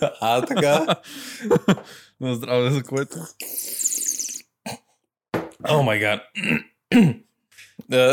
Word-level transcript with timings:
А, 0.00 0.46
така. 0.46 0.86
На 2.20 2.34
здраве 2.34 2.70
за 2.70 2.82
което. 2.82 3.18
О 5.68 5.82
май 5.82 5.98
гад. 5.98 6.20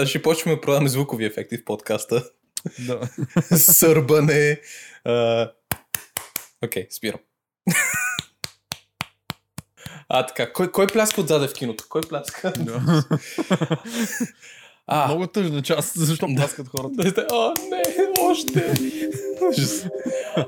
Ще 0.07 0.21
почваме 0.21 0.55
да 0.55 0.61
продаваме 0.61 0.89
звукови 0.89 1.25
ефекти 1.25 1.57
в 1.57 1.65
подкаста. 1.65 2.23
Да. 2.79 3.09
Сърбане. 3.57 4.61
Окей, 6.65 6.87
спирам. 6.89 7.19
А, 10.09 10.25
така. 10.25 10.53
Кой, 10.53 10.71
кой 10.71 10.87
пляска 10.87 11.21
отзаде 11.21 11.47
в 11.47 11.53
киното? 11.53 11.85
Кой 11.89 12.01
пляска? 12.01 12.53
да. 12.57 13.03
А, 14.87 15.07
Много 15.07 15.27
тъжна 15.27 15.61
част, 15.61 15.93
защо 15.95 16.27
пласкат 16.37 16.67
хората. 16.67 17.25
О, 17.31 17.53
не, 17.71 17.83
още. 18.29 18.73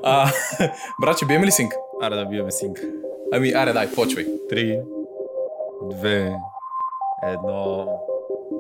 А, 0.04 0.32
браче, 1.02 1.26
биеме 1.26 1.46
ли 1.46 1.52
синк? 1.52 1.74
Аре 2.02 2.16
да 2.16 2.26
биеме 2.26 2.52
синк. 2.52 2.80
Ами, 3.34 3.52
аре, 3.52 3.74
дай, 3.74 3.92
почвай. 3.92 4.26
Три, 4.50 4.80
две, 5.84 6.36
едно. 7.24 7.88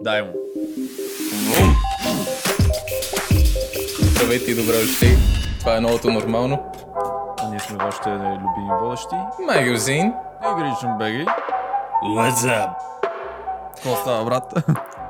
Дай 0.01 0.21
му. 0.23 0.31
Здравейте 4.01 4.51
и 4.51 4.55
добре 4.55 4.73
дошли. 4.73 5.17
Това 5.59 5.77
е 5.77 5.81
новото 5.81 6.09
нормално. 6.11 6.71
А 7.39 7.49
ние 7.49 7.59
сме 7.59 7.77
вашите 7.77 8.09
любими 8.09 8.69
водещи. 8.81 9.15
Магазин. 9.45 10.13
Игричен 10.51 10.97
Беги. 10.97 11.25
What's 12.03 12.31
up? 12.33 12.73
Какво 13.75 13.95
става, 13.95 14.25
брат? 14.25 14.53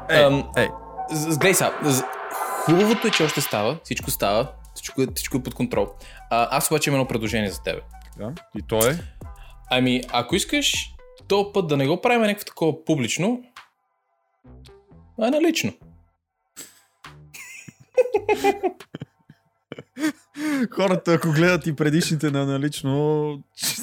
Ей, 0.09 0.23
Ам, 0.23 0.51
ей. 0.57 0.67
Гледай 1.27 1.53
сега, 1.53 1.73
хубавото 2.65 3.07
е, 3.07 3.11
че 3.11 3.23
още 3.23 3.41
става, 3.41 3.79
всичко 3.83 4.11
става, 4.11 4.51
всичко, 4.75 5.01
всичко 5.15 5.37
е 5.37 5.43
под 5.43 5.53
контрол. 5.53 5.87
А, 6.29 6.57
аз 6.57 6.71
обаче 6.71 6.89
имам 6.89 6.99
едно 6.99 7.07
предложение 7.07 7.51
за 7.51 7.61
тебе. 7.63 7.81
Да. 8.17 8.33
И 8.57 8.61
то 8.67 8.87
е? 8.89 8.99
Ами, 9.71 10.01
ако 10.11 10.35
искаш, 10.35 10.73
то 11.27 11.51
път 11.53 11.67
да 11.67 11.77
не 11.77 11.87
го 11.87 12.01
правим 12.01 12.21
някакво 12.21 12.45
такова 12.45 12.85
публично, 12.85 13.43
а 15.21 15.29
налично. 15.29 15.73
Хората, 20.71 21.13
ако 21.13 21.31
гледат 21.31 21.67
и 21.67 21.75
предишните 21.75 22.31
на 22.31 22.45
налично, 22.45 23.43
ще, 23.55 23.81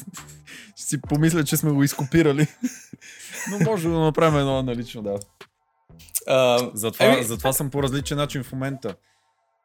ще 0.76 0.82
си 0.82 1.00
помислят, 1.00 1.46
че 1.46 1.56
сме 1.56 1.70
го 1.70 1.82
изкопирали. 1.82 2.46
Но 3.50 3.70
може 3.70 3.88
да 3.88 3.98
направим 3.98 4.38
едно 4.38 4.62
налично, 4.62 5.02
да. 5.02 5.18
А, 6.26 6.70
Затова, 6.74 7.06
Еми- 7.06 7.22
затова 7.22 7.52
съм 7.52 7.70
по 7.70 7.82
различен 7.82 8.16
начин 8.18 8.42
в 8.42 8.52
момента. 8.52 8.94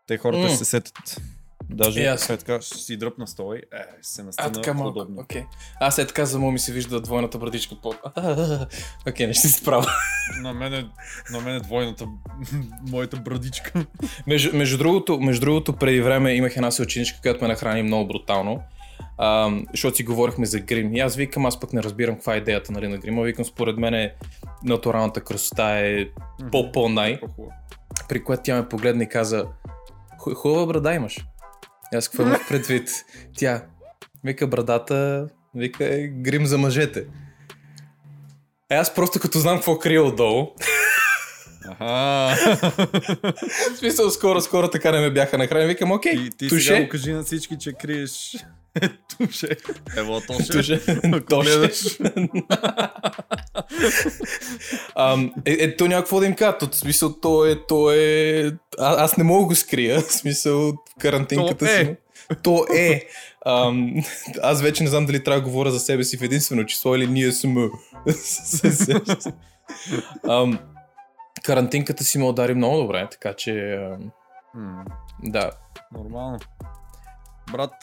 Те 0.08 0.18
хората 0.18 0.48
ще 0.48 0.58
се 0.58 0.66
сетят. 0.66 1.22
Даже 1.70 2.04
е, 2.04 2.18
така 2.18 2.62
ще 2.62 2.78
си 2.78 2.98
дръпна 2.98 3.28
стола 3.28 3.56
и 3.56 3.60
е, 3.60 3.64
се 4.02 4.22
а, 4.22 4.26
настина 4.26 4.52
така 4.52 4.74
малко. 4.74 4.90
удобно. 4.90 5.22
Окей. 5.22 5.44
Аз 5.80 5.98
е 5.98 6.08
така, 6.08 6.26
за 6.26 6.40
му 6.40 6.52
ми 6.52 6.60
се 6.60 6.74
вижда 6.74 7.02
двойната 7.02 7.38
брадичка 7.38 7.76
под. 7.82 7.96
Окей, 9.10 9.28
не 9.28 9.34
ще 9.34 9.48
си 9.48 9.54
справя. 9.54 9.88
На 10.42 10.54
мен 10.54 10.74
е, 10.74 10.90
на 11.32 11.42
мен 11.42 11.56
е 11.56 11.60
двойната, 11.60 12.06
моята 12.90 13.18
брадичка. 13.18 13.86
Между, 14.28 14.58
между, 14.58 14.78
другото, 14.78 15.20
между 15.20 15.42
другото, 15.42 15.74
преди 15.74 16.02
време 16.02 16.34
имах 16.34 16.56
една 16.56 16.72
съученичка, 16.72 17.22
която 17.22 17.44
ме 17.44 17.48
нахрани 17.48 17.84
много 17.84 18.08
брутално. 18.08 18.64
А, 19.18 19.52
защото 19.72 19.98
си 19.98 20.04
говорихме 20.04 20.46
за 20.46 20.60
грим. 20.60 20.96
И 20.96 21.00
аз 21.00 21.16
викам, 21.16 21.46
аз 21.46 21.60
пък 21.60 21.74
не 21.74 21.84
разбирам 21.84 22.16
каква 22.16 22.34
е 22.34 22.38
идеята 22.38 22.72
нали, 22.72 22.88
на 22.88 22.98
грима. 22.98 23.24
Викам, 23.24 23.46
според 23.46 23.78
мен 23.78 23.94
е, 23.94 24.14
натуралната 24.64 25.22
красота 25.22 25.80
е 25.80 26.06
по-по-най. 26.52 27.20
При 28.10 28.24
което 28.24 28.44
тя 28.44 28.56
ме 28.56 28.70
погледна 28.70 29.04
и 29.04 29.10
каза, 29.10 29.46
«Ху- 30.20 30.34
хубава 30.36 30.66
брада 30.66 30.94
имаш. 30.94 31.18
И 31.94 31.98
аз 31.98 32.08
какво 32.10 32.24
имах 32.24 32.48
предвид? 32.50 32.90
Тя, 33.38 33.64
вика 34.24 34.48
брадата, 34.48 35.28
вика 35.56 35.86
е 35.96 36.08
грим 36.08 36.46
за 36.46 36.58
мъжете. 36.58 37.06
Е, 38.70 38.76
аз 38.76 38.94
просто 38.96 39.20
като 39.20 39.40
знам 39.40 39.56
какво 39.58 39.80
крие 39.80 40.00
отдолу, 40.00 40.48
Аха. 41.80 41.86
в 43.74 43.78
смисъл 43.78 44.10
скоро, 44.10 44.42
скоро 44.42 44.70
така 44.70 44.92
не 44.92 45.00
ме 45.00 45.10
бяха 45.12 45.38
нахранени, 45.38 45.68
викам, 45.68 45.92
окей, 45.92 46.14
И 46.14 46.30
ти 46.30 46.48
туше. 46.50 46.66
сега 46.66 46.84
го 46.84 46.90
кажи 46.90 47.14
на 47.14 47.24
всички, 47.24 47.58
че 47.60 47.74
криеш. 47.74 48.36
Туше. 49.18 49.58
Ево, 49.98 50.22
тоше. 50.28 50.52
Туше. 50.52 50.82
Тоше. 51.30 51.72
е, 55.46 55.52
е, 55.52 55.76
то 55.76 55.88
някакво 55.88 56.20
да 56.20 56.26
им 56.26 56.36
кажа. 56.36 56.58
То, 56.58 56.68
в 56.68 56.76
смисъл, 56.76 57.20
то 57.20 57.46
е, 57.46 57.66
то 57.68 57.92
е... 57.92 58.46
А, 58.80 59.04
аз 59.04 59.18
не 59.18 59.24
мога 59.24 59.46
го 59.46 59.56
скрия. 59.56 60.02
В 60.02 60.12
смисъл, 60.12 60.74
карантинката 61.00 61.72
е. 61.72 61.86
си. 61.86 61.96
То 62.44 62.66
е. 62.76 63.08
Ам, 63.46 63.94
аз 64.42 64.62
вече 64.62 64.84
не 64.84 64.90
знам 64.90 65.06
дали 65.06 65.24
трябва 65.24 65.42
да 65.42 65.48
говоря 65.48 65.72
за 65.72 65.80
себе 65.80 66.04
си 66.04 66.18
в 66.18 66.24
единствено 66.24 66.66
число 66.66 66.96
или 66.96 67.08
ние 67.08 67.32
сме. 67.32 67.70
Ам, 70.30 70.60
карантинката 71.44 72.04
си 72.04 72.18
ме 72.18 72.26
удари 72.26 72.54
много 72.54 72.78
добре, 72.78 73.08
така 73.12 73.34
че... 73.34 73.80
ам, 74.56 74.86
Да. 75.24 75.52
Нормално. 75.94 76.40
Брат, 77.52 77.74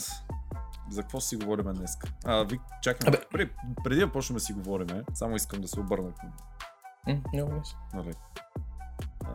за 0.90 1.02
какво 1.02 1.20
си 1.20 1.36
говорим 1.36 1.74
днес? 1.74 1.90
А, 2.24 2.44
ви, 2.44 2.60
чакай, 2.82 3.08
Абе. 3.08 3.20
преди, 3.30 3.50
преди 3.84 4.00
да 4.00 4.12
почнем 4.12 4.34
да 4.34 4.40
си 4.40 4.52
говорим, 4.52 4.86
само 5.14 5.36
искам 5.36 5.60
да 5.60 5.68
се 5.68 5.80
обърна 5.80 6.12
към 6.14 6.32
Много 7.34 7.52
лесно. 7.58 7.78
Нали. 7.94 8.12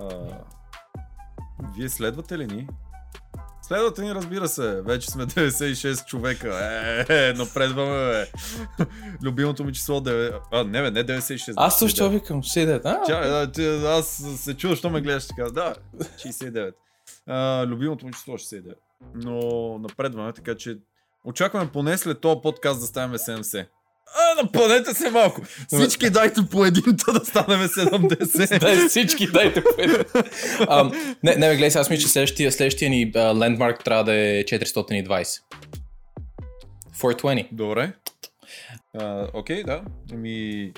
А, 0.02 0.38
вие 1.76 1.90
следвате 1.90 2.38
ли 2.38 2.46
ни? 2.46 2.68
Следвате 3.62 4.02
ни, 4.02 4.16
разбира 4.16 4.48
се. 4.48 4.82
Вече 4.82 5.12
сме 5.12 5.24
96 5.28 6.06
човека. 6.06 6.60
Е, 7.10 7.30
е, 7.30 7.34
напредваме, 7.34 8.12
бе. 8.12 8.28
Любимото 9.24 9.64
ми 9.64 9.74
число 9.74 10.00
9... 10.00 10.40
А, 10.52 10.64
не, 10.64 10.82
бе, 10.82 10.92
не 10.92 11.06
96. 11.06 11.54
Аз 11.58 11.80
също 11.80 12.04
69. 12.04 12.10
викам, 12.10 12.44
69. 12.44 12.82
А, 12.86 13.06
Ча, 13.08 13.28
да, 13.28 13.52
ти, 13.52 13.86
аз 13.86 14.08
се 14.38 14.58
чудя, 14.58 14.76
що 14.76 14.90
ме 14.90 15.02
гледаш 15.02 15.28
така. 15.28 15.44
Да, 15.44 15.76
69. 15.98 16.74
А, 17.28 17.66
любимото 17.68 18.06
ми 18.06 18.14
число 18.14 18.34
е 18.34 18.38
69. 18.38 18.74
Но 19.16 19.40
напредваме, 19.80 20.34
така 20.34 20.56
че 20.56 20.78
очакваме 21.24 21.72
поне 21.72 21.98
след 21.98 22.22
този 22.22 22.40
подкаст 22.44 22.80
да 22.80 22.86
ставаме 22.86 23.18
70. 23.18 23.68
А, 24.16 24.44
напънете 24.44 24.94
се 24.94 25.10
малко. 25.10 25.42
Всички 25.68 26.10
дайте 26.10 26.42
по 26.52 26.66
един, 26.66 26.98
та 27.06 27.12
да 27.12 27.26
станем 27.26 27.68
70. 27.68 28.60
Дай 28.62 28.88
всички, 28.88 29.28
дайте 29.28 29.64
по 29.64 29.82
един. 29.82 30.04
Ам, 30.70 31.18
Не, 31.24 31.36
не, 31.36 31.56
гледай, 31.56 31.82
аз 31.82 31.90
мисля, 31.90 32.02
че 32.02 32.08
следващия, 32.08 32.52
следващия 32.52 32.90
ни 32.90 33.12
а, 33.16 33.36
лендмарк 33.36 33.84
трябва 33.84 34.04
да 34.04 34.14
е 34.14 34.44
420. 34.44 35.42
420. 36.92 37.48
Добре. 37.52 37.94
А, 39.00 39.28
окей, 39.34 39.64
да. 39.64 39.82
Ами... 40.14 40.72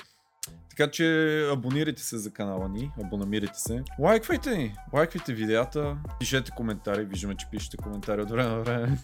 Така 0.70 0.90
че 0.90 1.48
абонирайте 1.52 2.02
се 2.02 2.18
за 2.18 2.32
канала 2.32 2.68
ни, 2.68 2.90
абонамирайте 3.04 3.58
се. 3.58 3.82
Лайквайте 3.98 4.56
ни, 4.56 4.74
лайквайте 4.94 5.32
видеята, 5.32 5.96
пишете 6.20 6.50
коментари, 6.56 7.04
виждаме, 7.04 7.36
че 7.36 7.46
пишете 7.50 7.76
коментари 7.76 8.22
от 8.22 8.30
време 8.30 8.48
на 8.48 8.60
време. 8.60 8.98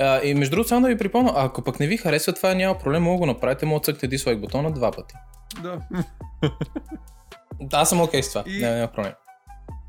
А, 0.00 0.22
и 0.22 0.34
между 0.34 0.50
другото, 0.50 0.68
само 0.68 0.82
да 0.82 0.88
ви 0.88 0.98
припомня, 0.98 1.32
ако 1.36 1.62
пък 1.62 1.80
не 1.80 1.86
ви 1.86 1.96
харесва, 1.96 2.32
това 2.32 2.54
няма 2.54 2.78
проблем, 2.78 3.02
мога 3.02 3.16
да 3.16 3.18
го 3.20 3.26
направите, 3.26 3.66
мога 3.66 3.80
да 3.80 3.84
цъкнете 3.84 4.08
дислайк 4.08 4.40
бутона 4.40 4.72
два 4.72 4.90
пъти. 4.92 5.14
Да. 5.62 5.80
Аз 7.72 7.88
съм 7.88 8.00
окей 8.00 8.22
с 8.22 8.28
това, 8.28 8.44
И- 8.46 8.60
няма, 8.60 8.76
няма 8.76 8.92
проблем. 8.92 9.12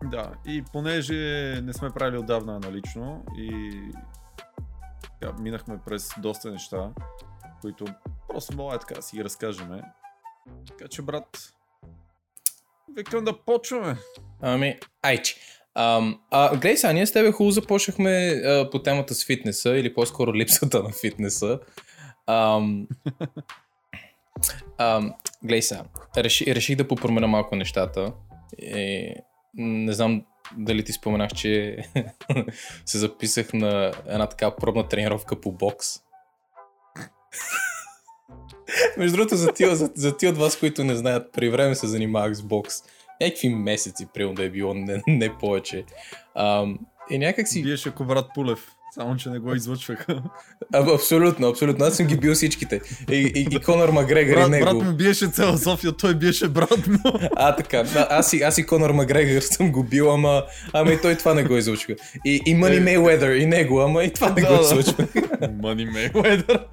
Да, 0.04 0.32
и 0.48 0.64
понеже 0.74 1.14
не 1.64 1.74
сме 1.74 1.90
правили 1.90 2.18
отдавна 2.18 2.60
налично 2.60 3.24
и 3.38 3.72
така, 5.20 5.34
минахме 5.40 5.80
през 5.86 6.10
доста 6.18 6.52
неща, 6.52 6.90
които 7.62 7.86
просто 8.30 8.56
мога 8.58 8.80
така 8.80 8.94
да 8.94 9.02
си 9.02 9.16
ги 9.16 9.24
разкажеме. 9.24 9.82
Така 10.68 10.88
че, 10.88 11.02
брат, 11.02 11.54
викам 12.98 13.24
да 13.24 13.42
почваме. 13.46 13.98
Ами, 14.42 14.80
айче. 15.02 15.36
Ам, 15.76 16.20
а, 16.32 16.58
гледай 16.58 16.94
ние 16.94 17.06
с 17.06 17.12
тебе 17.12 17.32
хубаво 17.32 17.52
започнахме 17.52 18.42
а, 18.46 18.70
по 18.70 18.80
темата 18.80 19.16
с 19.16 19.26
фитнеса, 19.26 19.78
или 19.78 19.94
по-скоро 19.94 20.34
липсата 20.34 20.84
на 20.84 20.90
фитнеса. 20.92 21.60
Ам, 22.28 22.88
ам, 24.78 25.14
гледай 25.44 25.62
сега, 25.62 25.84
реши, 26.18 26.56
реших 26.56 26.76
да 26.76 26.88
попроменя 26.88 27.28
малко 27.28 27.56
нещата. 27.56 28.14
И, 28.62 29.14
не 29.54 29.94
знам 29.94 30.26
дали 30.58 30.84
ти 30.84 30.94
споменах, 30.94 31.32
че 31.34 31.78
се 32.86 32.98
записах 32.98 33.54
на 33.54 33.94
една 34.08 34.28
така 34.28 34.56
пробна 34.56 34.88
тренировка 34.88 35.42
по 35.42 35.52
бокс. 35.52 35.88
Между 38.98 39.18
другото, 39.18 39.36
за 39.36 39.54
тия, 39.54 39.76
за, 39.76 39.92
за 39.96 40.18
тия 40.18 40.32
от 40.32 40.38
вас, 40.38 40.60
които 40.60 40.84
не 40.84 40.96
знаят, 40.96 41.32
при 41.34 41.50
време 41.50 41.76
се 41.76 41.88
занимавах 41.88 42.34
с 42.34 42.42
бокс. 42.42 42.76
Някакви 43.22 43.50
месеци, 43.50 44.08
примерно 44.14 44.36
да 44.36 44.44
е 44.44 44.50
било, 44.50 44.74
не, 44.74 45.02
не 45.08 45.30
повече. 45.30 45.84
Ам, 46.36 46.80
и 47.10 47.18
някак 47.18 47.48
си... 47.48 47.64
Биеш 47.64 47.88
ако 47.88 48.06
брат 48.06 48.26
Пулев. 48.36 48.68
Само, 48.94 49.16
че 49.16 49.30
не 49.30 49.40
го 49.40 49.56
излъчваха. 49.56 50.22
А, 50.74 50.94
абсолютно, 50.94 51.48
абсолютно. 51.48 51.86
Аз 51.86 51.98
съм 51.98 52.08
ги 52.08 52.18
бил 52.18 52.34
всичките. 52.34 52.82
И, 53.12 53.16
и, 53.36 53.48
и 53.52 53.60
Конор 53.60 53.90
Макгрегор 53.90 54.32
и 54.32 54.36
Брат, 54.36 54.50
него. 54.50 54.66
брат 54.66 54.74
му 54.76 54.94
биеше 54.94 55.28
цяла 55.28 55.58
София, 55.58 55.92
той 55.92 56.16
биеше 56.16 56.48
брат 56.48 56.88
му. 56.88 56.98
А, 57.36 57.56
така. 57.56 57.84
Да, 57.84 58.08
аз, 58.10 58.34
и, 58.34 58.42
аз 58.42 58.58
и 58.58 58.66
Конор 58.66 58.90
Макгрегор 58.90 59.42
съм 59.42 59.72
го 59.72 59.84
бил, 59.84 60.14
ама, 60.14 60.44
ама 60.74 60.92
и 60.92 61.02
той 61.02 61.16
това 61.16 61.34
не 61.34 61.44
го 61.44 61.58
излучва. 61.58 61.96
И, 62.26 62.42
и 62.46 62.52
Е. 62.52 62.56
Mayweather 62.56 63.34
и 63.34 63.46
него, 63.46 63.82
ама 63.82 64.04
и 64.04 64.14
това 64.14 64.30
не 64.30 64.42
Да, 64.42 64.48
го 64.48 64.54
да. 64.56 64.62
излучва. 64.62 65.08
Мани 65.54 65.86
Мейуедър. 65.86 66.66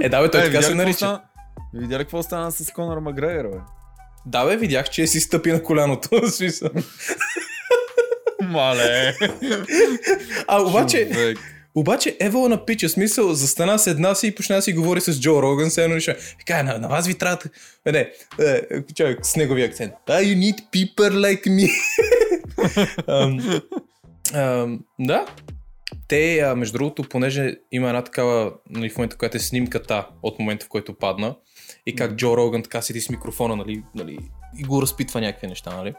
Е, 0.00 0.08
да, 0.08 0.22
бе, 0.22 0.30
той 0.30 0.40
Е, 0.40 0.44
така 0.44 0.62
се 0.62 0.74
нарича. 0.74 0.96
стана? 0.96 1.22
Видя 1.74 1.94
ли 1.94 2.02
какво 2.02 2.22
стана 2.22 2.52
с 2.52 2.72
Конор 2.72 2.98
Макгрегор, 2.98 3.44
бе? 3.44 3.58
Да, 4.26 4.46
бе, 4.46 4.56
видях, 4.56 4.90
че 4.90 5.06
си 5.06 5.20
стъпи 5.20 5.52
на 5.52 5.62
коляното. 5.62 6.30
смисъл. 6.30 6.70
Мале. 8.42 9.14
А, 10.46 10.62
обаче, 10.62 11.08
Човек. 11.12 11.38
обаче 11.74 12.16
Евала 12.20 12.48
на 12.48 12.64
пича 12.64 12.88
смисъл, 12.88 13.34
застана 13.34 13.78
с 13.78 13.86
една 13.86 14.14
си 14.14 14.26
и 14.26 14.34
почна 14.34 14.56
да 14.56 14.62
си 14.62 14.72
говори 14.72 15.00
с 15.00 15.20
Джо 15.20 15.42
Роган, 15.42 15.70
се 15.70 15.84
едно 15.84 15.94
нещо. 15.94 16.14
Така, 16.38 16.62
на, 16.62 16.78
на 16.78 16.88
вас 16.88 17.06
ви 17.06 17.14
трябва... 17.14 17.38
Е, 17.86 17.92
не, 17.92 18.10
е, 18.40 18.62
човек, 18.94 19.26
с 19.26 19.36
неговия 19.36 19.66
акцент. 19.66 19.92
Ah, 20.08 20.24
you 20.24 20.38
need 20.38 20.58
people 20.72 21.10
like 21.10 21.46
me. 21.46 21.70
Ам, 23.06 23.60
ам, 24.34 24.80
да. 25.00 25.26
Те, 26.08 26.40
а, 26.40 26.54
между 26.56 26.78
другото, 26.78 27.02
понеже 27.02 27.54
има 27.72 27.88
една 27.88 28.04
такава, 28.04 28.52
нали, 28.70 28.90
в 28.90 28.96
момента, 28.96 29.16
която 29.16 29.36
е 29.36 29.40
снимката 29.40 30.06
от 30.22 30.38
момента, 30.38 30.66
в 30.66 30.68
който 30.68 30.94
падна, 30.94 31.34
и 31.86 31.96
как 31.96 32.14
Джо 32.14 32.36
Роган 32.36 32.62
така 32.62 32.82
седи 32.82 33.00
с 33.00 33.08
микрофона, 33.10 33.56
нали, 33.56 33.82
нали, 33.94 34.18
и 34.58 34.62
го 34.62 34.82
разпитва 34.82 35.20
някакви 35.20 35.46
неща, 35.46 35.76
нали, 35.76 35.94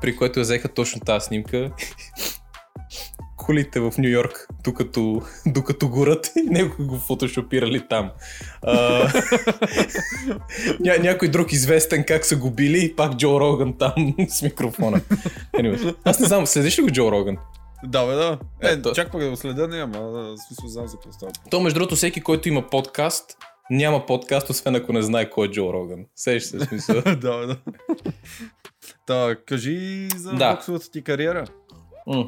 при 0.00 0.16
което 0.16 0.40
я 0.40 0.42
взеха 0.42 0.68
точно 0.68 1.00
тази 1.00 1.26
снимка. 1.26 1.70
Колите 3.36 3.80
в 3.80 3.92
Нью 3.98 4.10
Йорк, 4.10 4.46
докато, 4.64 5.22
докато 5.46 5.88
горят 5.88 6.30
и 6.36 6.42
него 6.50 6.74
го 6.86 6.96
фотошопирали 6.98 7.88
там. 7.88 8.10
А, 8.62 9.08
ня, 10.80 10.94
някой 11.00 11.28
друг 11.28 11.52
известен 11.52 12.04
как 12.04 12.24
са 12.24 12.36
го 12.36 12.50
били 12.50 12.84
и 12.84 12.96
пак 12.96 13.16
Джо 13.16 13.40
Роган 13.40 13.78
там 13.78 14.14
с 14.28 14.42
микрофона. 14.42 15.00
Anyway, 15.54 15.96
аз 16.04 16.20
не 16.20 16.26
знам, 16.26 16.46
следиш 16.46 16.78
ли 16.78 16.82
го 16.82 16.90
Джо 16.90 17.12
Роган? 17.12 17.36
Да, 17.84 18.06
бе, 18.06 18.14
да. 18.14 18.38
Е, 18.62 18.76
Да, 18.76 18.82
то- 18.82 18.92
чак 18.92 19.12
пък 19.12 19.20
да 19.20 19.30
го 19.30 19.36
следя, 19.36 19.68
не, 19.68 19.76
ама 19.82 20.34
смисъл 20.48 20.68
знам 20.68 20.88
за 20.88 20.96
какво 20.96 21.12
става. 21.12 21.32
То, 21.50 21.60
между 21.60 21.78
другото, 21.78 21.96
всеки, 21.96 22.20
който 22.20 22.48
има 22.48 22.62
подкаст, 22.70 23.36
няма 23.70 24.06
подкаст, 24.06 24.50
освен 24.50 24.74
ако 24.74 24.92
не 24.92 25.02
знае 25.02 25.30
кой 25.30 25.46
е 25.46 25.50
Джо 25.50 25.72
Роган. 25.72 26.04
Сеш 26.16 26.42
се, 26.42 26.60
смисъл. 26.60 27.02
да, 27.04 27.14
да. 27.46 27.56
Та, 29.06 29.36
кажи 29.46 30.08
за 30.16 30.32
Да. 30.32 30.54
боксовата 30.54 30.90
ти 30.90 31.04
кариера. 31.04 31.44
М. 32.06 32.24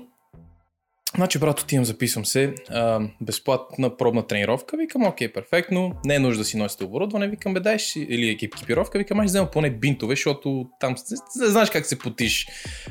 Значи, 1.17 1.39
брат, 1.39 1.61
отивам, 1.61 1.85
записвам 1.85 2.27
се. 2.27 2.55
А, 2.71 3.01
безплатна 3.21 3.97
пробна 3.97 4.27
тренировка. 4.27 4.77
Викам, 4.77 5.03
окей, 5.07 5.33
перфектно. 5.33 5.93
Не 6.05 6.15
е 6.15 6.19
нужда 6.19 6.41
да 6.41 6.45
си 6.45 6.57
носите 6.57 6.85
оборудване. 6.85 7.29
Викам, 7.29 7.55
бе, 7.55 7.61
дай 7.61 7.79
си, 7.79 8.07
или 8.11 8.29
екип, 8.29 8.55
екипировка. 8.55 8.99
Викам, 8.99 9.21
аз 9.21 9.25
ще 9.25 9.31
взема 9.31 9.51
поне 9.51 9.71
бинтове, 9.71 10.13
защото 10.13 10.67
там 10.81 10.95
не 11.41 11.47
знаеш 11.47 11.71
как 11.71 11.87
се 11.87 11.99
потиш 11.99 12.47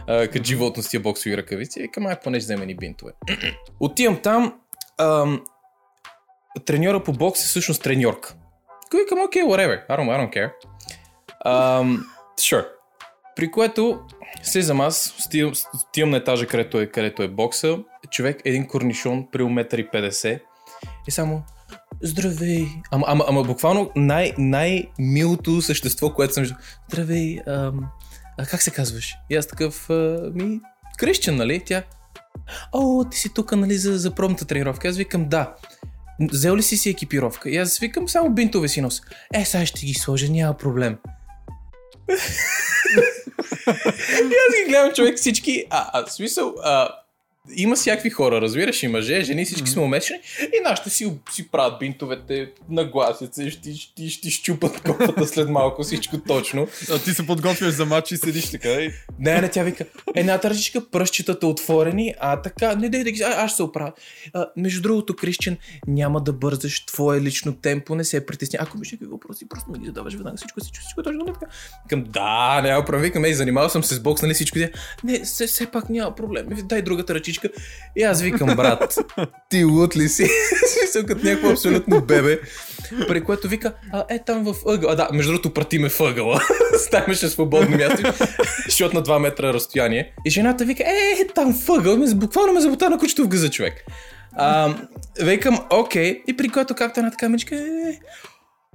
като 0.08 0.44
животно 0.44 0.84
с 0.84 0.90
тия 0.90 1.00
боксови 1.00 1.38
ръкавици. 1.38 1.82
Викам, 1.82 2.06
ай, 2.06 2.16
поне 2.24 2.40
ще 2.40 2.44
взема 2.46 2.66
ни 2.66 2.76
бинтове. 2.76 3.12
Отивам 3.80 4.20
там. 4.24 4.54
Ам, 4.98 5.42
треньора 6.66 7.04
по 7.04 7.14
бокс 7.14 7.44
е 7.44 7.48
всъщност 7.48 7.84
треньорка. 7.84 8.36
Викам, 9.00 9.24
окей, 9.26 9.42
whatever. 9.42 9.88
I 9.88 9.98
don't, 9.98 10.10
I 10.10 10.20
don't 10.20 10.34
care. 10.34 10.52
Um, 11.46 12.04
sure. 12.40 12.68
При 13.36 13.52
което 13.52 14.00
слизам 14.44 14.82
аз, 14.82 15.16
стивам, 15.20 16.10
на 16.10 16.18
етажа, 16.18 16.48
където 16.48 16.80
е, 16.80 16.88
където 16.88 17.24
е 17.24 17.28
бокса, 17.28 17.78
човек, 18.10 18.42
един 18.46 18.68
корнишон 18.68 19.28
при 19.32 19.44
1,50 19.44 20.34
м 20.34 20.40
и 21.08 21.12
само 21.12 21.44
Здравей! 22.02 22.68
Ама, 22.92 23.06
ама, 23.08 23.26
ама 23.28 23.44
буквално 23.44 23.92
най- 23.96 24.34
най-милото 24.38 25.62
същество, 25.62 26.14
което 26.14 26.34
съм 26.34 26.44
виждал. 26.44 26.58
Здравей! 26.90 27.40
Ам, 27.48 27.80
а 28.38 28.46
как 28.46 28.62
се 28.62 28.72
казваш? 28.72 29.16
И 29.30 29.36
аз 29.36 29.48
такъв, 29.48 29.90
а, 29.90 30.32
ми, 30.34 30.60
Крищен, 30.98 31.36
нали? 31.36 31.62
Тя, 31.66 31.84
о, 32.74 33.06
ти 33.12 33.18
си 33.18 33.34
тук, 33.34 33.52
нали, 33.52 33.78
за, 33.78 33.98
за 33.98 34.16
пробната 34.16 34.46
тренировка. 34.46 34.88
Аз 34.88 34.98
викам, 34.98 35.30
да. 35.30 35.56
Взел 36.32 36.56
ли 36.56 36.64
си 36.64 36.78
си 36.78 36.90
екипировка? 36.90 37.50
И 37.50 37.58
аз 37.58 37.80
викам, 37.80 38.10
само 38.10 38.30
бинтове 38.30 38.68
си 38.68 38.82
нося. 38.82 39.02
Е, 39.34 39.46
сега 39.46 39.66
ще 39.66 39.86
ги 39.86 39.94
сложа, 39.94 40.30
няма 40.30 40.58
проблем. 40.58 40.98
И 44.10 44.36
аз 44.48 44.56
ги 44.56 44.70
гледам 44.70 44.92
човек 44.94 45.18
всички, 45.18 45.66
а, 45.70 45.90
а 45.94 46.08
смисъл, 46.08 46.56
а, 46.64 46.90
има 47.56 47.76
всякакви 47.76 48.10
хора, 48.10 48.42
разбираш, 48.42 48.84
и 48.84 48.88
мъже, 48.88 49.22
жени, 49.22 49.46
всички 49.46 49.70
сме 49.70 49.82
умешани 49.82 50.20
и 50.42 50.64
нашите 50.64 50.90
си, 50.90 51.14
си 51.32 51.48
правят 51.48 51.80
бинтовете, 51.80 52.52
нагласят 52.70 53.36
се, 53.36 53.52
ще, 53.52 53.76
ще, 53.76 54.10
ще 54.10 54.30
щупат 54.30 54.82
копата 54.82 55.28
след 55.28 55.50
малко, 55.50 55.84
всичко 55.84 56.18
точно. 56.18 56.68
А 56.92 57.00
ти 57.00 57.12
се 57.12 57.26
подготвяш 57.26 57.70
за 57.70 57.86
матч 57.86 58.12
и 58.12 58.18
седиш 58.18 58.52
така 58.52 58.70
и... 58.70 58.92
Не, 59.20 59.42
не, 59.42 59.50
тя 59.50 59.64
вика, 59.64 59.86
едната 60.16 60.50
ръчичка, 60.50 60.90
пръстчетата 60.92 61.48
отворени, 61.48 62.16
а 62.20 62.42
така, 62.42 62.76
не 62.76 62.90
дай 62.90 63.04
да 63.04 63.12
ги, 63.12 63.22
аз 63.22 63.52
ще 63.52 63.56
се 63.56 63.64
оправя. 63.64 63.92
А, 64.34 64.48
между 64.58 64.82
другото, 64.82 65.16
Крищен, 65.16 65.58
няма 65.88 66.22
да 66.22 66.34
бързаш, 66.34 66.86
твое 66.86 67.22
лично 67.22 67.56
темпо, 67.56 67.96
не 67.96 68.04
се 68.04 68.26
притесня. 68.26 68.60
Ако 68.62 68.78
имаш 68.78 68.92
някакви 68.92 69.08
въпроси, 69.12 69.50
просто 69.50 69.72
ми 69.72 69.80
ги 69.80 69.86
задаваш 69.86 70.14
веднага, 70.14 70.38
всичко, 70.38 70.60
всичко, 70.60 70.82
всичко, 70.82 71.02
е 71.02 71.04
точно 71.04 71.26
не 71.26 71.34
така. 71.34 71.46
Към, 71.90 72.04
да, 72.04 72.62
няма 72.62 72.86
проблем, 72.86 73.02
викам, 73.02 73.26
ей, 73.26 73.34
занимавал 73.34 73.70
съм 73.70 73.84
се 73.84 73.96
с 73.96 74.00
бокс, 74.00 74.22
нали 74.22 74.34
всичко. 74.34 74.58
Тя, 74.60 74.70
Не, 75.04 75.20
все, 75.20 75.48
все 75.48 75.66
пак 75.66 75.90
няма 75.90 76.16
проблем, 76.16 76.48
дай 76.64 76.82
другата 76.82 77.16
ръчичка. 77.16 77.39
И 77.96 78.04
аз 78.04 78.22
викам, 78.22 78.56
брат, 78.56 78.98
ти 79.50 79.64
лут 79.64 79.98
ли 79.98 80.10
си? 80.10 80.28
Смисъл 80.68 81.06
като 81.06 81.26
някакво 81.26 81.50
абсолютно 81.50 82.02
бебе. 82.02 82.40
При 83.08 83.24
което 83.24 83.48
вика, 83.48 83.74
а, 83.94 84.06
е 84.10 84.20
там 84.26 84.44
в 84.44 84.56
ъгъл. 84.68 84.92
А 84.92 84.96
да, 84.96 85.10
между 85.14 85.32
другото, 85.32 85.54
прати 85.54 85.80
ме 85.80 85.90
в 85.90 86.00
ъгъла. 86.00 86.42
Ставаше 86.78 87.28
свободно 87.28 87.78
място, 87.78 88.02
защото 88.66 88.96
на 88.96 89.04
2 89.04 89.20
метра 89.20 89.54
разстояние. 89.54 90.14
И 90.26 90.30
жената 90.30 90.66
вика, 90.66 90.84
е, 90.84 91.22
е 91.22 91.28
там 91.28 91.54
в 91.54 91.70
ъгъл, 91.70 91.98
буквално 92.16 92.54
ме 92.54 92.62
забута 92.62 92.90
на 92.90 92.98
кучето 92.98 93.24
в 93.24 93.28
гъза 93.28 93.50
човек. 93.50 93.74
А, 94.34 94.76
викам, 95.22 95.60
окей, 95.70 96.22
и 96.28 96.38
при 96.38 96.50
което 96.50 96.76
както 96.76 97.00
една 97.00 97.12
така 97.12 97.30
мечка, 97.30 97.56
е, 97.56 98.00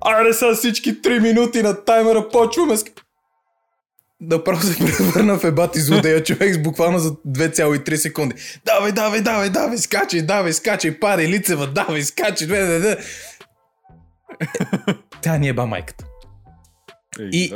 аре 0.04 0.32
са 0.32 0.54
всички 0.54 1.02
3 1.02 1.18
минути 1.18 1.62
на 1.62 1.84
таймера, 1.84 2.28
почваме 2.28 2.76
с... 2.76 2.84
Направо 4.30 4.60
се 4.62 4.78
превърна 4.78 5.38
в 5.38 5.44
ебати 5.44 5.80
злодея 5.80 6.22
човек 6.24 6.54
с 6.54 6.58
буквално 6.58 6.98
за 6.98 7.10
2,3 7.10 7.94
секунди. 7.94 8.34
Давай, 8.64 8.92
давай, 8.92 9.20
давай, 9.20 9.50
давай, 9.50 9.78
скачай, 9.78 10.22
давай, 10.22 10.52
скачай, 10.52 11.00
пари, 11.00 11.28
лицева, 11.28 11.66
давай, 11.66 12.02
скачай, 12.02 12.46
да, 12.46 12.66
да, 12.66 12.80
да. 12.80 12.96
Тя 15.20 15.38
ни 15.38 15.48
е 15.48 15.52
ба 15.52 15.66
майката. 15.66 16.04
И-? 17.32 17.50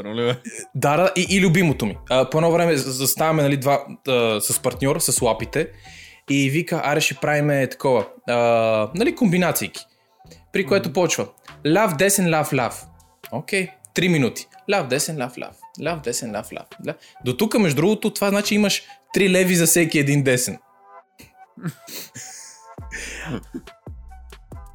Да, 0.74 0.96
да, 0.96 1.12
и, 1.16 1.26
и 1.30 1.40
любимото 1.40 1.86
ми. 1.86 1.96
А, 2.10 2.30
по 2.30 2.38
едно 2.38 2.50
време 2.52 2.76
за- 2.76 2.92
заставаме 2.92 3.42
нали, 3.42 3.56
два, 3.56 3.86
а, 4.08 4.40
с 4.40 4.62
партньор, 4.62 4.98
с 5.00 5.22
лапите 5.22 5.68
и 6.30 6.50
вика, 6.50 6.80
аре 6.84 7.00
ще 7.00 7.14
правиме 7.14 7.66
такова, 7.66 8.06
а, 8.28 8.34
нали, 8.94 9.14
комбинациики. 9.14 9.80
При 10.52 10.66
което 10.66 10.92
почва. 10.92 11.28
Ляв, 11.74 11.96
десен, 11.96 12.30
ляв, 12.30 12.52
ляв. 12.52 12.86
Окей, 13.32 13.68
три 13.94 14.08
минути. 14.08 14.46
Ляв, 14.70 14.86
десен, 14.86 15.18
ляв, 15.18 15.38
ляв. 15.38 15.54
Ляв, 15.84 16.00
десен, 16.00 16.32
ляв, 16.32 16.52
ляв. 16.52 16.66
ляв. 16.86 16.96
До 17.24 17.36
тук, 17.36 17.58
между 17.58 17.76
другото, 17.76 18.10
това 18.10 18.28
значи 18.28 18.54
имаш 18.54 18.82
три 19.14 19.30
леви 19.30 19.56
за 19.56 19.66
всеки 19.66 19.98
един 19.98 20.22
десен. 20.22 20.58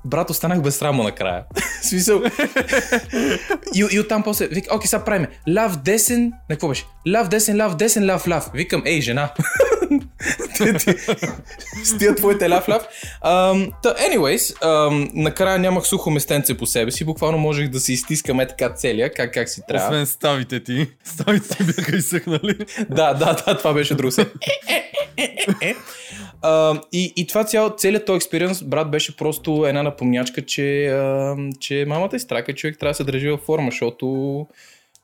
Брат, 0.05 0.29
останах 0.29 0.62
без 0.62 0.75
срамо 0.75 1.03
накрая. 1.03 1.43
В 1.81 1.86
смисъл. 1.86 2.22
и, 3.75 3.88
и 3.91 4.00
оттам 4.00 4.24
после, 4.24 4.48
вика, 4.48 4.75
окей, 4.75 4.88
сега 4.88 5.03
правиме. 5.03 5.27
Ляв, 5.55 5.77
десен, 5.77 6.24
не 6.24 6.31
какво 6.50 6.67
беше? 6.67 6.86
Ляв, 7.13 7.27
десен, 7.27 7.57
ляв, 7.57 7.75
десен, 7.75 8.05
ляв, 8.05 8.27
ляв. 8.27 8.50
Викам, 8.53 8.83
ей, 8.86 9.01
жена. 9.01 9.29
Ти- 10.57 10.74
ти- 10.74 10.95
С 11.83 11.98
тия 11.98 12.15
твоите 12.15 12.50
ляв, 12.50 12.69
ляв. 12.69 12.83
Um, 13.25 13.72
та, 13.83 13.95
anyways, 13.95 14.38
um, 14.62 15.10
накрая 15.13 15.60
нямах 15.60 15.86
сухо 15.88 16.10
местенце 16.12 16.57
по 16.57 16.65
себе 16.65 16.91
си, 16.91 17.05
буквално 17.05 17.38
можех 17.38 17.69
да 17.69 17.79
се 17.79 17.93
изтискам 17.93 18.39
е 18.39 18.48
така 18.48 18.74
целия, 18.74 19.13
как, 19.13 19.33
как 19.33 19.50
си 19.50 19.62
трябва. 19.67 19.88
Освен 19.88 20.05
ставите 20.05 20.63
ти. 20.63 20.88
Ставите 21.03 21.57
ти 21.57 21.63
бяха 21.63 21.95
изсъхнали. 21.95 22.57
да, 22.89 23.13
да, 23.13 23.33
да, 23.45 23.57
това 23.57 23.74
беше 23.74 23.95
друго. 23.95 24.13
А, 26.44 26.82
и, 26.92 27.14
и 27.16 27.28
това 27.28 27.44
цял, 27.44 27.76
целият 27.78 28.06
този 28.06 28.16
експириенс, 28.16 28.64
брат, 28.64 28.92
беше 28.92 29.18
просто 29.18 29.66
една 29.66 29.84
напомнячка, 29.84 30.46
че, 30.46 30.88
а, 30.88 31.36
че 31.60 31.86
мамата 31.88 32.10
е 32.14 32.20
страка, 32.20 32.56
човек 32.56 32.80
трябва 32.80 32.92
да 32.92 32.96
се 32.96 33.04
държи 33.04 33.30
във 33.30 33.42
форма, 33.42 33.72
защото 33.72 34.08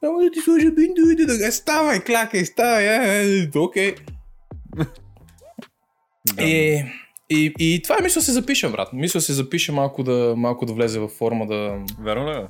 няма 0.03 0.19
да 0.19 0.31
ти 0.31 0.39
сложа 0.39 0.71
биндовете, 0.71 1.25
да 1.25 1.51
ставай, 1.51 1.99
клякай, 1.99 2.45
ставай, 2.45 2.85
е, 2.85 3.41
е, 3.41 3.59
окей. 3.59 3.95
Да. 6.35 6.43
И, 6.43 6.83
и, 7.29 7.53
и 7.59 7.81
това 7.83 7.95
е 7.99 8.03
мисля 8.03 8.21
се 8.21 8.31
запиша, 8.31 8.69
брат. 8.69 8.93
Мисля 8.93 9.21
се 9.21 9.33
запиша 9.33 9.71
малко 9.71 10.03
да, 10.03 10.33
малко 10.37 10.65
да 10.65 10.73
влезе 10.73 10.99
във 10.99 11.11
форма, 11.11 11.47
да, 11.47 11.77
Верно 12.03 12.29
ли, 12.29 12.33
да, 12.33 12.49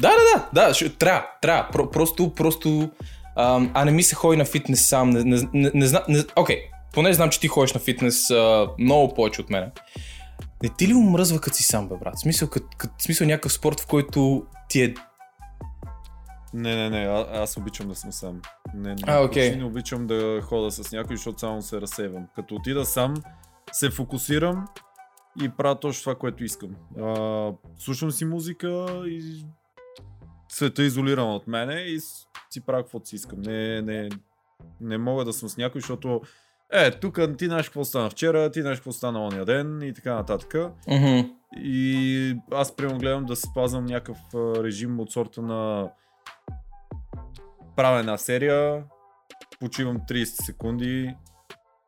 да, 0.00 0.48
да, 0.52 0.68
да, 0.72 0.90
трябва, 0.98 1.26
трябва. 1.42 1.70
Про, 1.72 1.90
просто, 1.90 2.34
просто, 2.34 2.90
ам, 3.36 3.70
а 3.74 3.84
не 3.84 3.90
ми 3.90 4.02
се 4.02 4.14
ходи 4.14 4.36
на 4.36 4.44
фитнес 4.44 4.88
сам, 4.88 5.10
не, 5.10 5.24
не, 5.24 5.48
не, 5.54 5.70
не 5.74 5.86
не, 6.08 6.24
окей, 6.36 6.58
поне 6.94 7.12
знам, 7.12 7.30
че 7.30 7.40
ти 7.40 7.48
ходиш 7.48 7.72
на 7.72 7.80
фитнес 7.80 8.30
а, 8.30 8.68
много 8.78 9.14
повече 9.14 9.40
от 9.40 9.50
мене. 9.50 9.70
Не 10.62 10.68
ти 10.68 10.88
ли 10.88 10.94
умръзва 10.94 11.40
като 11.40 11.56
си 11.56 11.62
сам, 11.62 11.88
бе, 11.88 11.96
брат? 11.96 12.18
Смисъл, 12.18 12.48
като, 12.48 12.66
като, 12.78 12.94
смисъл 12.98 13.26
някакъв 13.26 13.52
спорт, 13.52 13.80
в 13.80 13.86
който 13.86 14.46
ти 14.68 14.82
е... 14.82 14.94
Не, 16.54 16.76
не, 16.76 16.90
не, 16.90 17.06
а, 17.06 17.42
аз 17.42 17.56
обичам 17.56 17.88
да 17.88 17.94
съм 17.94 18.12
сам. 18.12 18.40
Не, 18.74 18.88
не, 18.88 19.02
А, 19.06 19.26
почти 19.26 19.56
не 19.56 19.64
обичам 19.64 20.06
да 20.06 20.40
хода 20.42 20.70
с 20.70 20.92
някой, 20.92 21.16
защото 21.16 21.40
само 21.40 21.62
се 21.62 21.80
разсейвам. 21.80 22.26
Като 22.34 22.54
отида 22.54 22.84
сам, 22.84 23.14
се 23.72 23.90
фокусирам 23.90 24.66
и 25.42 25.48
правя 25.48 25.80
точно 25.80 26.00
това, 26.00 26.14
което 26.14 26.44
искам. 26.44 26.70
А, 27.00 27.52
слушам 27.78 28.10
си 28.10 28.24
музика 28.24 29.02
и 29.06 29.44
света 30.48 30.82
е 30.82 30.86
изолиран 30.86 31.30
от 31.30 31.46
мене 31.46 31.74
и 31.80 32.00
си 32.50 32.60
правя 32.66 32.82
каквото 32.82 33.08
си 33.08 33.16
искам. 33.16 33.40
Не, 33.40 33.82
не, 33.82 34.08
не 34.80 34.98
мога 34.98 35.24
да 35.24 35.32
съм 35.32 35.48
с 35.48 35.56
някой, 35.56 35.80
защото 35.80 36.20
е, 36.74 36.90
тук 36.90 37.20
ти 37.38 37.46
знаеш 37.46 37.66
какво 37.66 37.84
стана 37.84 38.10
вчера, 38.10 38.50
ти 38.50 38.62
знаеш 38.62 38.78
какво 38.78 38.92
стана 38.92 39.26
ония 39.26 39.44
ден 39.44 39.82
и 39.82 39.94
така 39.94 40.14
нататък. 40.14 40.54
Мгм. 40.88 41.28
И 41.56 42.36
аз 42.52 42.76
примерно 42.76 42.98
гледам 42.98 43.24
да 43.24 43.36
спазвам 43.36 43.84
някакъв 43.84 44.18
режим 44.34 45.00
от 45.00 45.12
сорта 45.12 45.42
на 45.42 45.90
правя 47.76 47.98
една 47.98 48.18
серия, 48.18 48.82
почивам 49.60 49.98
30 49.98 50.24
секунди, 50.24 51.14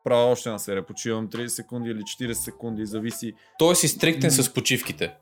правя 0.03 0.31
още 0.31 0.49
една 0.49 0.59
серия, 0.59 0.85
почивам 0.85 1.29
30 1.29 1.47
секунди 1.47 1.89
или 1.89 2.01
40 2.01 2.33
секунди, 2.33 2.85
зависи. 2.85 3.33
Той 3.59 3.75
си 3.75 3.87
стриктен 3.87 4.31
с 4.31 4.53
почивките. 4.53 5.13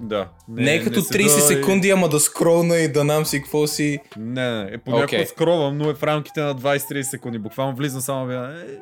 Да. 0.00 0.28
Не, 0.48 0.62
не 0.62 0.74
е 0.74 0.84
като 0.84 1.00
седа 1.00 1.24
30 1.24 1.26
и- 1.26 1.40
секунди, 1.40 1.90
ама 1.90 2.08
да 2.08 2.20
скролна 2.20 2.76
и 2.76 2.92
да 2.92 3.04
нам 3.04 3.24
си 3.24 3.42
какво 3.42 3.66
си. 3.66 3.98
Не, 4.16 4.62
не, 4.64 4.70
е, 4.70 4.78
понякога 4.78 5.06
okay. 5.06 5.24
скровам, 5.24 5.78
но 5.78 5.90
е 5.90 5.94
в 5.94 6.02
рамките 6.02 6.40
на 6.40 6.54
20-30 6.54 7.02
секунди. 7.02 7.38
Буквално 7.38 7.76
влизам 7.76 8.00
само 8.00 8.26
бя, 8.26 8.50
е, 8.50 8.78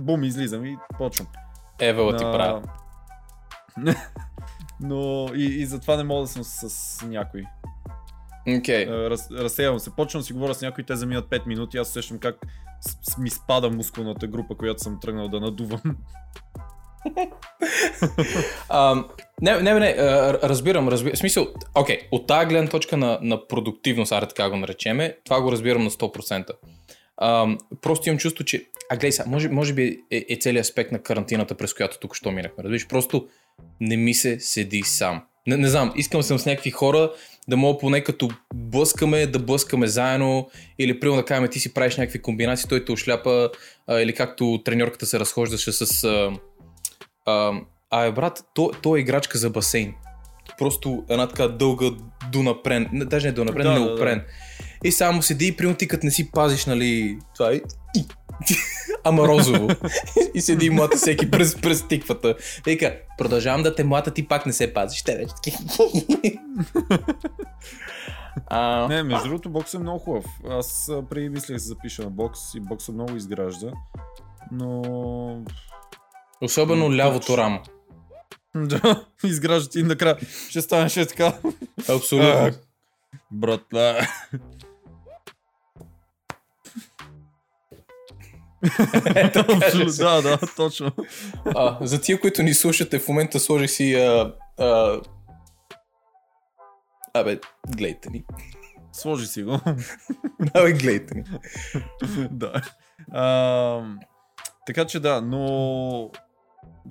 бум, 0.00 0.24
излизам 0.24 0.64
и 0.64 0.76
почвам. 0.98 1.26
Евела 1.80 2.16
ти 2.16 2.24
На- 2.24 2.32
правя. 2.32 2.62
но 4.80 5.28
и, 5.34 5.44
и 5.44 5.66
затова 5.66 5.96
не 5.96 6.04
мога 6.04 6.20
да 6.20 6.28
съм 6.28 6.44
с, 6.44 6.70
с 6.70 7.02
някой. 7.06 7.42
Окей. 8.58 8.86
А, 8.88 9.10
Раз, 9.10 9.30
разсеявам 9.30 9.78
се. 9.78 9.90
Почвам 9.96 10.20
да 10.20 10.26
си 10.26 10.32
говоря 10.32 10.54
с 10.54 10.62
някой, 10.62 10.84
те 10.84 10.96
заминат 10.96 11.30
5 11.30 11.46
минути, 11.46 11.76
аз 11.78 11.88
усещам 11.90 12.18
как 12.18 12.36
с, 12.80 13.12
с, 13.12 13.18
ми 13.18 13.30
спада 13.30 13.70
мускулната 13.70 14.26
група, 14.26 14.54
която 14.54 14.82
съм 14.82 15.00
тръгнал 15.00 15.28
да 15.28 15.40
надувам. 15.40 15.80
А, 18.68 19.04
не, 19.42 19.60
не, 19.60 19.74
не, 19.74 19.94
разбирам, 20.42 20.88
разбирам. 20.88 21.16
Смисъл, 21.16 21.48
окей, 21.74 21.98
от 22.10 22.26
тази 22.26 22.46
гледна 22.46 22.70
точка 22.70 22.96
на, 22.96 23.18
на 23.22 23.46
продуктивност, 23.46 24.12
аре 24.12 24.28
така 24.28 24.50
го 24.50 24.56
наречеме, 24.56 25.16
това 25.24 25.40
го 25.40 25.52
разбирам 25.52 25.84
на 25.84 25.90
100%. 25.90 26.50
А, 27.16 27.56
просто 27.82 28.08
имам 28.08 28.18
чувство, 28.18 28.44
че... 28.44 28.64
А 28.90 28.96
гледай 28.96 29.12
сега, 29.12 29.30
може, 29.30 29.48
може 29.48 29.72
би 29.72 29.98
е, 30.10 30.24
е 30.28 30.36
целият 30.36 30.64
аспект 30.64 30.92
на 30.92 30.98
карантината, 30.98 31.54
през 31.54 31.74
която 31.74 31.98
тук 31.98 32.16
що 32.16 32.30
минахме. 32.30 32.64
Разбираш, 32.64 32.88
просто 32.88 33.28
не 33.80 33.96
ми 33.96 34.14
се 34.14 34.40
седи 34.40 34.82
сам. 34.82 35.22
Не, 35.46 35.56
не 35.56 35.68
знам, 35.68 35.92
искам 35.96 36.22
съм 36.22 36.38
с 36.38 36.46
някакви 36.46 36.70
хора, 36.70 37.12
да 37.48 37.56
мога 37.56 37.78
поне 37.78 38.04
като 38.04 38.28
блъскаме, 38.54 39.26
да 39.26 39.38
блъскаме 39.38 39.86
заедно, 39.86 40.50
или 40.78 41.00
примерно 41.00 41.20
да 41.20 41.24
кажем, 41.24 41.48
ти 41.50 41.60
си 41.60 41.74
правиш 41.74 41.96
някакви 41.96 42.22
комбинации, 42.22 42.68
той 42.68 42.84
те 42.84 42.92
ошляпа, 42.92 43.50
а, 43.86 44.00
или 44.00 44.12
както 44.12 44.62
треньорката 44.64 45.06
се 45.06 45.20
разхождаше 45.20 45.72
с... 45.72 46.04
А, 46.04 46.32
а, 47.26 47.52
а 47.90 48.04
е, 48.04 48.12
брат, 48.12 48.44
то, 48.54 48.70
то 48.82 48.96
е 48.96 49.00
играчка 49.00 49.38
за 49.38 49.50
басейн. 49.50 49.94
Просто 50.58 51.04
една 51.08 51.28
така 51.28 51.48
дълга 51.48 51.86
дунапрен, 52.32 52.88
не, 52.92 53.04
даже 53.04 53.26
не 53.26 53.32
дунапрен, 53.32 53.62
Да, 53.62 53.72
да, 53.72 53.80
да, 53.80 53.86
неопрен. 53.86 54.24
И 54.84 54.92
само 54.92 55.22
седи 55.22 55.46
и 55.46 55.56
примерно 55.56 55.76
ти 55.76 55.88
като 55.88 56.06
не 56.06 56.10
си 56.10 56.30
пазиш, 56.30 56.66
нали, 56.66 57.18
това 57.34 57.52
е... 57.52 57.54
и- 57.96 58.06
Ама 59.04 59.28
розово. 59.28 59.68
и 60.34 60.40
седи 60.40 60.66
и 60.66 60.70
млата 60.70 60.96
всеки 60.96 61.30
през, 61.30 61.60
през 61.60 61.88
тиквата. 61.88 62.34
Вика, 62.66 62.96
продължавам 63.18 63.62
да 63.62 63.74
те 63.74 63.84
млата, 63.84 64.10
ти 64.10 64.28
пак 64.28 64.46
не 64.46 64.52
се 64.52 64.74
пазиш. 64.74 65.02
Те 65.02 65.16
вече 65.16 65.34
таки. 65.34 65.56
а, 68.46 68.88
Не, 68.88 69.02
между 69.02 69.24
другото, 69.24 69.50
бокс 69.50 69.74
е 69.74 69.78
много 69.78 69.98
хубав. 69.98 70.24
Аз 70.50 70.88
а, 70.88 71.02
преди 71.10 71.28
мислех 71.28 71.56
да 71.56 71.60
се 71.60 71.68
запиша 71.68 72.02
на 72.02 72.10
бокс 72.10 72.54
и 72.54 72.60
бокса 72.60 72.92
много 72.92 73.16
изгражда. 73.16 73.70
Но... 74.52 74.82
особено 76.42 76.86
М, 76.86 76.96
лявото 76.96 77.38
рамо. 77.38 77.60
Да, 78.56 79.04
изгражда 79.24 79.70
ти 79.70 79.80
и 79.80 79.82
накрая. 79.82 80.18
Ще 80.50 80.60
станеш 80.60 80.96
е 80.96 81.06
така. 81.06 81.32
Абсолютно. 81.88 82.30
А, 82.30 82.52
Братла. 83.32 84.00
Абсолютно, 89.64 89.92
да, 89.96 90.22
да, 90.22 90.38
точно. 90.56 90.92
А, 91.44 91.78
за 91.86 92.00
тия, 92.00 92.20
които 92.20 92.42
ни 92.42 92.54
слушате, 92.54 92.98
в 92.98 93.08
момента 93.08 93.40
сложих 93.40 93.70
си... 93.70 93.94
А, 93.94 94.34
а... 94.58 95.00
Абе, 97.14 97.40
гледайте 97.76 98.10
ни. 98.10 98.24
Сложи 98.92 99.26
си 99.26 99.42
го. 99.42 99.52
Абе, 100.54 100.72
гледайте 100.72 101.14
ни. 101.14 101.24
да. 102.30 102.62
А, 103.12 103.82
така 104.66 104.84
че 104.86 105.00
да, 105.00 105.20
но 105.20 106.10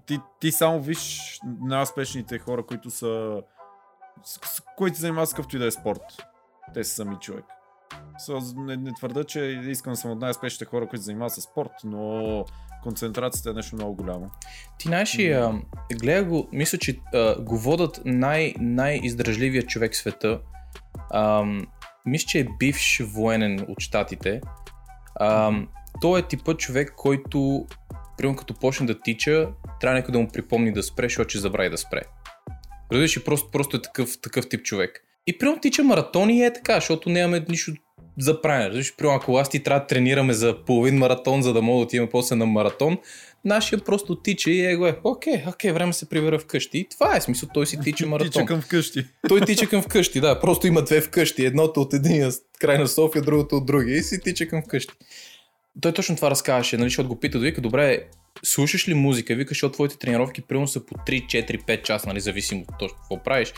ти, 0.06 0.20
ти 0.40 0.52
само 0.52 0.82
виж 0.82 1.22
най-успешните 1.62 2.40
хора, 2.40 2.66
които 2.66 2.90
са 2.90 3.42
с, 4.24 4.34
с, 4.34 4.62
които 4.78 4.96
се 4.96 5.02
занимават 5.02 5.30
с 5.30 5.34
какъвто 5.34 5.56
и 5.56 5.60
да 5.60 5.66
е 5.66 5.72
спорт. 5.72 6.02
Те 6.74 6.84
са 6.84 6.96
сами 6.96 7.16
човек. 7.22 7.46
So, 8.28 8.66
не, 8.66 8.78
не 8.78 8.94
твърда, 8.94 9.24
че 9.24 9.40
искам 9.68 9.94
да 9.94 9.98
съм 9.98 10.12
от 10.12 10.22
най-успешните 10.22 10.66
хора, 10.66 10.88
които 10.88 11.02
се 11.02 11.06
занимават 11.06 11.34
с 11.34 11.42
спорт, 11.42 11.72
но 11.84 12.46
концентрацията 12.84 13.50
е 13.50 13.54
нещо 13.54 13.76
много 13.76 13.96
голямо. 13.96 14.32
Ти 14.78 14.88
знаеш 14.88 15.20
а, 15.20 15.54
гледа 16.02 16.24
го, 16.24 16.50
мисля, 16.52 16.78
че 16.78 17.00
а, 17.14 17.42
го 17.42 17.58
водат 17.58 18.02
най- 18.06 18.54
най-издръжливия 18.60 19.64
човек 19.64 19.94
в 19.94 19.98
света. 19.98 20.42
А, 21.12 21.46
мисля, 22.06 22.26
че 22.28 22.40
е 22.40 22.48
бивш 22.60 23.02
военен 23.06 23.66
от 23.70 23.80
щатите. 23.80 24.42
А, 25.16 25.52
той 26.02 26.20
е 26.20 26.28
типът 26.28 26.60
човек, 26.60 26.94
който, 26.98 27.66
примерно 28.18 28.38
като 28.38 28.54
почне 28.54 28.86
да 28.86 29.00
тича, 29.00 29.50
трябва 29.84 30.00
някой 30.00 30.12
да 30.12 30.20
му 30.20 30.28
припомни 30.28 30.74
да 30.74 30.84
спре, 30.84 31.06
защото 31.06 31.30
ще 31.30 31.40
забрави 31.40 31.70
да 31.70 31.78
спре. 31.78 32.02
Разбираш, 32.92 33.24
просто, 33.24 33.52
просто 33.52 33.78
е 33.78 33.82
такъв, 33.82 34.22
такъв 34.22 34.50
тип 34.50 34.64
човек. 34.64 35.04
И 35.28 35.38
примерно 35.38 35.62
тича 35.62 35.84
маратони 35.84 36.46
е 36.46 36.54
така, 36.54 36.76
защото 36.76 37.10
нямаме 37.10 37.46
нищо 37.50 37.72
за 38.20 38.42
правене. 38.42 38.68
Разбираш, 38.68 38.96
примерно 38.96 39.18
ако 39.18 39.38
аз 39.38 39.50
ти 39.50 39.64
трябва 39.64 39.80
да 39.80 39.88
тренираме 39.88 40.34
за 40.34 40.66
половин 40.66 40.98
маратон, 40.98 41.42
за 41.42 41.54
да 41.54 41.62
мога 41.62 41.80
да 41.80 41.84
отиваме 41.84 42.10
после 42.10 42.36
на 42.36 42.46
маратон, 42.46 42.98
нашия 43.46 43.80
просто 43.80 44.16
тича 44.16 44.52
и 44.52 44.66
е 44.66 44.76
го 44.76 44.88
е, 44.88 45.00
окей, 45.04 45.44
окей, 45.48 45.72
време 45.72 45.94
се 45.94 46.10
прибера 46.10 46.40
вкъщи. 46.40 46.78
И 46.78 46.90
това 46.90 47.16
е 47.16 47.22
смисъл, 47.22 47.50
той 47.54 47.68
си 47.68 47.80
тича 47.84 48.08
маратон. 48.08 48.32
Тича 48.32 48.46
към 48.46 48.62
вкъщи. 48.62 49.06
Той 49.28 49.42
тича 49.42 49.68
към 49.68 49.82
вкъщи, 49.82 50.22
да. 50.22 50.40
Просто 50.40 50.68
има 50.68 50.82
две 50.82 51.02
вкъщи. 51.02 51.46
Едното 51.46 51.82
от 51.82 51.94
единия 51.94 52.32
край 52.60 52.78
на 52.78 52.88
София, 52.88 53.22
другото 53.22 53.56
от 53.56 53.66
другия. 53.66 53.98
И 53.98 54.04
си 54.04 54.22
тича 54.22 54.48
към 54.48 54.62
вкъщи. 54.62 54.94
Той 55.82 55.92
точно 55.92 56.16
това 56.16 56.32
разказваше, 56.32 56.78
нали, 56.78 56.90
защото 56.90 57.10
го 57.10 57.20
пита, 57.20 57.40
да 57.40 57.46
вика, 57.46 57.62
добре, 57.62 58.08
слушаш 58.44 58.88
ли 58.88 58.94
музика? 58.94 59.36
Вика, 59.36 59.50
защото 59.50 59.74
твоите 59.74 59.98
тренировки 59.98 60.42
примерно 60.42 60.68
са 60.68 60.86
по 60.86 60.96
3, 60.96 61.26
4, 61.26 61.66
5 61.66 61.82
часа, 61.82 62.08
нали, 62.08 62.20
зависимо 62.20 62.62
от 62.62 62.78
точно 62.80 62.98
какво 62.98 63.24
правиш. 63.24 63.54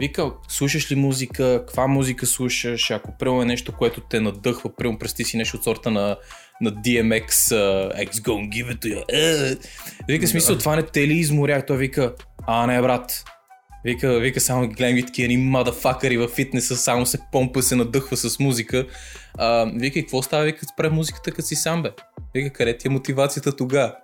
Вика, 0.00 0.30
слушаш 0.48 0.90
ли 0.90 0.94
музика, 0.94 1.64
каква 1.66 1.86
музика 1.86 2.26
слушаш, 2.26 2.90
ако 2.90 3.18
примерно 3.18 3.42
е 3.42 3.44
нещо, 3.44 3.72
което 3.72 4.00
те 4.00 4.20
надъхва, 4.20 4.76
примерно 4.76 4.98
прести 4.98 5.24
си 5.24 5.36
нещо 5.36 5.56
от 5.56 5.64
сорта 5.64 5.90
на, 5.90 6.16
на 6.60 6.72
DMX, 6.72 7.28
uh, 7.28 8.08
X 8.08 8.10
gonna 8.10 8.48
give 8.48 8.72
it 8.72 8.78
to 8.78 8.96
you. 8.96 9.06
Uh. 9.06 9.66
Вика, 10.08 10.26
смисъл, 10.26 10.58
това 10.58 10.76
не 10.76 10.82
те 10.82 11.08
ли 11.08 11.14
изморя? 11.14 11.66
Той 11.66 11.76
вика, 11.76 12.14
а 12.46 12.66
не 12.66 12.82
брат, 12.82 13.24
Вика, 13.84 14.18
вика 14.20 14.40
само 14.40 14.68
ги 14.68 14.74
гледам 14.74 14.96
ги 14.96 15.06
такива 15.06 15.28
ни 15.28 15.36
мадафакъри 15.36 16.16
във 16.16 16.30
фитнеса, 16.30 16.76
само 16.76 17.06
се 17.06 17.18
помпа, 17.32 17.62
се 17.62 17.76
надъхва 17.76 18.16
с 18.16 18.38
музика. 18.38 18.86
А, 19.38 19.72
вика, 19.74 19.98
и 19.98 20.02
какво 20.02 20.22
става? 20.22 20.44
Вика, 20.44 20.66
спре 20.66 20.90
музиката, 20.90 21.30
като 21.30 21.46
си 21.48 21.54
сам 21.54 21.82
бе. 21.82 21.90
Вика, 22.34 22.52
къде 22.52 22.78
ти 22.78 22.88
е 22.88 22.90
мотивацията 22.90 23.56
тогава? 23.56 23.96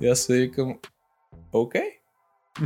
И 0.00 0.08
аз 0.08 0.20
се 0.20 0.38
викам, 0.38 0.78
окей. 1.52 1.82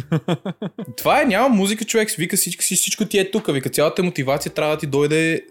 Това 0.97 1.23
е, 1.23 1.25
няма 1.25 1.49
музика, 1.49 1.85
човек. 1.85 2.11
Вика, 2.11 2.37
всичко, 2.37 2.63
всичко 2.63 3.05
ти 3.05 3.19
е 3.19 3.31
тук. 3.31 3.53
Вика, 3.53 3.71
цялата 3.71 4.03
мотивация 4.03 4.53
трябва 4.53 4.75
да 4.75 4.81
ти 4.81 4.87
дойде 4.87 5.47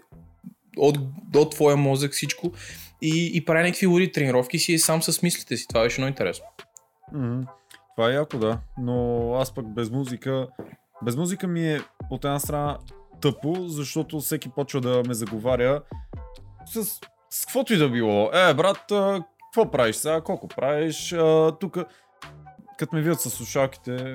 от, 0.76 0.98
от 1.34 1.50
твоя 1.50 1.76
мозък 1.76 2.12
всичко. 2.12 2.52
И, 3.02 3.30
и 3.34 3.44
прави 3.44 3.62
някакви 3.62 3.86
луди 3.86 4.12
тренировки 4.12 4.58
си 4.58 4.72
и 4.72 4.78
сам 4.78 5.02
с 5.02 5.22
мислите 5.22 5.56
си. 5.56 5.68
Това 5.68 5.82
беше 5.82 6.00
много 6.00 6.08
интересно. 6.08 6.44
Мгм. 7.12 7.40
Това 7.96 8.10
е 8.10 8.14
яко, 8.14 8.38
да. 8.38 8.58
Но 8.78 9.34
аз 9.34 9.54
пък 9.54 9.74
без 9.74 9.90
музика... 9.90 10.48
Без 11.02 11.16
музика 11.16 11.46
ми 11.46 11.72
е 11.72 11.80
от 12.10 12.24
една 12.24 12.38
страна 12.38 12.78
тъпо, 13.20 13.54
защото 13.68 14.20
всеки 14.20 14.48
почва 14.48 14.80
да 14.80 15.02
ме 15.06 15.14
заговаря 15.14 15.82
с, 16.66 16.84
с 17.30 17.44
каквото 17.46 17.74
и 17.74 17.76
да 17.76 17.88
било. 17.88 18.30
Е, 18.32 18.54
брат, 18.54 18.92
какво 19.52 19.70
правиш 19.70 19.96
сега? 19.96 20.20
Колко 20.20 20.48
правиш? 20.48 21.14
Тук 21.60 21.78
като 22.78 22.96
ме 22.96 23.02
видят 23.02 23.20
с 23.20 23.30
слушалките, 23.30 24.14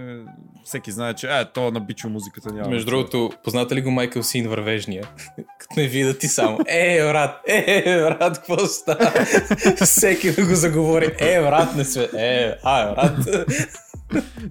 всеки 0.64 0.92
знае, 0.92 1.14
че 1.14 1.28
е, 1.28 1.46
то 1.54 1.72
на 1.72 1.80
бичо 1.80 2.10
музиката 2.10 2.54
няма. 2.54 2.70
Между 2.70 2.86
другото, 2.86 3.32
познате 3.44 3.76
ли 3.76 3.82
го 3.82 3.92
Майкъл 3.92 4.24
Син 4.24 4.50
вървежния? 4.50 5.04
Като 5.60 5.74
ме 5.78 5.88
видят 5.88 6.20
ти 6.20 6.28
само. 6.28 6.60
Е, 6.68 7.02
брат, 7.02 7.42
е, 7.48 7.84
брат, 8.02 8.38
какво 8.38 8.58
става? 8.58 9.12
Всеки 9.86 10.32
да 10.32 10.46
го 10.46 10.56
заговори. 10.56 11.16
Е, 11.20 11.42
брат, 11.42 11.76
не 11.76 11.86
сме. 11.86 12.10
Е, 12.18 12.56
а, 12.64 12.96
брат. 12.96 13.48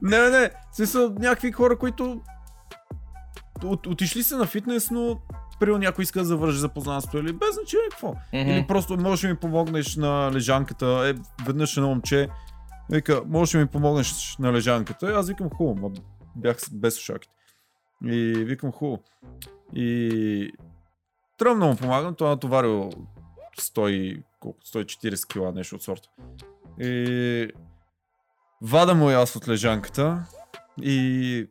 Не, 0.03 0.19
не, 0.19 0.31
не. 0.31 0.51
Смисъл, 0.73 1.15
някакви 1.19 1.53
хора, 1.53 1.79
които 1.79 2.21
от, 3.65 3.87
отишли 3.87 4.23
са 4.23 4.39
на 4.39 4.47
фитнес, 4.47 4.91
но 4.91 5.21
примерно 5.61 5.79
някой 5.79 6.03
иска 6.03 6.19
да 6.19 6.25
завърши 6.25 6.59
запознанство 6.59 7.19
или 7.19 7.33
без 7.33 7.55
значение 7.55 7.89
какво. 7.91 8.09
Мгм. 8.09 8.51
Или 8.51 8.67
просто 8.67 8.97
можеш 8.97 9.23
да 9.23 9.29
ми 9.29 9.37
помогнеш 9.37 9.97
на 9.97 10.31
лежанката. 10.33 10.87
Е, 10.87 11.21
веднъж 11.47 11.77
едно 11.77 11.89
момче 11.89 12.29
вика, 12.91 13.23
можеш 13.27 13.53
да 13.53 13.59
ми 13.59 13.67
помогнеш 13.67 14.37
на 14.39 14.53
лежанката. 14.53 15.11
И 15.11 15.15
аз 15.15 15.29
викам 15.29 15.51
хубаво, 15.51 15.93
бях 16.37 16.57
без 16.73 16.95
слушалките. 16.95 17.35
И 18.05 18.45
викам 18.47 18.73
хубаво. 18.73 19.03
И 19.75 20.51
тръгна 21.39 21.61
да 21.61 21.67
му 21.67 21.77
помагам, 21.77 22.15
той 22.15 22.27
е 22.27 22.31
натоварил 22.31 22.91
100, 23.61 24.23
колко, 24.41 24.59
140 24.61 25.27
кила, 25.27 25.53
нещо 25.53 25.77
от 25.77 25.83
сорта. 25.83 26.09
И 26.81 27.51
вада 28.63 28.95
му 28.95 29.11
и 29.11 29.15
аз 29.15 29.37
от 29.37 29.49
лежанката 29.49 30.25
и, 30.83 31.47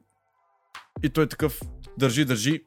и 1.04 1.10
той 1.10 1.30
такъв 1.30 1.62
държи, 1.98 2.26
държи 2.26 2.64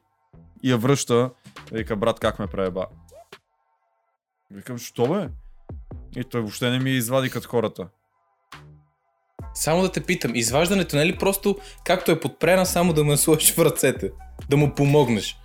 и 0.63 0.71
я 0.71 0.77
връща. 0.77 1.29
Вика, 1.71 1.95
брат, 1.95 2.19
как 2.19 2.39
ме 2.39 2.47
прееба? 2.47 2.85
Викам, 4.51 4.77
що 4.77 5.07
бе? 5.07 5.29
И 6.15 6.23
той 6.23 6.41
въобще 6.41 6.69
не 6.69 6.79
ми 6.79 6.91
извади 6.91 7.29
като 7.29 7.49
хората. 7.49 7.87
Само 9.53 9.81
да 9.81 9.91
те 9.91 10.03
питам, 10.03 10.35
изваждането 10.35 10.95
не 10.95 11.01
е 11.01 11.05
ли 11.05 11.17
просто 11.17 11.57
както 11.85 12.11
е 12.11 12.19
подпрена, 12.19 12.65
само 12.65 12.93
да 12.93 13.01
я 13.01 13.17
сложиш 13.17 13.53
в 13.53 13.59
ръцете? 13.59 14.11
Да 14.49 14.57
му 14.57 14.75
помогнеш. 14.75 15.37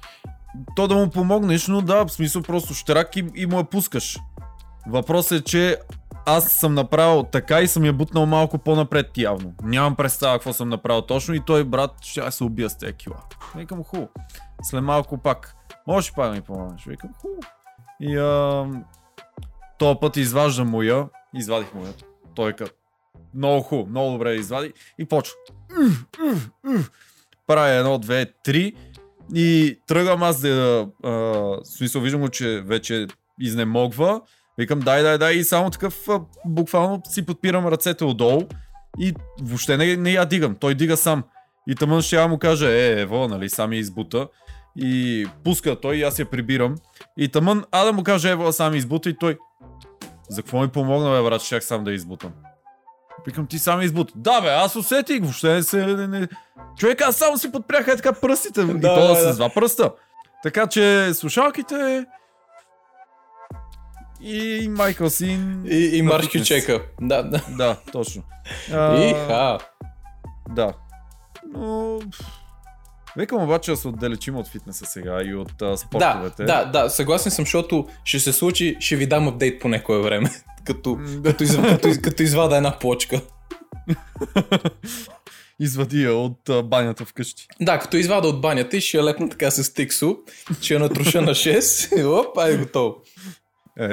То 0.76 0.88
да 0.88 0.94
му 0.94 1.10
помогнеш, 1.10 1.66
но 1.66 1.82
да, 1.82 2.04
в 2.04 2.12
смисъл 2.12 2.42
просто 2.42 2.74
штрак 2.74 3.16
и, 3.16 3.24
и 3.34 3.46
му 3.46 3.58
я 3.58 3.64
пускаш. 3.64 4.18
Въпросът 4.86 5.40
е, 5.40 5.44
че 5.44 5.78
аз 6.26 6.52
съм 6.52 6.75
направил 6.75 7.22
така 7.22 7.60
и 7.60 7.68
съм 7.68 7.84
я 7.84 7.92
бутнал 7.92 8.26
малко 8.26 8.58
по-напред 8.58 9.18
явно. 9.18 9.54
Нямам 9.62 9.96
представа 9.96 10.34
какво 10.34 10.52
съм 10.52 10.68
направил 10.68 11.02
точно 11.02 11.34
и 11.34 11.40
той 11.40 11.64
брат 11.64 11.90
ще 12.02 12.30
се 12.30 12.44
убия 12.44 12.70
с 12.70 12.78
тези 12.78 12.92
кила. 12.92 13.16
Викам 13.56 13.84
хубаво. 13.84 14.08
След 14.62 14.84
малко 14.84 15.18
пак. 15.18 15.54
Можеш 15.86 16.10
ли 16.10 16.14
пак 16.16 16.28
да 16.28 16.34
ми 16.34 16.40
помогнеш? 16.40 16.84
Викам 16.86 17.10
хубаво. 17.20 17.40
И 18.00 18.16
а, 18.16 18.66
този 19.78 19.98
път 20.00 20.16
изваждам 20.16 20.70
му 20.70 20.82
я. 20.82 21.08
Извадих 21.34 21.75
му 21.75 21.86
я. 21.86 21.92
Той 22.34 22.52
като 22.52 22.72
много 23.34 23.62
хубаво, 23.62 23.90
много 23.90 24.12
добре 24.12 24.30
я 24.30 24.36
извади 24.36 24.72
и 24.98 25.04
почва. 25.04 25.36
Правя 27.46 27.68
едно, 27.68 27.98
две, 27.98 28.26
три 28.44 28.72
и 29.34 29.78
тръгвам 29.86 30.22
аз 30.22 30.40
да... 30.40 30.88
А, 31.04 31.44
смисъл, 31.64 32.02
виждам 32.02 32.20
го, 32.20 32.28
че 32.28 32.60
вече 32.60 33.06
изнемогва. 33.40 34.20
Викам, 34.58 34.80
дай, 34.80 35.02
дай, 35.02 35.18
дай 35.18 35.34
и 35.34 35.44
само 35.44 35.70
такъв 35.70 36.08
буквално 36.44 37.02
си 37.08 37.26
подпирам 37.26 37.66
ръцете 37.66 38.04
отдолу 38.04 38.42
и 38.98 39.14
въобще 39.42 39.76
не, 39.76 39.96
не 39.96 40.10
я 40.10 40.25
дигам. 40.25 40.56
Той 40.60 40.75
дига 40.75 40.96
сам. 40.96 41.25
И 41.68 41.75
тъмън 41.75 42.02
ще 42.02 42.16
я 42.16 42.28
му 42.28 42.38
каже, 42.38 42.70
е, 42.70 43.00
ево, 43.00 43.28
нали, 43.28 43.48
сам 43.48 43.72
я 43.72 43.78
избута. 43.78 44.28
И 44.76 45.26
пуска 45.44 45.80
той 45.80 45.96
и 45.96 46.02
аз 46.02 46.18
я 46.18 46.30
прибирам. 46.30 46.75
И 47.16 47.28
тъмън, 47.28 47.64
а 47.72 47.84
да 47.84 47.92
му 47.92 48.02
каже, 48.02 48.30
ево, 48.30 48.52
сам 48.52 48.72
я 48.72 48.78
избута 48.78 49.10
и 49.10 49.16
той. 49.18 49.38
За 50.28 50.42
какво 50.42 50.60
ми 50.60 50.68
помогна, 50.68 51.10
бе, 51.10 51.22
брат, 51.22 51.42
щях 51.42 51.64
сам 51.64 51.84
да 51.84 51.92
избутам. 51.92 52.32
Викам, 53.26 53.46
ти 53.46 53.58
сам 53.58 53.80
я 53.80 53.84
избута. 53.84 54.12
Да, 54.16 54.40
бе, 54.40 54.48
аз 54.48 54.76
усетих, 54.76 55.20
въобще 55.20 55.54
не 55.54 55.62
се... 55.62 55.86
Не, 55.86 56.06
не... 56.06 56.28
Човек, 56.78 57.00
аз 57.00 57.16
само 57.16 57.38
си 57.38 57.52
подпрях 57.52 57.88
е 57.88 57.96
така 57.96 58.12
пръстите. 58.12 58.60
и 58.60 58.64
Да, 58.64 58.94
то 58.94 59.08
да, 59.08 59.14
с 59.14 59.25
да. 59.25 59.34
два 59.34 59.48
пръста. 59.48 59.92
Така 60.42 60.66
че 60.66 61.14
слушалките 61.14 62.06
и 64.20 64.68
Майкъл 64.68 65.11
Син. 65.11 65.64
И, 65.66 65.76
и 65.76 66.02
фитнес. 66.02 66.28
Кючека. 66.28 66.82
Да, 67.00 67.23
да. 67.23 67.40
Да, 67.56 67.76
точно. 67.92 68.23
А, 68.73 69.04
Иха. 69.04 69.58
Да. 70.49 70.73
Но... 71.54 71.99
Викам 73.16 73.42
обаче 73.42 73.70
да 73.70 73.76
се 73.76 73.88
отдалечим 73.88 74.37
от 74.37 74.49
фитнеса 74.49 74.87
сега 74.87 75.23
и 75.25 75.35
от 75.35 75.62
а, 75.62 75.70
Да, 75.70 75.76
спортовете. 75.76 76.44
да, 76.44 76.64
да, 76.64 76.90
съгласен 76.90 77.32
съм, 77.32 77.44
защото 77.44 77.87
ще 78.04 78.20
се 78.20 78.32
случи, 78.32 78.76
ще 78.80 78.96
ви 78.96 79.06
дам 79.06 79.28
апдейт 79.28 79.61
по 79.61 79.68
някое 79.68 79.99
време. 80.02 80.30
като, 80.64 80.96
да. 80.96 81.30
като, 81.30 81.44
из, 81.44 81.56
като, 81.56 81.88
из, 81.88 82.00
като 82.00 82.23
извада 82.23 82.56
една 82.56 82.78
плочка. 82.78 83.20
Извади 85.61 86.02
я 86.02 86.14
от 86.14 86.49
а, 86.49 86.62
банята 86.62 87.04
вкъщи. 87.04 87.46
Да, 87.61 87.78
като 87.78 87.96
извада 87.96 88.28
от 88.28 88.40
банята 88.40 88.76
и 88.76 88.80
ще 88.80 88.96
я 88.96 89.04
лепна 89.04 89.28
така 89.28 89.50
с 89.50 89.75
тиксо, 89.75 90.16
ще 90.61 90.75
я 90.75 90.80
натруша 90.80 91.23
на 91.23 91.30
6 91.30 92.00
и 92.00 92.05
оп, 92.05 92.38
ай 92.38 92.57
готово. 92.59 92.96
Е, 93.80 93.88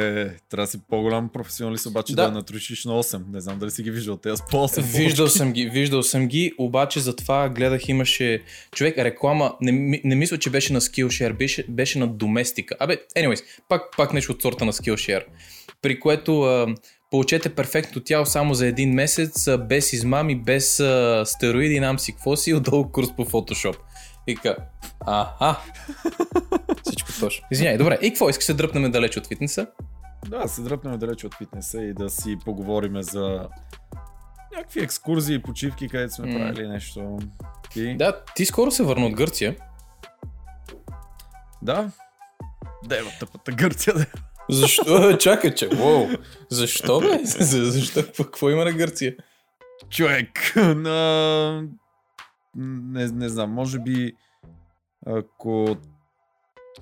трябва 0.49 0.63
да 0.63 0.67
си 0.67 0.79
по-голям 0.89 1.29
професионалист, 1.29 1.85
обаче 1.85 2.15
да. 2.15 2.25
Да. 2.25 2.31
натрушиш 2.31 2.85
на 2.85 3.03
8. 3.03 3.21
Не 3.33 3.41
знам 3.41 3.59
дали 3.59 3.71
си 3.71 3.83
ги 3.83 3.91
виждал. 3.91 4.17
Те 4.17 4.35
с 4.35 4.41
по 4.51 4.57
8. 4.57 4.81
Виждал 4.81 5.27
съм 5.27 5.53
ги, 5.53 5.69
виждал 5.69 6.03
съм 6.03 6.27
ги, 6.27 6.53
обаче 6.57 6.99
затова 6.99 7.49
гледах 7.49 7.89
имаше 7.89 8.43
човек 8.75 8.97
реклама, 8.97 9.55
не, 9.61 10.01
не 10.03 10.15
мисля, 10.15 10.37
че 10.37 10.49
беше 10.49 10.73
на 10.73 10.81
Skillshare, 10.81 11.37
беше, 11.37 11.65
беше 11.69 11.99
на 11.99 12.09
Domestica. 12.09 12.75
Абе, 12.79 12.97
anyways, 13.17 13.43
пак, 13.69 13.81
пак 13.97 14.13
нещо 14.13 14.31
от 14.31 14.41
сорта 14.41 14.65
на 14.65 14.73
Skillshare, 14.73 15.23
при 15.81 15.99
което 15.99 16.41
а, 16.41 16.75
получете 17.11 17.49
перфектно 17.49 18.01
тяло 18.01 18.25
само 18.25 18.53
за 18.53 18.67
един 18.67 18.93
месец, 18.93 19.47
а, 19.47 19.57
без 19.57 19.93
измами, 19.93 20.35
без 20.35 20.79
а, 20.79 21.23
стероиди, 21.25 21.79
нам 21.79 21.99
си 21.99 22.11
какво 22.11 22.35
си, 22.35 22.53
отдолу 22.53 22.91
курс 22.91 23.07
по 23.15 23.25
Photoshop. 23.25 23.75
И 24.27 24.35
така, 24.35 24.55
аха, 25.07 25.59
всичко 26.83 27.09
точно. 27.19 27.47
Извиняй, 27.51 27.77
добре, 27.77 27.97
и 28.01 28.09
какво, 28.09 28.29
искаш 28.29 28.43
да 28.43 28.45
се 28.45 28.53
дръпнем 28.53 28.91
далеч 28.91 29.17
от 29.17 29.27
фитнеса? 29.27 29.67
Да, 30.27 30.47
се 30.47 30.61
дръпнем 30.61 30.99
далеч 30.99 31.23
от 31.23 31.35
фитнеса 31.35 31.81
и 31.81 31.93
да 31.93 32.09
си 32.09 32.37
поговориме 32.45 33.03
за 33.03 33.47
някакви 34.55 34.79
екскурзии, 34.79 35.41
почивки, 35.41 35.89
където 35.89 36.13
сме 36.13 36.27
М. 36.27 36.39
правили 36.39 36.67
нещо. 36.67 37.17
И... 37.75 37.97
Да, 37.97 38.21
ти 38.35 38.45
скоро 38.45 38.71
се 38.71 38.83
върна 38.83 39.05
от 39.05 39.13
Гърция. 39.13 39.55
Да. 41.61 41.91
Дева 42.85 43.09
тъпата 43.19 43.51
Гърция. 43.51 43.93
да. 43.93 44.05
Защо? 44.49 45.17
Чакай, 45.17 45.53
че. 45.53 45.69
Уоу. 45.81 46.07
Защо, 46.49 46.99
бе? 46.99 47.19
За- 47.23 47.71
Защо? 47.71 48.03
Какво 48.17 48.49
има 48.49 48.65
на 48.65 48.71
Гърция? 48.73 49.15
Човек. 49.89 50.53
На... 50.55 51.63
Не, 52.55 53.07
не 53.07 53.29
знам, 53.29 53.51
може 53.51 53.79
би 53.79 54.13
ако 55.05 55.77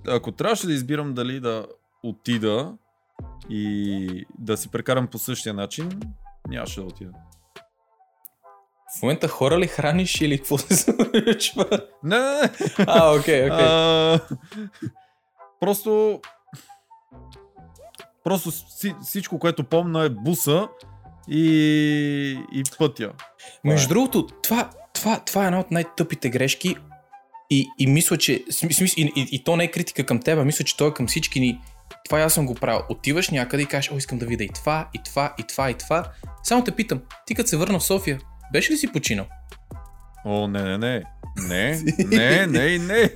ако 0.08 0.32
трябваше 0.32 0.68
да 0.68 0.74
избирам 0.74 1.14
дали 1.14 1.40
да 1.40 1.66
отида 2.04 2.74
и 3.50 4.26
да 4.40 4.58
си 4.58 4.72
прекарам 4.72 5.08
по 5.08 5.18
същия 5.18 5.54
начин, 5.54 5.90
нямаше 6.48 6.80
да 6.80 6.86
отида. 6.86 7.12
В 9.00 9.02
момента 9.02 9.28
хора 9.28 9.60
ли 9.60 9.68
храниш 9.68 10.22
или 10.22 10.38
какво 10.38 10.58
се 10.58 10.76
случва? 10.76 11.66
Не, 12.04 12.20
не, 12.20 12.42
не. 12.42 12.50
А, 12.88 13.16
окей, 13.20 13.46
окей. 13.46 13.66
А, 13.66 14.20
просто 15.60 16.22
просто 18.24 18.52
си, 18.52 18.96
всичко, 19.02 19.40
което 19.40 19.64
помна 19.64 20.04
е 20.04 20.10
буса 20.10 20.68
и, 21.30 22.46
и 22.54 22.64
пътя. 22.78 23.12
Между 23.64 23.86
е. 23.86 23.90
другото, 23.90 24.28
това, 24.44 24.70
това, 24.94 25.20
това 25.20 25.44
е 25.44 25.46
една 25.46 25.60
от 25.60 25.72
най-тъпите 25.72 26.30
грешки 26.30 26.76
и, 27.52 27.70
и 27.80 27.88
мисля, 27.88 28.18
че... 28.18 28.44
сми- 28.46 28.74
смис- 28.74 28.98
И, 28.98 29.12
и, 29.16 29.28
и 29.32 29.44
то 29.44 29.56
не 29.56 29.64
е 29.64 29.72
критика 29.72 30.06
към 30.06 30.20
теб, 30.20 30.40
а 30.40 30.46
мисля, 30.46 30.66
че 30.66 30.78
то 30.78 30.88
е 30.88 30.94
към 30.94 31.08
всички 31.08 31.40
ни. 31.40 31.62
Това 32.06 32.20
аз 32.22 32.34
съм 32.34 32.46
го 32.46 32.56
правил. 32.56 32.82
Отиваш 32.90 33.30
някъде 33.30 33.64
и 33.64 33.66
кажеш, 33.66 33.92
о, 33.92 33.98
искам 33.98 34.18
да 34.18 34.26
видя 34.26 34.44
и 34.44 34.50
това, 34.50 34.90
и 34.94 35.00
това, 35.06 35.34
и 35.40 35.44
това, 35.44 35.70
и 35.70 35.74
това. 35.74 36.12
Само 36.44 36.64
те 36.64 36.72
питам, 36.72 37.02
ти 37.26 37.36
като 37.36 37.50
се 37.50 37.58
върна 37.58 37.80
в 37.80 37.84
София, 37.84 38.20
беше 38.54 38.74
ли 38.74 38.78
си 38.78 38.92
починал? 38.92 39.26
О, 40.26 40.48
не, 40.48 40.64
не, 40.64 40.78
не. 40.78 41.04
Не, 41.38 41.82
не, 42.08 42.48
не, 42.48 42.78
не. 42.78 43.10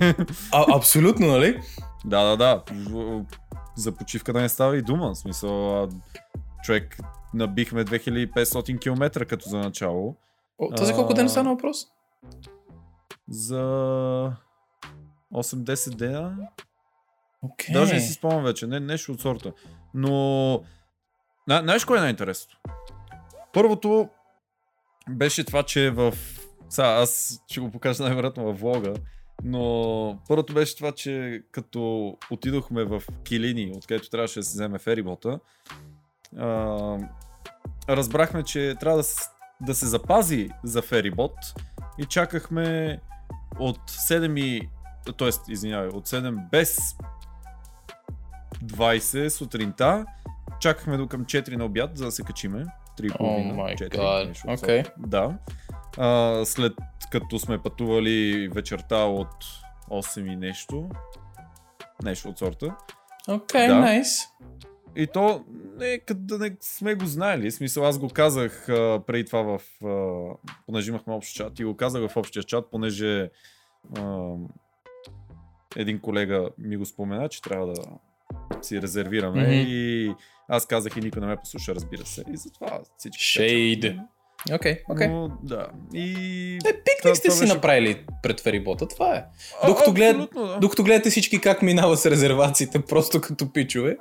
А, 0.52 0.76
абсолютно, 0.76 1.26
нали? 1.26 1.60
Да, 2.04 2.24
да, 2.24 2.36
да. 2.36 2.62
За 3.76 3.92
почивка 3.92 4.32
да 4.32 4.40
не 4.40 4.48
става 4.48 4.76
и 4.76 4.82
дума. 4.82 5.14
В 5.14 5.18
смисъл, 5.18 5.88
човек 6.64 6.98
набихме 7.34 7.84
2500 7.84 8.80
км 8.80 9.26
като 9.26 9.48
за 9.48 9.58
начало. 9.58 10.16
О, 10.58 10.70
това 10.74 10.86
за 10.86 10.94
колко 10.94 11.14
ден 11.14 11.28
стана 11.28 11.50
въпрос? 11.50 11.86
За 13.28 13.62
8-10 15.34 15.94
дена. 15.94 16.36
Окей. 17.42 17.72
Даже 17.72 17.94
не 17.94 18.00
си 18.00 18.12
спомням 18.12 18.44
вече, 18.44 18.66
не, 18.66 18.80
нещо 18.80 19.12
от 19.12 19.20
сорта. 19.20 19.52
Но, 19.94 20.52
на, 21.48 21.60
знаеш 21.62 21.84
кое 21.84 21.98
е 21.98 22.00
най-интересното? 22.00 22.58
Първото 23.52 24.08
беше 25.08 25.44
това, 25.44 25.62
че 25.62 25.90
в... 25.90 26.14
Сега, 26.68 26.88
аз 26.88 27.40
ще 27.46 27.60
го 27.60 27.70
покажа 27.70 28.02
най-вероятно 28.02 28.44
във 28.44 28.60
влога, 28.60 28.94
но 29.44 30.18
първото 30.28 30.54
беше 30.54 30.76
това, 30.76 30.92
че 30.92 31.42
като 31.52 32.12
отидохме 32.30 32.84
в 32.84 33.02
Килини, 33.24 33.72
откъдето 33.76 34.10
трябваше 34.10 34.38
да 34.38 34.44
се 34.44 34.54
вземе 34.54 34.78
ферибота, 34.78 35.40
а, 36.38 36.98
разбрахме, 37.88 38.42
че 38.42 38.74
трябва 38.80 38.98
да, 38.98 39.04
да 39.60 39.74
се 39.74 39.86
запази 39.86 40.48
за 40.64 40.82
ферибот 40.82 41.34
и 41.98 42.04
чакахме 42.04 42.98
от 43.58 43.90
7 43.90 44.40
и... 44.40 44.68
т.е. 45.18 45.52
извинявай, 45.52 45.88
от 45.88 46.08
7 46.08 46.50
без 46.50 46.96
20 48.64 49.28
сутринта, 49.28 50.06
чакахме 50.60 50.96
до 50.96 51.08
към 51.08 51.24
4 51.24 51.56
на 51.56 51.64
обяд, 51.64 51.98
за 51.98 52.04
да 52.04 52.12
се 52.12 52.22
качиме. 52.22 52.64
3,5, 52.98 53.18
Oh 53.18 53.54
my 53.54 53.88
4, 53.90 53.96
God. 53.96 54.26
нещо 54.28 54.48
сорта. 54.58 54.84
Да. 54.98 55.34
А, 55.98 56.44
след 56.44 56.72
като 57.12 57.38
сме 57.38 57.58
пътували 57.58 58.48
вечерта 58.48 58.96
от 58.96 59.44
8 59.90 60.32
и 60.32 60.36
нещо, 60.36 60.88
нещо 62.04 62.28
от 62.28 62.38
сорта. 62.38 62.74
Окей, 63.28 63.68
Да. 63.68 63.78
найс. 63.78 64.18
И 64.96 65.06
то, 65.06 65.44
не, 65.78 65.98
като 65.98 66.20
да 66.20 66.38
не 66.38 66.56
сме 66.60 66.94
го 66.94 67.06
знаели. 67.06 67.50
Смисъл, 67.50 67.86
аз 67.86 67.98
го 67.98 68.08
казах 68.08 68.68
а, 68.68 69.02
преди 69.06 69.24
това 69.24 69.42
в... 69.42 69.84
А, 69.84 70.50
понеже 70.66 70.90
имахме 70.90 71.14
общ 71.14 71.34
чат 71.34 71.58
и 71.58 71.64
го 71.64 71.76
казах 71.76 72.10
в 72.10 72.16
общия 72.16 72.42
чат, 72.42 72.70
понеже 72.70 73.30
а, 73.96 74.32
един 75.76 76.00
колега 76.00 76.48
ми 76.58 76.76
го 76.76 76.86
спомена, 76.86 77.28
че 77.28 77.42
трябва 77.42 77.66
да 77.66 77.82
си 78.62 78.82
резервираме 78.82 79.42
Мгм. 79.42 79.50
и 79.52 80.14
аз 80.48 80.66
казах 80.66 80.96
и 80.96 81.00
никой 81.00 81.20
не 81.20 81.26
ме 81.26 81.36
послуша, 81.36 81.74
разбира 81.74 82.06
се. 82.06 82.24
И 82.32 82.36
затова 82.36 82.80
всички... 82.98 83.24
Шейд. 83.24 83.82
качват. 83.82 84.06
Окей, 84.52 84.78
окей. 84.88 85.08
Но, 85.08 85.28
да. 85.42 85.66
И... 85.94 86.58
Е, 86.66 86.72
пикник 86.72 87.16
сте 87.16 87.30
си 87.30 87.40
беше- 87.40 87.54
направили 87.54 88.06
пред 88.22 88.40
ферибота, 88.40 88.88
това 88.88 89.14
е. 89.14 89.24
А, 89.62 89.66
Докато, 89.66 89.92
глед... 89.92 90.16
да. 90.34 90.58
Докато 90.60 90.84
гледате 90.84 91.10
всички 91.10 91.40
как 91.40 91.62
минава 91.62 91.96
с 91.96 92.06
резервациите, 92.06 92.80
просто 92.80 93.20
като 93.20 93.52
пичове. 93.52 93.96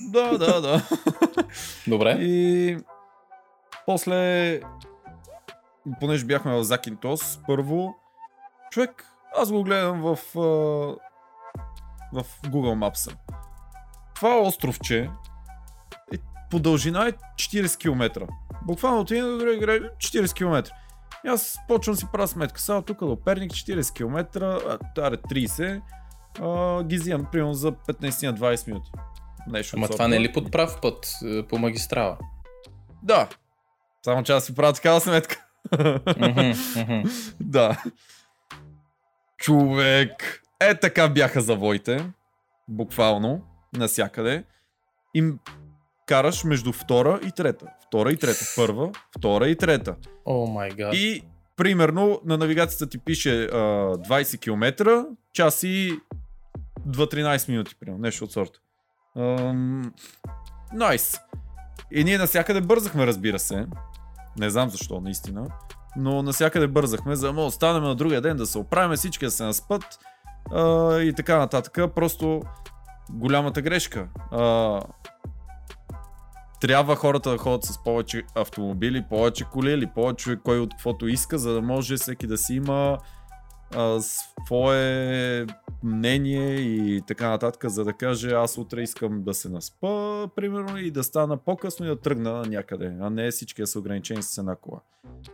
Да, 0.00 0.38
да, 0.38 0.60
да. 0.60 0.82
Добре. 1.86 2.16
И 2.20 2.76
после, 3.86 4.60
понеже 6.00 6.24
бяхме 6.24 6.52
в 6.52 6.64
Закинтос, 6.64 7.38
първо, 7.46 7.94
човек, 8.70 9.04
аз 9.36 9.52
го 9.52 9.62
гледам 9.62 10.00
в, 10.02 10.18
в 12.12 12.24
Google 12.46 12.90
Maps. 12.90 13.16
Това 14.14 14.40
островче 14.40 15.10
е, 16.14 16.16
по 16.50 16.58
дължина 16.58 17.08
е 17.08 17.12
40 17.12 17.78
км. 17.78 18.26
Буквално 18.66 19.00
от 19.00 19.10
един 19.10 19.24
до 19.24 19.38
други 19.38 19.60
край 19.60 19.80
40 19.80 20.34
км. 20.34 20.70
И 21.24 21.28
аз 21.28 21.58
почвам 21.68 21.96
си 21.96 22.06
правя 22.12 22.28
сметка. 22.28 22.60
Сега 22.60 22.82
тук 22.82 23.00
до 23.00 23.16
Перник 23.24 23.52
40 23.52 23.94
км, 23.94 24.42
а, 24.42 24.78
таре 24.94 25.16
30, 25.16 25.80
а, 26.40 26.84
ги 26.84 26.96
взимам 26.96 27.26
примерно 27.32 27.54
за 27.54 27.72
15-20 27.72 28.66
минути. 28.68 28.90
Нещо 29.46 29.76
Ама 29.76 29.88
това 29.88 30.08
не 30.08 30.16
е 30.16 30.20
ли 30.20 30.32
под 30.32 30.52
прав 30.52 30.80
път 30.82 31.12
е, 31.24 31.46
по 31.46 31.58
магистрала? 31.58 32.18
Да. 33.02 33.28
Само 34.04 34.22
че 34.22 34.32
аз 34.32 34.44
си 34.44 34.54
правя 34.54 34.72
такава 34.72 35.00
сметка. 35.00 35.44
Да. 37.40 37.82
Човек. 39.38 40.42
Е 40.60 40.74
така 40.74 41.08
бяха 41.08 41.40
завоите. 41.40 42.10
Буквално. 42.68 43.42
Насякъде. 43.76 44.44
Им 45.14 45.38
караш 46.08 46.44
между 46.44 46.72
втора 46.72 47.20
и 47.26 47.32
трета. 47.32 47.66
Втора 47.86 48.12
и 48.12 48.16
трета. 48.16 48.44
Първа, 48.56 48.90
втора 49.18 49.48
и 49.48 49.56
трета. 49.56 49.96
О 50.24 50.46
май 50.46 50.70
гад. 50.70 50.94
И 50.94 51.22
примерно 51.56 52.20
на 52.24 52.38
навигацията 52.38 52.88
ти 52.88 52.98
пише 52.98 53.44
а, 53.44 53.56
20 53.96 54.40
км, 54.40 55.04
час 55.32 55.62
и 55.62 56.00
2-13 56.88 57.48
минути, 57.48 57.74
примерно, 57.80 58.02
нещо 58.02 58.24
от 58.24 58.32
сорта. 58.32 58.58
Ам, 59.16 59.92
Найс. 60.72 61.20
И 61.92 62.04
ние 62.04 62.18
насякъде 62.18 62.60
бързахме, 62.60 63.06
разбира 63.06 63.38
се. 63.38 63.66
Не 64.38 64.50
знам 64.50 64.70
защо, 64.70 65.00
наистина. 65.00 65.46
Но 65.96 66.22
насякъде 66.22 66.66
бързахме, 66.66 67.16
за 67.16 67.32
да 67.32 67.40
останем 67.40 67.82
на 67.82 67.94
другия 67.94 68.20
ден, 68.20 68.36
да 68.36 68.46
се 68.46 68.58
оправим 68.58 68.96
всички, 68.96 69.24
да 69.24 69.30
се 69.30 69.44
наспът 69.44 69.84
а, 70.52 70.96
и 71.00 71.12
така 71.12 71.38
нататък. 71.38 71.94
Просто 71.94 72.42
голямата 73.10 73.62
грешка. 73.62 74.08
А, 74.30 74.80
трябва 76.60 76.96
хората 76.96 77.30
да 77.30 77.38
ходят 77.38 77.64
с 77.64 77.84
повече 77.84 78.22
автомобили, 78.34 79.04
повече 79.10 79.44
коли 79.44 79.72
или 79.72 79.86
повече 79.86 80.38
кой 80.44 80.60
от 80.60 80.70
каквото 80.70 81.08
иска, 81.08 81.38
за 81.38 81.52
да 81.52 81.62
може 81.62 81.96
всеки 81.96 82.26
да 82.26 82.38
си 82.38 82.54
има 82.54 82.98
а, 83.76 84.00
свое 84.00 85.46
мнение 85.82 86.54
и 86.54 87.02
така 87.06 87.28
нататък, 87.28 87.70
за 87.70 87.84
да 87.84 87.92
каже 87.92 88.30
аз 88.30 88.58
утре 88.58 88.82
искам 88.82 89.22
да 89.22 89.34
се 89.34 89.48
наспа, 89.48 90.28
примерно, 90.36 90.78
и 90.78 90.90
да 90.90 91.04
стана 91.04 91.36
по-късно 91.36 91.86
и 91.86 91.88
да 91.88 92.00
тръгна 92.00 92.42
някъде, 92.46 92.96
а 93.00 93.10
не 93.10 93.30
всички 93.30 93.62
да 93.62 93.66
са 93.66 93.78
ограничени 93.78 94.22
с 94.22 94.38
една 94.38 94.56
кола. 94.56 94.80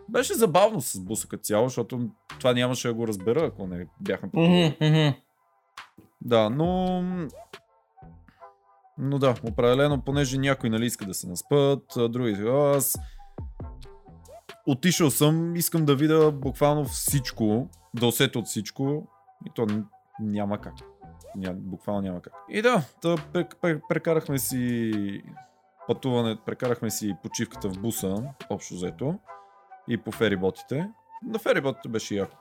Беше 0.09 0.35
забавно 0.35 0.81
с 0.81 1.01
буса 1.01 1.29
като 1.29 1.43
цяло, 1.43 1.69
защото 1.69 2.09
това 2.39 2.53
нямаше 2.53 2.89
да 2.89 2.95
го 2.95 3.09
разбера, 3.09 3.47
ако 3.47 3.67
не 3.67 3.87
бяхме 4.01 4.29
мгм. 4.35 5.15
Да, 6.21 6.51
но... 6.51 7.03
Но 8.99 9.19
да, 9.19 9.35
определено, 9.49 10.03
понеже 10.03 10.39
някой 10.39 10.71
нали 10.71 10.87
иска 10.87 11.07
да 11.07 11.15
се 11.15 11.29
наспът, 11.29 11.97
а 11.97 12.09
други 12.09 12.49
аз... 12.49 12.99
Отишъл 14.67 15.11
съм, 15.11 15.57
искам 15.57 15.85
да 15.85 15.97
видя 15.97 16.33
буквално 16.33 16.85
всичко, 16.85 17.69
да 17.95 18.07
усетя 18.07 18.39
от 18.39 18.47
всичко 18.47 19.09
и 19.47 19.51
то 19.55 19.67
няма 20.21 20.61
как. 20.61 20.75
Ня, 21.37 21.53
буквално 21.55 22.03
няма 22.03 22.23
как. 22.23 22.33
И 22.49 22.63
да, 22.63 22.83
пре- 23.03 23.81
прекарахме 23.89 24.39
си 24.39 24.93
пътуване, 25.87 26.37
прекарахме 26.47 26.91
си 26.91 27.17
почивката 27.23 27.69
в 27.69 27.79
буса, 27.79 28.23
общо 28.51 28.75
взето, 28.75 29.19
и 29.89 29.97
по 29.97 30.13
фериботите. 30.13 30.91
На 31.23 31.39
фериботите 31.39 31.89
беше 31.89 32.15
яко. 32.15 32.37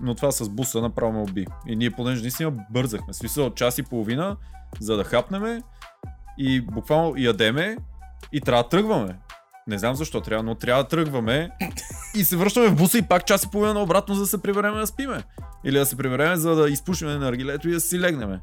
Но 0.00 0.14
това 0.14 0.32
с 0.32 0.48
буса 0.48 0.80
направо 0.80 1.12
ме 1.12 1.20
уби. 1.20 1.46
И 1.66 1.76
ние 1.76 1.90
понеже 1.90 2.22
наистина 2.22 2.52
бързахме. 2.70 3.12
Смисъл 3.12 3.50
час 3.50 3.78
и 3.78 3.82
половина, 3.82 4.36
за 4.80 4.96
да 4.96 5.04
хапнеме 5.04 5.62
и 6.38 6.60
буквално 6.60 7.14
ядеме 7.16 7.76
и 8.32 8.40
трябва 8.40 8.62
да 8.62 8.68
тръгваме. 8.68 9.18
Не 9.66 9.78
знам 9.78 9.94
защо 9.94 10.20
трябва, 10.20 10.42
но 10.42 10.54
трябва 10.54 10.82
да 10.82 10.88
тръгваме 10.88 11.50
и 12.16 12.24
се 12.24 12.36
връщаме 12.36 12.68
в 12.68 12.76
буса 12.76 12.98
и 12.98 13.02
пак 13.02 13.26
час 13.26 13.44
и 13.44 13.50
половина 13.50 13.82
обратно, 13.82 14.14
за 14.14 14.20
да 14.20 14.26
се 14.26 14.42
прибереме 14.42 14.80
да 14.80 14.86
спиме. 14.86 15.22
Или 15.64 15.78
да 15.78 15.86
се 15.86 15.96
прибереме, 15.96 16.36
за 16.36 16.54
да 16.54 16.70
изпушиме 16.70 17.14
наргилето 17.14 17.68
и 17.68 17.72
да 17.72 17.80
си 17.80 18.00
легнеме. 18.00 18.40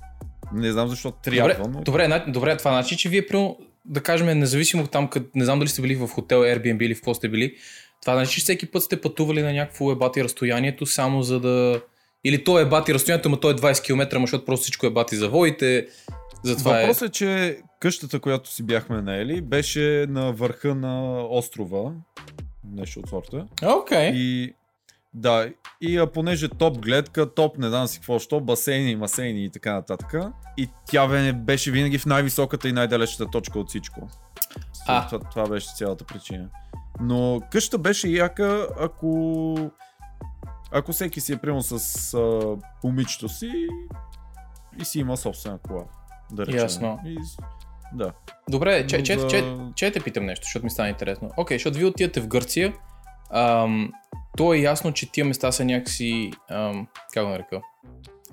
Не 0.53 0.71
знам 0.71 0.87
защо 0.87 1.11
трябва. 1.11 1.53
Добре, 1.53 1.69
но... 1.69 1.81
добре, 1.81 2.25
добре, 2.27 2.57
това 2.57 2.71
значи, 2.71 2.97
че 2.97 3.09
вие, 3.09 3.27
примерно, 3.27 3.57
да 3.87 4.01
кажем, 4.01 4.39
независимо 4.39 4.87
там, 4.87 5.07
къд, 5.07 5.35
не 5.35 5.45
знам 5.45 5.59
дали 5.59 5.69
сте 5.69 5.81
били 5.81 5.95
в 5.95 6.07
хотел, 6.07 6.39
Airbnb 6.39 6.83
или 6.83 6.95
в 6.95 6.97
какво 6.97 7.13
сте 7.13 7.29
били, 7.29 7.55
това 8.01 8.13
значи, 8.13 8.31
че 8.31 8.41
всеки 8.41 8.65
път 8.71 8.83
сте 8.83 9.01
пътували 9.01 9.41
на 9.41 9.53
някакво 9.53 9.91
ебати 9.91 10.23
разстоянието, 10.23 10.85
само 10.85 11.23
за 11.23 11.39
да... 11.39 11.81
Или 12.23 12.43
то 12.43 12.59
е 12.59 12.65
бати 12.65 12.93
разстоянието, 12.93 13.29
но 13.29 13.37
то 13.39 13.49
е 13.49 13.53
20 13.53 13.83
км, 13.83 14.19
защото 14.19 14.45
просто 14.45 14.63
всичко 14.63 14.85
е 14.85 14.89
бати 14.89 15.15
завоите. 15.15 15.87
Затова 16.43 16.79
Въпросът 16.79 17.09
е, 17.09 17.11
че 17.11 17.59
къщата, 17.79 18.19
която 18.19 18.51
си 18.51 18.63
бяхме 18.63 19.01
наели, 19.01 19.41
беше 19.41 20.05
на 20.09 20.31
върха 20.31 20.75
на 20.75 21.25
острова. 21.29 21.91
Нещо 22.71 22.99
от 22.99 23.09
сорта. 23.09 23.45
е... 23.61 23.67
Окей. 23.67 24.11
И 24.13 24.53
да, 25.17 25.49
и 25.81 25.97
а, 25.97 26.07
понеже 26.07 26.49
топ 26.49 26.79
гледка, 26.79 27.33
топ 27.33 27.57
не 27.57 27.69
знам 27.69 27.87
си 27.87 27.99
какво, 27.99 28.19
що, 28.19 28.39
басейни, 28.39 28.95
масейни 28.95 29.45
и 29.45 29.49
така 29.49 29.73
нататък. 29.73 30.13
И 30.57 30.69
тя 30.85 31.07
бе- 31.07 31.33
беше 31.33 31.71
винаги 31.71 31.97
в 31.97 32.05
най-високата 32.05 32.69
и 32.69 32.73
най-далечната 32.73 33.31
точка 33.31 33.59
от 33.59 33.69
всичко. 33.69 34.09
А. 34.87 35.07
Това, 35.07 35.19
това 35.29 35.49
беше 35.49 35.67
цялата 35.75 36.05
причина. 36.05 36.49
Но 37.01 37.41
къщата 37.51 37.77
беше 37.77 38.07
яка, 38.07 38.67
ако 38.79 39.71
ако 40.71 40.91
всеки 40.91 41.21
си 41.21 41.33
е 41.33 41.37
приемал 41.37 41.61
с 41.61 42.13
а, 42.13 42.55
момичето 42.83 43.29
си 43.29 43.67
и 44.81 44.85
си 44.85 44.99
има 44.99 45.17
собствена 45.17 45.57
кола. 45.57 45.83
Да 46.31 46.45
речем. 46.45 46.59
Ясно. 46.59 46.99
И, 47.05 47.17
да. 47.93 48.11
Добре, 48.49 48.87
че, 48.87 49.03
че, 49.03 49.27
че, 49.27 49.55
че 49.75 49.91
те 49.91 49.99
питам 49.99 50.25
нещо, 50.25 50.43
защото 50.43 50.65
ми 50.65 50.69
стана 50.69 50.89
интересно. 50.89 51.29
Окей, 51.37 51.57
защото 51.57 51.77
вие 51.77 51.87
отивате 51.87 52.21
в 52.21 52.27
Гърция. 52.27 52.73
Ам, 53.29 53.91
то 54.37 54.53
е 54.53 54.57
ясно, 54.57 54.93
че 54.93 55.11
тия 55.11 55.25
места 55.25 55.51
са 55.51 55.65
някакси... 55.65 56.31
Ам, 56.49 56.87
как 57.13 57.23
го 57.23 57.29
нарека? 57.29 57.61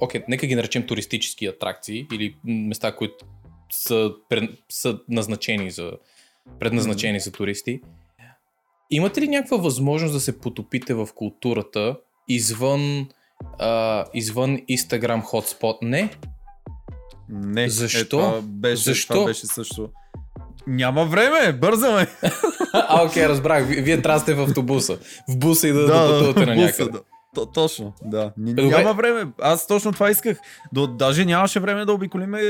Окей, 0.01 0.23
нека 0.29 0.47
ги 0.47 0.55
наречем 0.55 0.87
туристически 0.87 1.47
атракции 1.47 2.07
или 2.12 2.37
места, 2.45 2.97
които 2.97 3.25
са, 3.73 4.12
пред, 4.29 4.51
са 4.69 4.99
назначени 5.09 5.71
за, 5.71 5.93
предназначени 6.61 7.21
за 7.21 7.33
туристи. 7.33 7.81
Имате 8.90 9.21
ли 9.21 9.29
някаква 9.29 9.57
възможност 9.57 10.14
да 10.14 10.21
се 10.21 10.38
потопите 10.38 10.95
в 10.95 11.09
културата 11.14 11.97
извън, 12.29 13.09
а, 13.59 14.05
извън 14.14 14.59
Instagram 14.59 15.25
hotspot? 15.25 15.79
Не? 15.83 16.11
Не. 17.29 17.69
Защо? 17.69 17.99
Е, 17.99 18.09
това 18.09 18.40
беше, 18.43 18.83
Защо? 18.83 19.14
Това 19.14 19.27
беше 19.27 19.47
също. 19.47 19.88
Няма 20.67 21.05
време, 21.05 21.53
бързаме. 21.53 22.07
А, 22.89 23.05
окей, 23.05 23.29
разбрах. 23.29 23.67
Ви- 23.67 23.81
Вие 23.83 24.03
трябва 24.03 24.17
да 24.17 24.23
сте 24.23 24.35
в 24.35 24.41
автобуса. 24.41 24.99
В 25.29 25.39
буса 25.39 25.69
и 25.69 25.73
да, 25.73 25.81
да, 25.81 25.93
пътувате 26.09 26.47
на 26.47 26.57
някъде. 26.57 26.91
да. 26.91 27.01
То, 27.35 27.47
точно, 27.47 27.93
да. 28.03 28.33
Н- 28.39 28.55
Добре. 28.55 28.69
Няма 28.69 28.95
време. 28.95 29.27
Аз 29.41 29.67
точно 29.67 29.93
това 29.93 30.11
исках. 30.11 30.39
До, 30.73 30.87
даже 30.87 31.25
нямаше 31.25 31.61
време 31.61 31.85
да 31.85 31.93
обиколиме 31.93 32.41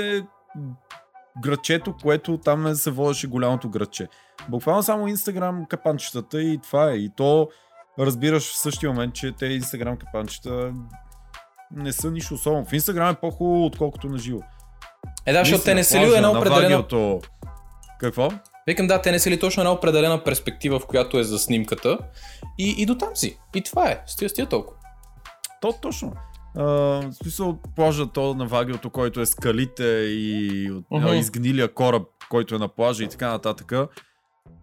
градчето, 1.42 1.94
което 2.02 2.38
там 2.38 2.66
е, 2.66 2.74
се 2.74 2.90
водеше 2.90 3.26
голямото 3.26 3.68
градче. 3.68 4.08
Буквално 4.48 4.82
само 4.82 5.08
Инстаграм 5.08 5.66
капанчетата 5.66 6.42
и 6.42 6.58
това 6.58 6.90
е. 6.90 6.94
И 6.94 7.10
то 7.16 7.48
разбираш 7.98 8.42
в 8.44 8.58
същия 8.58 8.90
момент, 8.90 9.14
че 9.14 9.32
те 9.32 9.46
Инстаграм 9.46 9.96
капанчета 9.96 10.72
не 11.70 11.92
са 11.92 12.10
нищо 12.10 12.34
особено. 12.34 12.64
В 12.64 12.72
Инстаграм 12.72 13.08
е 13.08 13.14
по-хубаво, 13.14 13.66
отколкото 13.66 14.06
на 14.06 14.18
живо. 14.18 14.38
Е, 15.26 15.32
да, 15.32 15.38
защото 15.38 15.64
те 15.64 15.74
не 15.74 15.84
са 15.84 15.98
ли 15.98 16.14
една 16.14 16.30
определена... 16.30 16.60
Вагиото... 16.62 17.20
Какво? 18.00 18.28
Викам, 18.66 18.86
да, 18.86 19.02
те 19.02 19.10
не 19.12 19.18
са 19.18 19.30
ли 19.30 19.40
точно 19.40 19.60
една 19.60 19.72
определена 19.72 20.24
перспектива, 20.24 20.78
в 20.78 20.86
която 20.86 21.18
е 21.18 21.24
за 21.24 21.38
снимката 21.38 21.98
и, 22.58 22.74
и 22.78 22.86
до 22.86 22.98
там 22.98 23.16
си. 23.16 23.38
И 23.54 23.62
това 23.62 23.90
е. 23.90 24.02
Стия, 24.06 24.28
стия 24.28 24.48
толкова. 24.48 24.78
То 25.60 25.72
точно. 25.82 26.12
Uh, 26.56 27.10
в 27.10 27.14
смисъл, 27.14 27.58
плажа 27.76 28.06
то 28.06 28.34
на 28.34 28.46
Вагиото, 28.46 28.90
който 28.90 29.20
е 29.20 29.26
скалите 29.26 29.84
и 30.08 30.70
от, 30.70 30.84
uh-huh. 30.84 31.10
uh, 31.10 31.14
изгнилия 31.14 31.74
кораб, 31.74 32.02
който 32.30 32.54
е 32.54 32.58
на 32.58 32.68
плажа 32.68 33.04
и 33.04 33.08
така 33.08 33.30
нататък. 33.30 33.72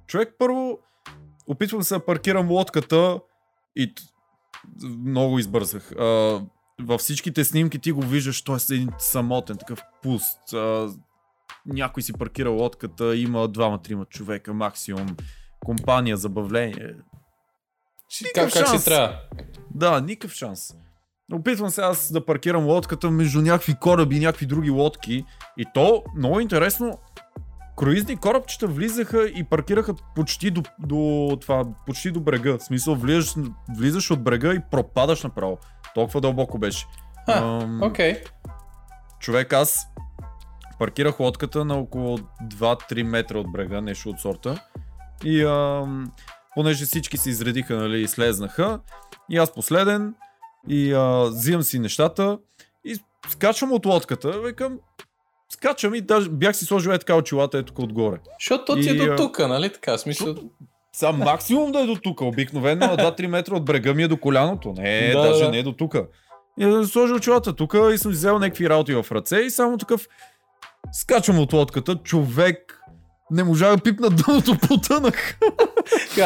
Човек 0.07 0.35
първо 0.39 0.79
опитвам 1.47 1.83
се 1.83 1.93
да 1.93 2.05
паркирам 2.05 2.51
лодката 2.51 3.19
и 3.75 3.93
много 4.83 5.39
избързах. 5.39 5.91
Uh, 5.91 6.45
във 6.81 7.01
всичките 7.01 7.45
снимки 7.45 7.79
ти 7.79 7.91
го 7.91 8.01
виждаш, 8.01 8.41
той 8.41 8.55
е 8.55 8.73
един 8.73 8.89
самотен, 8.97 9.57
такъв 9.57 9.81
пуст. 10.03 10.39
Uh, 10.51 10.97
някой 11.65 12.04
си 12.04 12.13
паркира 12.13 12.50
лодката, 12.50 13.15
има 13.15 13.47
двама-трима 13.47 14.06
човека 14.06 14.54
максимум, 14.54 15.15
компания, 15.65 16.17
забавление. 16.17 16.95
Как, 18.36 18.54
как 18.54 18.67
си 18.67 18.86
трябва? 18.86 19.19
Да, 19.76 20.02
никакъв 20.02 20.34
шанс. 20.34 20.74
Опитвам 21.34 21.69
се 21.69 21.82
аз 21.82 22.12
да 22.12 22.26
паркирам 22.26 22.65
лодката 22.65 23.12
между 23.12 23.41
някакви 23.41 23.76
кораби 23.82 24.15
и 24.15 24.19
някакви 24.19 24.45
други 24.45 24.69
лодки. 24.69 25.26
И 25.58 25.65
то, 25.74 26.04
много 26.17 26.39
интересно, 26.39 27.00
круизни 27.78 28.17
корабчета 28.17 28.67
влизаха 28.67 29.28
и 29.28 29.43
паркираха 29.43 29.93
почти 30.15 30.52
до, 30.52 30.63
до, 30.80 31.38
това, 31.41 31.65
почти 31.86 32.12
до 32.12 32.19
брега. 32.19 32.58
В 32.58 32.63
смисъл, 32.63 32.95
влизаш, 32.95 33.34
влизаш 33.78 34.12
от 34.12 34.24
брега 34.24 34.54
и 34.54 34.60
пропадаш 34.71 35.24
направо. 35.24 35.58
Толкова 35.95 36.21
дълбоко 36.21 36.58
беше. 36.58 36.86
Окей. 37.82 38.13
Okay. 38.13 38.28
Човек, 39.19 39.54
аз 39.54 39.88
паркирах 40.81 41.19
лодката 41.19 41.65
на 41.65 41.75
около 41.75 42.17
2-3 42.17 43.03
метра 43.03 43.37
от 43.37 43.51
брега, 43.51 43.81
нещо 43.81 44.09
от 44.09 44.19
сорта. 44.19 44.63
И 45.23 45.43
ам, 45.43 46.11
понеже 46.55 46.85
всички 46.85 47.17
се 47.17 47.29
изредиха, 47.29 47.75
нали, 47.75 48.01
и 48.01 48.07
слезнаха, 48.07 48.79
и 49.29 49.37
аз 49.37 49.53
последен, 49.53 50.13
и 50.69 50.93
а, 50.93 51.29
взимам 51.29 51.63
си 51.63 51.79
нещата 51.79 52.37
и 52.85 52.97
скачвам 53.29 53.71
от 53.71 53.85
лодката, 53.85 54.41
викам, 54.41 54.79
скачам 55.49 55.95
и 55.95 56.01
даже 56.01 56.29
бях 56.29 56.55
си 56.55 56.65
сложил 56.65 56.91
е 56.91 56.99
така 56.99 57.15
очилата 57.15 57.57
е 57.57 57.63
тук 57.63 57.79
отгоре. 57.79 58.17
Защото 58.39 58.75
ти 58.75 58.89
е 58.89 58.93
до 58.93 59.15
тук, 59.15 59.39
нали 59.39 59.73
така? 59.73 59.97
Смисъл... 59.97 60.35
Сам 60.93 61.17
максимум 61.17 61.71
да 61.71 61.79
е 61.79 61.85
до 61.85 61.95
тук. 61.95 62.21
Обикновено 62.21 62.87
на 62.87 62.97
2-3 62.97 63.27
метра 63.27 63.55
от 63.55 63.65
брега 63.65 63.93
ми 63.93 64.03
е 64.03 64.07
до 64.07 64.17
коляното. 64.17 64.73
Не, 64.77 65.11
да, 65.13 65.21
даже 65.21 65.43
да. 65.43 65.51
не 65.51 65.59
е 65.59 65.63
до 65.63 65.71
тук. 65.71 65.95
И 66.59 66.65
да 66.65 66.87
сложил 66.87 67.15
очилата 67.15 67.53
тук 67.53 67.75
и 67.93 67.97
съм 67.97 68.11
взел 68.11 68.39
някакви 68.39 68.69
работи 68.69 68.93
в 68.93 69.05
ръце 69.11 69.37
и 69.37 69.49
само 69.49 69.77
такъв 69.77 70.07
скачвам 70.91 71.39
от 71.39 71.54
лодката, 71.54 71.95
човек 71.95 72.82
не 73.32 73.43
можа 73.43 73.69
да 73.69 73.77
пипна 73.77 74.10
дъното, 74.10 74.58
потънах. 74.67 75.39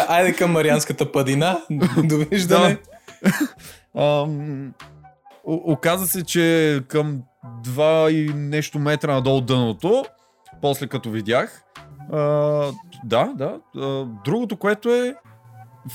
Айде 0.08 0.34
към 0.34 0.52
Марианската 0.52 1.12
падина. 1.12 1.62
Довиждане. 2.04 2.78
Да. 3.96 4.28
оказа 5.44 6.08
се, 6.08 6.24
че 6.26 6.82
към 6.88 7.22
два 7.64 8.12
и 8.12 8.32
нещо 8.36 8.80
метра 8.80 9.14
надолу 9.14 9.42
дъното, 9.42 10.06
после 10.62 10.88
като 10.88 11.10
видях. 11.10 11.64
А, 12.14 12.20
да, 13.04 13.34
да. 13.36 13.60
А, 13.78 14.06
другото, 14.26 14.58
което 14.58 14.90
е 14.90 15.16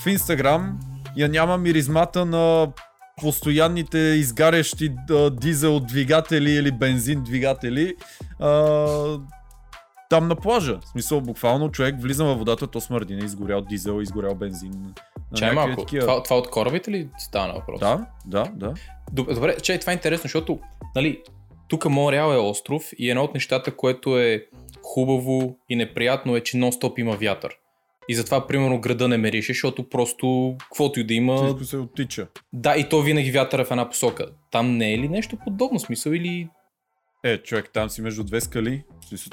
в 0.03 0.07
Инстаграм 0.07 0.79
я 1.17 1.29
няма 1.29 1.57
миризмата 1.57 2.25
на 2.25 2.67
постоянните 3.21 3.97
изгарящи 3.97 4.91
а, 5.09 5.29
дизел 5.29 5.79
двигатели 5.79 6.51
или 6.51 6.71
бензин 6.71 7.23
двигатели 7.23 7.95
а, 8.39 9.19
там 10.09 10.27
на 10.27 10.35
плажа. 10.35 10.79
В 10.85 10.87
смисъл, 10.87 11.21
буквално 11.21 11.71
човек 11.71 11.95
влиза 11.99 12.25
във 12.25 12.39
водата, 12.39 12.67
то 12.67 12.81
смърди, 12.81 13.15
не 13.15 13.25
изгорял 13.25 13.61
дизел, 13.61 14.01
изгорял 14.01 14.35
бензин. 14.35 14.93
Чай 15.35 15.51
малко, 15.51 15.81
такива... 15.81 16.01
това, 16.01 16.23
това 16.23 16.37
от 16.37 16.49
корабите 16.49 16.91
ли 16.91 17.09
стана 17.17 17.53
въпрос? 17.53 17.79
Да, 17.79 18.05
да, 18.25 18.43
да. 18.55 18.73
Добре, 19.11 19.55
чай, 19.61 19.79
това 19.79 19.91
е 19.91 19.95
интересно, 19.95 20.23
защото 20.23 20.59
нали, 20.95 21.21
тук 21.67 21.85
Монреал 21.85 22.33
е 22.33 22.37
остров 22.37 22.83
и 22.97 23.09
едно 23.09 23.23
от 23.23 23.33
нещата, 23.33 23.75
което 23.75 24.19
е 24.19 24.45
хубаво 24.83 25.57
и 25.69 25.75
неприятно 25.75 26.35
е, 26.35 26.41
че 26.41 26.57
нон-стоп 26.57 26.99
има 26.99 27.15
вятър. 27.15 27.57
И 28.09 28.15
затова, 28.15 28.47
примерно, 28.47 28.81
града 28.81 29.07
не 29.07 29.17
мерише, 29.17 29.53
защото 29.53 29.89
просто, 29.89 30.55
каквото 30.59 30.99
и 30.99 31.03
да 31.03 31.13
има... 31.13 31.37
Всичко 31.37 31.63
се 31.63 31.77
оттича. 31.77 32.27
Да, 32.53 32.75
и 32.77 32.89
то 32.89 33.01
винаги 33.01 33.31
вятъра 33.31 33.65
в 33.65 33.71
една 33.71 33.89
посока. 33.89 34.27
Там 34.51 34.77
не 34.77 34.93
е 34.93 34.97
ли 34.97 35.09
нещо 35.09 35.37
подобно 35.43 35.79
смисъл 35.79 36.11
или... 36.11 36.49
Е, 37.23 37.37
човек, 37.37 37.69
там 37.73 37.89
си 37.89 38.01
между 38.01 38.23
две 38.23 38.41
скали. 38.41 38.83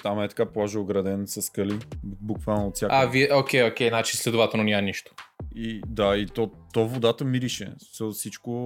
Там 0.02 0.20
е 0.20 0.28
така 0.28 0.46
плажа 0.46 0.80
ограден 0.80 1.26
с 1.26 1.42
скали. 1.42 1.78
Буквално 2.04 2.66
от 2.66 2.76
всяка. 2.76 2.94
А, 2.94 3.06
вие, 3.06 3.34
окей, 3.34 3.68
окей, 3.68 3.88
значи 3.88 4.16
следователно 4.16 4.64
няма 4.64 4.82
нищо. 4.82 5.14
И 5.54 5.80
да, 5.86 6.16
и 6.16 6.26
то, 6.26 6.50
то 6.72 6.88
водата 6.88 7.24
мирише. 7.24 7.72
Всичко, 8.12 8.64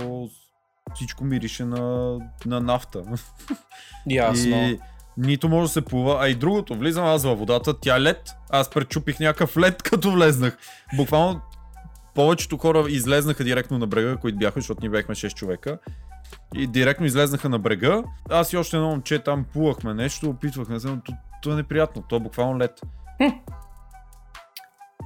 всичко 0.95 1.25
мирише 1.25 1.65
на, 1.65 2.19
на 2.47 2.61
нафта. 2.61 3.05
Ясно. 4.07 4.57
И 4.57 4.79
нито 5.17 5.49
може 5.49 5.63
да 5.63 5.73
се 5.73 5.85
плува, 5.85 6.19
а 6.21 6.29
и 6.29 6.35
другото, 6.35 6.75
влизам 6.75 7.05
аз 7.05 7.25
във 7.25 7.39
водата, 7.39 7.81
тя 7.81 7.97
е 7.97 8.01
лед, 8.01 8.31
аз 8.51 8.71
пречупих 8.71 9.21
някакъв 9.21 9.57
лед 9.57 9.83
като 9.83 10.13
влезнах. 10.13 10.59
Буквално 10.97 11.41
повечето 12.15 12.57
хора 12.57 12.85
излезнаха 12.89 13.45
директно 13.45 13.79
на 13.79 13.87
брега, 13.87 14.17
които 14.17 14.39
бяха, 14.39 14.61
защото 14.61 14.83
ни 14.83 14.89
бяхме 14.89 15.15
6 15.15 15.35
човека. 15.35 15.79
И 16.55 16.67
директно 16.67 17.07
излезнаха 17.07 17.49
на 17.49 17.59
брега. 17.59 18.03
Аз 18.31 18.53
и 18.53 18.57
още 18.57 18.77
едно 18.77 18.89
момче 18.89 19.19
там 19.19 19.45
плувахме 19.53 19.95
нещо, 19.95 20.29
опитвахме 20.29 20.81
се, 20.81 20.89
но 20.89 21.01
то, 21.01 21.13
то 21.43 21.53
е 21.53 21.57
неприятно, 21.57 22.03
то 22.09 22.17
е 22.17 22.21
буквално 22.21 22.59
лед. 22.59 22.81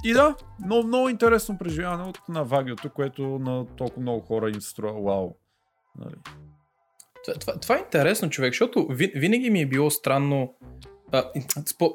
И 0.03 0.13
да, 0.13 0.35
много, 0.65 0.87
много 0.87 1.09
интересно 1.09 1.57
преживяване 1.57 2.03
от 2.03 2.19
на 2.29 2.43
Вагиото, 2.43 2.89
което 2.89 3.21
на 3.21 3.65
толкова 3.65 4.01
много 4.01 4.21
хора 4.21 4.49
им 4.49 4.61
се 4.61 4.69
струва 4.69 5.01
вау. 5.01 5.35
Нали. 5.99 6.15
Това, 7.39 7.59
това, 7.59 7.75
е 7.75 7.79
интересно, 7.79 8.29
човек, 8.29 8.53
защото 8.53 8.87
винаги 9.15 9.49
ми 9.49 9.61
е 9.61 9.65
било 9.65 9.89
странно. 9.89 10.53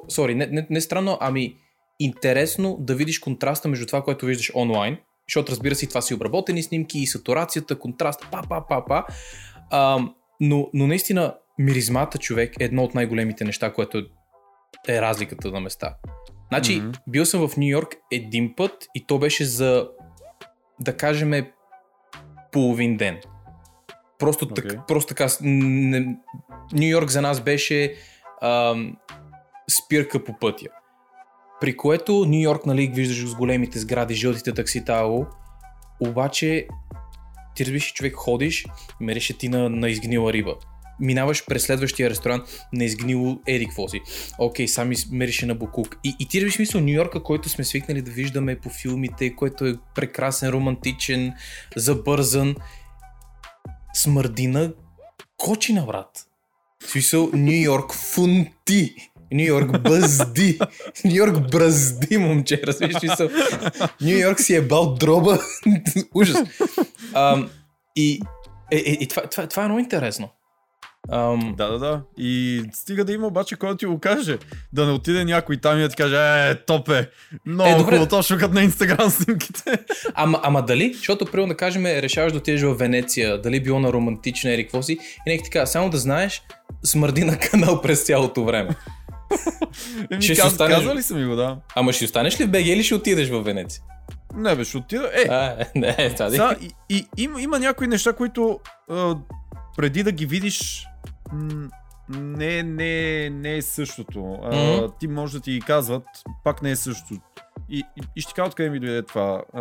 Сори, 0.08 0.34
не, 0.34 0.46
не, 0.46 0.66
не 0.70 0.80
странно, 0.80 1.18
ами 1.20 1.56
интересно 2.00 2.76
да 2.80 2.94
видиш 2.94 3.18
контраста 3.18 3.68
между 3.68 3.86
това, 3.86 4.02
което 4.02 4.26
виждаш 4.26 4.52
онлайн, 4.54 4.98
защото 5.28 5.52
разбира 5.52 5.74
се, 5.74 5.86
това 5.86 6.00
си 6.00 6.14
обработени 6.14 6.62
снимки 6.62 6.98
и 6.98 7.06
сатурацията, 7.06 7.78
контраста, 7.78 8.28
па, 8.30 8.42
па, 8.48 8.66
па, 8.68 8.84
па. 8.88 9.04
А, 9.70 9.98
но, 10.40 10.70
но 10.74 10.86
наистина 10.86 11.34
миризмата 11.58 12.18
човек 12.18 12.54
е 12.60 12.64
едно 12.64 12.84
от 12.84 12.94
най-големите 12.94 13.44
неща, 13.44 13.72
което 13.72 14.02
е 14.88 15.00
разликата 15.00 15.50
на 15.50 15.60
места. 15.60 15.96
Значи, 16.48 16.82
mm-hmm. 16.82 16.98
бил 17.08 17.26
съм 17.26 17.48
в 17.48 17.56
Нью 17.56 17.68
Йорк 17.68 17.96
един 18.12 18.54
път 18.56 18.72
и 18.94 19.06
то 19.06 19.18
беше 19.18 19.44
за, 19.44 19.88
да 20.80 20.96
кажем, 20.96 21.46
половин 22.52 22.96
ден. 22.96 23.20
Просто, 24.22 24.46
okay. 24.46 24.68
так, 24.68 24.86
просто 24.88 25.14
така, 25.14 25.28
Нью 26.72 26.88
Йорк 26.88 27.10
за 27.10 27.22
нас 27.22 27.40
беше 27.40 27.94
ам, 28.42 28.96
спирка 29.70 30.24
по 30.24 30.38
пътя. 30.38 30.66
При 31.60 31.76
което 31.76 32.24
Нью 32.28 32.40
Йорк, 32.40 32.66
нали, 32.66 32.92
виждаш 32.94 33.30
с 33.30 33.34
големите 33.34 33.78
сгради, 33.78 34.14
жълтите 34.14 34.52
таксита, 34.52 34.92
ало, 34.92 35.26
обаче 36.00 36.66
ти 37.54 37.64
разбираш, 37.64 37.92
човек 37.92 38.14
ходиш, 38.14 38.66
мереше 39.00 39.38
ти 39.38 39.48
на, 39.48 39.68
на 39.68 39.90
изгнила 39.90 40.32
риба. 40.32 40.54
Минаваш 41.00 41.46
през 41.46 41.62
следващия 41.62 42.10
ресторант 42.10 42.44
на 42.72 42.84
изгнило 42.84 43.38
Ерик 43.48 43.72
Фоси. 43.72 44.00
Окей, 44.38 44.68
сами 44.68 44.96
мереше 45.12 45.46
на 45.46 45.54
Букук. 45.54 45.96
И, 46.04 46.16
и 46.20 46.28
ти 46.28 46.38
разбираш 46.38 46.58
мисъл 46.58 46.80
Нью 46.80 46.94
Йорка, 46.94 47.22
който 47.22 47.48
сме 47.48 47.64
свикнали 47.64 48.02
да 48.02 48.10
виждаме 48.10 48.58
по 48.58 48.70
филмите, 48.70 49.34
който 49.36 49.66
е 49.66 49.74
прекрасен, 49.94 50.48
романтичен, 50.48 51.32
забързан 51.76 52.56
смърдина 53.94 54.72
кочина, 55.36 55.86
брат. 55.86 56.26
В 56.84 56.90
смисъл, 56.90 57.30
Нью 57.32 57.62
Йорк 57.62 57.94
фунти. 57.94 58.94
Нью 59.32 59.46
Йорк 59.46 59.82
бъзди. 59.82 60.58
Нью 61.04 61.16
Йорк 61.16 61.50
бръзди, 61.50 62.18
момче. 62.18 62.62
Разбираш 62.66 62.98
смисъл? 62.98 63.28
Нью 64.00 64.18
Йорк 64.18 64.40
си 64.40 64.54
е 64.54 64.62
бал 64.62 64.94
дроба. 64.94 65.38
Ужас. 66.14 66.36
Um, 67.14 67.48
и 67.96 68.20
е, 68.70 68.76
е, 68.76 68.98
е, 69.00 69.08
това, 69.08 69.22
това, 69.22 69.46
това 69.46 69.62
е 69.62 69.66
много 69.66 69.80
интересно. 69.80 70.28
Um... 71.08 71.54
Да, 71.54 71.68
да, 71.68 71.78
да. 71.78 72.02
И 72.18 72.62
стига 72.72 73.04
да 73.04 73.12
има 73.12 73.26
обаче 73.26 73.56
който 73.56 73.76
ти 73.76 73.86
го 73.86 73.98
каже. 73.98 74.38
Да 74.72 74.86
не 74.86 74.92
отиде 74.92 75.24
някой 75.24 75.56
там 75.56 75.78
и 75.78 75.82
да 75.82 75.88
ти 75.88 75.96
каже, 75.96 76.16
е, 76.16 76.50
е. 76.92 77.06
Много 77.46 77.80
е, 77.80 77.84
хубаво, 77.84 78.06
точно 78.08 78.38
като 78.38 78.54
на 78.54 78.62
инстаграм 78.62 79.10
снимките. 79.10 79.78
Ама, 80.14 80.40
ама 80.42 80.62
дали? 80.62 80.94
Защото, 80.94 81.26
примерно 81.26 81.48
да 81.48 81.56
кажем, 81.56 81.86
решаваш 81.86 82.32
да 82.32 82.38
отидеш 82.38 82.62
в 82.62 82.74
Венеция, 82.74 83.42
дали 83.42 83.62
било 83.62 83.80
на 83.80 83.92
романтична 83.92 84.50
или 84.50 84.62
какво 84.62 84.82
си, 84.82 84.92
и 84.92 85.30
нека 85.30 85.44
така, 85.44 85.66
само 85.66 85.90
да 85.90 85.98
знаеш, 85.98 86.42
смърди 86.84 87.24
на 87.24 87.38
канал 87.38 87.80
през 87.82 88.02
цялото 88.02 88.44
време. 88.44 88.70
Еми, 90.10 90.22
Ще 90.22 90.36
каз, 90.36 90.52
останеш- 90.52 90.76
казали 90.76 91.02
са 91.02 91.14
ми 91.14 91.26
го, 91.26 91.36
да. 91.36 91.56
Ама 91.74 91.92
ще 91.92 92.04
останеш 92.04 92.40
ли 92.40 92.44
в 92.44 92.50
БГ 92.50 92.66
или 92.66 92.82
ще 92.82 92.94
отидеш 92.94 93.28
в 93.28 93.42
Венеция? 93.42 93.82
Не, 94.34 94.56
бе, 94.56 94.64
ще 94.64 94.76
отида. 94.76 95.10
Е, 95.14 95.28
А, 95.28 95.56
не, 95.74 96.14
това 96.14 96.30
Са, 96.30 96.56
и, 96.60 96.70
и, 96.88 97.06
има, 97.16 97.42
има 97.42 97.58
някои 97.58 97.86
неща, 97.86 98.12
които 98.12 98.60
а, 98.90 99.14
преди 99.76 100.02
да 100.02 100.12
ги 100.12 100.26
видиш, 100.26 100.86
не, 102.08 102.62
не, 102.62 103.30
не 103.30 103.56
е 103.56 103.62
същото. 103.62 104.38
А. 104.42 104.90
Ти 105.00 105.08
може 105.08 105.38
да 105.38 105.42
ти 105.42 105.52
ги 105.52 105.60
казват, 105.60 106.04
пак 106.44 106.62
не 106.62 106.70
е 106.70 106.76
същото. 106.76 107.14
И, 107.68 107.78
и, 107.78 108.02
и 108.16 108.20
ще 108.20 108.34
кажа 108.34 108.48
откъде 108.48 108.70
ми 108.70 108.80
дойде 108.80 109.02
това. 109.02 109.44
А, 109.54 109.60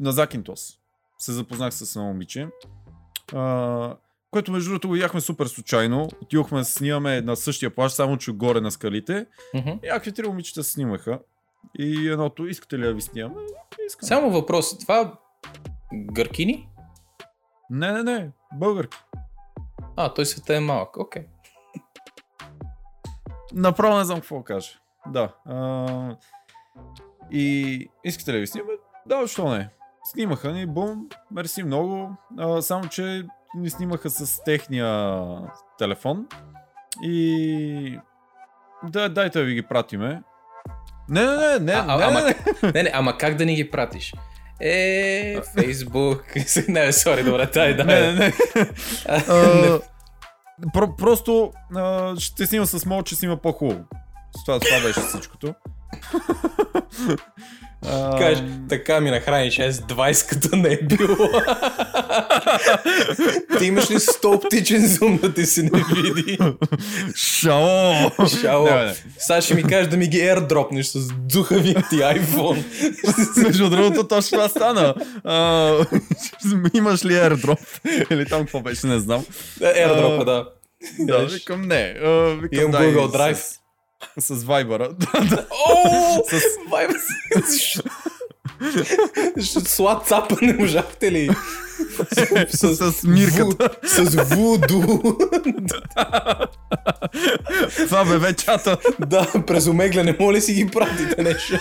на 0.00 0.12
Закинтос 0.12 0.78
се 1.18 1.32
запознах 1.32 1.74
с 1.74 1.96
едно 1.96 2.08
момиче, 2.08 2.48
а, 3.34 3.96
което 4.30 4.52
между 4.52 4.70
другото 4.70 4.88
го 4.88 4.94
видяхме 4.94 5.20
супер 5.20 5.46
случайно. 5.46 6.08
Отидохме 6.22 6.58
да 6.58 6.64
снимаме 6.64 7.20
на 7.20 7.36
същия 7.36 7.74
плаж, 7.74 7.92
само 7.92 8.16
че 8.16 8.32
горе 8.32 8.60
на 8.60 8.70
скалите. 8.70 9.26
Мгм. 9.54 9.68
И 9.68 9.86
някакви 9.86 10.12
три 10.12 10.28
момичета 10.28 10.64
снимаха. 10.64 11.18
И 11.78 12.08
едното, 12.08 12.46
искате 12.46 12.78
ли 12.78 12.82
да 12.82 12.94
ви 12.94 13.00
снимаме? 13.00 13.34
Искам. 13.86 14.06
Само 14.06 14.30
въпрос. 14.30 14.78
Това 14.78 15.18
гъркини? 15.94 16.68
Не, 17.70 17.92
не, 17.92 18.02
не, 18.02 18.30
българки. 18.52 18.98
А, 19.96 20.14
той 20.14 20.26
света 20.26 20.56
е 20.56 20.60
малък. 20.60 20.96
Окей. 20.96 21.26
Направо 23.52 23.98
не 23.98 24.04
знам 24.04 24.20
какво 24.20 24.42
кажа. 24.42 24.70
Да. 25.06 25.34
А, 25.46 26.16
и 27.30 27.90
искате 28.04 28.32
ли 28.32 28.38
ви 28.38 28.46
снимаме? 28.46 28.72
Да, 29.06 29.20
защо 29.22 29.48
не? 29.48 29.70
Снимаха 30.04 30.52
ни, 30.52 30.66
бум, 30.66 31.08
мерси 31.30 31.62
много. 31.62 32.16
А, 32.38 32.62
само, 32.62 32.88
че 32.88 33.24
ни 33.54 33.70
снимаха 33.70 34.10
с 34.10 34.44
техния 34.44 35.26
телефон. 35.78 36.26
И... 37.02 38.00
Да, 38.82 39.08
дайте 39.08 39.38
да 39.38 39.44
ви 39.44 39.54
ги 39.54 39.62
пратиме. 39.62 40.22
Не, 41.08 41.26
не, 41.26 41.36
не, 41.36 41.58
не, 41.58 41.72
А, 41.72 41.96
не, 41.96 42.04
ама- 42.04 42.20
не. 42.20 42.34
Не, 42.72 42.82
не, 42.82 42.90
ама 42.94 43.18
как 43.18 43.36
да 43.36 43.46
ни 43.46 43.54
ги 43.54 43.70
пратиш? 43.70 44.14
Е, 44.60 45.40
Фейсбук. 45.54 46.24
не, 46.68 46.92
сори, 46.92 47.24
добре, 47.24 47.50
тай, 47.50 47.76
да. 47.76 47.84
не, 47.84 48.12
не, 48.12 48.14
не. 48.14 48.32
Про, 50.74 50.96
просто 50.96 51.52
а, 51.76 52.14
ще 52.18 52.46
снима 52.46 52.66
с 52.66 52.86
мол, 52.86 53.02
че 53.02 53.16
снима 53.16 53.36
по-хубаво. 53.36 53.80
С 54.36 54.44
Това, 54.44 54.58
това 54.58 54.80
беше 54.80 55.00
всичкото. 55.00 55.54
А, 57.86 58.18
Кажеш, 58.18 58.44
така 58.68 59.00
ми 59.00 59.10
нахраниш 59.10 59.56
S20, 59.56 60.28
като 60.28 60.56
не 60.56 60.68
е 60.72 60.78
било. 60.82 61.28
Ти 63.58 63.64
имаш 63.66 63.90
ли 63.90 63.94
100 63.94 64.36
оптичен 64.36 64.86
зум 64.86 65.18
да 65.22 65.34
ти 65.34 65.46
се 65.46 65.62
не 65.62 65.70
види? 65.94 66.38
Шао! 67.16 68.10
Шао. 68.40 68.66
Сега 69.18 69.40
ще 69.40 69.54
ми 69.54 69.62
кажеш 69.62 69.88
да 69.88 69.96
ми 69.96 70.06
ги 70.06 70.18
airdropнеш 70.18 70.86
с 70.86 71.08
духавия 71.12 71.84
ти 71.90 71.96
iPhone. 71.96 72.64
Между 73.42 73.70
другото, 73.70 74.08
точно 74.08 74.38
това 74.38 74.48
стана. 74.48 74.94
А, 75.24 75.68
имаш 76.74 77.04
ли 77.04 77.12
airdrop? 77.12 77.58
Или 78.10 78.26
там 78.26 78.40
какво 78.40 78.60
беше, 78.60 78.86
не 78.86 78.98
знам. 78.98 79.24
Airdrop, 79.60 80.24
да. 80.24 80.48
Да, 80.98 81.26
викам 81.26 81.62
не. 81.62 81.94
А, 82.04 82.08
викам, 82.42 82.60
Имам 82.60 82.82
Google 82.82 83.16
Drive. 83.16 83.34
С, 83.34 83.58
с 84.18 84.34
да. 85.30 85.46
О, 85.68 86.22
С- 86.24 86.58
Viber. 86.70 86.98
С 89.38 89.78
WhatsApp 89.78 90.42
не 90.42 90.52
можахте 90.52 91.12
ли? 91.12 91.30
с, 92.50 92.92
с 92.92 93.02
мирката. 93.02 93.68
Ву- 93.82 93.86
С 93.86 94.34
Вуду. 94.34 95.02
Това 97.78 98.04
бе 98.04 98.18
бе 98.18 98.34
чата. 98.34 98.78
Да, 98.98 99.26
през 99.46 99.66
омегля 99.66 100.02
не 100.04 100.16
моля 100.20 100.40
си 100.40 100.54
ги 100.54 100.66
пратите 100.66 101.22
нещо? 101.22 101.58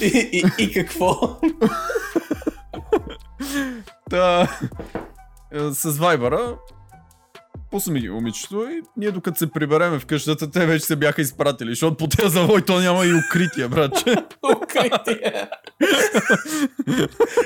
и, 0.00 0.28
и, 0.32 0.44
и 0.58 0.72
какво? 0.72 1.38
Та, 4.10 4.48
с 5.54 5.92
Viber 5.92 6.56
пусна 7.74 7.92
ми 7.92 8.00
ги 8.00 8.10
момичето 8.10 8.68
и 8.70 8.82
ние 8.96 9.10
докато 9.10 9.38
се 9.38 9.50
прибереме 9.50 9.98
в 9.98 10.06
къщата, 10.06 10.50
те 10.50 10.66
вече 10.66 10.84
се 10.84 10.96
бяха 10.96 11.22
изпратили, 11.22 11.70
защото 11.70 11.96
по 11.96 12.06
тези 12.06 12.28
завой 12.28 12.62
то 12.62 12.80
няма 12.80 13.06
и 13.06 13.14
укритие, 13.14 13.68
братче. 13.68 14.16
Укритие. 14.56 15.48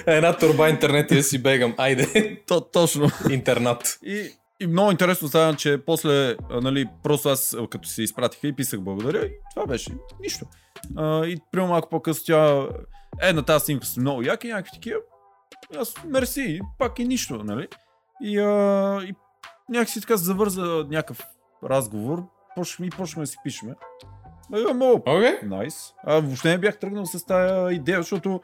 Една 0.07 0.37
турба 0.37 0.69
интернет 0.69 1.11
и 1.11 1.15
да 1.15 1.23
си 1.23 1.43
бегам. 1.43 1.75
Айде, 1.77 2.43
То, 2.47 2.61
точно. 2.61 3.11
интернат. 3.31 3.99
И, 4.03 4.31
и 4.61 4.67
много 4.67 4.91
интересно 4.91 5.29
стана, 5.29 5.57
че 5.57 5.79
после, 5.87 6.37
нали, 6.63 6.87
просто 7.03 7.29
аз 7.29 7.57
като 7.71 7.89
се 7.89 8.03
изпратиха 8.03 8.49
и 8.49 8.57
писах 8.57 8.81
благодаря 8.81 9.27
и 9.27 9.31
това 9.55 9.67
беше 9.67 9.91
нищо. 10.21 10.47
А, 10.97 11.27
и 11.27 11.37
примерно 11.53 11.73
малко 11.73 11.89
по-късно 11.89 12.25
тя, 12.27 12.67
е, 13.23 13.33
на 13.33 13.43
тази 13.43 13.65
снимка 13.65 13.87
са 13.87 14.01
много 14.01 14.23
яки, 14.23 14.49
някакви 14.49 14.71
такива. 14.75 14.99
Аз, 15.77 15.95
мерси, 16.05 16.61
пак 16.79 16.99
и 16.99 17.05
нищо, 17.05 17.45
нали? 17.45 17.69
И, 18.23 18.39
а, 18.39 19.01
и 19.03 19.15
някакси 19.69 20.01
така 20.01 20.17
завърза 20.17 20.63
някакъв 20.91 21.23
разговор, 21.65 22.23
почваме 22.57 22.87
и 22.87 22.91
почваме 22.91 23.23
да 23.23 23.27
си 23.27 23.37
пишеме. 23.45 23.75
Я, 24.69 24.75
много 24.75 25.03
Окей. 25.07 25.39
Найс. 25.43 25.93
А 26.07 26.15
въобще 26.15 26.49
не 26.49 26.59
бях 26.59 26.79
тръгнал 26.79 27.07
с 27.07 27.27
тази 27.27 27.75
идея, 27.75 27.99
защото 27.99 28.41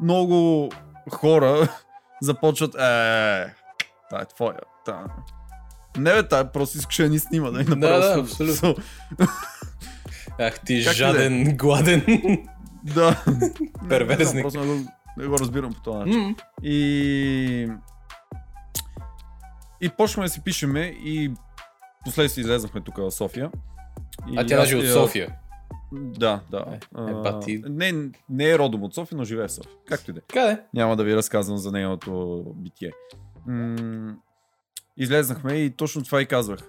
много 0.00 0.68
хора 1.10 1.68
започват 2.22 2.74
е, 2.74 2.78
та 4.10 4.18
е 4.20 4.24
твоя. 4.26 4.58
Та. 4.84 5.04
Не 5.96 6.12
бе, 6.12 6.28
тая 6.28 6.52
просто 6.52 6.78
искаш 6.78 6.96
да 6.96 7.08
ни 7.08 7.18
снима, 7.18 7.50
да 7.50 7.58
ни 7.58 7.64
Да, 7.64 7.76
направи 7.76 8.00
да, 8.02 8.14
су- 8.14 8.20
абсолютно. 8.20 8.74
Ах 10.38 10.60
ти 10.60 10.84
Как 10.84 10.94
жаден, 10.94 11.56
гладен. 11.56 12.02
Да. 12.84 13.24
Перверзник. 13.88 14.34
Не, 14.34 14.34
не, 14.34 14.42
просто 14.42 14.60
не 14.60 14.66
го, 14.66 14.90
не 15.18 15.26
го 15.26 15.38
разбирам 15.38 15.72
по 15.72 15.80
този 15.80 15.98
начин. 15.98 16.20
М, 16.20 16.36
И... 16.62 17.68
И 19.82 19.88
почваме 19.88 20.26
да 20.26 20.32
си 20.32 20.40
пишеме 20.44 20.80
и 20.80 21.30
последствие 22.04 22.42
излезнахме 22.42 22.80
тук 22.80 22.96
в 22.96 23.10
София. 23.10 23.50
И 24.32 24.38
А 24.38 24.46
тя 24.46 24.56
даже 24.56 24.76
от 24.76 24.84
е, 24.84 24.92
София. 24.92 25.34
Да, 25.92 26.40
да. 26.50 26.64
Е, 26.68 26.74
е, 26.74 26.78
А, 26.94 27.40
не, 27.68 28.10
не 28.28 28.50
е 28.50 28.58
родом 28.58 28.82
от 28.82 28.94
София, 28.94 29.18
но 29.18 29.24
живее 29.24 29.48
в 29.48 29.52
София. 29.52 29.72
Както 29.86 30.10
и 30.10 30.14
да 30.14 30.20
е. 30.20 30.22
Къде? 30.32 30.62
Няма 30.74 30.96
да 30.96 31.04
ви 31.04 31.16
разказвам 31.16 31.58
за 31.58 31.72
нейното 31.72 32.44
битие. 32.56 32.92
М- 33.46 34.16
излезнахме 34.96 35.52
и 35.52 35.70
точно 35.70 36.04
това 36.04 36.22
и 36.22 36.26
казвах. 36.26 36.60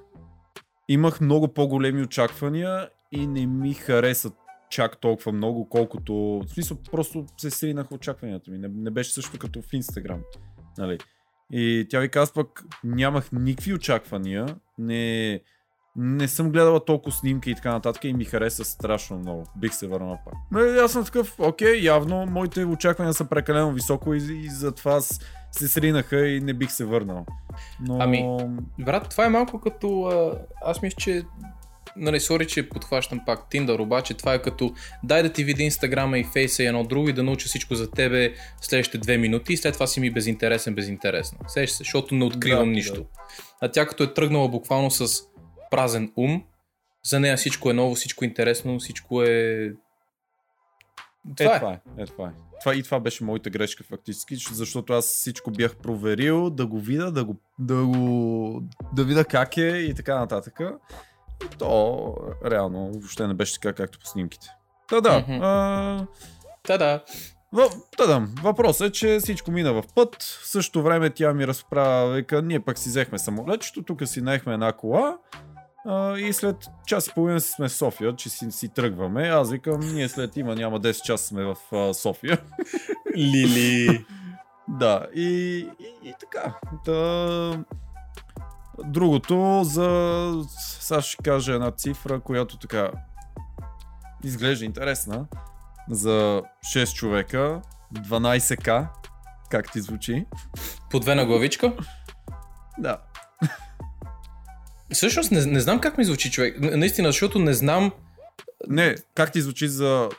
Имах 0.88 1.21
много 1.21 1.47
по-големи 1.47 2.02
очаквания 2.02 2.89
и 3.12 3.28
не 3.28 3.47
ми 3.47 3.73
хареса 3.73 4.32
чак 4.69 4.97
толкова 4.97 5.32
много, 5.32 5.69
колкото... 5.69 6.13
В 6.15 6.45
смисъл, 6.47 6.78
просто 6.91 7.26
се 7.38 7.52
сринаха 7.52 7.95
очакванията 7.95 8.52
ми. 8.52 8.58
Не, 8.58 8.67
не 8.67 8.91
беше 8.91 9.13
също 9.13 9.39
като 9.39 9.62
в 9.62 9.73
Инстаграм. 9.73 10.21
Нали? 10.78 10.97
И 11.55 11.87
тя 11.89 11.99
ви 11.99 12.09
казва 12.09 12.33
пък, 12.33 12.63
нямах 12.83 13.31
никакви 13.31 13.73
очаквания. 13.73 14.45
Не, 14.77 15.39
не 15.95 16.27
съм 16.27 16.51
гледала 16.51 16.85
толкова 16.85 17.11
снимки 17.15 17.51
и 17.51 17.55
така 17.55 17.71
нататък 17.71 18.03
и 18.03 18.13
ми 18.13 18.25
хареса 18.25 18.65
страшно 18.65 19.19
много. 19.19 19.43
Бих 19.55 19.73
се 19.73 19.87
върнал 19.87 20.17
пак. 20.25 20.33
Ме, 20.51 20.61
аз 20.61 20.91
съм 20.91 21.05
такъв, 21.05 21.39
окей, 21.39 21.81
явно 21.81 22.25
моите 22.25 22.65
очаквания 22.65 23.13
са 23.13 23.25
прекалено 23.25 23.71
високо 23.71 24.13
и, 24.13 24.17
и 24.17 24.49
затова 24.49 25.01
с- 25.01 25.19
се 25.51 25.67
сринаха 25.67 26.27
и 26.27 26.41
не 26.41 26.53
бих 26.53 26.71
се 26.71 26.85
върнал. 26.85 27.25
Но... 27.79 27.97
Ами, 28.01 28.47
Брат, 28.79 29.09
това 29.09 29.25
е 29.25 29.29
малко 29.29 29.59
като... 29.61 30.11
Аз 30.65 30.81
мисля, 30.81 30.95
че... 30.99 31.23
Нали, 31.97 32.19
сори, 32.19 32.47
че 32.47 32.69
подхващам 32.69 33.21
пак 33.25 33.39
Tinder, 33.51 33.79
обаче 33.79 34.13
това 34.13 34.34
е 34.34 34.41
като 34.41 34.73
дай 35.03 35.23
да 35.23 35.34
ти 35.34 35.43
видя 35.43 35.63
Инстаграма 35.63 36.19
и 36.19 36.23
Фейса 36.23 36.63
и 36.63 36.65
едно 36.65 36.84
друго 36.84 37.10
и 37.10 37.13
да 37.13 37.23
науча 37.23 37.47
всичко 37.47 37.75
за 37.75 37.91
тебе 37.91 38.34
в 38.62 38.65
следващите 38.65 38.97
две 38.97 39.17
минути 39.17 39.53
и 39.53 39.58
след 39.58 39.73
това 39.73 39.88
си 39.88 39.99
ми 39.99 40.12
безинтересен, 40.12 40.75
безинтересно. 40.75 41.39
Сеш 41.47 41.69
се, 41.69 41.77
защото 41.77 42.15
не 42.15 42.25
откривам 42.25 42.65
Да, 42.69 42.71
нищо. 42.71 42.93
да. 43.01 43.06
А 43.62 43.71
тя 43.71 43.86
като 43.86 44.03
е 44.03 44.13
тръгнала 44.13 44.49
буквално 44.49 44.91
с 44.91 45.23
празен 45.71 46.12
ум, 46.17 46.43
за 47.06 47.19
нея 47.19 47.38
всичко 47.38 47.69
е 47.69 47.73
ново, 47.73 47.95
всичко 47.95 48.25
е 48.25 48.27
интересно, 48.27 48.79
всичко 48.79 49.23
е... 49.23 49.71
Е, 51.39 51.43
Това 51.43 51.56
е. 51.56 51.60
това 51.60 51.71
е. 51.71 52.01
Е, 52.01 52.06
това 52.06 52.27
е. 52.27 52.32
Това, 52.60 52.75
и 52.75 52.84
това 52.84 52.99
беше 52.99 53.23
моята 53.23 53.49
грешка 53.49 53.84
фактически, 53.84 54.36
защото 54.36 54.93
аз 54.93 55.06
всичко 55.06 55.51
бях 55.51 55.75
проверил, 55.75 56.49
да 56.49 56.65
го 56.65 56.79
видя, 56.79 57.12
да 57.12 57.23
го, 57.23 57.36
да 57.60 57.86
го, 57.86 58.63
да 58.93 59.03
видя 59.03 59.25
как 59.25 59.58
е 59.58 59.67
и 59.77 59.93
така 59.93 60.19
нататък. 60.19 60.60
И 61.46 61.58
то 61.58 62.15
реално 62.46 62.91
въобще 62.91 63.28
не 63.28 63.34
беше 63.34 63.54
така, 63.54 63.74
както 63.74 64.00
по 64.00 64.06
снимките. 64.06 64.48
Та 64.89 65.02
да, 65.02 65.19
Мгм. 65.19 65.43
а, 65.43 66.08
Та-да. 66.63 67.04
В, 67.54 67.69
да, 67.98 68.08
да. 68.08 68.28
Въпросът 68.43 68.88
е, 68.88 68.91
че 68.91 69.19
всичко 69.19 69.52
мина 69.52 69.74
в 69.74 69.84
път. 69.96 70.24
В 70.24 70.48
същото 70.48 70.84
време 70.84 71.10
тя 71.10 71.34
ми 71.34 71.48
разправя, 71.48 72.10
века, 72.10 72.41
ние 72.41 72.60
пък 72.60 72.78
си 72.78 72.89
взехме 72.89 73.19
самолетчето, 73.19 73.84
тук 73.84 74.08
си 74.08 74.22
наехме 74.22 74.54
една 74.54 74.71
кола. 74.73 75.17
А, 75.86 76.17
и 76.17 76.34
след 76.34 76.56
час 76.88 77.08
и 77.08 77.13
половина 77.13 77.40
си 77.40 77.52
сме 77.52 77.67
в 77.67 77.73
София, 77.73 78.15
че 78.15 78.29
си, 78.29 78.52
си 78.52 78.69
тръгваме. 78.69 79.27
Аз 79.27 79.52
викам, 79.52 79.79
ние 79.79 80.10
след 80.10 80.38
има 80.38 80.56
няма 80.56 80.79
10 80.79 81.02
часа 81.02 81.27
сме 81.27 81.44
в 81.44 81.56
а, 81.71 81.94
София. 81.94 82.38
Лили. 83.17 84.06
Да, 84.67 85.06
и, 85.15 85.23
и, 85.79 86.10
и 86.10 86.13
така. 86.19 86.60
Та... 86.86 87.63
Другото 88.86 89.62
за... 89.63 90.46
Сега 90.80 91.02
ще 91.02 91.24
кажа 91.24 91.54
една 91.54 91.71
цифра, 91.71 92.19
която 92.19 92.58
така 92.58 92.92
изглежда 94.24 94.65
интересна. 94.65 95.26
За 95.90 96.42
6 96.76 96.94
човека, 96.94 97.62
12к, 97.94 98.88
как 99.50 99.71
ти 99.71 99.82
звучи? 99.82 100.26
По 100.92 101.00
две 101.00 101.15
на 101.15 101.26
главичка. 101.26 101.74
Да. 102.78 102.98
Всъщност 104.94 105.32
не, 105.32 105.46
не 105.46 105.60
знам 105.60 105.80
как 105.80 105.98
ми 105.98 106.06
звучи 106.06 106.32
човек. 106.32 106.58
Наистина, 106.60 107.08
защото 107.08 107.40
не 107.40 107.54
знам. 107.54 107.92
Не, 108.67 108.96
как 109.15 109.32
ти 109.32 109.42
звучи 109.42 109.67
за 109.67 110.10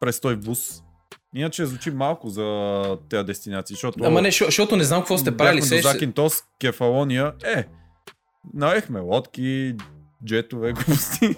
престой 0.00 0.34
в 0.34 0.40
бус? 0.40 0.82
Иначе 1.34 1.66
звучи 1.66 1.90
малко 1.90 2.28
за 2.28 2.82
тези 3.08 3.24
дестинации, 3.24 3.74
защото... 3.74 4.04
Ама 4.04 4.22
не, 4.22 4.28
защо- 4.28 4.44
защото 4.44 4.76
не 4.76 4.84
знам 4.84 5.00
какво 5.00 5.18
сте 5.18 5.36
правили. 5.36 5.60
Бяхме 5.60 5.76
до 5.76 5.88
Закинтос, 5.88 6.42
Кефалония. 6.60 7.32
Е, 7.44 7.66
наехме 8.54 9.00
лодки, 9.00 9.74
джетове, 10.26 10.72
глупости. 10.72 11.36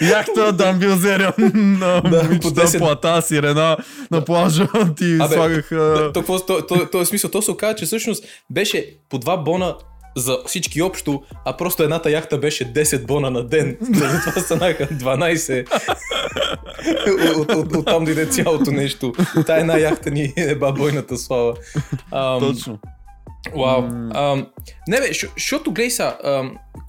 Яхта 0.00 0.52
Дамбилзерия 0.52 1.34
на 1.54 2.00
Да, 2.00 2.20
по 2.20 2.24
момичета, 2.24 2.66
10. 2.66 2.78
плата, 2.78 3.22
сирена 3.22 3.76
на 4.10 4.24
плажа 4.24 4.68
ти 4.96 5.18
Абе, 5.20 5.34
слагаха... 5.34 6.10
то, 6.14 6.22
то, 6.22 6.46
то, 6.46 6.66
то, 6.66 6.88
то, 6.90 7.00
е 7.00 7.04
смисъл, 7.04 7.30
то 7.30 7.42
се 7.42 7.50
оказа, 7.50 7.74
че 7.74 7.86
всъщност 7.86 8.24
беше 8.50 8.96
по 9.08 9.18
два 9.18 9.36
бона 9.36 9.76
за 10.16 10.38
всички 10.46 10.82
общо, 10.82 11.22
а 11.44 11.56
просто 11.56 11.82
едната 11.82 12.10
яхта 12.10 12.38
беше 12.38 12.72
10 12.72 13.06
бона 13.06 13.30
на 13.30 13.46
ден. 13.46 13.76
Затова 13.90 14.42
станаха 14.42 14.86
12. 14.86 15.66
от, 17.36 17.52
от, 17.52 17.76
от, 17.76 17.86
там 17.86 18.04
дойде 18.04 18.26
цялото 18.26 18.70
нещо. 18.70 19.12
Та 19.46 19.56
една 19.56 19.78
яхта 19.78 20.10
ни 20.10 20.32
е 20.36 20.54
бойната 20.54 21.16
слава. 21.16 21.54
Ам, 22.12 22.40
Точно. 22.40 22.78
Вау. 23.56 23.82
М. 23.82 24.10
Ам, 24.14 24.46
не 24.88 25.00
бе, 25.00 25.06
защото 25.36 25.72
гледай 25.72 25.90
са, 25.90 26.16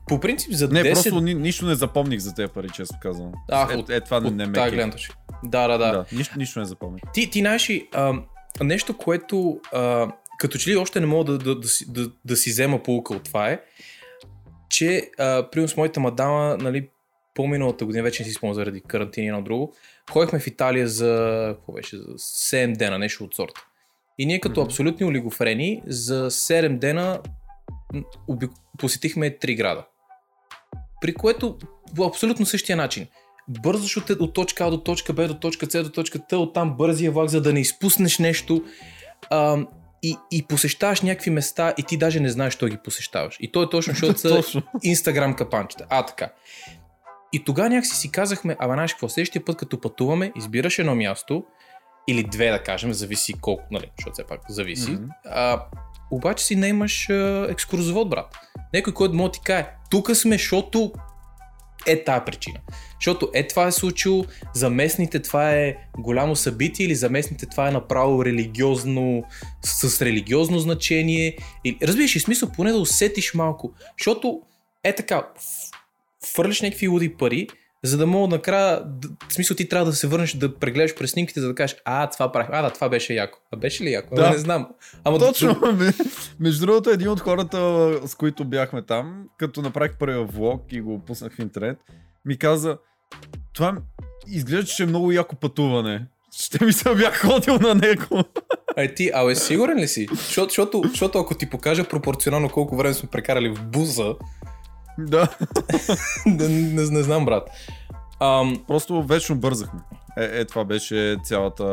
по 0.08 0.20
принцип 0.20 0.54
за 0.54 0.68
Не, 0.68 0.84
10... 0.84 0.94
просто 0.94 1.22
ни, 1.22 1.34
нищо 1.34 1.66
не 1.66 1.76
запомних 1.76 2.20
за 2.20 2.36
тези 2.36 2.48
пари, 2.54 2.70
често 2.70 2.96
казвам. 3.02 3.32
Ах, 3.52 3.74
е, 3.74 3.78
от- 3.78 3.90
е, 3.90 4.02
това 4.02 4.20
не, 4.20 4.28
от 4.28 4.36
не 4.36 4.46
ме 4.46 4.52
гледна 4.52 4.92
точка. 4.92 5.16
Да, 5.44 5.68
да, 5.68 5.78
да. 5.78 5.92
Да, 5.92 6.06
нищо, 6.12 6.40
нищо 6.40 6.60
не 6.60 6.66
запомних. 6.66 7.02
Ти, 7.14 7.30
ти 7.30 7.40
знаеш 7.40 7.70
ли, 7.70 7.88
нещо, 8.62 8.98
което 8.98 9.60
а, 9.74 10.08
като 10.40 10.58
че 10.58 10.70
ли 10.70 10.78
още 10.78 11.00
не 11.00 11.06
мога 11.06 11.32
да, 11.32 11.38
да, 11.38 11.56
да, 11.56 11.68
да, 11.88 12.12
да 12.26 12.36
си 12.38 12.50
взема 12.50 12.84
полука 12.84 13.14
от 13.14 13.24
това 13.24 13.50
е, 13.50 13.60
че 14.70 15.10
а, 15.20 15.50
примерно 15.52 15.68
с 15.68 15.78
моята 15.78 16.00
мадама, 16.00 16.58
нали, 16.60 16.90
по-миналата 17.36 17.86
година, 17.86 18.04
вече 18.04 18.24
не 18.24 18.30
си 18.30 18.34
спомням 18.34 18.54
заради 18.54 18.82
карантини 18.82 19.26
и 19.26 19.30
едно 19.30 19.42
друго, 19.42 19.74
ходихме 20.12 20.40
в 20.40 20.48
Италия 20.48 20.88
за, 20.88 21.46
какво 21.58 21.74
беше, 21.74 21.98
за 21.98 22.04
7 22.14 22.78
дена, 22.78 22.98
нещо 23.00 23.24
от 23.24 23.36
сорта. 23.36 23.66
И 24.20 24.26
ние 24.26 24.40
като 24.40 24.62
абсолютни 24.62 25.06
олигофрени 25.06 25.82
за 25.88 26.32
7 26.32 26.78
дена 26.78 27.20
посетихме 28.78 29.38
3 29.38 29.58
града. 29.58 29.86
При 31.02 31.14
което 31.14 31.58
по 31.96 32.06
абсолютно 32.06 32.46
същия 32.46 32.78
начин. 32.78 33.08
Бързаш 33.48 33.98
от, 33.98 34.10
от 34.10 34.34
точка 34.34 34.66
А 34.66 34.70
до 34.70 34.84
точка 34.84 35.14
Б 35.14 35.28
до 35.28 35.34
точка 35.34 35.72
С 35.72 35.84
до 35.84 35.90
точка 35.90 36.20
Т, 36.30 36.38
оттам 36.38 36.78
бързия 36.78 37.12
влак, 37.12 37.30
за 37.30 37.42
да 37.42 37.54
не 37.54 37.60
изпуснеш 37.60 38.20
нещо. 38.20 38.64
Ам, 39.30 39.68
и, 40.04 40.16
и 40.32 40.44
посещаваш 40.44 41.02
някакви 41.02 41.32
места 41.32 41.74
и 41.78 41.84
ти 41.84 41.98
даже 41.98 42.20
не 42.20 42.30
знаеш, 42.30 42.54
що 42.54 42.68
ги 42.68 42.78
посещаваш. 42.84 43.38
И 43.40 43.52
то 43.52 43.64
е 43.64 43.70
точно, 43.70 43.94
защото 43.94 44.20
са. 44.20 44.62
Инстаграм 44.84 45.36
капанчета. 45.36 45.86
А, 45.90 46.06
така. 46.06 46.32
И 47.34 47.44
тогава 47.44 47.70
някакси 47.70 47.96
си 47.96 48.12
казахме, 48.12 48.56
ама 48.60 48.74
знаеш 48.74 48.94
какво, 48.94 49.10
следващия 49.10 49.46
път 49.46 49.58
като 49.58 49.82
пътуваме, 49.82 50.32
избираш 50.36 50.80
едно 50.80 50.96
място, 50.96 51.44
или 52.08 52.24
две 52.24 52.50
да 52.52 52.64
кажем, 52.64 52.94
зависи 52.94 53.34
колко, 53.34 53.64
нали, 53.72 53.92
защото 53.98 54.14
все 54.14 54.24
пак 54.24 54.42
зависи. 54.50 54.92
Мгм. 54.92 55.06
А, 55.26 55.66
обаче 56.12 56.46
си 56.46 56.56
не 56.56 56.68
имаш 56.68 57.10
а, 57.10 57.48
екскурзовод, 57.50 58.10
брат. 58.10 58.38
Някой, 58.74 58.94
който 58.94 59.16
може 59.16 59.28
да 59.28 59.32
ти 59.32 59.42
каже, 59.44 59.66
тук 59.90 60.16
сме, 60.16 60.36
защото 60.36 60.94
е 61.88 62.04
тая 62.04 62.26
причина. 62.26 62.60
Защото 63.00 63.30
е 63.34 63.48
това 63.48 63.68
е 63.68 63.72
случило, 63.72 64.26
за 64.54 64.70
местните 64.70 65.20
това 65.22 65.52
е 65.52 65.76
голямо 65.98 66.36
събитие 66.36 66.86
или 66.86 66.96
за 66.96 67.10
местните 67.10 67.46
това 67.46 67.68
е 67.68 67.72
направо 67.72 68.26
религиозно, 68.26 69.24
с 69.62 70.02
религиозно 70.02 70.60
значение. 70.60 71.38
И, 71.66 71.78
разбираш 71.84 72.16
ли, 72.16 72.20
смисъл 72.20 72.50
поне 72.52 72.72
да 72.72 72.78
усетиш 72.78 73.34
малко. 73.34 73.74
Защото 74.00 74.42
е 74.84 74.96
така, 74.96 75.28
фърлиш 76.34 76.62
някакви 76.62 76.88
луди 76.88 77.14
пари, 77.14 77.48
за 77.84 77.98
да 77.98 78.08
мога 78.08 78.28
накрая, 78.28 78.84
в 79.30 79.34
смисъл 79.34 79.58
ти 79.58 79.70
трябва 79.70 79.86
да 79.86 79.94
се 79.94 80.08
върнеш 80.08 80.34
да 80.34 80.56
прегледаш 80.56 80.96
през 80.96 81.12
снимките, 81.12 81.42
за 81.42 81.48
да 81.48 81.56
кажеш, 81.56 81.78
а, 81.86 82.10
това 82.10 82.32
правих, 82.32 82.50
а, 82.52 82.62
да, 82.62 82.70
това 82.70 82.90
беше 82.90 83.14
яко. 83.14 83.40
А 83.52 83.58
беше 83.58 83.84
ли 83.84 83.92
яко? 83.92 84.16
Да. 84.16 84.22
Да. 84.22 84.30
Не 84.30 84.38
знам. 84.38 84.68
Ама 85.04 85.20
Точно. 85.20 85.56
Между 86.40 86.66
другото, 86.66 86.90
един 86.90 87.10
от 87.10 87.20
хората, 87.20 87.92
с 88.08 88.16
които 88.16 88.46
бяхме 88.46 88.82
там, 88.82 89.26
като 89.38 89.62
направих 89.62 89.98
първия 89.98 90.24
влог 90.24 90.62
и 90.72 90.82
го 90.82 91.00
пуснах 91.00 91.36
в 91.36 91.40
интернет, 91.40 91.78
ми 92.26 92.38
каза, 92.38 92.78
това 93.54 93.78
изглежда, 94.28 94.66
че 94.66 94.84
е 94.84 94.86
много 94.86 95.12
яко 95.12 95.36
пътуване. 95.36 96.06
Ще 96.32 96.66
ми 96.66 96.74
се 96.74 96.96
бях 96.96 97.22
ходил 97.22 97.58
на 97.58 97.76
него. 97.76 98.24
Ай 98.78 98.94
ти, 98.94 99.12
абе, 99.14 99.36
сигурен 99.36 99.78
ли 99.78 99.88
си? 99.88 100.08
Защото, 100.12 100.50
защото, 100.50 100.82
защото 100.90 101.20
ако 101.20 101.36
ти 101.36 101.50
покажа 101.50 101.84
пропорционално 101.84 102.50
колко 102.50 102.78
време 102.78 102.94
сме 102.94 103.10
прекарали 103.10 103.50
в 103.50 103.64
буса, 103.64 104.16
да. 105.06 105.28
не, 106.26 106.48
не, 106.48 106.90
не 106.90 107.04
знам, 107.04 107.26
брат. 107.26 107.50
Ам, 108.20 108.64
Просто 108.68 109.04
вечно 109.04 109.36
бързахме. 109.36 109.80
Е, 110.18 110.24
е 110.24 110.46
това 110.46 110.66
беше 110.66 111.18
цялата... 111.24 111.64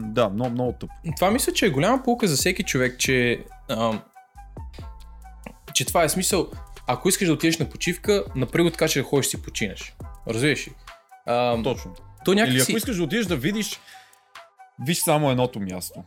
Да, 0.00 0.28
много, 0.28 0.50
много 0.50 0.74
тъп. 0.80 0.90
това 1.16 1.30
мисля, 1.30 1.52
че 1.52 1.66
е 1.66 1.70
голяма 1.70 2.02
полка 2.02 2.28
за 2.28 2.36
всеки 2.36 2.62
човек, 2.62 2.98
че, 2.98 3.44
ам, 3.68 4.00
че 5.74 5.84
това 5.84 6.04
е 6.04 6.08
смисъл. 6.08 6.48
Ако 6.86 7.08
искаш 7.08 7.28
да 7.28 7.34
отидеш 7.34 7.58
на 7.58 7.68
почивка, 7.68 8.24
направи 8.36 8.64
го 8.64 8.70
така, 8.70 8.88
че 8.88 8.98
да 8.98 9.04
ходиш 9.04 9.26
си 9.26 9.42
починеш. 9.42 9.96
Разбираш 10.28 10.68
ли? 10.68 10.72
Ам, 11.26 11.62
Точно. 11.62 11.94
то 12.24 12.32
Или 12.32 12.40
някакси... 12.40 12.72
ако 12.72 12.76
искаш 12.76 12.96
да 12.96 13.02
отидеш 13.02 13.26
да 13.26 13.36
видиш, 13.36 13.80
виж 14.86 14.98
само 14.98 15.30
едното 15.30 15.60
място. 15.60 16.04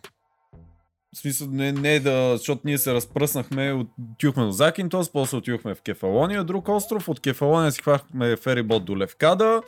В 1.17 1.19
смисъл, 1.19 1.47
не, 1.51 1.71
не 1.71 1.99
да, 1.99 2.37
защото 2.37 2.61
ние 2.65 2.77
се 2.77 2.93
разпръснахме, 2.93 3.85
отидохме 4.13 4.43
до 4.43 4.51
Закинтос, 4.51 5.11
после 5.11 5.37
отидохме 5.37 5.75
в 5.75 5.81
Кефалония, 5.81 6.43
друг 6.43 6.69
остров, 6.69 7.09
от 7.09 7.19
Кефалония 7.19 7.71
си 7.71 7.81
хвахме 7.81 8.35
ферибот 8.35 8.85
до 8.85 8.97
Левкада, 8.97 9.61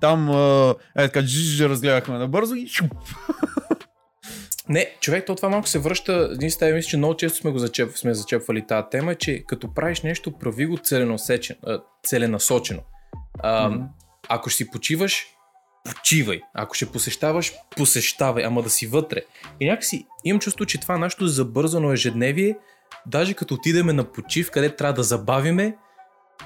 там 0.00 0.30
е 0.98 1.08
така, 1.08 1.20
разгледахме 1.60 2.18
набързо 2.18 2.54
и 2.54 2.68
шуп. 2.68 2.94
Не, 4.68 4.96
човек, 5.00 5.26
то 5.26 5.34
това 5.34 5.48
малко 5.48 5.68
се 5.68 5.78
връща. 5.78 6.36
Ние 6.40 6.50
с 6.50 6.58
теб 6.58 6.74
мисля, 6.74 6.88
че 6.88 6.96
много 6.96 7.16
често 7.16 7.38
сме 7.38 7.50
го 7.50 7.58
зачеп, 7.58 7.96
сме 7.96 8.14
зачепвали 8.14 8.66
тази 8.66 8.86
тема, 8.90 9.14
че 9.14 9.44
като 9.46 9.74
правиш 9.74 10.00
нещо, 10.02 10.32
прави 10.32 10.66
го 10.66 10.78
целенасочено. 10.78 11.58
целенасочено. 12.06 12.80
А, 13.38 13.68
Мгм. 13.68 13.84
Ако 14.28 14.50
ще 14.50 14.56
си 14.56 14.70
почиваш, 14.70 15.26
почивай. 15.84 16.40
Ако 16.54 16.74
ще 16.74 16.86
посещаваш, 16.86 17.52
посещавай, 17.76 18.44
ама 18.44 18.62
да 18.62 18.70
си 18.70 18.86
вътре. 18.86 19.20
И 19.60 19.66
някакси 19.68 20.06
имам 20.24 20.40
чувство, 20.40 20.66
че 20.66 20.80
това 20.80 20.98
нашето 20.98 21.26
забързано 21.26 21.92
ежедневие, 21.92 22.56
даже 23.06 23.34
като 23.34 23.54
отидеме 23.54 23.92
на 23.92 24.04
почив, 24.04 24.50
къде 24.50 24.76
трябва 24.76 24.92
да 24.94 25.02
забавиме, 25.02 25.76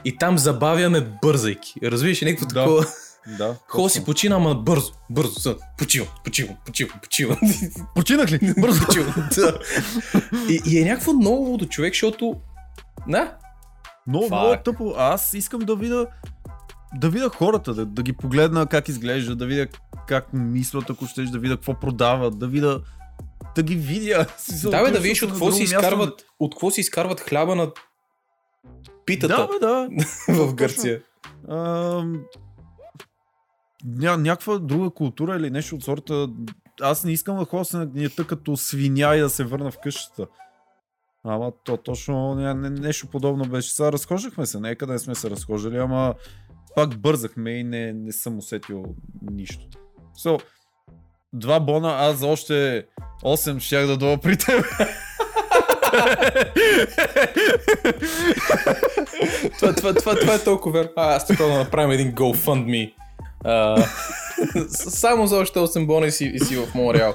и 0.05 0.17
там 0.17 0.39
забавяме 0.39 1.01
бързайки. 1.23 1.73
Разбираш, 1.83 2.23
ли, 2.23 2.27
някакво 2.27 2.47
Да. 2.47 2.55
такова. 2.55 2.87
Да. 3.39 3.57
Хубаво 3.69 3.89
си 3.89 4.05
почина, 4.05 4.37
ама 4.37 4.55
бързо, 4.55 4.93
бързо, 5.11 5.41
са, 5.41 5.57
почивам, 5.79 6.09
почивам, 6.25 6.57
почивам, 6.67 6.99
почивам. 7.03 7.39
Починах 7.95 8.33
ли? 8.33 8.55
Бързо. 8.59 8.81
Почивам, 8.87 9.29
да. 9.37 9.59
И, 10.49 10.61
и 10.67 10.79
е 10.81 10.85
някакво 10.85 11.13
много 11.13 11.45
лудо 11.45 11.67
човек, 11.67 11.93
защото... 11.95 12.37
Да, 13.09 13.37
Много, 14.07 14.27
много 14.27 14.53
е 14.53 14.63
тъпо. 14.63 14.95
Аз 14.97 15.35
искам 15.35 15.61
да 15.61 15.77
видя 15.77 16.07
да 16.95 17.11
видя 17.11 17.29
хората, 17.29 17.75
да, 17.75 17.87
да 17.87 18.03
ги 18.03 18.13
погледна 18.13 18.67
как 18.67 18.89
изглежда, 18.89 19.37
да 19.37 19.47
видя 19.47 19.67
как 20.09 20.33
мислят, 20.33 20.91
ако 20.91 21.07
щеш, 21.07 21.29
да 21.29 21.39
видя 21.39 21.57
какво 21.57 21.75
продават, 21.75 22.39
да 22.39 22.47
видя 22.47 22.81
да 23.57 23.63
ги 23.63 23.77
видя. 23.77 24.27
Да 24.63 24.85
бе, 24.85 24.91
да 24.91 25.01
видиш 25.01 25.23
на 25.23 25.27
от 25.27 25.33
какво 25.33 25.53
си 25.53 25.63
място, 25.63 25.77
изкарват, 25.77 26.27
от 26.41 26.55
какво 26.55 26.71
си 26.71 26.81
изкарват 26.81 27.21
хляба 27.21 27.57
на 27.57 27.71
питата 29.07 29.37
Да, 29.37 29.47
бе, 29.47 29.59
да. 29.67 29.89
в 30.45 30.55
Гърция. 30.55 31.03
Ня, 33.85 34.17
някаква 34.17 34.59
друга 34.59 34.91
култура 34.91 35.37
или 35.37 35.51
нещо 35.51 35.75
от 35.75 35.85
сорта. 35.85 36.29
Аз 36.81 37.05
не 37.05 37.13
искам 37.13 37.39
да 37.39 37.45
ходя 37.45 37.65
се 37.65 37.77
нагнията 37.77 38.27
като 38.27 38.57
свиня 38.57 39.17
и 39.17 39.21
да 39.21 39.31
се 39.31 39.45
върна 39.45 39.71
в 39.71 39.79
къщата. 39.83 40.27
Ама 41.25 41.53
то 41.65 41.77
точно 41.77 42.35
не, 42.35 42.55
не, 42.55 42.71
нещо 42.71 43.07
подобно 43.07 43.45
беше. 43.45 43.73
Сега 43.73 43.93
разхождахме 43.93 44.47
се, 44.47 44.61
нека 44.61 44.87
да 44.87 44.99
сме 44.99 45.15
се 45.15 45.31
разхождали, 45.31 45.77
ама 45.77 46.15
пак 46.77 46.99
бързахме 46.99 47.51
и 47.51 47.65
не, 47.65 47.93
не 47.93 48.13
съм 48.13 48.39
усетил 48.39 48.85
нищо. 49.33 49.67
So, 50.25 50.43
два 51.33 51.61
бона, 51.61 51.97
аз 51.99 52.17
за 52.17 52.27
още 52.27 52.87
8 53.25 53.61
щях 53.61 53.87
да 53.87 53.97
дойда 53.97 54.21
при 54.21 54.37
теб. 54.37 54.65
това, 59.59 59.75
това, 59.75 59.95
това, 59.95 60.15
това 60.15 60.35
е 60.35 60.45
толкова 60.45 60.79
верно. 60.79 60.91
А, 60.97 61.15
аз 61.15 61.27
трябва 61.27 61.53
да 61.53 61.59
направим 61.59 61.91
един 61.91 62.13
GoFundMe. 62.13 62.93
А, 63.45 63.85
Само 64.69 65.27
за 65.27 65.37
още 65.37 65.59
8 65.59 65.87
бона 65.87 66.07
и 66.07 66.11
си, 66.11 66.25
и 66.25 66.41
си 66.41 66.57
в 66.57 66.75
Монреал. 66.75 67.15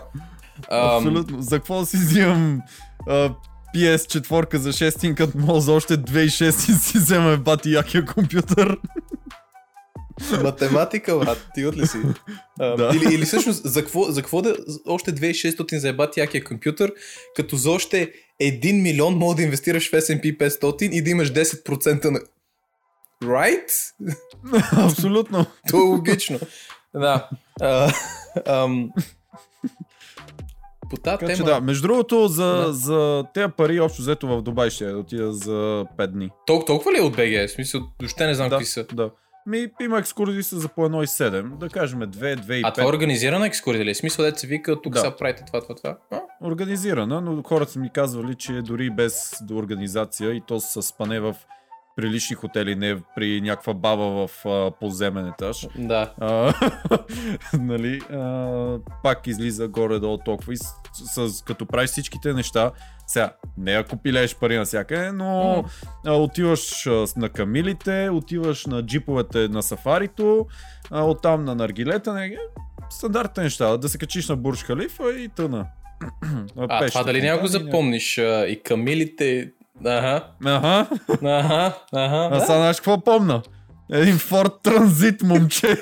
Ам, 0.71 0.97
Абсолютно. 0.97 1.41
За 1.41 1.59
какво 1.59 1.85
си 1.85 1.97
взимам 1.97 2.61
а, 3.07 3.33
PS4 3.75 4.55
за 4.55 4.73
6 4.73 5.15
като 5.15 5.37
мога 5.37 5.61
за 5.61 5.71
още 5.71 5.97
2,6 5.97 6.47
и 6.47 6.73
си 6.73 6.97
взема 6.97 7.37
бати 7.37 7.71
якия 7.71 8.05
компютър? 8.05 8.77
Математика, 10.43 11.19
брат, 11.19 11.47
ти 11.55 11.65
ли 11.65 11.87
си? 11.87 11.97
А, 12.59 12.75
Да. 12.77 12.91
или, 12.95 13.13
или 13.15 13.25
всъщност, 13.25 13.61
за 13.63 13.81
какво, 13.81 14.03
за 14.03 14.21
какво 14.21 14.41
да 14.41 14.55
още 14.87 15.13
2600 15.13 15.77
заебати 15.77 16.19
якия 16.19 16.43
компютър, 16.43 16.93
като 17.35 17.55
за 17.55 17.71
още 17.71 18.11
1 18.41 18.81
милион 18.81 19.13
мога 19.13 19.35
да 19.35 19.41
инвестираш 19.41 19.89
в 19.89 19.93
S&P 19.93 20.37
500 20.39 20.83
и 20.83 21.01
да 21.01 21.09
имаш 21.09 21.33
10% 21.33 22.05
на... 22.05 22.19
Right? 23.23 23.93
Абсолютно. 24.85 25.45
То 25.69 25.77
е 25.77 25.81
логично. 25.81 26.39
Да. 26.93 27.29
А, 27.61 27.93
ам, 28.47 28.89
по 30.89 30.97
тази 30.97 31.17
Така 31.17 31.27
че 31.27 31.37
тема... 31.37 31.49
да, 31.49 31.61
между 31.61 31.81
другото, 31.81 32.27
за, 32.27 32.45
Да. 32.45 32.73
за 32.73 33.23
тези 33.33 33.47
пари 33.57 33.79
общо 33.79 34.01
взето 34.01 34.27
в 34.27 34.41
Дубай 34.41 34.69
ще 34.69 34.85
отида 34.87 35.33
за 35.33 35.51
5 35.97 36.07
дни. 36.07 36.29
Тол- 36.47 36.65
толкова 36.65 36.93
ли 36.93 36.97
е 36.97 37.01
от 37.01 37.11
БГ? 37.11 37.17
В 37.47 37.51
смисъл, 37.51 37.81
въобще 37.99 38.27
не 38.27 38.33
знам 38.35 38.49
Да, 38.49 38.55
какви 38.55 38.65
са. 38.65 38.85
да. 38.85 39.09
Ми, 39.45 39.67
има 39.81 39.99
екскурзии 39.99 40.43
са 40.43 40.59
за 40.59 40.67
по 40.69 40.81
1,7, 40.81 41.57
да 41.57 41.69
кажем 41.69 41.99
2, 41.99 42.05
2 42.35 42.53
и 42.53 42.61
А 42.65 42.71
това 42.71 42.83
е 42.83 42.87
5. 42.87 42.89
организирана 42.89 43.47
екскурзия 43.47 43.85
ли? 43.85 43.89
е? 43.89 43.95
Смисъл, 43.95 44.25
дете 44.25 44.39
се 44.39 44.47
вика, 44.47 44.81
тук 44.81 44.93
Да. 44.93 44.99
сега 44.99 45.15
правите 45.15 45.43
това, 45.47 45.61
това, 45.61 45.75
това. 45.75 45.97
А? 46.11 46.21
Организирана, 46.41 47.21
но 47.21 47.43
хората 47.43 47.71
са 47.71 47.79
ми 47.79 47.89
казвали, 47.89 48.35
че 48.35 48.53
дори 48.53 48.89
без 48.89 49.33
организация 49.51 50.31
и 50.31 50.41
то 50.47 50.59
с 50.59 50.81
спане 50.81 51.19
в 51.19 51.35
прилични 52.01 52.35
хотели, 52.35 52.75
не 52.75 52.95
при 53.15 53.41
някаква 53.41 53.73
баба 53.73 54.27
в 54.27 54.45
а, 54.45 54.71
подземен 54.71 55.27
етаж. 55.27 55.67
Да. 55.77 56.13
А, 56.19 56.53
нали, 57.59 58.01
а, 58.11 58.77
пак 59.03 59.27
излиза 59.27 59.67
горе-долу 59.67 60.17
толкова 60.17 60.53
и 60.53 60.57
с, 60.57 61.29
с, 61.29 61.41
като 61.41 61.65
правиш 61.65 61.89
всичките 61.89 62.33
неща, 62.33 62.71
сега, 63.07 63.33
не 63.57 63.71
ако 63.71 63.97
пилееш 63.97 64.35
пари 64.35 64.57
навсякъде, 64.57 65.11
но 65.11 65.63
а, 66.05 66.13
отиваш 66.13 66.87
а, 66.87 67.05
на 67.17 67.29
камилите, 67.29 68.09
отиваш 68.09 68.65
на 68.65 68.85
джиповете 68.85 69.47
на 69.47 69.63
сафарито, 69.63 70.47
а, 70.91 71.03
оттам 71.03 71.45
на 71.45 71.55
наргилета, 71.55 72.13
не, 72.13 72.37
стандартните 72.89 73.41
неща, 73.41 73.77
да 73.77 73.89
се 73.89 73.97
качиш 73.97 74.29
на 74.29 74.35
Бурж 74.35 74.63
Халифа 74.63 75.13
и 75.19 75.29
тъна. 75.29 75.67
А, 76.57 76.87
това 76.87 77.03
дали 77.03 77.21
няма 77.21 77.41
го 77.41 77.47
запомниш? 77.47 78.17
А, 78.17 78.47
и 78.47 78.63
камилите... 78.63 79.51
Ага, 79.85 80.27
ага, 80.45 80.87
ага. 81.93 82.29
а 82.31 82.39
сега 82.39 82.57
знаеш 82.57 82.77
какво 82.77 83.03
помна? 83.03 83.41
Един 83.91 84.17
Форд 84.17 84.53
Транзит, 84.63 85.21
момче. 85.23 85.81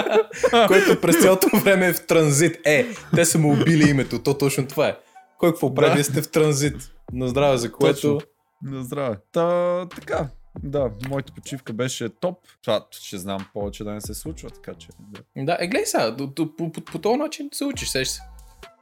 Който 0.66 1.00
през 1.00 1.22
цялото 1.22 1.46
време 1.64 1.86
е 1.86 1.92
в 1.92 2.06
транзит. 2.06 2.56
Е, 2.64 2.86
те 3.14 3.24
са 3.24 3.38
му 3.38 3.52
убили 3.52 3.90
името, 3.90 4.22
то 4.22 4.38
точно 4.38 4.66
това 4.66 4.88
е. 4.88 4.96
Кой 5.38 5.50
какво 5.50 5.74
прави? 5.74 5.96
Да. 5.98 6.04
Сте 6.04 6.22
в 6.22 6.30
транзит. 6.30 6.92
На 7.12 7.28
здраве, 7.28 7.56
за 7.56 7.72
което... 7.72 8.14
Точно. 8.14 8.20
На 8.62 8.84
здраве. 8.84 9.16
Та, 9.32 9.86
така. 9.88 10.28
Да, 10.62 10.90
моята 11.08 11.32
почивка 11.32 11.72
беше 11.72 12.08
топ. 12.08 12.38
Това 12.62 12.86
ще 12.90 13.18
знам 13.18 13.46
повече 13.54 13.84
да 13.84 13.92
не 13.92 14.00
се 14.00 14.14
случва, 14.14 14.50
така 14.50 14.74
че. 14.74 14.88
Да, 15.00 15.20
Да, 15.44 15.56
е, 15.60 15.66
гледай 15.66 15.86
сега, 15.86 16.10
до- 16.10 16.26
до- 16.26 16.56
по, 16.56 16.72
по, 16.72 16.80
по 16.80 16.98
този 16.98 17.16
начин 17.16 17.48
се 17.52 17.64
учиш, 17.64 17.88
сеш 17.88 18.08
се. 18.08 18.20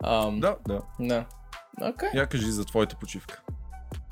Ам, 0.05 0.41
да. 0.41 0.57
да. 0.69 0.81
да. 1.01 1.25
Окей. 1.83 2.09
Я 2.15 2.27
кажи 2.27 2.51
за 2.51 2.65
твоята 2.65 2.97
почивка. 2.97 3.43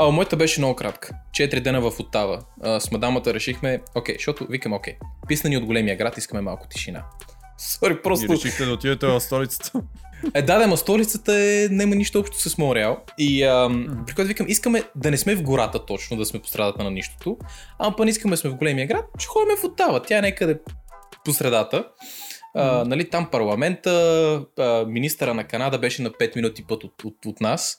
А, 0.03 0.11
моята 0.11 0.37
беше 0.37 0.61
много 0.61 0.77
кратка. 0.77 1.15
Четири 1.33 1.61
дена 1.61 1.81
в 1.81 2.01
Оттава. 2.01 2.43
А, 2.63 2.81
с 2.81 2.91
мадамата 2.91 3.35
решихме, 3.35 3.81
окей, 3.95 4.15
защото 4.15 4.47
викам, 4.51 4.73
окей, 4.73 4.95
писна 5.29 5.51
ни 5.51 5.57
от 5.57 5.65
големия 5.65 5.97
град, 5.97 6.19
искаме 6.19 6.41
малко 6.43 6.67
тишина. 6.69 7.05
Сори, 7.59 7.93
И 7.93 8.03
просто... 8.03 8.33
решихте 8.33 8.65
да 8.65 8.73
отидете 8.73 9.07
в 9.07 9.21
столицата. 9.21 9.83
Е, 10.35 10.43
да, 10.43 10.59
да, 10.59 10.67
ма 10.67 10.77
столицата 10.77 11.35
е, 11.35 11.69
няма 11.71 11.95
нищо 11.95 12.21
общо 12.21 12.39
с 12.51 12.59
Монреал. 12.59 12.99
И 13.19 13.43
ам, 13.45 13.81
Мгм. 13.81 14.05
при 14.07 14.15
което 14.15 14.29
викам, 14.29 14.47
искаме 14.49 14.83
да 14.97 15.11
не 15.11 15.17
сме 15.19 15.35
в 15.35 15.43
гората 15.43 15.87
точно, 15.87 16.17
да 16.17 16.27
сме 16.27 16.41
по 16.41 16.49
средата 16.49 16.85
на 16.85 16.91
нищото, 16.91 17.37
а 17.79 17.97
пък 17.97 18.05
не 18.05 18.11
искаме 18.11 18.31
да 18.33 18.37
сме 18.37 18.51
в 18.51 18.57
големия 18.57 18.87
град, 18.87 19.05
ще 19.19 19.27
ходим 19.27 19.57
в 19.61 19.65
Оттава. 19.65 20.03
Тя 20.03 20.19
е 20.19 20.23
някъде 20.23 20.59
по 21.25 21.33
средата. 21.33 21.85
А, 22.55 22.79
Мгм. 22.81 22.89
нали, 22.89 23.11
там 23.11 23.29
парламента, 23.31 23.91
а, 24.59 24.85
министъра 24.87 25.35
на 25.35 25.45
Канада 25.45 25.79
беше 25.79 26.03
на 26.03 26.11
5 26.11 26.37
минути 26.37 26.65
път 26.69 26.85
от, 26.85 27.05
от, 27.05 27.27
от 27.27 27.41
нас. 27.41 27.79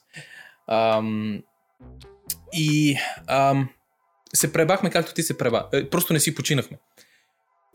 Ам, 0.67 1.39
и 2.53 2.97
ам, 3.27 3.69
се 4.35 4.53
пребахме 4.53 4.89
както 4.89 5.13
ти 5.13 5.23
се 5.23 5.37
преба. 5.37 5.67
Е, 5.73 5.89
просто 5.89 6.13
не 6.13 6.19
си 6.19 6.35
починахме. 6.35 6.77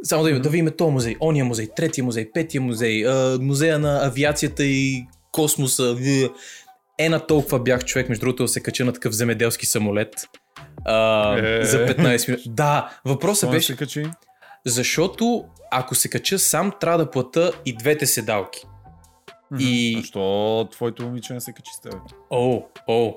Само 0.02 0.22
да, 0.22 0.28
видим- 0.28 0.42
да 0.42 0.48
видим 0.50 0.70
този 0.78 0.92
музей, 0.92 1.16
ония 1.20 1.44
музей, 1.44 1.68
третия 1.76 2.04
музей, 2.04 2.30
петия 2.32 2.60
музей, 2.60 3.06
а, 3.06 3.38
музея 3.40 3.78
на 3.78 4.06
авиацията 4.06 4.64
и 4.64 5.06
космоса. 5.32 5.96
Е 6.98 7.08
на 7.08 7.20
толкова 7.20 7.58
бях 7.60 7.84
човек, 7.84 8.08
между 8.08 8.20
другото, 8.20 8.42
да 8.42 8.48
се 8.48 8.62
кача 8.62 8.84
на 8.84 8.92
такъв 8.92 9.12
земеделски 9.14 9.66
самолет. 9.66 10.14
А, 10.84 11.38
Е. 11.38 11.64
За 11.64 11.86
15 11.86 12.28
минути. 12.28 12.44
Да, 12.48 13.00
въпросът 13.04 13.50
беше, 13.50 13.66
се 13.66 13.76
качи? 13.76 14.06
защото 14.66 15.44
ако 15.70 15.94
се 15.94 16.08
кача 16.10 16.38
сам, 16.38 16.72
трябва 16.80 16.98
да 16.98 17.10
плата 17.10 17.52
и 17.66 17.76
двете 17.76 18.06
седалки. 18.06 18.60
И- 19.58 19.92
Мгм. 19.92 20.00
Защо 20.00 20.68
твоето 20.72 21.02
момиче 21.02 21.32
не 21.32 21.40
се 21.40 21.52
качи 21.52 21.70
с 21.74 21.80
теб? 21.80 21.94
О, 22.30 22.62
о. 22.86 23.14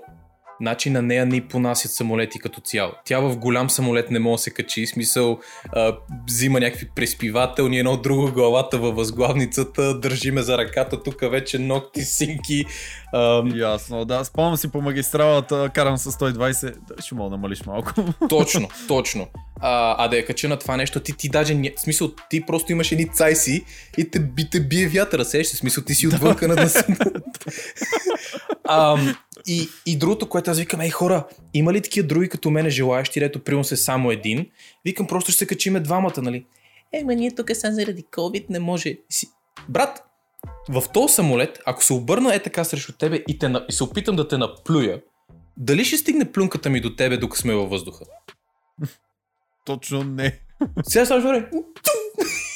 Значи 0.61 0.89
на 0.89 1.01
нея 1.01 1.25
не 1.25 1.47
понасят 1.47 1.91
самолети 1.91 2.39
като 2.39 2.61
цяло. 2.61 2.91
Тя 3.05 3.19
в 3.19 3.37
голям 3.37 3.69
самолет 3.69 4.11
не 4.11 4.19
може 4.19 4.39
да 4.39 4.43
се 4.43 4.51
качи, 4.51 4.87
смисъл 4.87 5.39
а, 5.75 5.97
взима 6.27 6.59
някакви 6.59 6.89
преспивателни, 6.95 7.79
едно 7.79 7.97
друго 7.97 8.31
главата 8.31 8.77
във 8.77 8.95
възглавницата, 8.95 9.99
държиме 9.99 10.41
за 10.41 10.57
ръката, 10.57 11.03
тук 11.03 11.21
вече 11.21 11.59
ногти, 11.59 12.01
синки. 12.01 12.65
А, 13.13 13.43
Ясно, 13.55 14.05
да. 14.05 14.23
Спомням 14.23 14.57
си 14.57 14.71
по 14.71 14.81
магистралата, 14.81 15.69
карам 15.73 15.97
с 15.97 16.11
120. 16.11 16.75
Да, 16.87 17.01
ще 17.01 17.15
мога 17.15 17.29
да 17.29 17.35
намалиш 17.35 17.65
малко. 17.65 17.93
точно, 18.29 18.69
точно. 18.87 19.27
А, 19.59 20.05
а 20.05 20.07
да 20.07 20.17
я 20.17 20.25
кача 20.25 20.49
на 20.49 20.59
това 20.59 20.77
нещо, 20.77 20.99
ти, 20.99 21.13
ти 21.17 21.29
даже, 21.29 21.55
ня... 21.55 21.69
в 21.77 21.81
смисъл, 21.81 22.11
ти 22.29 22.45
просто 22.45 22.71
имаш 22.71 22.91
едни 22.91 23.07
цайси 23.13 23.65
и 23.97 24.11
те, 24.11 24.19
те 24.51 24.59
бие 24.59 24.87
вятъра, 24.87 25.25
в 25.25 25.57
смисъл, 25.57 25.83
ти 25.83 25.95
си 25.95 26.07
отвънка 26.07 26.47
на 26.47 26.55
Ам, 28.71 29.15
и, 29.47 29.67
и 29.85 29.97
другото, 29.97 30.29
което 30.29 30.51
аз 30.51 30.59
викам, 30.59 30.81
ей 30.81 30.89
хора, 30.89 31.27
има 31.53 31.73
ли 31.73 31.81
такива 31.81 32.07
други 32.07 32.29
като 32.29 32.49
мене 32.49 32.69
желаящи, 32.69 33.19
дето 33.19 33.43
примерно 33.43 33.63
се 33.63 33.77
само 33.77 34.11
един? 34.11 34.49
Викам, 34.85 35.07
просто 35.07 35.31
ще 35.31 35.39
се 35.39 35.47
качиме 35.47 35.79
двамата, 35.79 36.21
нали? 36.21 36.45
Е, 36.93 37.03
ма 37.03 37.15
ние 37.15 37.35
тук 37.35 37.55
са 37.55 37.73
заради 37.73 38.03
COVID 38.03 38.45
не 38.49 38.59
може. 38.59 38.97
Си... 39.09 39.27
Брат, 39.69 40.03
в 40.69 40.83
този 40.93 41.13
самолет, 41.13 41.59
ако 41.65 41.83
се 41.83 41.93
обърна 41.93 42.35
е 42.35 42.43
така 42.43 42.63
срещу 42.63 42.93
тебе 42.93 43.23
и, 43.27 43.39
те, 43.39 43.49
на- 43.49 43.65
и 43.69 43.73
се 43.73 43.83
опитам 43.83 44.15
да 44.15 44.27
те 44.27 44.37
наплюя, 44.37 45.01
дали 45.57 45.85
ще 45.85 45.97
стигне 45.97 46.31
плюнката 46.31 46.69
ми 46.69 46.81
до 46.81 46.95
тебе, 46.95 47.17
докато 47.17 47.41
сме 47.41 47.53
във 47.55 47.69
въздуха? 47.69 48.05
Точно 49.65 50.03
не. 50.03 50.39
Сега 50.83 51.17
време. 51.19 51.49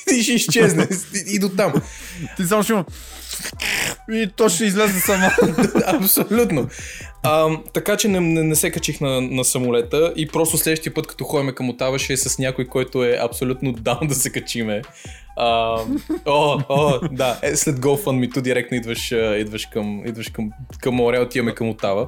И 0.18 0.24
ще 0.24 0.34
изчезне. 0.34 0.88
И, 1.28 1.40
до 1.40 1.50
там. 1.50 1.74
Ти 2.38 2.46
само 2.46 2.64
ще 2.64 2.74
има... 2.74 2.86
И 4.12 4.30
то 4.36 4.50
ще 4.50 4.66
излезе 4.66 5.00
сама. 5.00 5.32
Абсолютно. 5.86 6.70
А, 7.24 7.58
така 7.74 7.98
че 7.98 8.08
не, 8.08 8.20
не, 8.20 8.44
не 8.44 8.56
се 8.56 8.72
качих 8.72 9.02
на, 9.02 9.22
на 9.22 9.46
самолета 9.46 10.14
и 10.16 10.28
просто 10.28 10.58
следващия 10.58 10.94
път, 10.94 11.08
като 11.08 11.24
ходим 11.24 11.56
към 11.56 11.70
Отава, 11.70 12.00
ще 12.00 12.14
е 12.14 12.18
с 12.18 12.40
някой, 12.40 12.66
който 12.66 13.04
е 13.04 13.18
абсолютно 13.22 13.72
даун 13.72 14.08
да 14.08 14.16
се 14.16 14.30
качиме. 14.30 14.82
А, 15.38 15.80
о, 16.26 16.60
о, 16.70 17.00
да, 17.12 17.40
е, 17.42 17.56
след 17.56 17.76
GoFundMe 17.76 18.42
директно 18.42 18.78
идваш, 18.78 19.12
идваш 19.12 19.66
към, 19.66 20.04
идваш 20.06 20.30
към, 20.30 20.52
към 20.82 20.96
море, 20.96 21.20
отиваме 21.20 21.56
към 21.56 21.70
Отава. 21.70 22.08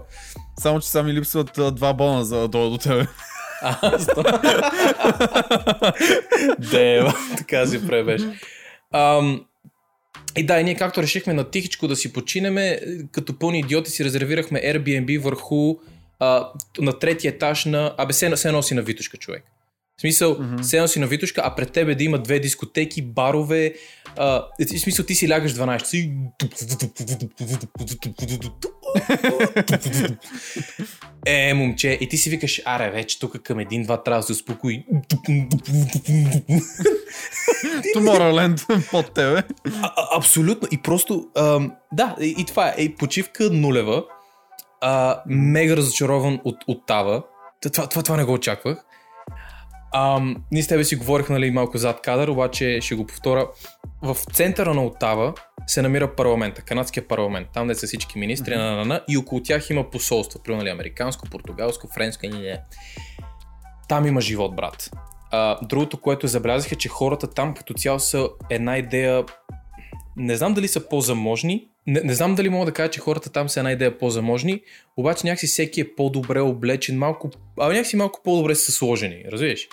Само, 0.59 0.79
че 0.79 0.87
сами 0.87 1.13
липсват 1.13 1.59
два 1.75 1.93
бона 1.93 2.25
за 2.25 2.39
да 2.39 2.47
дойда 2.47 2.69
до 2.69 2.77
тебе. 2.77 3.07
А, 3.61 3.97
Дева, 6.71 7.13
така 7.37 7.65
си 7.65 7.87
пребеш. 7.87 8.21
Ам, 8.93 9.45
и 10.37 10.45
да, 10.45 10.59
и 10.59 10.63
ние 10.63 10.75
както 10.75 11.01
решихме 11.01 11.33
на 11.33 11.49
тихичко 11.49 11.87
да 11.87 11.95
си 11.95 12.13
починеме, 12.13 12.79
като 13.11 13.39
пълни 13.39 13.59
идиоти 13.59 13.91
си 13.91 14.05
резервирахме 14.05 14.61
Airbnb 14.61 15.21
върху 15.21 15.75
а, 16.19 16.49
на 16.79 16.99
третия 16.99 17.29
етаж 17.29 17.65
на... 17.65 17.95
Абе, 17.97 18.13
се, 18.13 18.37
се 18.37 18.51
носи 18.51 18.73
на 18.73 18.81
Витушка, 18.81 19.17
човек. 19.17 19.43
В 19.97 20.01
смисъл, 20.01 20.35
mm-hmm. 20.35 20.61
се 20.61 20.81
носи 20.81 20.99
на 20.99 21.07
Витушка, 21.07 21.41
а 21.45 21.55
пред 21.55 21.71
тебе 21.71 21.95
да 21.95 22.03
има 22.03 22.17
две 22.19 22.39
дискотеки, 22.39 23.01
барове. 23.01 23.73
А, 24.17 24.45
в 24.59 24.79
смисъл, 24.79 25.05
ти 25.05 25.15
си 25.15 25.29
лягаш 25.29 25.53
12 25.53 25.79
часа 25.79 25.97
и... 25.97 26.11
Е, 31.25 31.53
момче, 31.53 31.97
и 32.01 32.09
ти 32.09 32.17
си 32.17 32.29
викаш, 32.29 32.61
аре, 32.65 32.91
вече 32.91 33.19
тук 33.19 33.39
към 33.39 33.59
един-два 33.59 34.03
трябва 34.03 34.19
да 34.19 34.25
се 34.25 34.31
успокои. 34.31 34.85
Tomorrowland 37.95 38.89
под 38.91 39.13
тебе. 39.13 39.43
А, 39.83 40.17
абсолютно. 40.17 40.67
И 40.71 40.77
просто, 40.77 41.27
ам, 41.37 41.71
да, 41.93 42.15
и, 42.21 42.35
и 42.37 42.45
това 42.45 42.67
е. 42.67 42.73
Ей, 42.77 42.95
почивка 42.95 43.49
нулева. 43.51 44.03
А, 44.81 45.21
мега 45.27 45.77
разочарован 45.77 46.39
от, 46.43 46.57
от 46.67 46.85
Тава. 46.85 47.23
Това, 47.61 47.87
това, 47.87 48.03
това 48.03 48.17
не 48.17 48.23
го 48.23 48.33
очаквах. 48.33 48.86
Ам, 49.93 50.35
ние 50.51 50.63
с 50.63 50.67
тебе 50.67 50.83
си 50.83 50.95
говорих 50.95 51.29
нали, 51.29 51.51
малко 51.51 51.77
зад 51.77 52.01
кадър, 52.01 52.27
обаче 52.27 52.79
ще 52.81 52.95
го 52.95 53.05
повторя. 53.05 53.47
В 54.01 54.15
центъра 54.33 54.73
на 54.73 54.85
Отава 54.85 55.33
се 55.67 55.81
намира 55.81 56.15
парламента, 56.15 56.61
канадския 56.61 57.07
парламент, 57.07 57.47
там 57.53 57.67
де 57.67 57.75
са 57.75 57.87
всички 57.87 58.19
министри, 58.19 58.53
mm-hmm. 58.53 58.69
на, 58.69 58.75
на, 58.75 58.85
на, 58.85 59.01
и 59.09 59.17
около 59.17 59.41
тях 59.43 59.69
има 59.69 59.89
посолства, 59.89 60.39
примерно 60.43 60.63
нали, 60.63 60.69
американско, 60.71 61.29
португалско, 61.29 61.87
френско, 61.93 62.25
не, 62.25 62.39
не. 62.39 62.59
Там 63.89 64.05
има 64.05 64.21
живот, 64.21 64.55
брат. 64.55 64.91
А, 65.31 65.59
другото, 65.65 66.01
което 66.01 66.27
забелязах 66.27 66.71
е, 66.71 66.75
че 66.75 66.89
хората 66.89 67.27
там 67.27 67.53
като 67.53 67.73
цяло 67.73 67.99
са 67.99 68.29
една 68.49 68.77
идея, 68.77 69.23
не 70.17 70.35
знам 70.35 70.53
дали 70.53 70.67
са 70.67 70.89
по-заможни, 70.89 71.67
не, 71.87 72.01
не 72.01 72.13
знам 72.13 72.35
дали 72.35 72.49
мога 72.49 72.65
да 72.65 72.71
кажа, 72.71 72.91
че 72.91 72.99
хората 72.99 73.29
там 73.29 73.49
са 73.49 73.59
една 73.59 73.71
идея 73.71 73.97
по-заможни, 73.97 74.61
обаче 74.97 75.27
някакси 75.27 75.47
всеки 75.47 75.81
е 75.81 75.95
по-добре 75.95 76.39
облечен, 76.39 76.97
малко, 76.97 77.29
а 77.59 77.67
някакси 77.67 77.95
малко 77.95 78.21
по-добре 78.23 78.55
са 78.55 78.71
сложени, 78.71 79.23
разбираш? 79.31 79.67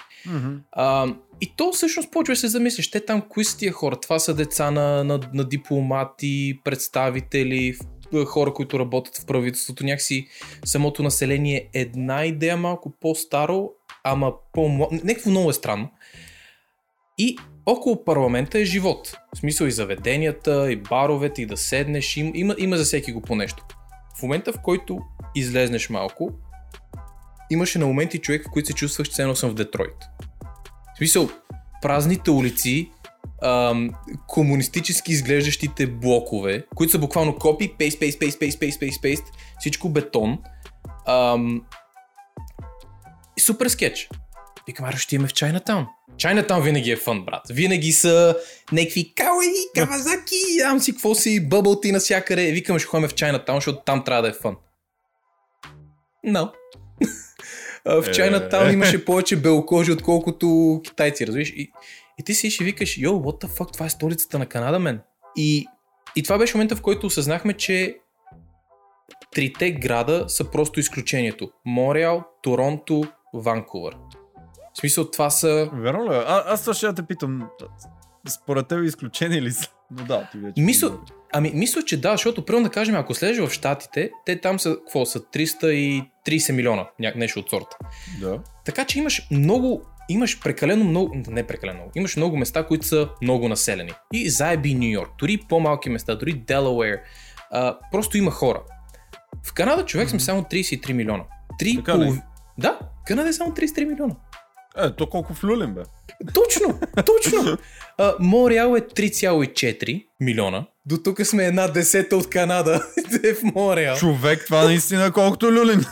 А, 0.72 1.14
и 1.40 1.52
то 1.56 1.72
всъщност 1.72 2.12
почва 2.12 2.36
се 2.36 2.48
замислиш, 2.48 2.90
те 2.90 3.04
там 3.04 3.22
кои 3.28 3.44
са 3.44 3.58
тия 3.58 3.72
хора? 3.72 3.96
Това 3.96 4.18
са 4.18 4.34
деца 4.34 4.70
на, 4.70 5.04
на, 5.04 5.20
на 5.34 5.44
дипломати, 5.44 6.60
представители, 6.64 7.72
в- 7.72 8.24
хора, 8.24 8.54
които 8.54 8.78
работят 8.78 9.16
в 9.16 9.26
правителството. 9.26 9.84
Някакси 9.84 10.26
самото 10.64 11.02
население 11.02 11.70
е 11.74 11.80
една 11.80 12.24
идея 12.24 12.56
малко 12.56 12.92
по-старо, 13.00 13.70
ама 14.04 14.32
по 14.52 14.68
Някакво 14.92 15.30
много 15.30 15.50
е 15.50 15.52
странно. 15.52 15.90
И 17.18 17.36
около 17.66 18.04
парламента 18.04 18.58
е 18.58 18.64
живот. 18.64 19.16
В 19.34 19.38
смисъл 19.38 19.66
и 19.66 19.70
заведенията, 19.70 20.72
и 20.72 20.76
баровете, 20.76 21.42
и 21.42 21.46
да 21.46 21.56
седнеш. 21.56 22.16
Има, 22.16 22.30
има, 22.34 22.54
има 22.58 22.76
за 22.76 22.84
всеки 22.84 23.12
го 23.12 23.20
по 23.20 23.34
нещо. 23.34 23.64
В 24.18 24.22
момента, 24.22 24.52
в 24.52 24.60
който 24.62 24.98
излезнеш 25.34 25.90
малко, 25.90 26.30
имаше 27.50 27.78
на 27.78 27.86
моменти 27.86 28.18
човек, 28.18 28.48
в 28.48 28.50
които 28.50 28.66
се 28.66 28.72
чувствах, 28.72 29.08
че 29.08 29.14
съм 29.14 29.50
в 29.50 29.54
Детройт. 29.54 29.96
В 30.94 30.98
смисъл, 30.98 31.28
празните 31.82 32.30
улици, 32.30 32.90
ам, 33.42 33.90
комунистически 34.26 35.12
изглеждащите 35.12 35.86
блокове, 35.86 36.64
които 36.74 36.90
са 36.90 36.98
буквално 36.98 37.36
копи, 37.38 37.74
пейст, 37.78 38.00
пейст, 38.00 38.20
пейст, 38.20 38.40
пейст, 38.40 38.60
пейст, 38.60 38.80
пейст, 38.80 39.02
пейст, 39.02 39.24
всичко 39.58 39.88
бетон. 39.88 40.38
Ам, 41.06 41.62
супер 43.40 43.68
скетч. 43.68 44.08
Викам, 44.66 44.92
ще 44.92 45.14
имаме 45.14 45.28
в 45.28 45.32
Чайнатаун. 46.18 46.18
Чайнатаун 46.18 46.62
винаги 46.62 46.90
е 46.90 46.96
фън, 46.96 47.24
брат. 47.24 47.42
Винаги 47.50 47.92
са 47.92 48.36
някакви 48.72 49.14
кауи, 49.14 49.46
кавазаки, 49.74 50.36
ям 50.58 50.80
си 50.80 50.92
какво 50.92 51.14
си, 51.14 51.48
бъбълти 51.48 51.92
насякъде. 51.92 52.52
Викам, 52.52 52.78
ще 52.78 52.88
ходим 52.88 53.08
в 53.08 53.14
Чайнатаун, 53.14 53.56
защото 53.56 53.82
там 53.86 54.04
трябва 54.04 54.22
да 54.22 54.28
е 54.28 54.32
фън. 54.32 54.56
No. 56.26 56.52
А, 57.86 58.02
в 58.02 58.08
Е. 58.08 58.12
Чайнатаун 58.12 58.72
имаше 58.72 59.04
повече 59.04 59.36
белокожи, 59.36 59.92
отколкото 59.92 60.80
китайци, 60.84 61.26
разбираш? 61.26 61.48
И, 61.50 61.70
и 62.18 62.24
ти 62.24 62.34
си 62.34 62.50
ще 62.50 62.64
викаш, 62.64 62.98
йо, 62.98 63.10
what 63.10 63.44
the 63.44 63.48
fuck, 63.58 63.72
това 63.72 63.86
е 63.86 63.90
столицата 63.90 64.38
на 64.38 64.46
Канада, 64.46 64.78
мен. 64.78 65.00
И, 65.36 65.66
и 66.16 66.22
това 66.22 66.38
беше 66.38 66.56
момента, 66.56 66.76
в 66.76 66.82
който 66.82 67.06
осъзнахме, 67.06 67.52
че 67.52 67.96
трите 69.34 69.70
града 69.70 70.24
са 70.28 70.50
просто 70.50 70.80
изключението. 70.80 71.50
Мореал, 71.64 72.24
Торонто, 72.42 73.04
Ванкувър. 73.34 73.96
В 74.74 74.80
смисъл, 74.80 75.10
това 75.10 75.30
са... 75.30 75.70
Верно 75.72 76.10
ли? 76.10 76.14
е? 76.14 76.18
А, 76.18 76.44
аз 76.46 76.60
това 76.60 76.74
ще 76.74 76.86
да 76.86 76.94
те 76.94 77.02
питам. 77.02 77.48
Според 78.28 78.68
теб 78.68 78.84
изключени 78.84 79.42
ли 79.42 79.50
са? 79.52 79.68
Но 79.90 80.04
да, 80.04 80.28
ти 80.32 80.38
вече. 80.38 80.60
Мисъл-. 80.62 80.98
Ами, 81.32 81.50
мисля, 81.54 81.82
че 81.82 82.00
да, 82.00 82.10
защото, 82.10 82.44
примерно 82.44 82.64
да 82.64 82.70
кажем, 82.70 82.94
ако 82.94 83.14
слезеш 83.14 83.46
в 83.46 83.52
Штатите, 83.52 84.10
те 84.26 84.40
там 84.40 84.60
са, 84.60 84.76
какво 84.84 85.06
са, 85.06 85.20
330 85.20 86.52
милиона, 86.52 86.86
нещо 87.16 87.40
от 87.40 87.50
сорта. 87.50 87.76
Да. 88.20 88.38
Така 88.64 88.84
че 88.84 88.98
имаш 88.98 89.26
много, 89.30 89.82
имаш 90.08 90.40
прекалено 90.40 90.84
много, 90.84 91.14
не 91.28 91.46
прекалено 91.46 91.76
много, 91.78 91.92
имаш 91.94 92.16
много 92.16 92.36
места, 92.36 92.66
които 92.66 92.86
са 92.86 93.08
много 93.22 93.48
населени. 93.48 93.92
И 94.12 94.30
заеби 94.30 94.74
Нью 94.74 94.90
Йорк, 94.90 95.10
дори 95.18 95.38
по-малки 95.48 95.90
места, 95.90 96.14
дори 96.14 96.32
Делауер, 96.32 97.00
а, 97.50 97.78
просто 97.92 98.18
има 98.18 98.30
хора. 98.30 98.62
В 99.42 99.52
Канада 99.54 99.84
човек 99.84 100.08
сме 100.08 100.16
Мгм. 100.16 100.24
само 100.24 100.42
33 100.42 100.92
милиона. 100.92 101.24
Три 101.58 101.76
Така 101.76 101.98
ли? 101.98 102.02
полов... 102.02 102.18
Да, 102.58 102.78
Канада 103.06 103.28
е 103.28 103.32
само 103.32 103.50
33 103.52 103.84
милиона. 103.84 104.14
Е, 104.78 104.90
то 104.90 105.06
колко 105.06 105.34
в 105.34 105.44
Люлин 105.44 105.74
бе. 105.74 105.82
Точно, 106.34 106.80
точно. 107.06 107.58
А, 107.98 108.14
Мореал 108.20 108.76
е 108.76 108.80
3,4 108.80 110.04
милиона. 110.20 110.66
До 110.86 110.96
тук 110.96 111.26
сме 111.26 111.44
една 111.44 111.68
десета 111.68 112.16
от 112.16 112.30
Канада. 112.30 112.86
е 113.24 113.34
в 113.34 113.42
Мореал. 113.42 113.96
Човек, 113.96 114.44
това 114.46 114.64
наистина 114.64 115.12
колкото 115.12 115.52
Люлин. 115.52 115.84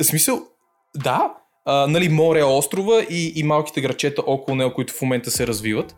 В 0.00 0.04
смисъл, 0.04 0.42
да, 0.96 1.34
а, 1.64 1.86
нали, 1.86 2.08
море, 2.08 2.42
острова 2.44 3.02
и, 3.10 3.32
и 3.36 3.42
малките 3.42 3.80
грачета 3.80 4.22
около 4.26 4.56
него, 4.56 4.74
които 4.74 4.92
в 4.92 5.02
момента 5.02 5.30
се 5.30 5.46
развиват. 5.46 5.96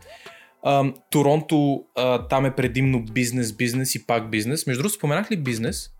А, 0.62 0.84
Торонто, 1.10 1.84
а, 1.96 2.28
там 2.28 2.46
е 2.46 2.54
предимно 2.54 3.04
бизнес, 3.12 3.52
бизнес 3.52 3.94
и 3.94 4.06
пак 4.06 4.30
бизнес. 4.30 4.66
Между 4.66 4.82
другото, 4.82 4.94
споменах 4.94 5.30
ли 5.30 5.36
бизнес? 5.36 5.90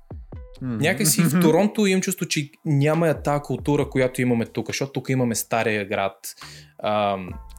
Някакси 0.63 1.23
в 1.23 1.41
Торонто 1.41 1.87
имам 1.87 2.03
чувство, 2.03 2.27
че 2.27 2.51
няма 2.65 3.09
я 3.09 3.23
тази 3.23 3.43
култура, 3.43 3.91
която 3.91 4.23
имаме 4.23 4.47
тук, 4.47 4.67
защото 4.67 4.93
тук 4.93 5.09
имаме 5.09 5.35
стария 5.35 5.85
град, 5.85 6.35
а, 6.79 7.19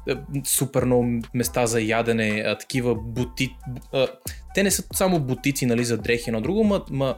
е, 0.10 0.16
супер 0.46 0.86
много 0.86 1.20
места 1.34 1.66
за 1.66 1.82
ядене, 1.82 2.44
а, 2.46 2.58
такива 2.58 2.96
бути... 2.96 3.56
А, 3.94 4.08
те 4.56 4.64
не 4.64 4.72
са 4.72 4.84
само 4.94 5.20
бутици 5.20 5.66
нали, 5.66 5.84
за 5.86 5.98
дрехи, 5.98 6.32
но 6.32 6.42
друго, 6.42 6.64
ма, 6.64 6.82
ма 6.92 7.16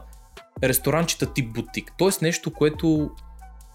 ресторанчета 0.62 1.32
тип 1.32 1.52
бутик. 1.52 1.92
Тоест 1.98 2.22
нещо, 2.22 2.52
което 2.52 3.10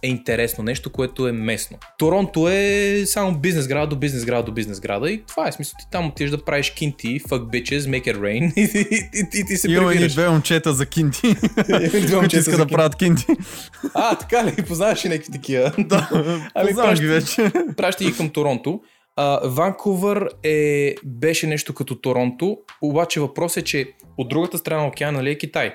е 0.04 0.08
интересно, 0.08 0.64
нещо, 0.64 0.92
което 0.92 1.28
е 1.28 1.32
местно. 1.32 1.78
Торонто 1.98 2.50
е 2.50 3.04
само 3.06 3.38
бизнес 3.38 3.68
града 3.68 3.88
до 3.88 3.96
бизнес 3.96 4.26
града 4.26 4.44
до 4.44 4.52
бизнес 4.52 4.80
града 4.80 5.12
и 5.12 5.24
това 5.26 5.48
е 5.48 5.52
смисъл. 5.52 5.76
Ти 5.80 5.86
там 5.92 6.08
отиваш 6.08 6.32
да 6.32 6.46
правиш 6.46 6.70
кинти, 6.72 7.20
fuck 7.20 7.42
bitches, 7.42 7.80
make 7.80 8.16
it 8.16 8.18
rain 8.18 8.54
и, 8.58 8.62
и, 8.62 9.20
и, 9.20 9.40
и 9.40 9.46
ти 9.46 9.58
се 9.58 9.72
Има 9.72 9.84
и 9.84 9.88
прибираш. 9.88 10.14
две 10.14 10.30
момчета 10.30 10.74
за 10.74 10.86
кинти, 10.86 11.22
които 12.20 12.38
искат 12.38 12.58
да 12.58 12.68
правят 12.68 12.96
кинти. 12.96 13.26
А, 13.94 14.16
така 14.16 14.46
ли? 14.46 14.56
Познаваш 14.68 15.06
ли 15.06 15.10
някакви 15.10 15.32
такива? 15.32 15.72
Да, 15.80 16.10
Ами, 16.56 16.68
познавам 16.68 16.96
ги 16.96 17.08
вече. 17.08 17.52
Праща 17.78 18.04
ги 18.04 18.14
към 18.14 18.30
Торонто. 18.30 18.82
А, 19.16 19.40
Ванкувър 19.44 20.30
е, 20.44 20.96
беше 21.06 21.48
нещо 21.48 21.74
като 21.74 21.96
Торонто, 21.96 22.58
обаче 22.82 23.20
въпрос 23.20 23.58
е, 23.58 23.62
че 23.62 23.88
от 24.18 24.30
другата 24.30 24.58
страна 24.58 24.82
на 24.82 24.88
океана 24.88 25.18
нали, 25.18 25.30
е 25.32 25.38
Китай. 25.38 25.74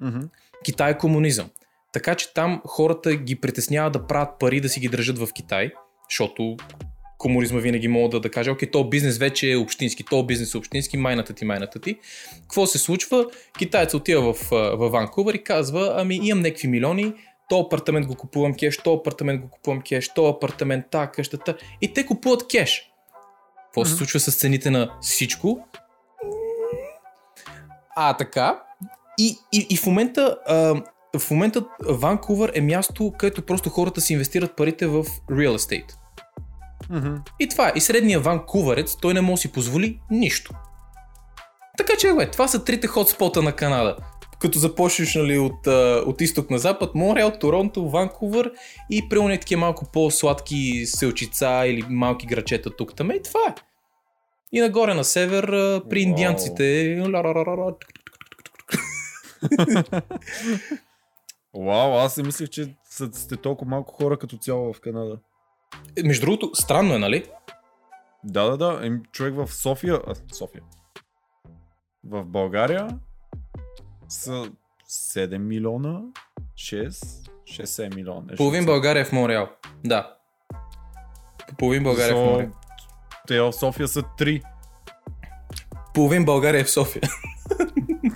Мгм. 0.00 0.20
Китай 0.64 0.90
е 0.90 0.98
комунизъм. 0.98 1.46
Така 1.92 2.14
че 2.14 2.34
там 2.34 2.62
хората 2.66 3.14
ги 3.14 3.40
притесняват 3.40 3.92
да 3.92 4.06
правят 4.06 4.38
пари 4.40 4.60
да 4.60 4.68
си 4.68 4.80
ги 4.80 4.88
държат 4.88 5.18
в 5.18 5.28
Китай, 5.34 5.70
защото 6.10 6.56
комунизма 7.18 7.60
винаги 7.60 7.88
мога 7.88 8.08
да, 8.08 8.20
да 8.20 8.30
каже, 8.30 8.50
окей, 8.50 8.70
то 8.70 8.88
бизнес 8.88 9.18
вече 9.18 9.52
е 9.52 9.56
общински, 9.56 10.04
то 10.04 10.22
бизнес 10.22 10.54
е 10.54 10.58
общински, 10.58 10.96
майната 10.96 11.32
ти, 11.32 11.44
майната 11.44 11.80
ти. 11.80 11.98
Какво 12.42 12.66
се 12.66 12.78
случва? 12.78 13.26
Китаец 13.58 13.94
отива 13.94 14.32
в, 14.32 14.48
в 14.50 14.90
Ванкувър 14.90 15.34
и 15.34 15.44
казва, 15.44 15.94
ами 15.96 16.20
имам 16.22 16.42
някакви 16.42 16.68
милиони, 16.68 17.12
то 17.48 17.60
апартамент 17.60 18.06
го 18.06 18.14
купувам 18.14 18.54
кеш, 18.54 18.78
то 18.78 18.94
апартамент 18.94 19.42
го 19.42 19.48
купувам 19.48 19.82
кеш, 19.82 20.08
то 20.14 20.26
апартамент, 20.26 20.84
та, 20.90 21.06
къщата. 21.06 21.56
И 21.80 21.94
те 21.94 22.06
купуват 22.06 22.48
кеш. 22.48 22.92
Какво 23.64 23.84
се 23.84 23.94
случва 23.94 24.20
с 24.20 24.36
цените 24.36 24.70
на 24.70 24.90
всичко? 25.00 25.66
А, 27.96 28.16
така. 28.16 28.62
И, 29.18 29.36
и, 29.52 29.66
и 29.70 29.76
в 29.76 29.86
момента 29.86 30.38
а, 30.46 30.82
в 31.16 31.30
момента 31.30 31.64
Ванкувър 31.88 32.52
е 32.54 32.60
място, 32.60 33.12
където 33.18 33.42
просто 33.42 33.70
хората 33.70 34.00
си 34.00 34.12
инвестират 34.12 34.56
парите 34.56 34.86
в 34.86 35.04
real 35.30 35.56
estate. 35.56 35.94
Мгм. 36.90 37.14
И 37.40 37.48
това 37.48 37.68
е. 37.68 37.72
И 37.74 37.80
средния 37.80 38.20
ванкувърец, 38.20 38.96
той 38.96 39.14
не 39.14 39.20
може 39.20 39.34
да 39.34 39.40
си 39.40 39.52
позволи 39.52 40.00
нищо. 40.10 40.54
Така 41.78 41.92
че, 41.98 42.14
бе, 42.14 42.30
това 42.30 42.48
са 42.48 42.64
трите 42.64 42.86
хотспота 42.86 43.42
на 43.42 43.52
Канада. 43.52 43.96
Като 44.40 44.58
започнеш 44.58 45.14
нали, 45.14 45.38
от, 45.38 45.66
от 46.06 46.20
изток 46.20 46.50
на 46.50 46.58
запад, 46.58 46.94
Мореал, 46.94 47.32
Торонто, 47.40 47.90
Ванкувър 47.90 48.52
и 48.90 49.08
при 49.08 49.38
такива 49.38 49.60
малко 49.60 49.86
по-сладки 49.92 50.86
селчица 50.86 51.62
или 51.66 51.84
малки 51.88 52.26
грачета 52.26 52.76
тук 52.76 52.94
там. 52.96 53.10
И 53.10 53.22
това 53.22 53.40
е. 53.48 53.54
И 54.52 54.60
нагоре 54.60 54.94
на 54.94 55.04
север, 55.04 55.46
при 55.90 56.00
индианците. 56.00 56.98
ла-ла-ла-ла-ла, 57.00 57.74
Вау, 61.54 61.92
аз 61.98 62.14
си 62.14 62.22
мислих, 62.22 62.48
че 62.48 62.76
сте 63.12 63.36
толкова 63.36 63.70
малко 63.70 63.94
хора 63.94 64.18
като 64.18 64.36
цяло 64.36 64.72
в 64.72 64.80
Канада. 64.80 65.18
Е, 65.96 66.02
Между 66.02 66.26
другото, 66.26 66.50
странно 66.54 66.94
е, 66.94 66.98
нали? 66.98 67.24
Да, 68.24 68.44
да, 68.44 68.56
да. 68.56 69.00
Човек 69.12 69.34
в 69.34 69.54
София. 69.54 70.00
А, 70.06 70.14
София. 70.34 70.62
В 72.04 72.24
България 72.24 72.88
са 74.08 74.52
7 74.90 75.38
милиона, 75.38 76.00
6, 76.54 76.88
6-7 77.44 77.94
милиона. 77.94 78.20
нещо 78.20 78.36
Половин. 78.36 78.66
България 78.66 79.00
е 79.00 79.04
в 79.04 79.12
Мореал. 79.12 79.48
Да. 79.84 80.16
Половин 81.58 81.82
България 81.82 82.10
е 82.10 82.14
в 82.14 82.16
Защо 82.18 82.32
Мореал. 82.32 82.50
Те 83.26 83.40
в 83.40 83.52
София 83.52 83.88
са 83.88 84.02
3. 84.02 84.42
Половин 85.94 86.24
България 86.24 86.60
е 86.60 86.64
в 86.64 86.70
София. 86.70 87.02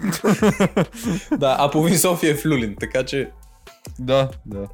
да, 1.38 1.56
а 1.58 1.70
половин 1.70 1.98
София 1.98 2.30
е 2.30 2.34
в 2.34 2.46
Люлин, 2.46 2.76
така 2.80 3.04
че... 3.04 3.30
да, 3.98 4.28
да. 4.46 4.68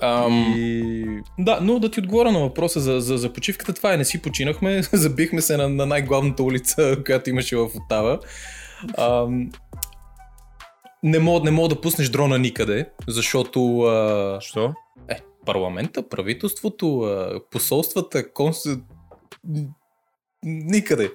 Ам, 0.00 0.54
И... 0.56 1.04
Да, 1.38 1.58
но 1.62 1.78
да 1.78 1.90
ти 1.90 2.00
отговоря 2.00 2.32
на 2.32 2.40
въпроса 2.40 2.80
за, 2.80 3.00
за, 3.00 3.18
за 3.18 3.32
почивката, 3.32 3.72
това 3.72 3.94
е, 3.94 3.96
не 3.96 4.04
си 4.04 4.22
починахме, 4.22 4.82
забихме 4.92 5.40
се 5.40 5.56
на, 5.56 5.68
на 5.68 5.86
най-главната 5.86 6.42
улица, 6.42 6.96
която 7.06 7.30
имаше 7.30 7.56
в 7.56 7.68
Отава. 7.76 8.18
Ам, 8.98 9.50
не 11.02 11.18
мога, 11.18 11.44
не 11.44 11.50
мога 11.50 11.68
да 11.68 11.80
пуснеш 11.80 12.08
дрона 12.08 12.38
никъде, 12.38 12.90
защото 13.08 13.80
а, 13.80 14.38
Що? 14.40 14.72
е, 15.08 15.20
парламента, 15.46 16.08
правителството, 16.08 17.00
а, 17.00 17.40
посолствата, 17.50 18.32
конс... 18.32 18.58
никъде. 20.42 21.10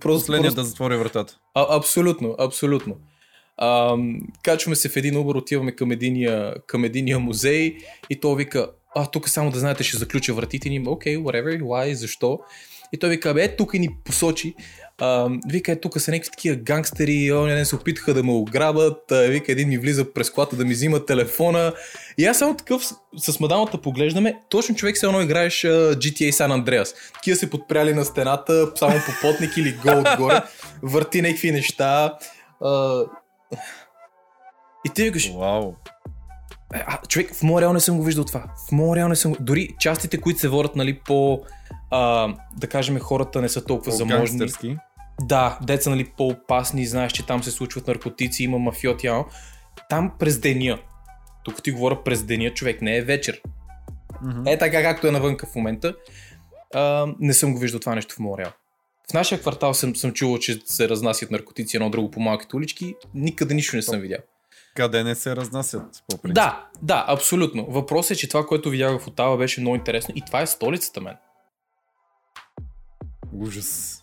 Просто, 0.00 0.20
Последният 0.20 0.54
просто... 0.54 0.60
да 0.60 0.68
затвори 0.68 0.96
вратата. 0.96 1.38
А, 1.54 1.76
абсолютно, 1.76 2.36
абсолютно. 2.38 2.96
А, 3.56 3.96
качваме 4.42 4.76
се 4.76 4.88
в 4.88 4.96
един 4.96 5.14
Uber, 5.14 5.38
отиваме 5.38 5.72
към 5.72 5.90
единия, 5.90 6.54
към 6.66 6.84
единия 6.84 7.18
музей 7.18 7.76
и 8.10 8.20
той 8.20 8.36
вика, 8.36 8.70
а 8.96 9.06
тук 9.06 9.28
само 9.28 9.50
да 9.50 9.58
знаете 9.58 9.84
ще 9.84 9.96
заключа 9.96 10.34
вратите 10.34 10.68
ни, 10.68 10.84
окей, 10.86 11.16
okay, 11.16 11.22
whatever, 11.22 11.62
why, 11.62 11.92
защо? 11.92 12.38
И 12.92 12.98
той 12.98 13.10
вика, 13.10 13.34
бе, 13.34 13.44
е, 13.44 13.56
тук 13.56 13.74
ни 13.74 13.88
посочи, 14.04 14.54
а, 15.00 15.28
вика, 15.48 15.72
е, 15.72 15.80
тук 15.80 16.00
са 16.00 16.10
някакви 16.10 16.30
такива 16.30 16.56
гангстери, 16.56 17.32
оня 17.32 17.54
ден 17.54 17.66
се 17.66 17.76
опитаха 17.76 18.14
да 18.14 18.22
ме 18.22 18.32
ограбят, 18.32 19.12
а, 19.12 19.20
вика, 19.20 19.52
един 19.52 19.68
ми 19.68 19.78
влиза 19.78 20.12
през 20.12 20.30
колата 20.30 20.56
да 20.56 20.64
ми 20.64 20.74
взима 20.74 21.06
телефона. 21.06 21.72
И 22.18 22.26
аз 22.26 22.38
само 22.38 22.56
такъв 22.56 22.86
с, 23.16 23.32
с 23.32 23.40
мадамата 23.40 23.78
поглеждаме, 23.82 24.36
точно 24.48 24.74
човек 24.74 24.98
се 24.98 25.06
едно 25.06 25.20
играеш 25.20 25.64
а, 25.64 25.68
GTA 25.94 26.30
San 26.30 26.64
Andreas. 26.64 26.94
Такива 27.14 27.36
се 27.36 27.50
подпряли 27.50 27.94
на 27.94 28.04
стената, 28.04 28.72
само 28.74 28.96
по 28.96 29.12
потник 29.22 29.56
или 29.56 29.72
гол 29.72 29.98
отгоре, 29.98 30.42
върти 30.82 31.22
някакви 31.22 31.50
неща. 31.50 32.14
А, 32.64 33.02
и 34.86 34.90
ти 34.94 35.02
викаш, 35.02 35.32
Вау. 35.32 35.72
е, 36.74 36.84
а, 36.86 37.00
човек, 37.08 37.34
в 37.34 37.42
моя 37.42 37.62
реал 37.62 37.72
не 37.72 37.80
съм 37.80 37.96
го 37.96 38.02
виждал 38.02 38.24
това. 38.24 38.44
В 38.68 38.72
моя 38.72 38.96
реал 38.96 39.08
не 39.08 39.16
съм 39.16 39.32
го... 39.32 39.36
Дори 39.40 39.68
частите, 39.78 40.20
които 40.20 40.40
се 40.40 40.48
водят, 40.48 40.76
нали, 40.76 40.98
по... 41.06 41.40
А, 41.90 42.28
да 42.56 42.66
кажем, 42.66 42.98
хората 42.98 43.40
не 43.40 43.48
са 43.48 43.64
толкова 43.64 43.92
заможни. 43.92 44.50
Да, 45.20 45.58
деца, 45.62 45.90
нали, 45.90 46.12
по-опасни, 46.16 46.86
знаеш, 46.86 47.12
че 47.12 47.26
там 47.26 47.42
се 47.42 47.50
случват 47.50 47.86
наркотици, 47.86 48.44
има 48.44 48.58
мафиоти. 48.58 49.08
Там 49.88 50.12
през 50.18 50.38
деня. 50.38 50.78
Тук 51.44 51.62
ти 51.62 51.70
говоря 51.70 52.04
през 52.04 52.22
деня, 52.22 52.54
човек, 52.54 52.82
не 52.82 52.96
е 52.96 53.02
вечер. 53.02 53.40
Мгм. 54.22 54.42
Е 54.46 54.58
така, 54.58 54.82
както 54.82 55.06
е 55.06 55.10
навънка 55.10 55.46
в 55.46 55.54
момента. 55.54 55.94
А, 56.74 57.06
не 57.20 57.34
съм 57.34 57.52
го 57.52 57.58
виждал 57.58 57.80
това 57.80 57.94
нещо 57.94 58.14
в 58.14 58.18
Монреал. 58.18 58.52
В 59.10 59.14
нашия 59.14 59.40
квартал 59.40 59.74
съм, 59.74 59.96
съм 59.96 60.12
чувал, 60.12 60.38
че 60.38 60.60
се 60.64 60.88
разнасят 60.88 61.30
наркотици 61.30 61.76
едно 61.76 61.90
друго 61.90 62.10
по 62.10 62.20
малките 62.20 62.56
улички. 62.56 62.94
Никъде 63.14 63.54
нищо 63.54 63.76
не 63.76 63.82
съм 63.82 64.00
видял. 64.00 64.18
Къде 64.74 65.04
не 65.04 65.14
се 65.14 65.36
разнасят, 65.36 66.04
по 66.08 66.18
принцип. 66.18 66.34
Да, 66.34 66.66
да, 66.82 67.04
абсолютно. 67.08 67.66
Въпросът 67.70 68.10
е, 68.10 68.16
че 68.16 68.28
това, 68.28 68.46
което 68.46 68.70
видях 68.70 69.00
в 69.00 69.06
Отава 69.06 69.36
беше 69.36 69.60
много 69.60 69.76
интересно 69.76 70.14
и 70.16 70.22
това 70.26 70.40
е 70.40 70.46
столицата 70.46 71.00
мен. 71.00 71.16
Ужас. 73.32 74.02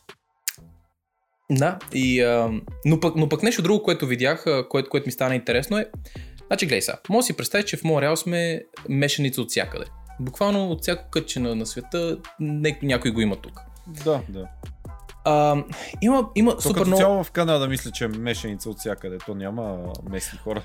Да, 1.52 1.80
и, 1.94 2.22
а, 2.22 2.52
но, 2.86 3.00
пък, 3.00 3.16
но 3.16 3.30
пък 3.30 3.44
нещо 3.44 3.62
друго, 3.62 3.84
което 3.84 4.08
видях, 4.08 4.46
което, 4.70 4.90
което 4.90 5.06
ми 5.06 5.12
стана 5.12 5.36
интересно 5.36 5.78
е, 5.78 5.90
значи 6.48 6.66
гледай 6.66 6.82
сега, 6.82 6.98
може 7.10 7.24
да 7.24 7.26
си 7.26 7.38
представиш, 7.38 7.66
че 7.66 7.78
в 7.78 7.84
Монреал 7.84 8.16
сме 8.16 8.62
мешаница 8.90 9.42
от 9.42 9.50
всякъде. 9.50 9.86
Буквално 10.20 10.72
от 10.72 10.82
всяко 10.82 11.10
кътче 11.10 11.40
на, 11.40 11.56
на 11.56 11.66
света 11.66 12.18
ня, 12.40 12.72
някой 12.82 13.12
го 13.12 13.22
има 13.22 13.36
тук. 13.36 13.62
Да, 13.88 14.22
да. 14.30 14.48
А, 15.26 15.64
има 16.02 16.30
има 16.36 16.56
То 16.56 16.62
супер 16.62 16.74
като 16.74 16.88
много... 16.88 17.02
цяло 17.02 17.24
в 17.24 17.32
Канада 17.32 17.68
мисля, 17.68 17.92
че 17.92 18.06
е 18.06 18.08
мешаница 18.08 18.70
от 18.70 18.80
всякъде. 18.80 19.18
То 19.26 19.36
няма 19.36 19.78
местни 20.10 20.40
хора. 20.40 20.64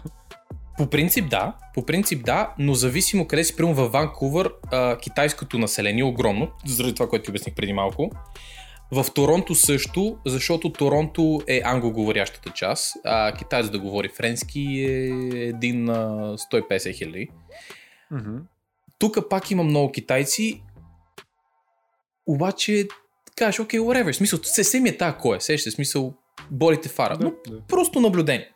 По 0.78 0.87
принцип 0.87 1.31
да, 1.31 1.55
по 1.74 1.87
принцип 1.87 2.24
да, 2.24 2.55
но 2.59 2.74
зависимо 2.74 3.26
къде 3.26 3.45
си, 3.45 3.57
примерно 3.57 3.76
във 3.76 3.93
Ванкувър, 3.93 4.53
а, 4.70 4.99
китайското 4.99 5.59
население 5.59 6.01
е 6.01 6.05
огромно, 6.05 6.49
заради 6.66 6.95
това, 6.95 7.09
което 7.09 7.24
ти 7.24 7.31
обясних 7.31 7.55
преди 7.55 7.72
малко. 7.72 8.11
В 8.93 9.07
Торонто 9.14 9.55
също, 9.55 10.18
защото 10.26 10.72
Торонто 10.72 11.43
е 11.47 11.62
англоговорящата 11.64 12.51
част, 12.51 12.97
а 13.05 13.32
китаец 13.32 13.70
да 13.70 13.78
говори 13.78 14.09
френски 14.09 14.61
е 14.61 15.09
един 15.49 15.84
на 15.84 15.99
150 16.38 16.95
хиляди. 16.95 17.28
Мгм. 18.11 18.36
Тук 18.99 19.28
пак 19.30 19.51
има 19.51 19.62
много 19.62 19.93
китайци, 19.93 20.62
обаче 22.26 22.88
кажеш, 23.36 23.61
окей, 23.61 23.80
whatever, 23.80 24.12
в 24.12 24.16
смисъл, 24.16 24.38
се, 24.43 24.64
се 24.64 24.80
ми 24.80 24.88
е 24.88 24.97
тая 24.97 25.18
кой 25.18 25.36
е, 25.36 25.41
сеща, 25.41 25.70
смисъл, 25.70 26.14
болите 26.51 26.88
фара. 26.88 27.16
Да, 27.16 27.24
Но 27.24 27.32
да. 27.49 27.62
просто 27.68 28.01
наблюдение. 28.01 28.51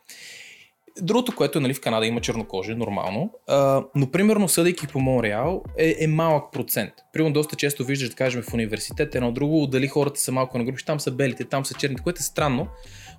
Другото, 1.01 1.35
което 1.35 1.57
е 1.57 1.61
нали, 1.61 1.73
в 1.73 1.81
Канада 1.81 2.05
има 2.05 2.21
чернокожи, 2.21 2.75
нормално, 2.75 3.31
а, 3.47 3.83
но 3.95 4.11
примерно 4.11 4.47
съдейки 4.47 4.87
по 4.87 4.99
Монреал 4.99 5.63
е, 5.77 5.95
е 5.99 6.07
малък 6.07 6.51
процент. 6.51 6.93
Примерно 7.13 7.33
доста 7.33 7.55
често 7.55 7.85
виждаш, 7.85 8.09
да 8.09 8.15
кажем, 8.15 8.41
в 8.41 8.53
университет 8.53 9.15
едно 9.15 9.31
друго, 9.31 9.67
дали 9.67 9.87
хората 9.87 10.19
са 10.19 10.31
малко 10.31 10.57
на 10.57 10.63
групи, 10.63 10.85
там 10.85 10.99
са 10.99 11.11
белите, 11.11 11.45
там 11.45 11.65
са 11.65 11.73
черните, 11.73 12.03
което 12.03 12.19
е 12.19 12.23
странно. 12.23 12.67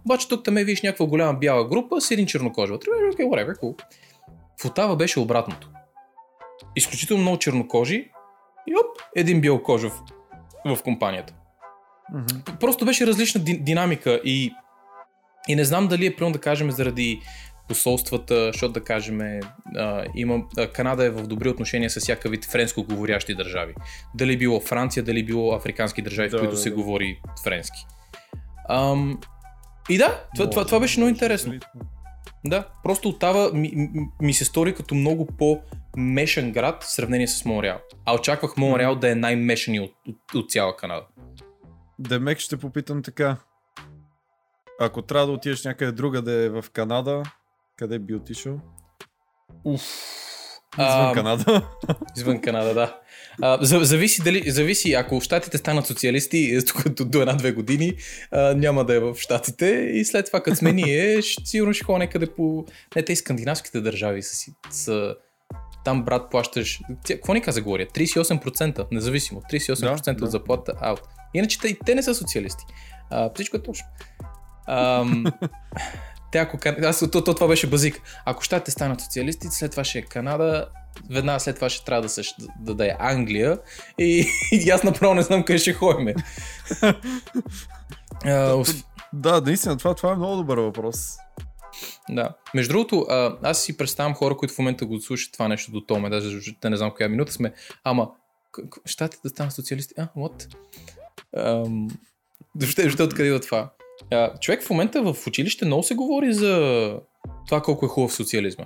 Обаче 0.05 0.29
тук 0.29 0.45
там 0.45 0.57
е 0.57 0.65
видиш 0.65 0.83
някаква 0.83 1.07
голяма 1.07 1.39
бяла 1.39 1.69
група 1.69 2.01
с 2.01 2.11
един 2.11 2.27
чернокожи. 2.27 2.73
Вътре, 2.73 2.89
окей, 3.13 3.27
whatever, 3.27 3.57
cool. 3.59 3.83
В 4.61 4.65
Отава 4.65 4.97
беше 4.97 5.21
обратното. 5.21 5.71
Изключително 6.77 7.23
много 7.23 7.39
чернокожи 7.39 8.11
и 8.67 8.75
оп, 8.75 9.03
един 9.17 9.41
бялокожев 9.41 9.93
в 10.65 10.83
компанията. 10.83 11.35
Мгм. 12.15 12.59
Просто 12.61 12.85
беше 12.85 13.07
различна 13.07 13.41
ди- 13.41 13.59
динамика 13.59 14.21
и, 14.25 14.53
и 15.49 15.57
не 15.57 15.65
знам 15.65 15.89
дали 15.89 16.07
е 16.07 16.17
примерно 16.17 16.33
да 16.33 16.41
кажем 16.41 16.71
заради 16.71 17.21
посолствата, 17.69 18.47
защото 18.47 18.73
да 18.73 18.85
кажем 18.85 19.21
а, 19.21 20.05
има, 20.15 20.43
а, 20.59 20.69
Канада 20.69 21.05
е 21.05 21.11
в 21.11 21.27
добри 21.27 21.49
отношения 21.49 21.91
с 21.91 22.01
всяка 22.01 22.29
вид 22.29 22.45
френско 22.45 22.83
говорящи 22.83 23.35
държави. 23.35 23.75
Дали 24.15 24.37
било 24.37 24.61
Франция, 24.61 25.03
дали 25.03 25.25
било 25.25 25.55
африкански 25.55 26.03
държави, 26.03 26.29
Да, 26.29 26.37
в 26.37 26.41
които 26.41 26.55
да, 26.55 26.61
се 26.61 26.71
да. 26.71 26.77
говори 26.77 27.21
френски. 27.45 27.87
Ам, 28.69 29.21
и 29.89 29.99
да, 29.99 30.25
това, 30.37 30.51
това, 30.51 30.61
Може, 30.61 30.67
това 30.67 30.81
беше 30.81 31.01
много 31.01 31.11
интересно. 31.11 31.53
нали? 31.53 31.61
Да, 32.45 32.69
просто 32.83 33.09
Отава 33.09 33.51
ми, 33.53 33.73
ми, 33.75 34.09
ми 34.21 34.35
се 34.35 34.45
стори 34.45 34.75
като 34.75 34.95
много 34.95 35.27
по-мешан 35.27 36.53
град 36.53 36.85
в 36.85 36.93
сравнение 36.93 37.29
с 37.29 37.45
Монреал. 37.45 37.79
А 38.05 38.15
очаквах 38.15 38.57
Монреал 38.57 38.95
да 38.97 39.11
е 39.11 39.15
най-мешани 39.15 39.81
от, 39.81 39.93
от, 40.09 40.35
от 40.35 40.51
цяла 40.51 40.77
Канада. 40.77 41.07
Демек 41.99 42.39
ще 42.39 42.57
попитам 42.57 43.03
така. 43.03 43.37
Ако 44.81 45.03
трябва 45.03 45.27
да 45.27 45.33
отидеш 45.33 45.65
някъде 45.65 45.93
друга 45.93 46.23
да 46.23 46.33
е 46.33 46.49
в 46.49 46.65
Канада, 46.73 47.23
къде 47.77 47.99
би 47.99 48.15
отишъл? 48.15 48.61
Уф. 49.65 49.83
Извън 50.79 51.11
А, 51.11 51.13
Канада. 51.15 51.69
Извън 52.17 52.41
Канада, 52.41 52.75
да. 52.75 53.01
А, 53.43 53.59
за- 53.65 53.85
зависи, 53.85 54.23
дали, 54.23 54.51
зависи, 54.51 54.93
ако 54.95 55.21
щатите 55.21 55.59
станат 55.59 55.87
социалисти 55.87 56.55
е, 56.55 56.65
тук 56.65 56.89
до, 56.97 57.05
до 57.05 57.21
една-две 57.21 57.53
години, 57.53 57.93
а, 58.31 58.55
няма 58.55 58.85
да 58.85 58.95
е 58.95 59.01
в 59.01 59.15
щатите 59.19 59.67
и 59.93 60.05
след 60.05 60.27
това, 60.27 60.41
като 60.41 60.57
сме 60.57 60.73
ние, 60.73 61.23
ще, 61.23 61.47
сигурно 61.47 61.73
ще 61.75 61.85
ходя 61.85 61.99
някъде 61.99 62.27
по... 62.27 62.65
Не, 62.97 63.03
те 63.03 63.13
и 63.13 63.17
скандинавските 63.17 63.81
държави 63.81 64.23
са, 64.23 64.51
са 64.71 65.15
там, 65.85 66.05
брат, 66.05 66.31
плащаш... 66.31 66.81
Тя, 67.05 67.15
какво 67.15 67.35
ни 67.35 67.41
каза 67.43 67.61
Глория? 67.61 67.87
38%, 67.87 68.87
независимо. 68.93 69.41
38% 69.53 70.05
Да, 70.05 70.11
от 70.13 70.17
да. 70.19 70.27
заплата 70.27 70.73
аут. 70.81 71.01
Иначе 71.35 71.59
те, 71.61 71.69
и 71.69 71.79
те 71.87 71.95
не 71.95 72.03
са 72.03 72.15
социалисти. 72.15 72.65
А, 73.11 73.31
всичко 73.35 73.57
е 73.57 73.63
точно. 73.63 73.87
Ам, 74.69 75.25
те 76.33 76.39
ако... 76.39 76.59
Аз, 76.83 77.11
то, 77.13 77.25
то, 77.25 77.35
това 77.35 77.49
беше 77.49 77.67
базик. 77.71 78.01
Ако 78.25 78.43
щатите 78.43 78.71
станат 78.71 79.01
социалисти, 79.01 79.47
след 79.51 79.71
това 79.71 79.85
ще 79.85 79.99
е 79.99 80.03
Канада, 80.03 80.69
веднага 81.11 81.41
след 81.41 81.55
това 81.55 81.71
ще 81.71 81.85
трябва 81.85 82.03
да, 82.03 82.09
се, 82.09 82.23
да, 82.61 82.75
да 82.75 82.87
е 82.87 82.97
Англия 82.99 83.59
и, 83.99 84.27
и 84.53 84.71
аз 84.71 84.83
направо 84.83 85.15
не 85.15 85.23
знам 85.23 85.45
къде 85.45 85.59
ще 85.59 85.73
ходим. 85.73 86.15
А, 88.25 88.53
ос- 88.53 88.85
Да, 89.13 89.41
наистина, 89.41 89.77
това, 89.77 89.95
това 89.95 90.13
е 90.13 90.17
много 90.17 90.37
добър 90.37 90.59
въпрос. 90.59 91.17
да. 92.11 92.29
Между 92.55 92.73
другото, 92.73 93.07
а, 93.09 93.37
аз 93.43 93.63
си 93.63 93.77
представям 93.77 94.15
хора, 94.15 94.37
които 94.37 94.55
в 94.55 94.59
момента 94.59 94.87
го 94.87 95.01
слушат 95.01 95.33
това 95.33 95.49
нещо 95.49 95.73
до 95.73 95.81
томе, 95.81 96.11
даже 96.11 96.39
те 96.61 96.71
не 96.71 96.77
знам 96.77 96.93
коя 96.97 97.09
минута 97.09 97.33
сме, 97.33 97.53
ама 97.85 98.09
щатите 98.85 99.21
да 99.25 99.29
станат 99.29 99.53
социалисти? 99.53 99.95
А, 99.99 100.09
what? 100.17 100.55
Ам, 101.37 101.89
Въобще, 102.55 102.83
въобще 102.83 103.03
откъде 103.03 103.27
идва 103.27 103.41
това? 103.41 103.71
А, 104.11 104.39
човек 104.39 104.63
в 104.63 104.71
момента 104.71 105.13
в 105.13 105.27
училище 105.27 105.65
много 105.65 105.83
се 105.83 105.95
говори 105.95 106.33
за 106.33 107.01
това 107.47 107.63
колко 107.63 107.87
е 107.87 107.89
хубав 107.89 108.15
социализма. 108.15 108.65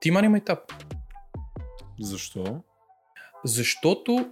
Ти 0.00 0.08
има 0.08 0.22
няма 0.22 0.36
етап. 0.36 0.58
Защо? 2.00 2.60
Защото 3.44 4.30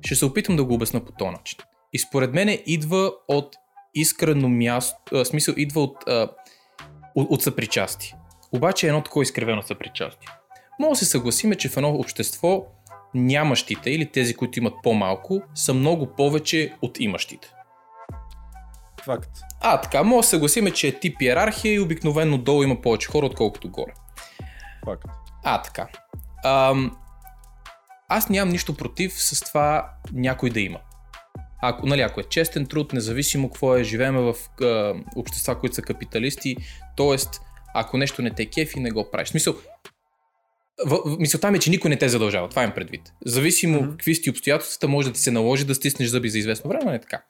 ще 0.00 0.14
се 0.14 0.24
опитам 0.24 0.56
да 0.56 0.64
го 0.64 0.74
обясна 0.74 1.04
по 1.04 1.12
този 1.12 1.30
начин. 1.30 1.58
И 1.92 1.98
според 1.98 2.34
мен 2.34 2.58
идва 2.66 3.12
от 3.28 3.56
искрено 3.94 4.48
място, 4.48 4.98
а, 5.12 5.24
смисъл 5.24 5.54
идва 5.56 5.82
от, 5.82 5.96
а, 6.08 6.28
от, 7.14 7.30
от 7.30 7.42
съпричастие. 7.42 8.14
Обаче 8.52 8.86
е 8.86 8.88
едно 8.88 9.02
такова 9.02 9.22
изкривено 9.22 9.62
съпричастие. 9.62 10.28
Може 10.80 10.90
да 10.90 10.96
се 10.96 11.04
съгласиме, 11.04 11.54
че 11.54 11.68
в 11.68 11.76
едно 11.76 11.94
общество 11.94 12.66
нямащите 13.14 13.90
или 13.90 14.10
тези, 14.10 14.34
които 14.34 14.58
имат 14.58 14.74
по-малко, 14.82 15.42
са 15.54 15.74
много 15.74 16.06
повече 16.06 16.72
от 16.82 17.00
имащите. 17.00 17.48
Факт. 19.04 19.30
А, 19.60 19.80
така, 19.80 20.02
може 20.02 20.18
да 20.18 20.22
се 20.22 20.30
съгласиме, 20.30 20.70
че 20.70 20.88
е 20.88 20.98
тип 20.98 21.22
иерархия 21.22 21.74
и 21.74 21.80
обикновено 21.80 22.38
долу 22.38 22.62
има 22.62 22.80
повече 22.80 23.08
хора, 23.08 23.26
отколкото 23.26 23.70
горе. 23.70 23.92
Факт. 24.84 25.04
А, 25.44 25.62
така. 25.62 25.88
Ам, 26.44 26.96
аз 28.08 28.28
нямам 28.28 28.52
нищо 28.52 28.76
против 28.76 29.12
с 29.22 29.40
това 29.40 29.90
някой 30.12 30.50
да 30.50 30.60
има. 30.60 30.78
Ако, 31.62 31.86
нали, 31.86 32.00
ако 32.00 32.20
е 32.20 32.24
честен 32.24 32.66
труд, 32.66 32.92
независимо 32.92 33.48
какво 33.48 33.76
е, 33.76 33.84
живееме 33.84 34.20
в 34.20 34.34
а, 34.62 34.94
общества, 35.16 35.58
които 35.58 35.74
са 35.74 35.82
капиталисти, 35.82 36.56
т.е. 36.96 37.16
ако 37.74 37.96
нещо 37.96 38.22
не 38.22 38.30
те 38.30 38.46
кефи, 38.46 38.80
не 38.80 38.90
го 38.90 39.10
правиш. 39.10 39.28
В 39.28 39.30
смисъл, 39.30 39.54
в, 40.86 41.16
мисълта 41.18 41.50
ми 41.50 41.56
е, 41.56 41.60
че 41.60 41.70
никой 41.70 41.90
не 41.90 41.98
те 41.98 42.08
задължава. 42.08 42.48
Това 42.48 42.64
им 42.64 42.72
предвид. 42.74 43.12
Зависимо 43.24 43.78
mm-hmm. 43.78 43.90
какви 43.90 44.14
сте 44.14 44.30
обстоятелствата, 44.30 44.88
може 44.88 45.08
да 45.08 45.14
ти 45.14 45.20
се 45.20 45.30
наложи 45.30 45.64
да 45.64 45.74
стиснеш 45.74 46.08
зъби 46.08 46.30
за 46.30 46.38
известно 46.38 46.70
време, 46.70 46.90
не 46.90 46.96
е 46.96 47.00
така. 47.00 47.22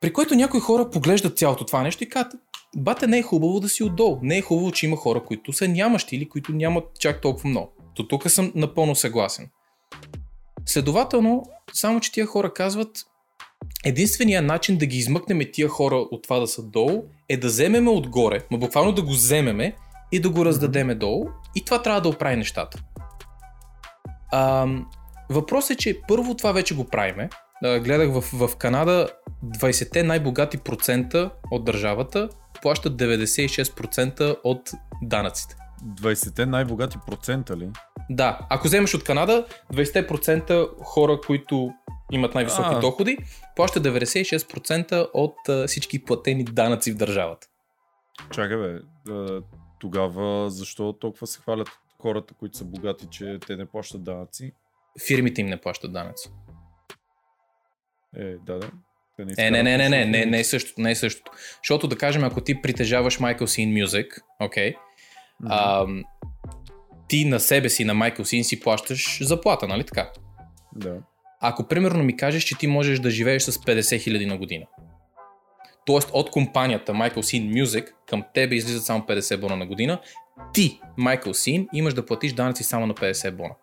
При 0.00 0.12
което 0.12 0.34
някои 0.34 0.60
хора 0.60 0.90
поглеждат 0.90 1.38
цялото 1.38 1.66
това 1.66 1.82
нещо 1.82 2.04
и 2.04 2.08
казват, 2.08 2.34
бате, 2.76 3.06
не 3.06 3.18
е 3.18 3.22
хубаво 3.22 3.60
да 3.60 3.68
си 3.68 3.84
отдолу. 3.84 4.18
Не 4.22 4.38
е 4.38 4.42
хубаво, 4.42 4.72
че 4.72 4.86
има 4.86 4.96
хора, 4.96 5.24
които 5.24 5.52
са 5.52 5.68
нямащи 5.68 6.16
или 6.16 6.28
които 6.28 6.52
нямат 6.52 6.84
чак 7.00 7.20
толкова 7.20 7.48
много. 7.50 7.72
То 7.94 8.08
тук 8.08 8.30
съм 8.30 8.52
напълно 8.54 8.94
съгласен. 8.94 9.48
Следователно, 10.66 11.42
само 11.72 12.00
че 12.00 12.12
тия 12.12 12.26
хора 12.26 12.52
казват, 12.52 13.06
единственият 13.84 14.46
начин 14.46 14.76
да 14.76 14.86
ги 14.86 14.98
измъкнем 14.98 15.40
тия 15.52 15.68
хора 15.68 15.96
от 15.96 16.22
това 16.22 16.38
да 16.38 16.46
са 16.46 16.62
долу 16.62 17.04
е 17.28 17.36
да 17.36 17.46
вземеме 17.46 17.90
отгоре, 17.90 18.40
но 18.50 18.58
буквално 18.58 18.92
да 18.92 19.02
го 19.02 19.10
вземеме 19.10 19.76
и 20.14 20.20
да 20.20 20.30
го 20.30 20.44
раздадеме 20.44 20.94
долу 20.94 21.26
и 21.54 21.64
това 21.64 21.82
трябва 21.82 22.00
да 22.00 22.08
оправи 22.08 22.36
нещата. 22.36 22.78
А, 24.32 24.66
въпросът 25.30 25.70
е, 25.70 25.76
че 25.76 26.00
първо 26.08 26.34
това 26.34 26.52
вече 26.52 26.74
го 26.74 26.84
правиме. 26.84 27.28
А, 27.64 27.78
гледах 27.80 28.10
в, 28.12 28.48
в 28.48 28.56
Канада 28.56 29.08
20-те 29.44 30.02
най-богати 30.02 30.58
процента 30.58 31.30
от 31.50 31.64
държавата 31.64 32.28
плащат 32.62 32.92
96% 32.92 34.36
от 34.44 34.70
данъците. 35.02 35.56
20-те 36.00 36.46
най-богати 36.46 36.98
процента 37.06 37.56
ли? 37.56 37.70
Да, 38.10 38.38
ако 38.50 38.66
вземеш 38.66 38.94
от 38.94 39.04
Канада, 39.04 39.46
20% 39.72 40.68
хора, 40.84 41.20
които 41.26 41.70
имат 42.12 42.34
най-високи 42.34 42.74
а. 42.74 42.80
доходи, 42.80 43.18
плащат 43.56 43.84
96% 43.84 45.08
от 45.14 45.48
а, 45.48 45.66
всички 45.66 46.04
платени 46.04 46.44
данъци 46.44 46.92
в 46.92 46.96
държавата. 46.96 47.46
Чакай 48.30 48.56
бе, 48.56 48.78
тогава 49.84 50.50
защо 50.50 50.92
толкова 50.92 51.26
се 51.26 51.40
хвалят 51.40 51.68
хората, 52.02 52.34
които 52.34 52.56
са 52.56 52.64
богати, 52.64 53.06
че 53.10 53.38
те 53.46 53.56
не 53.56 53.66
плащат 53.66 54.04
данъци? 54.04 54.52
Фирмите 55.06 55.40
им 55.40 55.46
не 55.46 55.60
плащат 55.60 55.92
данъци. 55.92 56.28
Е, 58.16 58.24
да, 58.24 58.58
да. 58.58 58.70
Не, 59.18 59.50
не, 59.50 59.62
не, 59.62 59.76
не, 59.76 59.88
не, 59.88 60.04
не, 60.04 60.26
не 60.26 60.40
е 60.40 60.44
същото, 60.44 60.80
не 60.80 60.90
е 60.90 60.94
същото. 60.94 61.32
Защото 61.62 61.88
да 61.88 61.98
кажем, 61.98 62.24
ако 62.24 62.40
ти 62.40 62.62
притежаваш 62.62 63.18
Michael 63.18 63.42
Scene 63.42 63.84
Music, 63.84 64.20
окей, 64.40 64.72
okay, 64.72 64.76
mm-hmm. 65.42 66.04
ти 67.08 67.24
на 67.24 67.40
себе 67.40 67.68
си, 67.68 67.84
на 67.84 67.94
Michael 67.94 68.20
Scene 68.20 68.42
си 68.42 68.60
плащаш 68.60 69.26
заплата, 69.26 69.68
нали 69.68 69.84
така? 69.84 70.12
Да. 70.76 70.98
Ако 71.40 71.68
примерно 71.68 72.04
ми 72.04 72.16
кажеш, 72.16 72.44
че 72.44 72.58
ти 72.58 72.66
можеш 72.66 73.00
да 73.00 73.10
живееш 73.10 73.42
с 73.42 73.52
50 73.52 73.80
000 73.80 74.26
на 74.26 74.38
година, 74.38 74.66
Тоест 75.86 76.10
от 76.12 76.30
компанията 76.30 76.92
Michael 76.92 77.18
Scene 77.18 77.62
Music 77.62 77.86
към 78.08 78.24
тебе 78.34 78.54
излизат 78.54 78.84
само 78.84 79.00
50 79.00 79.40
бона 79.40 79.56
на 79.56 79.66
година. 79.66 80.00
Ти, 80.52 80.80
Michael 80.98 81.28
Scene, 81.28 81.68
имаш 81.72 81.94
да 81.94 82.06
платиш 82.06 82.32
данъци 82.32 82.64
само 82.64 82.86
на 82.86 82.94
50 82.94 83.30
бона. 83.30 83.54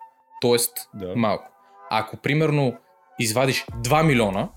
Тоест 0.41 0.71
да. 0.93 1.13
малко. 1.15 1.43
Ако 1.89 2.17
примерно 2.17 2.73
извадиш 3.19 3.65
2 3.65 4.03
милиона, 4.05 4.49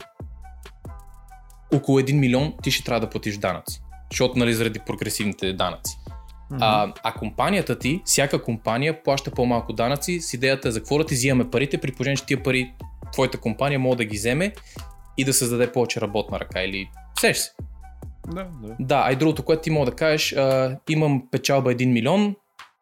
около 1.74 2.00
1 2.00 2.12
милион 2.12 2.54
ти 2.62 2.70
ще 2.70 2.84
трябва 2.84 3.00
да 3.00 3.10
платиш 3.10 3.36
данъци. 3.36 3.80
Защото, 4.10 4.38
нали, 4.38 4.54
заради 4.54 4.78
прогресивните 4.78 5.52
данъци. 5.52 5.98
Mm-hmm. 6.52 6.58
А, 6.60 6.92
а 7.02 7.12
компанията 7.12 7.78
ти, 7.78 8.02
всяка 8.04 8.42
компания 8.42 9.02
плаща 9.02 9.30
по-малко 9.30 9.72
данъци 9.72 10.20
с 10.20 10.34
идеята 10.34 10.72
за 10.72 10.80
какво 10.80 10.98
да 10.98 11.06
ти 11.06 11.14
взимаме 11.14 11.50
парите, 11.50 11.78
при 11.78 11.92
положение, 11.92 12.16
че 12.16 12.26
тия 12.26 12.42
пари 12.42 12.74
твоята 13.12 13.40
компания 13.40 13.78
може 13.78 13.96
да 13.96 14.04
ги 14.04 14.16
вземе 14.16 14.52
и 15.16 15.24
да 15.24 15.32
създаде 15.32 15.72
повече 15.72 16.00
работна 16.00 16.40
ръка 16.40 16.62
или 16.62 16.90
Сеш 17.20 17.38
се. 17.38 17.50
Да, 18.28 18.44
да. 18.62 18.76
Да, 18.80 19.02
а 19.06 19.12
и 19.12 19.16
другото, 19.16 19.44
което 19.44 19.62
ти 19.62 19.70
мога 19.70 19.90
да 19.90 19.96
кажеш, 19.96 20.32
а, 20.32 20.78
имам 20.88 21.22
печалба 21.30 21.74
1 21.74 21.92
милион, 21.92 22.36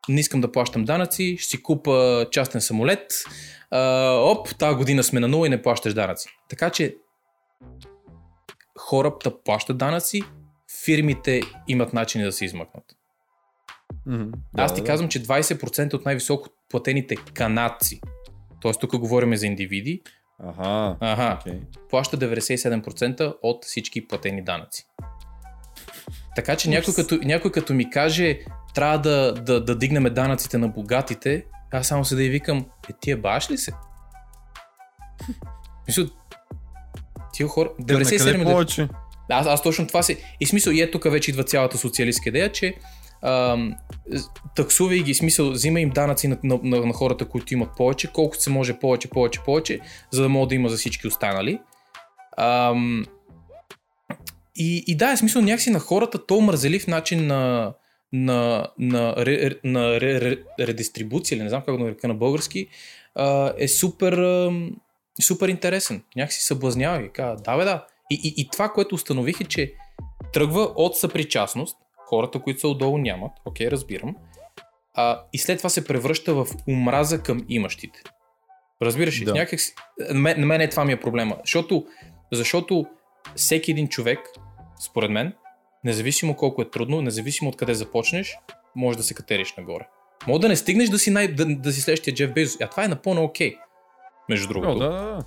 не 0.09 0.20
искам 0.20 0.41
да 0.41 0.53
плащам 0.53 0.85
данъци, 0.85 1.37
ще 1.39 1.51
си 1.51 1.62
купа 1.62 2.26
частен 2.30 2.61
самолет, 2.61 3.12
а, 3.70 4.11
оп, 4.11 4.59
тази 4.59 4.76
година 4.76 5.03
сме 5.03 5.20
на 5.20 5.28
нула 5.28 5.47
и 5.47 5.51
не 5.51 5.62
плащаш 5.62 5.95
данъци. 5.95 6.28
Така 6.49 6.70
че 6.70 6.97
хората 8.78 9.43
плащат 9.43 9.78
данъци, 9.78 10.22
фирмите 10.85 11.41
имат 11.68 11.93
начини 11.93 12.24
да 12.24 12.33
се 12.33 12.45
измъкнат. 12.45 12.85
Mm-hmm. 14.09 14.33
Аз 14.57 14.74
ти 14.74 14.80
да, 14.80 14.87
казвам, 14.87 15.09
че 15.09 15.22
20% 15.22 15.95
от 15.95 16.05
най-високо 16.05 16.49
платените 16.70 17.16
канадци, 17.35 18.01
т.е. 18.62 18.72
тук 18.72 18.99
говорим 18.99 19.37
за 19.37 19.47
индивиди, 19.47 20.03
Ага. 20.43 20.97
ага. 21.01 21.40
Okay. 21.47 21.61
Плаща 21.90 22.18
97% 22.18 23.34
от 23.43 23.64
всички 23.64 24.09
платени 24.09 24.45
данъци. 24.45 24.86
Така 26.36 26.57
че 26.57 26.70
някой 26.70 26.95
като, 26.95 27.18
някой 27.22 27.53
като 27.53 27.74
ми 27.74 27.90
каже, 27.90 28.38
трябва 28.74 28.99
да, 28.99 29.34
да, 29.34 29.64
да 29.64 29.78
дигнем 29.78 30.14
данъците 30.14 30.59
на 30.59 30.68
богатите, 30.68 31.45
аз 31.72 31.86
само 31.86 32.05
се 32.05 32.14
да 32.14 32.22
и 32.22 32.28
викам, 32.28 32.66
е 32.90 32.93
тия 33.01 33.16
баш 33.16 33.51
ли 33.51 33.59
се? 33.59 33.72
Мисля, 35.86 36.07
тия 37.32 37.49
хора... 37.49 37.70
97 37.80 38.45
повече? 38.45 38.88
Аз, 39.30 39.47
аз 39.47 39.62
точно 39.62 39.86
това 39.86 40.03
си. 40.03 40.16
И 40.40 40.47
смисъл, 40.47 40.70
и 40.70 40.80
е 40.80 40.90
тук 40.90 41.05
вече 41.11 41.30
идва 41.30 41.45
цялата 41.45 41.78
социалистка 41.78 42.28
идея, 42.28 42.53
че 42.53 42.74
таксувай 44.57 44.99
ги, 44.99 45.14
смисъл, 45.14 45.51
взима 45.51 45.81
им 45.81 45.91
данъци 45.91 46.29
на, 46.29 46.39
на, 46.43 46.61
на, 46.62 46.87
на 46.87 46.93
хората, 46.93 47.29
които 47.29 47.55
имат 47.55 47.77
повече, 47.77 48.12
колкото 48.12 48.43
се 48.43 48.51
може 48.51 48.79
повече, 48.79 49.11
повече, 49.11 49.41
повече, 49.41 49.81
за 50.11 50.23
да 50.23 50.29
може 50.29 50.49
да 50.49 50.55
има 50.55 50.68
за 50.68 50.77
всички 50.77 51.07
останали. 51.07 51.61
Ам, 52.37 53.05
и, 54.57 54.85
и 54.87 54.97
да, 54.97 55.11
е 55.12 55.16
смисъл 55.16 55.43
някакси 55.43 55.70
на 55.70 55.79
хората 55.79 56.27
то 56.27 56.41
мързелив 56.41 56.87
начин 56.87 57.27
на, 57.27 57.75
на, 58.12 58.66
на, 58.79 59.14
ре, 59.16 59.51
на 59.64 60.01
ре, 60.01 60.20
ре, 60.20 60.37
редистрибуция, 60.61 61.37
или 61.37 61.43
не 61.43 61.49
знам 61.49 61.62
как 61.66 61.77
да 61.77 61.85
нарека 61.85 62.09
на 62.09 62.14
български, 62.14 62.66
а, 63.14 63.53
е 63.59 63.68
супер, 63.68 64.12
а, 64.12 64.53
супер 65.23 65.49
интересен. 65.49 66.03
Някакси 66.16 66.43
съблазнява 66.43 67.03
и 67.03 67.12
казва, 67.12 67.37
да 67.45 67.57
бе 67.57 67.64
да. 67.64 67.87
И, 68.11 68.20
и, 68.25 68.35
и 68.37 68.49
това, 68.53 68.68
което 68.68 68.95
установих 68.95 69.41
е, 69.41 69.45
че 69.45 69.75
тръгва 70.33 70.62
от 70.62 70.97
съпричастност, 70.97 71.77
хората, 72.13 72.39
които 72.39 72.61
са 72.61 72.69
отдолу 72.69 72.99
нямат, 72.99 73.33
окей, 73.45 73.71
разбирам, 73.71 74.17
а, 74.95 75.23
и 75.33 75.39
след 75.39 75.59
това 75.59 75.71
се 75.71 75.85
превръща 75.85 76.35
в 76.35 76.47
омраза 76.69 77.23
към 77.23 77.45
имащите. 77.49 78.03
Разбираш 78.83 79.21
ли? 79.21 79.25
Да. 79.25 79.33
Някак. 79.33 79.61
На 80.15 80.47
мен 80.47 80.61
е 80.61 80.69
това 80.69 80.85
ми 80.85 80.93
е 80.93 81.01
проблема. 81.01 81.37
Защото, 81.45 81.87
защото 82.33 82.87
всеки 83.37 83.71
един 83.71 83.89
човек, 83.89 84.19
според 84.81 85.11
мен, 85.11 85.33
независимо 85.85 86.37
колко 86.37 86.63
е 86.63 86.71
трудно, 86.71 87.03
независимо 87.03 87.51
от 87.51 87.57
къде 87.57 87.75
започнеш, 87.75 88.39
може 88.77 88.99
да 88.99 89.05
се 89.05 89.15
катериш 89.15 89.55
нагоре. 89.59 89.89
Може 90.27 90.41
да 90.41 90.49
не 90.49 90.57
стигнеш 90.57 90.89
да 90.89 90.99
си, 90.99 91.11
най... 91.11 91.29
да, 91.29 91.47
да 91.57 91.73
си 91.73 91.81
следващия 91.81 92.15
Джеф 92.15 92.33
Безос. 92.33 92.61
А 92.61 92.67
това 92.67 92.85
е 92.85 92.89
напълно 92.89 93.25
окей. 93.25 93.51
Okay, 93.51 93.59
между 94.29 94.49
другото. 94.49 94.73
О, 94.73 94.79
да, 94.79 94.89
да. 94.89 95.19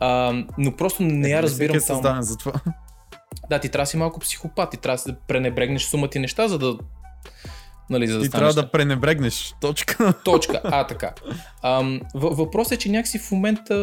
А, 0.00 0.44
но 0.58 0.76
просто 0.76 1.02
не 1.02 1.28
я 1.28 1.42
разбирам. 1.42 1.76
Не 1.76 2.18
е 2.18 2.22
за 2.22 2.36
това. 2.38 2.52
Да, 3.50 3.58
ти 3.58 3.68
трябва 3.68 3.82
да 3.82 3.86
си 3.86 3.96
малко 3.96 4.20
психопат, 4.20 4.70
ти 4.70 4.76
трябва 4.76 4.98
да 5.06 5.16
пренебрегнеш 5.28 5.84
сумата 5.84 6.10
и 6.14 6.18
неща, 6.18 6.48
за 6.48 6.58
да 6.58 6.78
Нали, 7.90 8.06
за 8.06 8.18
да 8.18 8.24
ти 8.24 8.30
трябва 8.30 8.54
да 8.54 8.70
пренебрегнеш. 8.70 9.54
Точка. 9.60 10.14
Точка. 10.24 10.60
А, 10.64 10.86
така. 10.86 11.14
Ам, 11.62 12.00
въпросът 12.14 12.72
е, 12.72 12.76
че 12.76 12.90
някакси 12.90 13.18
в 13.18 13.30
момента 13.30 13.74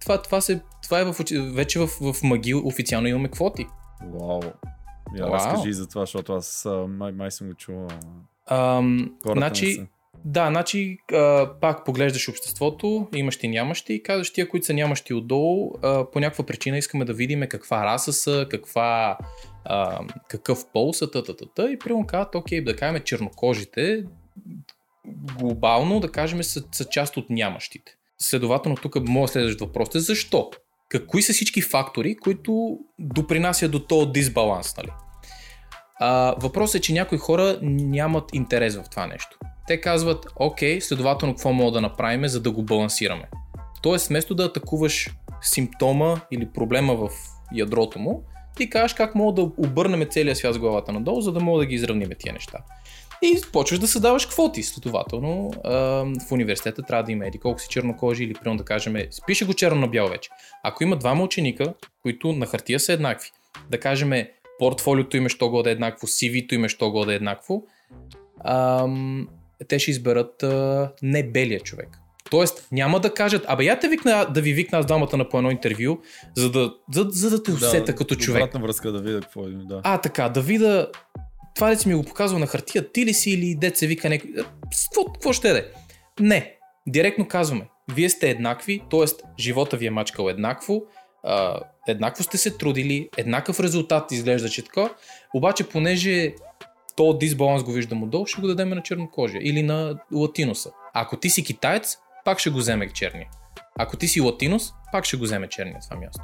това, 0.00 0.22
това, 0.22 0.40
се, 0.40 0.60
това 0.82 1.00
е 1.00 1.04
в, 1.04 1.14
вече 1.52 1.78
в, 1.78 1.86
в 1.86 2.22
МАГИ 2.22 2.54
официално 2.54 3.08
имаме 3.08 3.28
квоти. 3.28 3.66
Вау. 4.02 4.40
Я 5.16 5.26
разкажи 5.26 5.72
за 5.72 5.88
това, 5.88 6.02
защото 6.02 6.32
аз 6.32 6.66
май, 6.88 7.12
май 7.12 7.30
съм 7.30 7.48
го 7.48 7.54
чувал. 7.54 7.88
Ам, 8.46 9.10
значи, 9.26 9.86
да, 10.30 10.46
значи 10.46 10.98
а, 11.12 11.50
пак 11.60 11.84
поглеждаш 11.84 12.28
обществото, 12.28 13.08
имаш 13.14 13.38
и 13.42 13.48
нямащи 13.48 13.94
и 13.94 14.02
казваш 14.02 14.32
тия, 14.32 14.48
които 14.48 14.66
са 14.66 14.74
нямащи 14.74 15.14
отдолу, 15.14 15.72
а, 15.82 16.10
по 16.10 16.20
някаква 16.20 16.46
причина 16.46 16.78
искаме 16.78 17.04
да 17.04 17.12
видим 17.12 17.44
каква 17.48 17.84
раса 17.84 18.12
са, 18.12 18.46
каква, 18.50 19.18
а, 19.64 20.00
какъв 20.28 20.64
пол 20.72 20.92
са, 20.92 21.10
та, 21.10 21.22
та, 21.22 21.36
та, 21.36 21.44
та, 21.54 21.70
и 21.70 21.78
примерно 21.78 22.06
казват, 22.06 22.34
окей, 22.34 22.64
да 22.64 22.76
кажем 22.76 23.02
чернокожите, 23.04 24.04
глобално 25.38 26.00
да 26.00 26.12
кажем 26.12 26.42
са, 26.42 26.64
са 26.72 26.84
част 26.84 27.16
от 27.16 27.30
нямащите. 27.30 27.92
Следователно 28.18 28.76
тук 28.76 29.08
моят 29.08 29.30
следващ 29.30 29.60
въпрос 29.60 29.94
е 29.94 30.00
защо? 30.00 30.50
Какви 30.88 31.22
са 31.22 31.32
всички 31.32 31.62
фактори, 31.62 32.16
които 32.16 32.78
допринасят 32.98 33.70
до 33.70 33.78
този 33.78 34.10
дисбаланс, 34.10 34.76
нали? 34.76 34.90
А, 36.00 36.34
въпросът 36.40 36.74
е, 36.74 36.80
че 36.80 36.92
някои 36.92 37.18
хора 37.18 37.58
нямат 37.62 38.34
интерес 38.34 38.76
в 38.76 38.84
това 38.90 39.06
нещо 39.06 39.38
те 39.68 39.80
казват, 39.80 40.26
окей, 40.36 40.80
следователно 40.80 41.34
какво 41.34 41.52
мога 41.52 41.72
да 41.72 41.80
направим, 41.80 42.28
за 42.28 42.40
да 42.40 42.50
го 42.50 42.62
балансираме. 42.62 43.28
Тоест, 43.82 44.08
вместо 44.08 44.34
да 44.34 44.44
атакуваш 44.44 45.10
симптома 45.42 46.20
или 46.30 46.48
проблема 46.54 46.94
в 46.94 47.08
ядрото 47.54 47.98
му, 47.98 48.22
ти 48.56 48.70
кажеш 48.70 48.94
как 48.94 49.14
мога 49.14 49.32
да 49.32 49.50
обърнем 49.56 50.08
целия 50.10 50.36
свят 50.36 50.54
с 50.54 50.58
главата 50.58 50.92
надолу, 50.92 51.20
за 51.20 51.32
да 51.32 51.40
мога 51.40 51.58
да 51.58 51.66
ги 51.66 51.74
изравним 51.74 52.10
тия 52.18 52.32
неща. 52.32 52.58
И 53.22 53.40
почваш 53.52 53.78
да 53.78 53.88
създаваш 53.88 54.26
квоти. 54.26 54.62
Следователно, 54.62 55.50
в 56.28 56.32
университета 56.32 56.82
трябва 56.82 57.04
да 57.04 57.12
има 57.12 57.26
еди 57.26 57.38
колко 57.38 57.60
си 57.60 57.68
чернокожи 57.70 58.24
или 58.24 58.34
примерно 58.34 58.58
да 58.58 58.64
кажем, 58.64 58.96
пише 59.26 59.46
го 59.46 59.54
черно 59.54 59.80
на 59.80 59.88
бяло 59.88 60.08
вече. 60.08 60.30
Ако 60.64 60.82
има 60.82 60.96
двама 60.96 61.24
ученика, 61.24 61.74
които 62.02 62.32
на 62.32 62.46
хартия 62.46 62.80
са 62.80 62.92
еднакви, 62.92 63.30
да 63.70 63.80
кажем, 63.80 64.12
портфолиото 64.58 65.16
им 65.16 65.26
е 65.26 65.28
що 65.28 65.62
да 65.62 65.70
е 65.70 65.72
еднакво, 65.72 66.06
CV-то 66.06 66.54
им 66.54 66.64
е 66.64 66.68
що 66.68 66.90
го 66.90 67.04
да 67.04 67.12
е 67.12 67.16
еднакво, 67.16 67.62
ам, 68.44 69.28
те 69.68 69.78
ще 69.78 69.90
изберат 69.90 70.42
а, 70.42 70.90
не 71.02 71.22
белия 71.22 71.60
човек. 71.60 71.88
Тоест, 72.30 72.68
няма 72.72 73.00
да 73.00 73.14
кажат, 73.14 73.44
абе 73.48 73.64
я 73.64 73.78
те 73.78 73.88
викна, 73.88 74.26
да 74.34 74.40
ви 74.40 74.52
викна 74.52 74.78
аз 74.78 74.86
двамата 74.86 75.16
на 75.16 75.28
по 75.28 75.38
едно 75.38 75.50
интервю, 75.50 75.98
за 76.36 76.50
да, 76.50 76.72
за, 76.92 77.06
за 77.10 77.30
да 77.30 77.42
те 77.42 77.52
усета 77.52 77.94
като 77.94 78.14
човек. 78.14 78.42
Обратна 78.42 78.60
връзка 78.60 78.92
да 78.92 79.00
видя 79.00 79.20
какво 79.20 79.44
е. 79.44 79.50
Да. 79.50 79.80
А, 79.84 80.00
така, 80.00 80.28
да 80.28 80.40
видя 80.40 80.88
това 81.54 81.72
ли 81.72 81.76
си 81.76 81.88
ми 81.88 81.94
го 81.94 82.02
показва 82.02 82.38
на 82.38 82.46
хартия, 82.46 82.92
ти 82.92 83.06
ли 83.06 83.14
си 83.14 83.30
или 83.30 83.54
деца 83.54 83.86
вика 83.86 84.08
някой. 84.08 84.30
Какво, 84.34 85.12
какво 85.12 85.32
ще 85.32 85.50
е? 85.50 85.64
Не. 86.20 86.54
Директно 86.86 87.28
казваме, 87.28 87.68
вие 87.94 88.10
сте 88.10 88.30
еднакви, 88.30 88.82
т.е. 88.90 89.04
живота 89.38 89.76
ви 89.76 89.86
е 89.86 89.90
мачкал 89.90 90.28
еднакво, 90.28 90.82
а, 91.24 91.60
еднакво 91.88 92.22
сте 92.22 92.38
се 92.38 92.56
трудили, 92.58 93.08
еднакъв 93.16 93.60
резултат 93.60 94.12
изглежда, 94.12 94.48
че 94.48 94.62
така, 94.64 94.88
обаче 95.34 95.68
понеже 95.68 96.34
то 96.98 97.12
дисбаланс 97.12 97.62
го 97.62 97.72
виждам 97.72 98.02
отдолу, 98.02 98.26
ще 98.26 98.40
го 98.40 98.46
дадем 98.46 98.68
на 98.68 98.82
чернокожия 98.82 99.40
или 99.44 99.62
на 99.62 99.98
латиноса. 100.12 100.70
Ако 100.94 101.16
ти 101.16 101.30
си 101.30 101.44
китаец, 101.44 101.98
пак 102.24 102.38
ще 102.38 102.50
го 102.50 102.58
вземе 102.58 102.92
черния. 102.92 103.28
Ако 103.78 103.96
ти 103.96 104.08
си 104.08 104.20
латинос, 104.20 104.72
пак 104.92 105.04
ще 105.04 105.16
го 105.16 105.24
вземе 105.24 105.48
черния 105.48 105.78
това 105.80 105.96
място. 105.96 106.22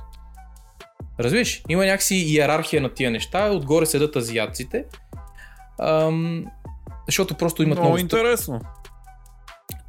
Разбираш? 1.21 1.63
Има 1.69 1.85
някакси 1.85 2.15
иерархия 2.15 2.83
на 2.83 2.95
тия 2.95 3.11
неща, 3.11 3.51
отгоре 3.51 3.87
седат 3.87 4.17
азиатците, 4.17 4.85
ам, 5.81 6.45
защото 7.07 7.35
просто 7.35 7.63
имат 7.63 7.79
Много 7.79 7.89
много... 7.89 7.99
интересно. 7.99 8.61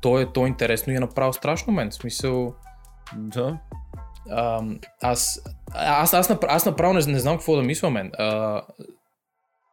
То 0.01 0.19
е, 0.19 0.33
то 0.33 0.45
е 0.45 0.47
интересно 0.47 0.93
и 0.93 0.95
е 0.95 0.99
направо 0.99 1.33
страшно 1.33 1.73
мен. 1.73 1.89
В 1.89 1.93
смисъл, 1.93 2.53
Да. 3.15 3.57
ам, 4.31 4.79
аз, 5.01 5.41
аз, 5.73 6.13
аз, 6.13 6.29
направо, 6.29 6.55
аз 6.55 6.65
направо 6.65 6.93
не, 6.93 7.05
не 7.05 7.19
знам 7.19 7.37
какво 7.37 7.55
да 7.55 7.61
мисля 7.61 7.89
мен. 7.89 8.11
А, 8.17 8.61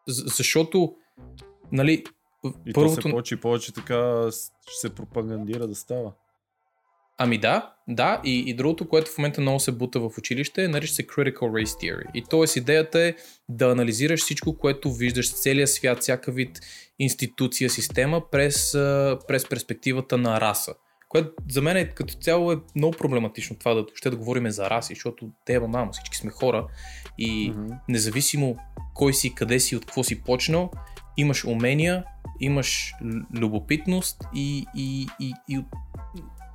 защото, 0.08 0.94
нали, 1.72 2.04
И 2.66 2.72
първото... 2.72 2.94
то 2.94 3.02
се 3.02 3.10
повече 3.10 3.34
и 3.34 3.40
повече 3.40 3.72
така 3.74 4.28
ще 4.68 4.80
се 4.80 4.94
пропагандира 4.94 5.66
да 5.66 5.74
става. 5.74 6.12
Ами 7.18 7.38
да, 7.38 7.74
да, 7.88 8.20
и, 8.24 8.38
и 8.50 8.54
другото, 8.54 8.88
което 8.88 9.10
в 9.10 9.18
момента 9.18 9.40
много 9.40 9.60
се 9.60 9.72
бута 9.72 10.00
в 10.00 10.10
училище, 10.18 10.68
нарича 10.68 10.94
се 10.94 11.06
Critical 11.06 11.38
Race 11.38 11.64
Theory. 11.64 12.04
И 12.14 12.24
т.е. 12.30 12.58
идеята 12.58 13.00
е 13.00 13.14
да 13.48 13.70
анализираш 13.70 14.20
всичко, 14.20 14.58
което 14.58 14.92
виждаш 14.92 15.34
целия 15.34 15.68
свят, 15.68 16.00
всяка 16.00 16.32
вид 16.32 16.60
институция, 16.98 17.70
система 17.70 18.30
през, 18.30 18.72
през 19.28 19.48
перспективата 19.48 20.18
на 20.18 20.40
раса. 20.40 20.74
Което 21.08 21.30
за 21.50 21.62
мен 21.62 21.76
е, 21.76 21.88
като 21.88 22.14
цяло 22.14 22.52
е 22.52 22.56
много 22.76 22.96
проблематично 22.96 23.56
това 23.58 23.74
да 23.74 23.86
ще 23.94 24.10
да 24.10 24.16
говорим 24.16 24.50
за 24.50 24.70
раси, 24.70 24.94
защото 24.94 25.30
те 25.46 25.60
мамо, 25.60 25.92
всички 25.92 26.16
сме 26.16 26.30
хора 26.30 26.66
и 27.18 27.50
Мгм. 27.50 27.74
независимо 27.88 28.56
кой 28.94 29.14
си, 29.14 29.34
къде 29.34 29.60
си, 29.60 29.76
от 29.76 29.86
какво 29.86 30.04
си 30.04 30.22
почнал, 30.22 30.70
имаш 31.16 31.44
умения, 31.44 32.04
имаш 32.40 32.94
любопитност 33.34 34.24
и, 34.34 34.66
и, 34.76 35.06
и, 35.20 35.34
и 35.48 35.60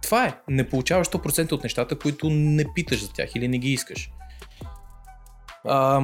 това 0.01 0.26
е. 0.26 0.34
Не 0.49 0.70
получаваш 0.70 1.08
100% 1.08 1.51
от 1.51 1.64
нещата, 1.64 1.99
които 1.99 2.30
не 2.30 2.74
питаш 2.74 3.01
за 3.01 3.14
тях 3.14 3.36
или 3.36 3.47
не 3.47 3.58
ги 3.58 3.72
искаш. 3.72 4.12
А, 5.66 6.01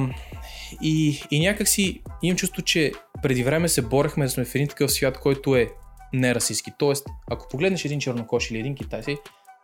и, 0.82 1.22
и 1.30 1.40
някак 1.40 1.68
си 1.68 2.02
имам 2.22 2.36
чувство, 2.36 2.62
че 2.62 2.92
преди 3.22 3.44
време 3.44 3.68
се 3.68 3.82
борехме 3.82 4.24
да 4.24 4.30
сме 4.30 4.44
в 4.44 4.54
един 4.54 4.68
такъв 4.68 4.92
свят, 4.92 5.18
който 5.18 5.56
е 5.56 5.68
нерасистски. 6.12 6.72
Тоест, 6.78 7.06
ако 7.30 7.48
погледнеш 7.48 7.84
един 7.84 8.00
чернокош 8.00 8.50
или 8.50 8.58
един 8.58 8.74
китайски, 8.74 9.16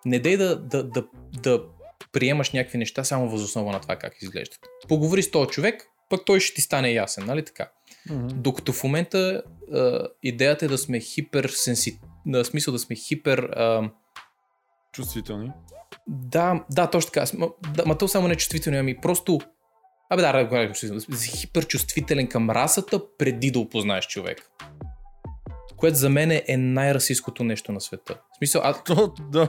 не 0.05 0.18
дей 0.18 0.36
да, 0.36 0.57
да, 0.57 0.84
да, 0.84 1.05
да 1.43 1.62
приемаш 2.12 2.51
някакви 2.51 2.78
неща 2.78 3.05
само 3.05 3.28
възоснова 3.28 3.72
на 3.72 3.80
това 3.80 3.97
как 3.97 4.22
изглеждат. 4.22 4.61
Поговори 4.88 5.22
с 5.22 5.30
този 5.30 5.51
човек, 5.51 5.86
пък 6.11 6.20
той 6.26 6.41
ще 6.41 6.55
ти 6.55 6.61
стане 6.61 6.93
ясен, 6.93 7.26
нали 7.26 7.45
така? 7.45 7.70
Докато 8.34 8.72
в 8.72 8.84
момента 8.84 9.42
а, 9.72 10.09
идеята 10.22 10.64
е 10.64 10.68
да 10.68 10.78
сме 10.78 11.01
хиперсенси... 11.01 12.01
На 12.26 12.44
смисъл 12.44 12.72
да 12.72 12.78
сме 12.78 12.96
хипер... 12.96 13.38
А, 13.38 13.90
Чувствителни. 14.92 15.53
да, 16.07 16.64
да, 16.70 16.90
точно 16.90 17.11
така. 17.11 17.26
Ма, 17.38 17.48
да, 17.74 17.86
ма 17.86 17.98
то 17.98 18.09
само 18.09 18.28
не 18.28 18.32
е 18.32 18.36
чувствително, 18.36 18.78
ами 18.78 19.01
просто... 19.01 19.38
Абе 20.11 20.22
да, 20.22 20.32
да, 20.32 20.72
хиперчувствителен 21.36 22.26
към 22.26 22.51
расата 22.51 23.16
преди 23.18 23.51
да 23.51 23.59
опознаеш 23.59 24.07
човек. 24.07 24.51
Което 25.76 25.96
за 25.96 26.11
мен 26.11 26.30
е 26.30 26.57
най-расистското 26.57 27.44
нещо 27.44 27.72
на 27.72 27.80
света. 27.80 28.20
В 28.32 28.36
смисъл, 28.36 28.62
а, 28.64 28.82
То, 28.82 29.14
да. 29.30 29.48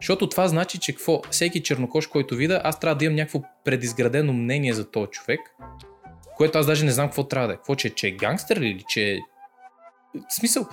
защото 0.00 0.28
това 0.28 0.48
значи, 0.48 0.78
че 0.78 0.92
какво, 0.92 1.22
всеки 1.30 1.62
чернокош, 1.62 2.06
който 2.06 2.36
вида, 2.36 2.60
аз 2.64 2.80
трябва 2.80 2.96
да 2.96 3.04
имам 3.04 3.16
някакво 3.16 3.42
предизградено 3.64 4.32
мнение 4.32 4.72
за 4.72 4.90
този 4.90 5.10
човек, 5.10 5.40
което 6.38 6.58
аз 6.58 6.66
даже 6.66 6.84
не 6.84 6.90
знам 6.90 7.06
какво 7.06 7.24
трябва 7.24 7.48
да 7.48 7.54
е. 7.54 7.56
Какво, 7.56 7.74
че, 7.74 7.90
че 7.90 8.08
е 8.08 8.10
гангстер 8.10 8.56
ли 8.56 8.66
или 8.68 8.84
че 8.88 9.12
е... 9.12 9.18
В 10.30 10.34
смисъл, 10.34 10.66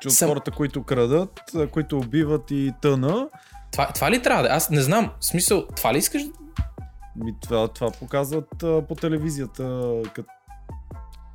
Че 0.00 0.08
от 0.08 0.14
Съм- 0.14 0.28
хората, 0.28 0.50
които 0.50 0.82
крадат, 0.82 1.40
които 1.70 1.98
убиват 1.98 2.50
и 2.50 2.72
тъна, 2.82 3.28
това, 3.72 3.92
това 3.92 4.10
ли 4.10 4.22
трябва 4.22 4.42
да 4.42 4.48
е? 4.48 4.52
Аз 4.52 4.70
не 4.70 4.80
знам. 4.80 5.12
В 5.20 5.24
смисъл, 5.24 5.66
това 5.66 5.94
ли 5.94 5.98
искаш? 5.98 6.22
ми 7.16 7.34
това, 7.40 7.68
това 7.68 7.90
показват 7.90 8.62
а, 8.62 8.86
по 8.88 8.94
телевизията, 8.94 9.92
като 10.14 10.28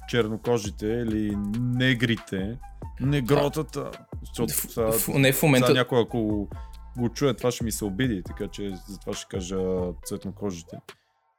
чернокожите 0.07 0.85
или 0.87 1.35
негрите, 1.59 2.57
негротата. 3.01 3.91
Защото 4.25 4.53
В, 4.53 4.91
в, 4.91 5.07
не 5.07 5.33
в 5.33 5.43
момента... 5.43 5.73
някой 5.73 6.01
ако 6.01 6.47
го 6.97 7.09
чуе, 7.09 7.33
това 7.33 7.51
ще 7.51 7.63
ми 7.63 7.71
се 7.71 7.85
обиди, 7.85 8.23
така 8.23 8.47
че 8.47 8.71
затова 8.87 9.13
ще 9.13 9.27
кажа 9.29 9.57
цветнокожите. 10.05 10.77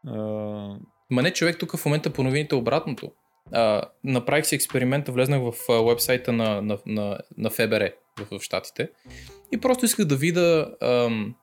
А, 0.07 0.77
Ма 1.11 1.23
не, 1.23 1.33
човек 1.33 1.59
тук 1.59 1.77
в 1.77 1.85
момента 1.85 2.11
по 2.11 2.23
новините 2.23 2.55
е 2.55 2.59
обратното. 2.59 3.13
А, 3.53 3.83
направих 4.05 4.47
си 4.47 4.55
експеримента, 4.55 5.13
влезнах 5.13 5.41
в 5.41 5.85
вебсайта 5.89 6.33
на, 6.33 6.63
на, 6.63 6.79
на, 6.87 7.19
на 7.39 7.51
ФБР 7.51 7.91
в, 8.21 8.39
в 8.39 8.43
Штатите 8.43 8.89
и 9.53 9.61
просто 9.61 9.85
исках 9.85 10.07
да 10.07 10.17
видя 10.17 10.71
ам, 10.83 11.35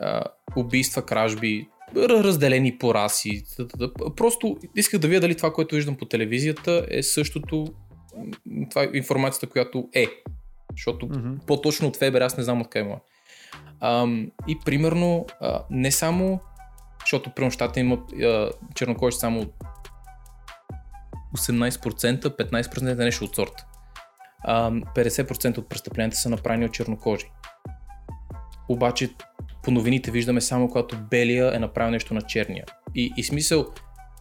а, 0.00 0.22
убийства, 0.56 1.06
кражби, 1.06 1.68
разделени 1.96 2.78
по 2.78 2.94
раси. 2.94 3.44
Просто 4.16 4.56
исках 4.76 5.00
да 5.00 5.08
видя 5.08 5.20
дали 5.20 5.36
това, 5.36 5.52
което 5.52 5.74
виждам 5.74 5.96
по 5.96 6.04
телевизията 6.04 6.86
е 6.90 7.02
същото, 7.02 7.66
това 8.70 8.82
е 8.82 8.90
информацията, 8.94 9.46
която 9.46 9.88
е. 9.94 10.06
Защото 10.72 11.06
мгм. 11.06 11.34
по-точно 11.46 11.88
от 11.88 11.96
ФБР, 11.96 12.20
аз 12.20 12.36
не 12.36 12.44
знам 12.44 12.60
откъде 12.60 12.84
има. 12.88 13.00
Ам, 13.80 14.30
и 14.48 14.58
примерно, 14.64 15.26
а, 15.40 15.64
не 15.70 15.90
само, 15.90 16.40
защото 17.04 17.30
примерно 17.30 17.50
в 17.50 17.54
щата 17.54 17.80
има 17.80 17.98
чернокожи 18.74 19.16
само 19.16 19.46
18%, 21.36 22.22
15% 22.22 22.92
е 22.92 23.04
нещо 23.04 23.24
от 23.24 23.34
сорта. 23.34 23.66
Ам, 24.46 24.82
50% 24.96 25.58
от 25.58 25.68
престъпленията 25.68 26.16
са 26.16 26.30
направени 26.30 26.64
от 26.64 26.72
чернокожи. 26.72 27.30
Обаче 28.68 29.10
по 29.62 29.70
новините 29.70 30.10
виждаме 30.10 30.40
само 30.40 30.68
когато 30.68 30.98
белия 31.10 31.56
е 31.56 31.58
направил 31.58 31.90
нещо 31.90 32.14
на 32.14 32.22
черния. 32.22 32.64
И, 32.94 33.12
и 33.16 33.24
смисъл, 33.24 33.66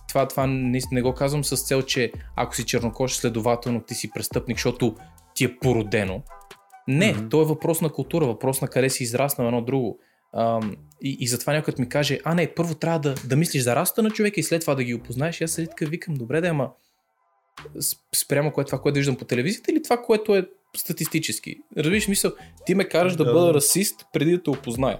това, 0.07 0.27
това 0.27 0.47
не, 0.47 0.79
не 0.91 1.01
го 1.01 1.13
казвам 1.13 1.43
с 1.43 1.67
цел, 1.67 1.81
че 1.81 2.11
ако 2.35 2.55
си 2.55 2.65
чернокож, 2.65 3.13
следователно 3.13 3.81
ти 3.81 3.95
си 3.95 4.11
престъпник, 4.11 4.57
защото 4.57 4.95
ти 5.35 5.43
е 5.43 5.59
породено. 5.59 6.21
Не, 6.87 7.15
mm-hmm. 7.15 7.29
то 7.29 7.41
е 7.41 7.45
въпрос 7.45 7.81
на 7.81 7.89
култура, 7.89 8.25
въпрос 8.25 8.61
на 8.61 8.67
къде 8.67 8.89
си 8.89 9.03
израснал 9.03 9.47
едно 9.47 9.61
друго. 9.61 9.99
Ам, 10.37 10.75
и, 11.01 11.17
и 11.19 11.27
затова 11.27 11.53
някой 11.53 11.73
ми 11.79 11.89
каже, 11.89 12.19
а 12.23 12.35
не, 12.35 12.53
първо 12.53 12.75
трябва 12.75 12.99
да, 12.99 13.15
да 13.27 13.35
мислиш 13.35 13.63
за 13.63 13.75
расата 13.75 14.03
на 14.03 14.11
човека 14.11 14.39
и 14.39 14.43
след 14.43 14.61
това 14.61 14.75
да 14.75 14.83
ги 14.83 14.93
опознаеш. 14.93 15.41
И 15.41 15.43
аз 15.43 15.51
седи 15.51 15.67
така 15.67 15.85
викам, 15.85 16.13
добре 16.13 16.41
да, 16.41 16.47
ама 16.47 16.69
спрямо 18.15 18.51
кое, 18.51 18.65
това, 18.65 18.81
което 18.81 18.97
виждам 18.97 19.15
по 19.15 19.25
телевизията 19.25 19.71
или 19.71 19.83
това, 19.83 19.97
което 20.01 20.35
е 20.35 20.47
статистически. 20.77 21.57
Разбираш 21.77 22.07
мисъл, 22.07 22.31
ти 22.65 22.75
ме 22.75 22.89
караш 22.89 23.15
да, 23.15 23.25
Да. 23.25 23.33
бъда 23.33 23.53
расист 23.53 24.05
преди 24.13 24.31
да 24.31 24.43
те 24.43 24.49
опозная. 24.49 24.99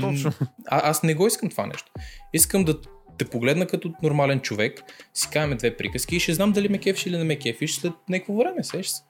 Точно. 0.00 0.32
А, 0.66 0.90
аз 0.90 1.02
не 1.02 1.14
го 1.14 1.26
искам 1.26 1.50
това 1.50 1.66
нещо. 1.66 1.92
Искам 2.32 2.64
да 2.64 2.80
те 3.18 3.24
погледна 3.24 3.66
като 3.66 3.92
нормален 4.02 4.40
човек, 4.40 4.82
си 5.14 5.28
каваме 5.32 5.54
две 5.54 5.76
приказки 5.76 6.16
и 6.16 6.20
ще 6.20 6.34
знам 6.34 6.52
дали 6.52 6.68
ме 6.68 6.78
кефиш 6.78 7.06
или 7.06 7.18
не 7.18 7.24
ме 7.24 7.38
кефиш 7.38 7.74
след 7.74 7.92
някакво 8.08 8.36
време, 8.36 8.64
сеш 8.64 8.86
се. 8.86 9.02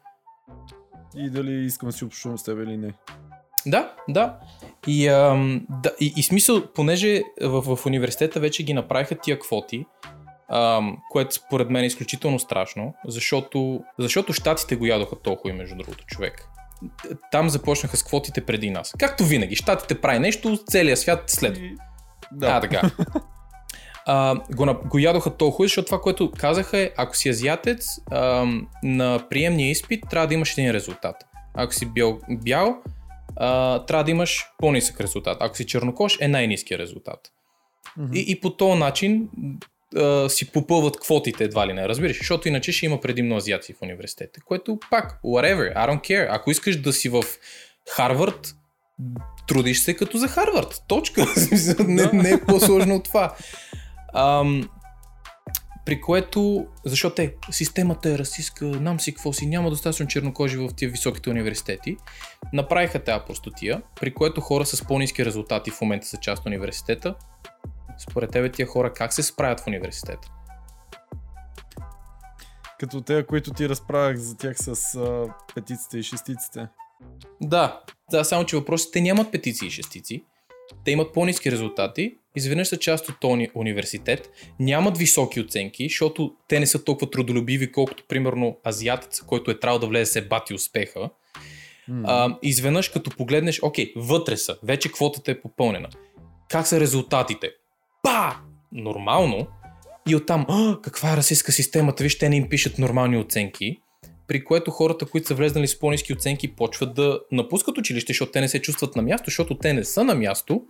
И 1.16 1.30
дали 1.30 1.64
искам 1.64 1.88
да 1.88 1.92
си 1.92 2.04
общувам 2.04 2.38
с 2.38 2.44
теб 2.44 2.58
или 2.58 2.76
не. 2.76 2.92
Да, 3.66 3.92
да. 4.08 4.38
И, 4.86 5.08
ам, 5.08 5.66
да, 5.82 5.90
и, 6.00 6.12
и 6.16 6.22
смисъл, 6.22 6.66
понеже 6.74 7.22
в, 7.42 7.76
в 7.76 7.86
университета 7.86 8.40
вече 8.40 8.62
ги 8.62 8.74
направиха 8.74 9.18
тия 9.18 9.38
квоти, 9.38 9.84
ам, 10.48 10.96
което 11.10 11.34
според 11.34 11.70
мен 11.70 11.82
е 11.82 11.86
изключително 11.86 12.38
страшно, 12.38 12.94
защото, 13.06 13.80
защото 13.98 14.32
щатите 14.32 14.76
го 14.76 14.86
ядоха 14.86 15.16
толкова 15.16 15.50
и 15.50 15.56
между 15.56 15.76
другото 15.76 16.04
човек. 16.06 16.48
Там 17.32 17.48
започнаха 17.48 17.96
с 17.96 18.02
квотите 18.02 18.40
преди 18.40 18.70
нас. 18.70 18.94
Както 18.98 19.24
винаги, 19.24 19.56
щатите 19.56 20.00
прави 20.00 20.18
нещо, 20.18 20.58
целият 20.66 20.98
свят 20.98 21.24
след. 21.26 21.58
И... 21.58 21.74
Да. 22.32 22.46
А, 22.46 22.60
така. 22.60 22.90
а, 24.06 24.40
го, 24.54 24.66
го 24.88 24.98
ядоха 24.98 25.36
толкова, 25.36 25.64
защото 25.64 25.86
това, 25.86 26.00
което 26.00 26.30
казаха 26.30 26.78
е, 26.78 26.90
ако 26.96 27.16
си 27.16 27.28
азиатец, 27.28 27.86
а, 28.10 28.46
на 28.82 29.20
приемния 29.30 29.70
изпит 29.70 30.04
трябва 30.10 30.26
да 30.26 30.34
имаш 30.34 30.52
един 30.52 30.70
резултат. 30.70 31.16
Ако 31.54 31.74
си 31.74 31.86
бял, 31.86 32.18
бял 32.30 32.76
а, 33.36 33.78
трябва 33.84 34.04
да 34.04 34.10
имаш 34.10 34.44
по-нисък 34.58 35.00
резултат. 35.00 35.36
Ако 35.40 35.56
си 35.56 35.66
чернокош, 35.66 36.18
е 36.20 36.28
най-низкият 36.28 36.80
резултат. 36.80 37.32
И, 38.14 38.24
и 38.28 38.40
по 38.40 38.50
този 38.50 38.78
начин 38.78 39.28
а, 39.96 40.28
си 40.28 40.52
попълват 40.52 41.00
квотите 41.00 41.44
едва 41.44 41.66
ли 41.66 41.72
не, 41.72 41.88
разбираш? 41.88 42.18
Защото 42.18 42.48
иначе 42.48 42.72
ще 42.72 42.86
има 42.86 43.00
предимно 43.00 43.36
азиаци 43.36 43.72
в 43.72 43.82
университета, 43.82 44.40
което 44.44 44.78
пак, 44.90 45.20
whatever, 45.24 45.76
I 45.76 45.90
don't 45.90 46.00
care. 46.00 46.26
Ако 46.30 46.50
искаш 46.50 46.76
да 46.76 46.92
си 46.92 47.08
в 47.08 47.24
Харвард, 47.90 48.54
трудиш 49.48 49.78
се 49.78 49.94
като 49.94 50.18
за 50.18 50.28
Харвард. 50.28 50.82
Точка. 50.88 51.26
Не, 51.88 52.10
не 52.12 52.30
е 52.30 52.40
по-сложно 52.40 52.94
от 52.94 53.04
това. 53.04 53.36
Ам, 54.14 54.68
при 55.86 56.00
което, 56.00 56.66
защото 56.84 57.22
е, 57.22 57.34
системата 57.50 58.10
е 58.10 58.18
расистска, 58.18 58.64
нам 58.64 59.00
си 59.00 59.14
какво 59.14 59.32
си, 59.32 59.46
няма 59.46 59.70
достатъчно 59.70 60.06
чернокожи 60.06 60.56
в 60.56 60.68
тия 60.76 60.90
високите 60.90 61.30
университети, 61.30 61.96
направиха 62.52 63.04
тази 63.04 63.24
простотия, 63.26 63.82
при 64.00 64.14
което 64.14 64.40
хора 64.40 64.66
с 64.66 64.84
по-низки 64.84 65.24
резултати 65.24 65.70
в 65.70 65.80
момента 65.80 66.06
са 66.06 66.16
част 66.16 66.40
от 66.40 66.46
университета. 66.46 67.14
Според 67.98 68.30
тебе 68.30 68.52
тия 68.52 68.66
хора 68.66 68.92
как 68.92 69.12
се 69.12 69.22
справят 69.22 69.60
в 69.60 69.66
университета? 69.66 70.28
Като 72.80 73.00
те, 73.00 73.26
които 73.26 73.50
ти 73.50 73.68
разправях 73.68 74.16
за 74.16 74.36
тях 74.36 74.56
с 74.58 74.94
а, 74.94 75.34
петиците 75.54 75.98
и 75.98 76.02
шестиците. 76.02 76.68
Да, 77.40 77.80
да, 78.10 78.24
само 78.24 78.44
че 78.44 78.56
въпросите 78.56 79.00
нямат 79.00 79.32
петиции 79.32 79.68
и 79.68 79.70
шестици. 79.70 80.24
Те 80.84 80.90
имат 80.90 81.12
по-низки 81.12 81.52
резултати, 81.52 82.18
изведнъж 82.36 82.68
са 82.68 82.76
част 82.76 83.08
от 83.08 83.20
този 83.20 83.48
университет, 83.54 84.30
нямат 84.60 84.98
високи 84.98 85.40
оценки, 85.40 85.88
защото 85.88 86.34
те 86.48 86.60
не 86.60 86.66
са 86.66 86.84
толкова 86.84 87.10
трудолюбиви, 87.10 87.72
колкото 87.72 88.04
примерно 88.08 88.58
азиатец, 88.66 89.20
който 89.20 89.50
е 89.50 89.60
трябвало 89.60 89.80
да 89.80 89.86
влезе 89.86 90.12
се 90.12 90.22
бати 90.22 90.54
успеха. 90.54 91.10
М. 91.88 92.02
А, 92.06 92.38
изведнъж 92.42 92.88
като 92.88 93.10
погледнеш, 93.10 93.60
окей, 93.62 93.92
вътре 93.96 94.36
са, 94.36 94.56
вече 94.62 94.92
квотата 94.92 95.30
е 95.30 95.40
попълнена. 95.40 95.88
Как 96.48 96.66
са 96.66 96.80
резултатите? 96.80 97.50
Па! 98.02 98.36
Нормално. 98.72 99.46
И 100.08 100.16
оттам, 100.16 100.46
а, 100.48 100.78
каква 100.82 101.12
е 101.12 101.16
расистска 101.16 101.52
системата, 101.52 102.02
виж, 102.02 102.18
те 102.18 102.28
не 102.28 102.36
им 102.36 102.48
пишат 102.48 102.78
нормални 102.78 103.18
оценки. 103.18 103.76
При 104.28 104.44
което 104.44 104.70
хората, 104.70 105.06
които 105.06 105.26
са 105.26 105.34
влезнали 105.34 105.68
с 105.68 105.78
по-низки 105.78 106.12
оценки, 106.12 106.48
почват 106.48 106.94
да 106.94 107.20
напускат 107.32 107.78
училище, 107.78 108.12
защото 108.12 108.32
те 108.32 108.40
не 108.40 108.48
се 108.48 108.62
чувстват 108.62 108.96
на 108.96 109.02
място, 109.02 109.24
защото 109.24 109.58
те 109.58 109.72
не 109.72 109.84
са 109.84 110.04
на 110.04 110.14
място. 110.14 110.62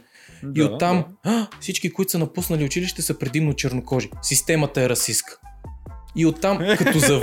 И 0.43 0.61
Да, 0.61 0.65
оттам 0.65 1.05
а, 1.25 1.47
всички, 1.61 1.93
които 1.93 2.11
са 2.11 2.19
напуснали 2.19 2.65
училище, 2.65 3.03
са 3.03 3.19
предимно 3.19 3.55
чернокожи. 3.55 4.11
Системата 4.23 4.83
е 4.83 4.89
расистка. 4.89 5.39
И 6.17 6.27
оттам, 6.27 6.59
като 6.79 6.99
за... 6.99 7.21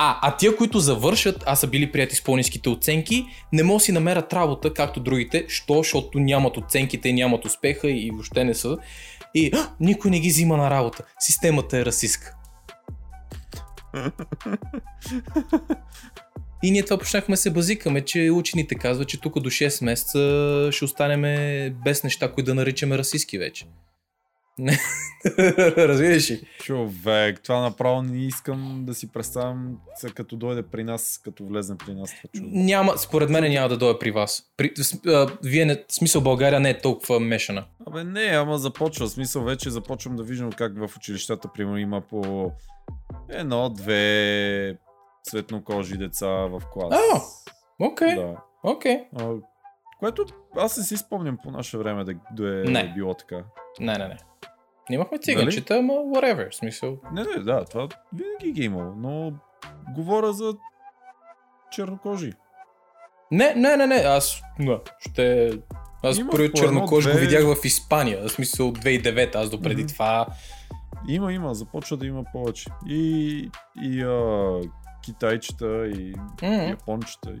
А, 0.00 0.18
а 0.22 0.36
тия, 0.36 0.56
които 0.56 0.78
завършат, 0.80 1.44
а 1.46 1.56
са 1.56 1.66
били 1.66 1.92
прияти 1.92 2.16
с 2.16 2.24
по-низките 2.24 2.68
оценки, 2.68 3.26
не 3.52 3.62
могат 3.62 3.80
да 3.80 3.84
си 3.84 3.92
намерят 3.92 4.32
работа, 4.32 4.74
както 4.74 5.00
другите, 5.00 5.44
що, 5.48 5.74
защото 5.74 6.18
нямат 6.18 6.56
оценките, 6.56 7.12
нямат 7.12 7.44
успеха 7.44 7.90
и 7.90 8.10
въобще 8.10 8.44
не 8.44 8.54
са. 8.54 8.78
И 9.34 9.50
а, 9.54 9.70
никой 9.80 10.10
не 10.10 10.20
ги 10.20 10.28
взима 10.28 10.56
на 10.56 10.70
работа. 10.70 11.04
Системата 11.18 11.78
е 11.78 11.84
расистка. 11.84 12.34
И 16.62 16.70
ние 16.70 16.84
това 16.84 16.98
почнахме 16.98 17.36
се 17.36 17.50
базикаме, 17.50 18.00
че 18.00 18.30
учените 18.30 18.74
казват, 18.74 19.08
че 19.08 19.20
тук 19.20 19.40
до 19.40 19.50
6 19.50 19.84
месеца 19.84 20.68
ще 20.72 20.84
останем 20.84 21.22
без 21.84 22.04
неща, 22.04 22.32
които 22.32 22.46
да 22.46 22.54
наричаме 22.54 22.98
расистски 22.98 23.38
вече. 23.38 23.66
Разбираш 25.76 26.30
ли? 26.30 26.40
Човек, 26.62 27.40
това 27.42 27.60
направо 27.60 28.02
не 28.02 28.26
искам 28.26 28.84
да 28.86 28.94
си 28.94 29.12
представям 29.12 29.76
като 30.14 30.36
дойде 30.36 30.62
при 30.62 30.84
нас, 30.84 31.20
като 31.24 31.44
влезне 31.46 31.76
при 31.76 31.94
нас 31.94 32.10
това 32.10 32.30
чудо. 32.34 32.48
Няма, 32.52 32.98
според 32.98 33.30
мен 33.30 33.52
няма 33.52 33.68
да 33.68 33.76
дойде 33.76 33.98
при 33.98 34.10
вас. 34.10 34.42
При, 34.56 34.72
а, 35.06 35.26
вие 35.44 35.64
не, 35.64 35.84
смисъл 35.88 36.22
България 36.22 36.60
не 36.60 36.70
е 36.70 36.78
толкова 36.78 37.20
мешана. 37.20 37.64
Абе 37.86 38.04
не, 38.04 38.26
ама 38.26 38.58
започва. 38.58 39.08
Смисъл 39.08 39.44
вече 39.44 39.70
започвам 39.70 40.16
да 40.16 40.22
виждам 40.22 40.52
как 40.52 40.72
в 40.78 40.96
училищата, 40.96 41.48
примерно, 41.54 41.78
има 41.78 42.00
по 42.00 42.52
едно, 43.28 43.68
две 43.68 44.76
светнокожи 45.28 45.96
деца 45.96 46.26
в 46.28 46.62
клас. 46.72 46.94
А, 46.94 47.20
Окей, 47.80 48.14
Да. 48.14 48.36
А, 49.14 49.30
което 49.98 50.24
аз 50.56 50.76
не 50.76 50.84
си 50.84 50.96
спомням 50.96 51.38
по 51.42 51.50
наше 51.50 51.78
време 51.78 52.04
да, 52.04 52.14
да 52.32 52.60
е 52.60 52.64
Не. 52.64 52.92
било 52.94 53.14
така. 53.14 53.44
Не, 53.80 53.92
не, 53.92 54.08
не. 54.08 54.16
Имахме 54.90 55.18
циганчета, 55.18 55.76
ама 55.76 55.92
whatever, 55.92 56.50
в 56.50 56.56
смисъл. 56.56 56.96
Не, 57.12 57.22
не, 57.22 57.42
да, 57.42 57.64
това 57.64 57.88
винаги 58.12 58.52
ги 58.52 58.62
е 58.62 58.64
имало, 58.64 58.94
но 58.96 59.32
говоря 59.94 60.32
за 60.32 60.54
чернокожи. 61.70 62.32
Не, 63.30 63.54
не, 63.54 63.76
не, 63.76 63.86
не, 63.86 63.94
аз 63.94 64.40
да, 64.60 64.80
ще... 64.98 65.50
Аз 66.02 66.18
Има 66.18 66.30
първият 66.30 66.54
чернокож 66.54 67.04
го 67.06 67.10
две. 67.10 67.20
видях 67.20 67.44
в 67.44 67.64
Испания, 67.64 68.22
в 68.22 68.28
смисъл 68.28 68.72
2009, 68.72 69.34
аз 69.34 69.50
допреди 69.50 69.82
Мгм. 69.82 69.92
това. 69.92 70.26
Има, 71.08 71.32
има, 71.32 71.54
започва 71.54 71.96
да 71.96 72.06
има 72.06 72.24
повече. 72.32 72.70
И, 72.86 73.50
и 73.82 74.02
а, 74.02 74.60
китайчета, 75.12 75.86
и 75.86 76.14
М, 76.42 76.48
япончета. 76.48 77.30
И, 77.30 77.40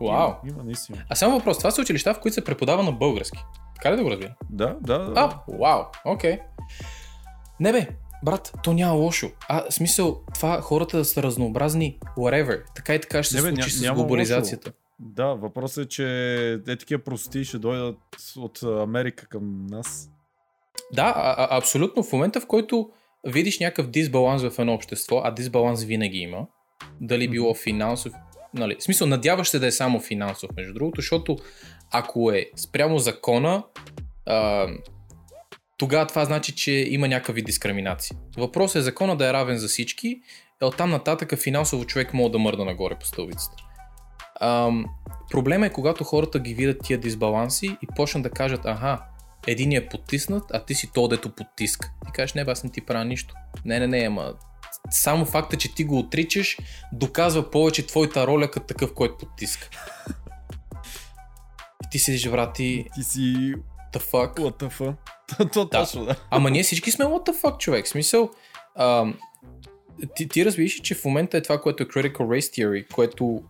Вау. 0.00 0.28
Има, 0.28 0.36
има 0.54 0.64
наистина. 0.64 1.04
А 1.10 1.14
само 1.14 1.38
въпрос, 1.38 1.58
това 1.58 1.70
са 1.70 1.82
училища, 1.82 2.14
в 2.14 2.20
които 2.20 2.34
се 2.34 2.44
преподава 2.44 2.82
на 2.82 2.92
български. 2.92 3.38
Така 3.74 3.92
ли 3.92 3.96
да 3.96 4.02
го 4.02 4.10
разбира? 4.10 4.34
Да, 4.50 4.76
да, 4.80 4.98
да. 4.98 5.12
А, 5.16 5.56
вау, 5.58 5.82
окей. 6.04 6.38
Не 7.60 7.72
бе, 7.72 7.88
брат, 8.24 8.52
то 8.62 8.72
няма 8.72 8.92
лошо. 8.92 9.30
А, 9.48 9.70
смисъл, 9.70 10.20
това 10.34 10.60
хората 10.60 10.96
да 10.96 11.04
са 11.04 11.22
разнообразни, 11.22 11.98
whatever. 12.18 12.62
Така 12.74 12.94
и 12.94 13.00
така 13.00 13.22
ще 13.22 13.34
се 13.34 13.42
Не 13.42 13.50
бе, 13.50 13.62
случи 13.62 13.70
ня- 13.70 13.90
с 13.92 13.94
глобализацията. 13.94 14.72
Да, 14.98 15.26
въпросът 15.26 15.84
е, 15.84 15.88
че 15.88 16.06
е 16.68 16.76
такива 16.76 17.02
прости 17.02 17.44
ще 17.44 17.58
дойдат 17.58 17.98
от 18.36 18.62
Америка 18.62 19.26
към 19.26 19.66
нас. 19.66 20.10
Да, 20.92 21.12
а, 21.16 21.34
а, 21.38 21.58
абсолютно. 21.58 22.02
В 22.02 22.12
момента, 22.12 22.40
в 22.40 22.46
който 22.46 22.90
видиш 23.26 23.60
някакъв 23.60 23.90
дисбаланс 23.90 24.42
в 24.42 24.58
едно 24.58 24.74
общество, 24.74 25.20
а 25.24 25.30
дисбаланс 25.30 25.84
винаги 25.84 26.18
има, 26.18 26.46
дали 27.00 27.28
било 27.28 27.54
финансов, 27.54 28.12
нали, 28.54 28.76
в 28.78 28.82
смисъл, 28.82 29.06
надяваш 29.06 29.48
се 29.48 29.58
да 29.58 29.66
е 29.66 29.70
само 29.70 30.00
финансов, 30.00 30.50
между 30.56 30.74
другото, 30.74 31.00
защото 31.00 31.36
ако 31.90 32.30
е 32.30 32.46
спрямо 32.56 32.98
закона, 32.98 33.64
а, 34.26 34.68
тогава 35.78 36.06
това 36.06 36.24
значи, 36.24 36.54
че 36.54 36.72
има 36.72 37.08
някакви 37.08 37.42
дискриминации. 37.42 38.16
Въпросът 38.36 38.76
е 38.76 38.82
закона 38.82 39.16
да 39.16 39.28
е 39.28 39.32
равен 39.32 39.58
за 39.58 39.68
всички, 39.68 40.20
а 40.62 40.66
оттам 40.66 40.90
нататък 40.90 41.38
финансово 41.38 41.84
човек 41.84 42.14
може 42.14 42.32
да 42.32 42.38
мърда 42.38 42.64
нагоре 42.64 42.94
по 42.94 43.06
стълбицата. 43.06 43.56
Ам, 44.40 44.84
проблема 45.30 45.66
е 45.66 45.72
когато 45.72 46.04
хората 46.04 46.38
ги 46.38 46.54
видят 46.54 46.80
тия 46.84 46.98
дисбаланси 46.98 47.66
и 47.66 47.86
почнат 47.96 48.22
да 48.22 48.30
кажат, 48.30 48.66
аха, 48.66 49.02
един 49.46 49.72
е 49.72 49.88
потиснат, 49.88 50.44
а 50.52 50.64
ти 50.64 50.74
си 50.74 50.90
то, 50.94 51.08
дето 51.08 51.34
потиска. 51.34 51.90
Ти 52.06 52.12
кажеш, 52.12 52.34
не, 52.34 52.44
бе, 52.44 52.50
аз 52.50 52.64
не 52.64 52.70
ти 52.70 52.80
правя 52.80 53.04
нищо. 53.04 53.34
Не, 53.64 53.80
не, 53.80 53.86
не, 53.86 54.06
ама 54.06 54.34
само 54.90 55.24
факта, 55.24 55.56
че 55.56 55.74
ти 55.74 55.84
го 55.84 55.98
отричаш, 55.98 56.58
доказва 56.92 57.50
повече 57.50 57.86
твоята 57.86 58.26
роля 58.26 58.50
като 58.50 58.66
такъв, 58.66 58.94
който 58.94 59.16
потиска. 59.26 59.68
И 61.84 61.90
ти 61.90 61.98
седиш, 61.98 62.28
брат, 62.30 62.58
и 62.58 62.86
Ти 62.94 63.02
си 63.02 63.54
the 63.94 64.00
fuck. 64.12 64.36
what 64.36 64.62
the 64.62 64.70
fuck. 64.72 64.94
То, 65.52 65.64
Да. 65.64 65.70
точно, 65.70 66.04
да. 66.04 66.16
Ама 66.30 66.50
ние 66.50 66.62
всички 66.62 66.90
сме 66.90 67.04
what 67.04 67.30
the 67.30 67.42
fuck, 67.42 67.58
човек. 67.58 67.88
Смисъл, 67.88 68.30
ам, 68.78 69.18
ти, 70.16 70.28
ти 70.28 70.44
разбираш, 70.44 70.72
че 70.72 70.94
в 70.94 71.04
момента 71.04 71.36
е 71.36 71.42
това, 71.42 71.60
което 71.60 71.82
е 71.82 71.86
Critical 71.86 72.16
Race 72.16 72.38
Theory, 72.62 72.92
което 72.92 73.42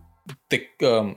те, 0.49 0.69
ам, 0.83 1.15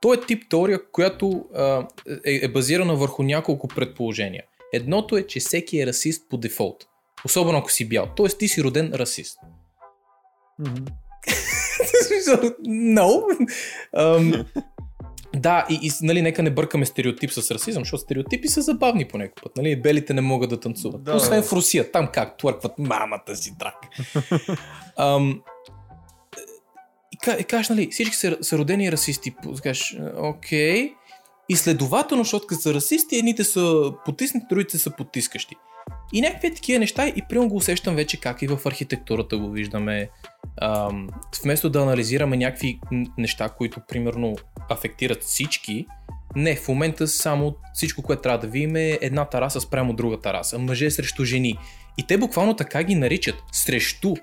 то 0.00 0.14
е 0.14 0.20
тип 0.20 0.42
теория, 0.50 0.90
която 0.92 1.44
а, 1.54 1.86
е, 2.24 2.40
е 2.44 2.48
базирана 2.48 2.94
върху 2.96 3.22
няколко 3.22 3.68
предположения. 3.68 4.42
Едното 4.72 5.16
е, 5.16 5.26
че 5.26 5.40
всеки 5.40 5.80
е 5.80 5.86
расист 5.86 6.26
по 6.30 6.36
дефолт. 6.36 6.86
Особено 7.24 7.58
ако 7.58 7.72
си 7.72 7.88
бял. 7.88 8.08
Тоест 8.16 8.38
ти 8.38 8.48
си 8.48 8.64
роден 8.64 8.92
расист. 8.94 9.38
Смисъл, 12.06 12.36
no. 12.66 13.36
Ам, 13.96 14.44
да, 15.34 15.66
и, 15.70 15.78
и 15.82 15.90
нали, 16.02 16.22
нека 16.22 16.42
не 16.42 16.50
бъркаме 16.50 16.86
стереотип 16.86 17.30
с 17.30 17.50
расизъм, 17.50 17.80
защото 17.82 18.02
стереотипи 18.02 18.48
са 18.48 18.62
забавни 18.62 19.08
по 19.08 19.18
някой 19.18 19.42
път. 19.42 19.56
Нали? 19.56 19.82
Белите 19.82 20.14
не 20.14 20.20
могат 20.20 20.50
да 20.50 20.60
танцуват. 20.60 21.04
Да. 21.04 21.14
Освен 21.14 21.42
в 21.42 21.52
Русия, 21.52 21.92
там 21.92 22.08
как 22.12 22.38
твъркват 22.38 22.78
мамата 22.78 23.36
си 23.36 23.54
драк. 23.58 23.74
Ка- 27.24 27.36
и 27.40 27.44
кажеш, 27.44 27.68
нали, 27.68 27.88
всички 27.90 28.16
са, 28.16 28.38
са 28.40 28.58
родени 28.58 28.92
расисти. 28.92 29.34
Кажеш, 29.62 29.96
окей. 30.16 30.92
И 31.48 31.56
следователно, 31.56 32.24
защото 32.24 32.46
като 32.46 32.62
са 32.62 32.74
расисти, 32.74 33.16
едните 33.16 33.44
са 33.44 33.92
потиснати, 34.04 34.46
другите 34.50 34.78
са 34.78 34.90
потискащи. 34.90 35.56
И 36.12 36.20
някакви 36.20 36.54
такива 36.54 36.78
неща, 36.78 37.08
и 37.08 37.22
прием 37.28 37.48
го 37.48 37.56
усещам 37.56 37.96
вече 37.96 38.20
как 38.20 38.42
и 38.42 38.46
в 38.46 38.58
архитектурата 38.66 39.38
го 39.38 39.50
виждаме. 39.50 40.10
Ам, 40.60 41.08
вместо 41.42 41.70
да 41.70 41.82
анализираме 41.82 42.36
някакви 42.36 42.80
неща, 43.18 43.48
които 43.48 43.80
примерно 43.88 44.36
афектират 44.70 45.22
всички, 45.22 45.86
Не, 46.36 46.56
в 46.56 46.68
момента 46.68 47.08
само 47.08 47.54
всичко, 47.74 48.02
което 48.02 48.22
трябва 48.22 48.38
да 48.38 48.46
видим 48.46 48.76
е 48.76 48.98
едната 49.00 49.40
раса 49.40 49.60
спрямо 49.60 49.94
другата 49.94 50.32
раса. 50.32 50.58
Мъже 50.58 50.90
срещу 50.90 51.24
жени. 51.24 51.58
И 51.98 52.06
те 52.06 52.18
буквално 52.18 52.56
така 52.56 52.82
ги 52.82 52.94
наричат. 52.94 53.34
Срещу. 53.52 54.14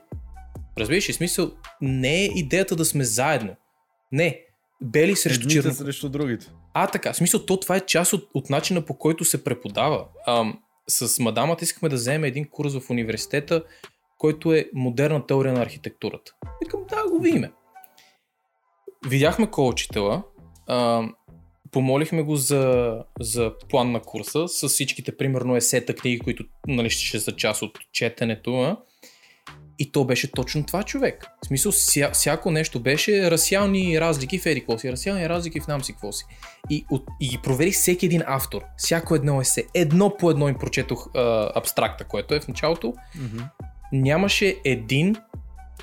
Разбираш 0.77 1.09
ли 1.09 1.13
смисъл? 1.13 1.51
Не 1.81 2.23
е 2.23 2.25
идеята 2.25 2.75
да 2.75 2.85
сме 2.85 3.03
заедно. 3.03 3.55
Не. 4.11 4.39
Бели 4.81 5.15
срещу 5.15 5.47
черно. 5.47 5.73
срещу 5.73 6.09
другите. 6.09 6.47
А, 6.73 6.87
така. 6.87 7.13
Смисъл, 7.13 7.45
то 7.45 7.59
това 7.59 7.75
е 7.75 7.85
част 7.85 8.13
от, 8.13 8.29
от 8.33 8.49
начина 8.49 8.81
по 8.81 8.97
който 8.97 9.25
се 9.25 9.43
преподава. 9.43 10.05
Ам, 10.27 10.59
с 10.87 11.19
мадамата 11.19 11.57
искахме 11.61 11.89
да 11.89 11.95
вземем 11.95 12.23
един 12.23 12.49
курс 12.49 12.73
в 12.73 12.89
университета, 12.89 13.63
който 14.17 14.53
е 14.53 14.69
модерна 14.73 15.25
теория 15.25 15.53
на 15.53 15.61
архитектурата. 15.61 16.31
Викам, 16.63 16.81
да, 16.89 17.09
го 17.09 17.19
видиме. 17.19 17.51
Видяхме 19.07 19.51
кой 19.51 19.67
учителя, 19.67 20.23
помолихме 21.71 22.23
го 22.23 22.35
за, 22.35 22.95
за 23.19 23.53
план 23.69 23.91
на 23.91 24.01
курса 24.01 24.47
с 24.47 24.67
всичките, 24.67 25.17
примерно, 25.17 25.55
есета 25.55 25.95
книги, 25.95 26.19
които 26.19 26.45
нали, 26.67 26.89
ще 26.89 27.19
са 27.19 27.35
част 27.35 27.61
от 27.61 27.79
четенето. 27.91 28.61
А? 28.61 28.77
И 29.79 29.91
то 29.91 30.05
беше 30.05 30.31
точно 30.31 30.65
това 30.65 30.83
човек. 30.83 31.27
В 31.43 31.47
смисъл, 31.47 31.71
ся, 31.71 32.09
всяко 32.13 32.51
нещо 32.51 32.79
беше 32.79 33.31
расиални 33.31 34.01
разлики 34.01 34.39
в 34.39 34.45
еди 34.45 34.59
какво 34.59 34.77
си, 34.77 34.91
расиални 34.91 35.29
разлики 35.29 35.59
в 35.59 35.67
нам 35.67 35.83
си 35.83 35.93
какво 35.93 36.11
си. 36.11 36.25
И, 36.69 36.85
от, 36.91 37.03
и 37.21 37.29
ги 37.29 37.37
проверих 37.43 37.73
всеки 37.73 38.05
един 38.05 38.23
автор, 38.27 38.61
всяко 38.77 39.15
едно 39.15 39.41
есе. 39.41 39.65
Едно 39.73 40.17
по 40.17 40.31
едно 40.31 40.49
им 40.49 40.55
прочетох 40.55 41.07
а, 41.15 41.51
абстракта, 41.55 42.03
което 42.03 42.35
е 42.35 42.39
в 42.39 42.47
началото. 42.47 42.93
Нямаше 43.91 44.57
един, 44.65 45.15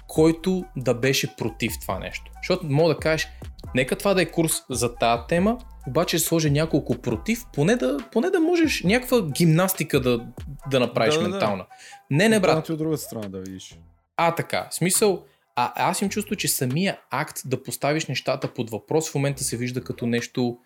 който 0.07 0.65
да 0.77 0.95
беше 0.95 1.37
против 1.37 1.73
това 1.81 1.99
нещо. 1.99 2.31
Защото 2.43 2.67
мога 2.67 2.95
да 2.95 3.01
кажеш, 3.01 3.29
нека 3.75 3.97
това 3.97 4.15
да 4.15 4.23
е 4.23 4.27
курс 4.27 4.53
за 4.71 4.95
тази 4.95 5.23
тема, 5.29 5.59
обаче 5.89 6.19
сложи 6.19 6.51
няколко 6.51 6.99
против, 6.99 7.45
поне 7.53 7.77
да, 7.77 7.99
поне 8.13 8.31
да 8.31 8.41
можеш 8.41 8.83
някаква 8.83 9.23
гимнастика 9.23 10.01
да, 10.01 10.27
да 10.71 10.81
направиш 10.81 11.15
Да, 11.15 11.21
да, 11.21 11.25
да. 11.25 11.31
ментална. 11.31 11.67
Не, 12.11 12.29
не, 12.29 12.41
брат. 12.41 12.57
Брат. 12.57 12.69
от 12.69 12.79
другата 12.79 13.03
страна 13.03 13.29
да 13.29 13.39
видиш. 13.39 13.79
А, 14.17 14.35
така. 14.35 14.69
Смисъл, 14.71 15.25
а 15.57 15.73
аз 15.77 16.03
им 16.03 16.09
чувство, 16.09 16.37
че 16.37 16.49
самия 16.49 16.99
акт 17.11 17.43
да 17.45 17.63
поставиш 17.63 18.07
нещата 18.07 18.55
под 18.55 18.71
въпрос 18.71 19.11
в 19.11 19.15
момента 19.15 19.45
се 19.45 19.57
вижда 19.57 19.85
като 19.85 20.07
нещо. 20.07 20.59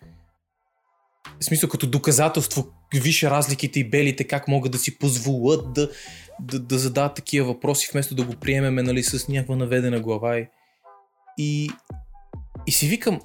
В 1.39 1.45
смисъл, 1.45 1.69
като 1.69 1.87
доказателство, 1.87 2.67
виж 2.93 3.23
разликите 3.23 3.79
и 3.79 3.89
белите, 3.89 4.23
как 4.23 4.47
могат 4.47 4.71
да 4.71 4.77
си 4.77 4.97
позволят 4.97 5.73
да, 5.73 5.89
да, 6.39 6.59
да 6.59 6.77
задават 6.77 7.15
такива 7.15 7.47
въпроси, 7.47 7.89
вместо 7.91 8.15
да 8.15 8.23
го 8.23 8.35
приемеме 8.35 8.83
нали, 8.83 9.03
с 9.03 9.27
някаква 9.27 9.55
наведена 9.55 9.99
глава. 9.99 10.37
И, 10.37 10.47
и, 11.37 11.69
и 12.67 12.71
си 12.71 12.87
викам, 12.87 13.21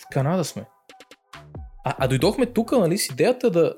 в 0.00 0.06
Канада 0.12 0.44
сме. 0.44 0.64
А, 1.84 1.94
а 1.98 2.08
дойдохме 2.08 2.46
тук 2.46 2.72
нали, 2.72 2.98
с 2.98 3.06
идеята 3.10 3.50
да, 3.50 3.74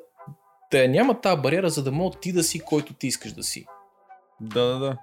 да 0.70 0.78
я 0.78 0.88
няма 0.88 1.20
тази 1.20 1.40
бариера, 1.42 1.70
за 1.70 1.84
да 1.84 1.92
мога 1.92 2.18
ти 2.20 2.32
да 2.32 2.42
си 2.42 2.60
който 2.60 2.94
ти 2.94 3.06
искаш 3.06 3.32
да 3.32 3.42
си. 3.42 3.66
Да, 4.40 4.64
да, 4.64 4.78
да. 4.78 4.96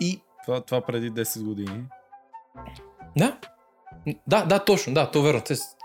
И 0.00 0.20
Това, 0.46 0.60
това 0.60 0.80
преди 0.80 1.12
10 1.12 1.44
години. 1.44 1.84
Да. 3.16 3.38
Да, 4.26 4.44
да, 4.44 4.64
точно, 4.64 4.94
да, 4.94 5.10
то 5.10 5.22
верно. 5.22 5.40
Те... 5.40 5.56
с- 5.56 5.76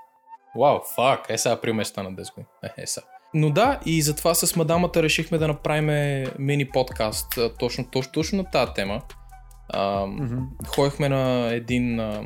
Вау, 0.59 0.79
фак, 0.95 1.25
е 1.29 1.37
сега 1.37 1.61
при 1.61 1.73
места 1.73 2.03
на 2.03 2.11
10 2.13 2.29
години. 2.33 2.47
Е, 2.63 2.81
е 2.81 2.87
сега. 2.87 3.05
Но 3.33 3.49
да, 3.49 3.79
и 3.85 4.01
затова 4.01 4.33
с 4.35 4.55
мадамата 4.55 4.91
решихме 4.95 5.37
да 5.37 5.47
направим 5.47 6.25
мини 6.39 6.69
подкаст 6.69 7.39
точно, 7.59 7.87
точно, 7.87 8.11
точно 8.11 8.37
на 8.37 8.51
тази 8.51 8.73
тема. 8.73 9.01
А, 9.69 10.07
ходихме 10.67 11.09
на 11.09 11.53
един 11.53 11.99
а, 11.99 12.23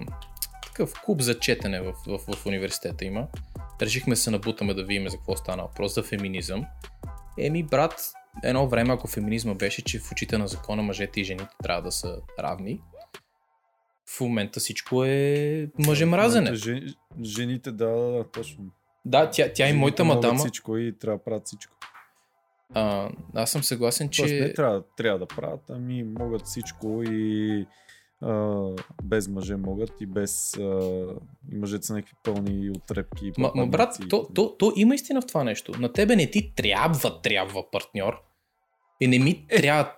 такъв 0.72 1.02
клуб 1.06 1.22
за 1.22 1.39
четене 1.39 1.81
в, 1.81 1.93
в, 2.07 2.35
в 2.35 2.45
университета 2.45 3.06
има. 3.06 3.27
Решихме 3.81 4.15
се 4.15 4.31
набутаме 4.31 4.73
да 4.73 4.84
видим 4.84 5.10
за 5.10 5.18
какво 5.18 5.35
стана 5.35 5.64
въпрос, 5.64 5.95
за 5.95 6.03
феминизъм. 6.03 6.65
Еми, 7.39 7.64
брат, 7.64 8.11
едно 8.43 8.68
време, 8.68 8.93
ако 8.93 9.07
феминизма 9.07 9.53
беше, 9.53 9.84
че 9.84 9.99
в 9.99 10.11
очите 10.11 10.38
на 10.38 10.48
закона 10.48 10.81
мъжете 10.81 11.22
и 11.22 11.23
жените 11.23 11.56
трябва 11.64 11.81
да 11.81 11.91
са 11.91 12.18
равни, 12.39 12.81
в 14.18 14.22
момента 14.22 14.60
всичко 14.60 15.03
е 15.03 15.68
мъжемразене. 15.88 16.56
Жен, 16.56 16.93
жените, 17.23 17.72
да, 17.72 17.89
да, 17.89 18.11
да, 18.11 18.31
точно. 18.31 18.64
Да, 19.06 19.30
тя, 19.30 19.53
тя 19.53 19.69
и 19.69 19.73
моята 19.73 20.03
мадама. 20.03 20.39
всичко 20.39 20.77
и 20.77 20.98
трябва 20.99 21.18
да 21.18 21.23
правят 21.23 21.45
всичко. 21.45 21.77
А, 22.73 23.10
аз 23.35 23.52
съм 23.52 23.64
съгласен, 23.64 24.10
Че... 24.10 24.22
Тоест 24.22 24.34
не 24.34 24.53
трябва, 24.53 24.84
трябва 24.98 25.19
да 25.19 25.26
правят, 25.26 25.61
ами 25.69 26.03
могат 26.03 26.45
всичко 26.45 27.03
и 27.03 27.65
а, 28.22 28.61
без 29.03 29.27
мъже 29.27 29.56
могат 29.56 29.91
и 30.02 30.06
без 30.06 30.57
а, 30.57 30.80
и 31.52 31.56
мъжете 31.56 31.85
са 31.85 31.93
някакви 31.93 32.14
пълни 32.23 32.69
отрепки. 32.69 33.31
Ма, 33.38 33.52
ма 33.56 33.68
брат, 33.68 33.99
то, 34.10 34.27
то, 34.35 34.56
то 34.57 34.73
има 34.76 34.95
истина 34.95 35.22
в 35.22 35.26
това 35.26 35.43
нещо. 35.43 35.72
На 35.80 35.93
тебе 35.93 36.15
не 36.15 36.31
ти 36.31 36.53
трябва, 36.56 37.22
трябва 37.22 37.72
партньор. 37.72 38.14
И 39.02 39.07
не 39.07 39.19
ми 39.19 39.45
трябва... 39.48 39.91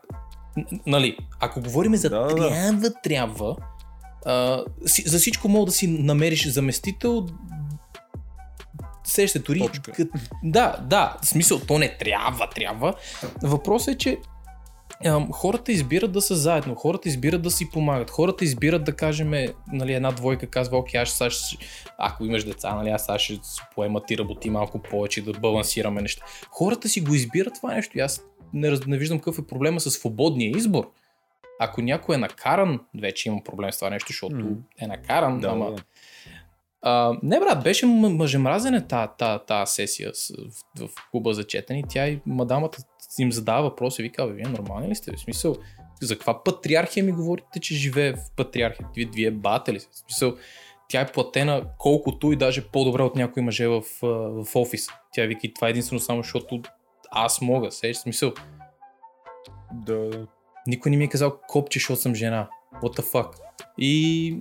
Н- 0.58 0.80
Нали, 0.88 1.18
ако 1.40 1.62
говорим 1.62 1.96
за 1.96 2.10
Да, 2.10 2.20
да, 2.20 2.36
да. 2.36 2.50
трябва, 2.50 2.94
трябва, 3.04 3.56
а, 4.26 4.64
си, 4.86 5.02
за 5.10 5.18
всичко 5.18 5.48
мога 5.50 5.66
да 5.66 5.72
си 5.72 5.88
намериш 5.88 6.48
заместител. 6.48 7.28
Сеща 9.04 9.40
дори. 9.40 9.60
Точка. 9.60 10.08
Да, 10.44 10.86
да, 10.90 11.18
в 11.22 11.28
смисъл, 11.28 11.60
то 11.60 11.80
не 11.80 11.98
трябва, 11.98 12.50
трябва. 12.50 12.94
Въпросът 13.44 13.96
е, 13.96 13.98
че 13.98 14.18
хората 15.32 15.72
избират 15.72 16.12
да 16.12 16.22
са 16.22 16.36
заедно, 16.36 16.76
хората 16.76 17.10
избират 17.10 17.42
да 17.42 17.52
си 17.52 17.70
помагат, 17.70 18.10
хората 18.10 18.44
избират 18.46 18.84
да 18.84 18.96
кажем, 18.96 19.32
нали, 19.74 19.94
една 19.94 20.12
двойка 20.12 20.48
казва, 20.48 20.78
окей, 20.78 21.02
аз 21.02 21.12
сега 21.12 21.30
ако 21.98 22.26
имаш 22.26 22.44
деца, 22.44 22.76
нали, 22.76 22.90
аз 22.90 23.06
сега 23.06 23.20
ще 23.20 23.40
поема 23.76 24.06
ти 24.06 24.18
работи 24.18 24.50
малко 24.50 24.80
повече, 24.80 25.22
да 25.22 25.34
балансираме 25.34 26.02
неща. 26.02 26.26
Хората 26.52 26.90
си 26.90 27.02
го 27.02 27.14
избират 27.14 27.54
това 27.56 27.74
нещо 27.74 27.98
и 27.98 28.02
аз 28.02 28.22
не, 28.54 28.72
раз- 28.72 28.88
не 28.88 28.98
виждам 28.98 29.20
какъв 29.20 29.40
е 29.40 29.48
проблема 29.48 29.80
с 29.80 29.92
свободния 29.92 30.52
избор. 30.58 30.92
Ако 31.60 31.82
някой 31.82 32.16
е 32.16 32.18
накаран, 32.18 32.80
вече 33.02 33.30
имам 33.30 33.44
проблем 33.44 33.72
с 33.72 33.78
това 33.78 33.90
нещо, 33.90 34.08
защото 34.10 34.36
Мгм. 34.36 34.54
е 34.80 34.88
накаран, 34.88 35.40
Да, 35.40 35.48
ама... 35.48 35.72
да. 35.72 35.84
А, 36.86 37.18
не 37.24 37.40
брат, 37.40 37.64
беше 37.64 37.86
мъжемразене 37.86 38.88
тази 38.88 39.12
та, 39.18 39.40
та 39.40 39.66
сесия 39.66 40.12
в, 40.80 40.88
в 40.88 40.90
клуба 41.12 41.34
за 41.34 41.44
четене 41.44 41.80
и 41.80 41.84
тя 41.90 42.08
и 42.08 42.20
мадамата 42.26 42.78
им 43.22 43.32
задава 43.32 43.70
въпроси 43.70 44.02
и 44.02 44.04
вика, 44.04 44.28
бе, 44.28 44.34
вие 44.34 44.46
нормални 44.46 44.88
ли 44.88 44.96
сте? 44.96 45.16
В 45.16 45.20
смисъл, 45.20 45.56
за 46.02 46.16
каква 46.16 46.44
патриархия 46.44 47.04
ми 47.04 47.12
говорите, 47.12 47.60
че 47.60 47.76
живее 47.76 48.14
в 48.14 48.32
патриархия? 48.38 48.88
Вие, 48.96 49.10
вие 49.14 49.32
бате 49.32 49.74
ли? 49.74 49.80
В 49.80 49.98
смисъл, 49.98 50.36
тя 50.90 51.02
е 51.02 51.12
платена 51.12 51.64
колкото 51.78 52.32
и 52.32 52.36
даже 52.36 52.68
по-добре 52.68 53.04
от 53.04 53.16
някои 53.16 53.44
мъже 53.44 53.68
в, 53.68 53.84
в 54.02 54.56
офис. 54.56 54.88
Тя 55.14 55.26
вика 55.26 55.48
това 55.56 55.68
е 55.68 55.72
единствено 55.72 56.00
само 56.00 56.24
защото 56.24 56.62
аз 57.12 57.42
мога. 57.42 57.72
Сеш, 57.72 57.98
смисъл, 57.98 58.34
да, 59.74 60.28
никой 60.68 60.92
не 60.92 60.98
ми 60.98 61.04
е 61.04 61.10
казал 61.10 61.40
копче, 61.48 61.80
защото 61.80 62.02
съм 62.02 62.16
жена. 62.16 62.50
What 62.84 63.00
the 63.00 63.14
fuck? 63.14 63.30
И, 63.78 64.38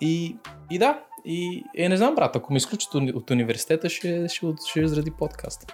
и, 0.00 0.36
и 0.70 0.78
да, 0.78 1.04
и 1.24 1.64
е, 1.76 1.88
не 1.88 1.96
знам, 1.96 2.14
брат, 2.14 2.36
ако 2.36 2.52
ме 2.52 2.56
изключат 2.56 2.94
от, 2.94 3.30
университета, 3.30 3.88
ще, 3.88 4.28
ще, 4.28 4.46
ще 4.66 4.86
заради 4.86 5.10
подкаст. 5.10 5.72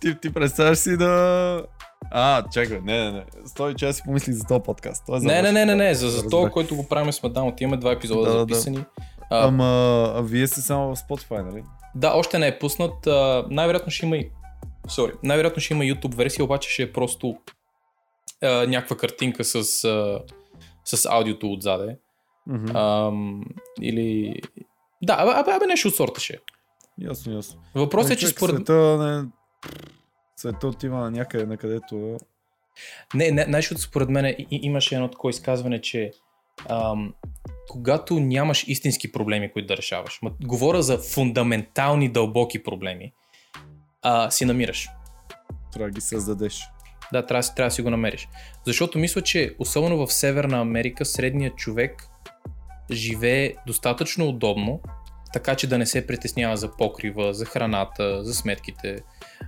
Ти, 0.00 0.20
ти 0.20 0.32
представяш 0.32 0.78
си 0.78 0.96
да... 0.96 1.62
А, 2.10 2.44
чакай, 2.52 2.80
не, 2.84 3.04
не, 3.04 3.12
не. 3.12 3.24
Стой, 3.46 3.74
че 3.74 3.86
аз 3.86 3.96
си 3.96 4.02
помислих 4.04 4.34
за 4.34 4.44
този 4.44 4.60
подкаст. 4.62 5.02
Той 5.06 5.16
е 5.16 5.20
Не, 5.20 5.42
не, 5.42 5.52
не, 5.52 5.64
не, 5.64 5.74
не, 5.74 5.94
за, 5.94 6.08
за 6.08 6.28
това, 6.28 6.50
който 6.50 6.76
го 6.76 6.88
правим 6.88 7.12
с 7.12 7.22
Мадам, 7.22 7.52
имаме 7.60 7.76
два 7.76 7.92
епизода 7.92 8.20
Да, 8.20 8.26
да, 8.26 8.46
да. 8.46 8.54
записани. 8.54 8.84
А, 9.30 9.46
Ама, 9.46 9.64
а 10.16 10.22
вие 10.22 10.46
сте 10.46 10.60
само 10.60 10.94
в 10.94 10.98
Spotify, 10.98 11.50
нали? 11.50 11.64
Да, 11.94 12.12
още 12.14 12.38
не 12.38 12.46
е 12.46 12.58
пуснат. 12.58 13.06
А, 13.06 13.44
най-вероятно 13.50 13.90
ще 13.90 14.06
има 14.06 14.16
и... 14.16 14.30
Sorry. 14.88 15.12
Най-вероятно 15.22 15.62
ще 15.62 15.74
има 15.74 15.84
YouTube 15.84 16.14
версия, 16.14 16.44
обаче 16.44 16.70
ще 16.70 16.82
е 16.82 16.92
просто 16.92 17.36
а, 18.42 18.66
някаква 18.66 18.96
картинка 18.96 19.44
с, 19.44 19.84
а, 19.84 20.20
с 20.84 21.06
аудиото 21.10 21.52
отзаде. 21.52 21.96
Мгм. 22.46 22.76
Ам, 22.76 23.44
или... 23.80 24.34
Да, 25.02 25.16
абе, 25.18 25.50
абе 25.50 25.66
нещо 25.66 25.88
от 25.88 25.94
сорта 25.94 26.20
ще 26.20 26.32
е. 26.32 26.38
Ясно, 27.00 27.32
ясно. 27.32 27.60
Въпросът 27.74 28.10
е, 28.10 28.12
Ами, 28.12 28.18
че 28.20 28.26
човек, 28.26 28.36
според... 28.36 28.56
Света, 28.56 28.98
не... 28.98 29.28
света 30.36 30.68
отива 30.68 31.10
някъде, 31.10 31.46
на 31.46 31.56
където... 31.56 32.16
Не, 33.14 33.30
не, 33.30 33.46
нещо 33.46 33.78
според 33.78 34.08
мен 34.08 34.34
имаше 34.50 34.94
едно 34.94 35.10
такова 35.10 35.30
изказване, 35.30 35.80
че 35.80 36.10
ам, 36.68 37.14
когато 37.68 38.20
нямаш 38.20 38.64
истински 38.68 39.12
проблеми, 39.12 39.52
които 39.52 39.66
да 39.66 39.76
решаваш, 39.76 40.18
ма, 40.22 40.30
говоря 40.44 40.82
за 40.82 40.98
фундаментални, 40.98 42.08
дълбоки 42.08 42.62
проблеми, 42.62 43.12
а, 44.02 44.30
си 44.30 44.44
намираш. 44.44 44.88
Трябва 45.72 45.88
да 45.88 45.94
ги 45.94 46.00
създадеш. 46.00 46.68
Да, 47.12 47.26
трябва, 47.26 47.54
трябва 47.54 47.68
да 47.68 47.74
си 47.74 47.82
го 47.82 47.90
намериш. 47.90 48.28
Защото 48.66 48.98
мисля, 48.98 49.22
че 49.22 49.54
особено 49.58 50.06
в 50.06 50.12
Северна 50.12 50.60
Америка 50.60 51.04
средният 51.04 51.56
човек 51.56 52.08
живее 52.90 53.54
достатъчно 53.66 54.28
удобно, 54.28 54.80
така 55.32 55.54
че 55.54 55.66
да 55.66 55.78
не 55.78 55.86
се 55.86 56.06
притеснява 56.06 56.56
за 56.56 56.76
покрива, 56.76 57.34
за 57.34 57.44
храната, 57.44 58.24
за 58.24 58.34
сметките. 58.34 58.98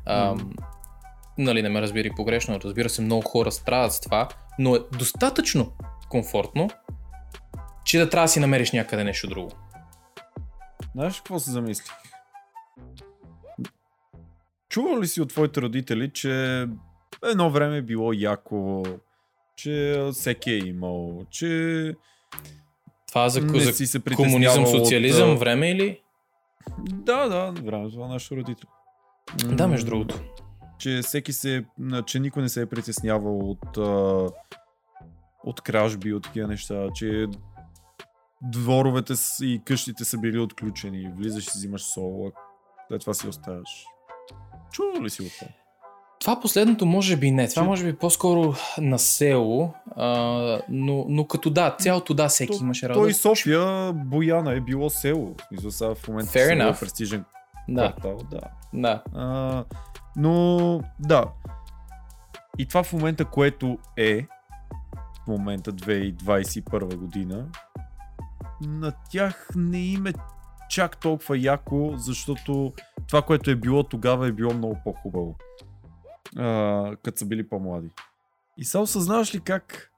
Ам, 0.07 0.53
нали, 1.39 1.63
не 1.63 1.69
ме 1.69 1.83
разбира 1.83 2.11
погрешно, 2.17 2.61
разбира 2.65 2.89
се, 2.89 3.03
много 3.03 3.23
хора 3.23 3.53
страдат 3.53 3.93
с 3.93 4.01
това, 4.01 4.29
но 4.59 4.77
е 4.77 4.81
достатъчно 4.99 5.73
комфортно, 6.09 6.69
че 7.85 7.99
да 7.99 8.11
трябва 8.11 8.25
да 8.25 8.29
си 8.29 8.41
намериш 8.41 8.73
някъде 8.73 9.05
нещо 9.05 9.27
друго. 9.27 9.51
Знаеш 10.95 11.17
какво 11.17 11.39
се 11.39 11.51
замислих? 11.51 11.95
Чувал 14.69 15.01
ли 15.01 15.07
си 15.07 15.21
от 15.21 15.29
твоите 15.29 15.61
родители, 15.61 16.13
че 16.13 16.67
едно 17.25 17.51
време 17.51 17.77
е 17.77 17.83
било 17.83 18.13
яко, 18.13 18.83
че 19.57 20.05
всеки 20.13 20.51
е 20.51 20.57
имал, 20.57 21.25
че 21.31 21.95
Това 23.11 23.29
за, 23.29 23.41
не 23.41 23.61
за 23.61 23.73
си 23.73 23.87
се 23.87 24.01
комунизъм, 24.17 24.67
социализъм, 24.67 25.33
от, 25.33 25.39
време 25.39 25.71
или? 25.71 26.01
Да, 26.79 27.29
да, 27.29 27.63
времето 27.63 27.99
на 27.99 28.09
нашите 28.09 28.37
родители. 28.37 28.69
Да, 29.45 29.67
М, 29.67 29.71
между 29.71 29.87
другото. 29.87 30.21
Че 30.79 31.01
всеки 31.03 31.33
се, 31.33 31.65
че 32.07 32.21
никой 32.21 32.43
не 32.43 32.49
се 32.49 32.63
е 32.63 32.67
притеснявал 32.67 33.51
от, 33.51 33.77
от 35.45 35.61
кражби, 35.61 36.15
от 36.15 36.23
такива 36.23 36.49
неща, 36.49 36.89
че 36.95 37.27
дворовете 38.43 39.15
и 39.43 39.63
къщите 39.65 40.05
са 40.05 40.19
били 40.19 40.39
отключени, 40.39 41.13
влизаш 41.17 41.47
и 41.47 41.51
взимаш 41.55 41.83
сол, 41.83 42.27
а 42.27 42.31
след 42.89 43.01
това 43.01 43.15
си 43.15 43.29
оставяш. 43.29 43.85
Чувал 44.73 45.03
ли 45.03 45.11
си 45.11 45.23
от 45.23 45.33
това? 45.39 45.49
Това 46.21 46.41
последното 46.41 46.87
може 46.87 47.17
би 47.17 47.31
не. 47.31 47.49
Това 47.49 47.63
може 47.63 47.85
би 47.85 47.97
по-скоро 47.97 48.55
на 48.79 48.99
село, 48.99 49.75
а, 49.97 50.13
но, 50.69 51.05
но 51.09 51.27
като 51.27 51.51
да, 51.51 51.77
цялото 51.79 52.15
да, 52.15 52.29
всеки 52.29 52.59
То- 52.59 52.65
имаше 52.65 52.87
Той 52.87 52.95
работа. 52.95 53.11
и 53.11 53.15
София, 53.15 53.93
Бояна 53.93 54.53
е 54.53 54.61
било 54.61 54.91
село. 54.91 55.35
Сега 55.71 55.95
в 55.95 56.09
момента 56.09 56.31
Fair 56.33 56.59
село 56.59 56.71
е 56.71 56.79
престижен 56.81 57.25
Да, 57.69 57.93
квартал, 57.93 58.19
да. 58.31 58.41
да. 58.73 59.03
А, 59.15 59.65
но 60.17 60.81
да. 61.01 61.25
И 62.59 62.67
това 62.67 62.83
в 62.83 62.93
момента, 62.93 63.25
което 63.25 63.79
е 63.97 64.27
в 65.25 65.27
момента 65.29 65.73
2021 65.73 66.97
година, 66.97 67.47
на 68.61 68.93
тях 69.11 69.49
не 69.57 69.79
им 69.79 70.07
е 70.07 70.13
чак 70.69 70.97
толкова 70.97 71.39
яко, 71.39 71.93
защото 71.97 72.73
това, 73.09 73.23
което 73.23 73.51
е 73.51 73.57
било 73.57 73.83
тогава 73.83 74.29
е 74.29 74.33
било 74.33 74.55
много 74.55 74.77
по-хубаво. 74.85 75.35
А, 76.37 76.97
като 77.03 77.19
са 77.19 77.25
били 77.25 77.49
по-млади. 77.49 77.89
И 78.59 78.65
сега 78.65 78.83
осъзнаваш 78.83 79.35
ли 79.35 79.41
как 79.41 79.91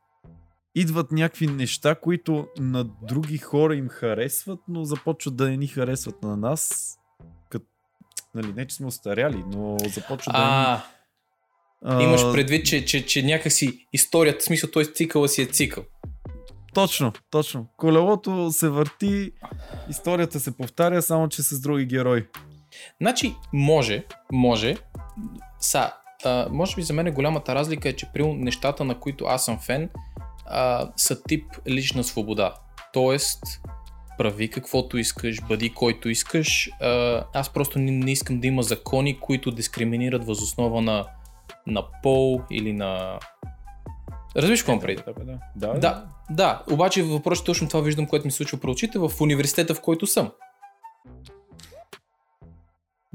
идват 0.75 1.13
някакви 1.13 1.47
неща, 1.47 1.95
които 1.95 2.47
на 2.59 2.85
други 2.85 3.39
хора 3.39 3.75
им 3.75 3.89
харесват, 3.89 4.61
но 4.69 4.85
започват 4.85 5.37
да 5.37 5.51
не 5.51 5.57
ни 5.57 5.67
харесват 5.67 6.23
на 6.23 6.37
нас. 6.37 6.95
Кът... 7.49 7.63
Нали, 8.35 8.53
не 8.53 8.67
че 8.67 8.77
сме 8.77 8.87
остаряли, 8.87 9.45
но 9.47 9.77
започват 9.79 10.35
да 10.35 10.39
ни... 10.39 10.47
А, 10.49 10.83
А, 11.85 12.03
имаш 12.03 12.33
предвид, 12.33 12.67
че, 12.67 12.85
че, 12.85 13.07
че 13.07 13.23
някакси 13.23 13.87
историята, 13.93 14.39
в 14.41 14.45
смисъл, 14.45 14.71
той 14.71 14.85
цикъла 14.85 15.29
си 15.29 15.43
е 15.43 15.47
цикъл. 15.47 15.85
Точно, 16.75 17.13
точно. 17.31 17.67
Колелото 17.77 18.51
се 18.53 18.69
върти, 18.69 19.33
историята 19.91 20.41
се 20.41 20.57
повтаря, 20.57 21.03
само 21.03 21.29
че 21.29 21.43
с 21.43 21.61
други 21.61 21.87
герои. 21.87 22.27
Значи, 23.01 23.37
може, 23.53 24.07
може, 24.33 24.77
са, 25.61 25.93
а, 26.25 26.49
може 26.51 26.77
би 26.77 26.83
за 26.83 26.93
мен 26.93 27.15
голямата 27.15 27.55
разлика 27.55 27.89
е, 27.89 27.93
че 27.93 28.11
при 28.15 28.33
нещата, 28.33 28.85
на 28.85 29.01
които 29.01 29.25
аз 29.25 29.45
съм 29.45 29.59
фен, 29.59 29.91
а, 30.47 30.91
са 30.97 31.23
тип 31.23 31.45
лична 31.69 32.05
свобода. 32.05 32.55
Тоест, 32.93 33.43
прави 34.19 34.51
каквото 34.51 34.99
искаш, 34.99 35.43
бъди 35.43 35.75
който 35.75 36.09
искаш. 36.09 36.71
А, 36.81 37.25
аз 37.35 37.49
просто 37.49 37.79
не, 37.79 37.91
не 37.91 38.13
искам 38.13 38.41
да 38.41 38.47
има 38.47 38.63
закони, 38.63 39.21
които 39.21 39.51
дискриминират 39.51 40.27
възоснова 40.27 40.81
на, 40.81 41.07
на 41.67 41.85
пол 42.03 42.41
или 42.51 42.73
на... 42.73 43.19
Разбираш 44.37 44.63
какво 44.63 44.81
предвид? 44.81 45.05
Да, 45.07 45.13
бе, 45.13 45.25
да. 45.25 45.39
да, 45.57 45.79
Да, 45.79 46.05
да, 46.31 46.63
обаче 46.71 47.03
въпросът 47.03 47.45
е 47.45 47.47
точно 47.47 47.69
това 47.69 47.81
виждам, 47.81 48.07
което 48.07 48.27
ми 48.27 48.31
се 48.31 48.37
случва 48.37 48.59
при 48.59 48.71
очите 48.71 48.99
в 48.99 49.11
университета, 49.21 49.75
в 49.75 49.81
който 49.81 50.07
съм. 50.07 50.31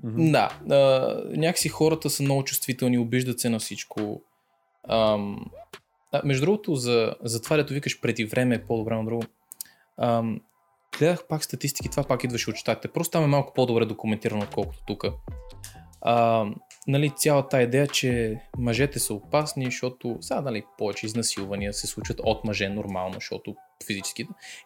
Мгм. 0.07 0.31
Да, 0.31 0.59
а, 0.69 1.21
някакси 1.37 1.69
хората 1.69 2.09
са 2.09 2.23
много 2.23 2.43
чувствителни, 2.43 2.97
обиждат 2.97 3.39
се 3.39 3.49
на 3.49 3.59
всичко. 3.59 4.21
Ам, 4.89 5.45
а, 6.11 6.21
между 6.25 6.45
другото, 6.45 6.75
за, 6.75 7.13
за 7.23 7.41
това, 7.41 7.57
дето 7.57 7.73
викаш 7.73 8.01
преди 8.01 8.25
време 8.25 8.55
е 8.55 8.65
по-добре 8.65 8.95
на 8.95 9.05
друго. 9.05 9.23
Ам, 9.97 10.41
гледах 10.99 11.27
пак 11.27 11.43
статистики, 11.43 11.89
това 11.89 12.03
пак 12.03 12.23
идваше 12.23 12.49
от 12.49 12.55
щатите. 12.55 12.87
Просто 12.87 13.11
там 13.11 13.23
е 13.23 13.27
малко 13.27 13.53
по-добре 13.53 13.85
документирано, 13.85 14.43
отколкото 14.43 14.79
тук. 14.87 15.05
Нали, 16.87 17.13
цялата 17.15 17.61
идея, 17.61 17.87
че 17.87 18.41
мъжете 18.57 18.99
са 18.99 19.13
опасни, 19.13 19.65
защото 19.65 20.17
сега 20.21 20.41
нали, 20.41 20.63
повече 20.77 21.05
изнасилвания 21.05 21.73
се 21.73 21.87
случват 21.87 22.19
от 22.23 22.45
мъже 22.45 22.69
нормално, 22.69 23.13
защото 23.13 23.55
физически. 23.87 24.21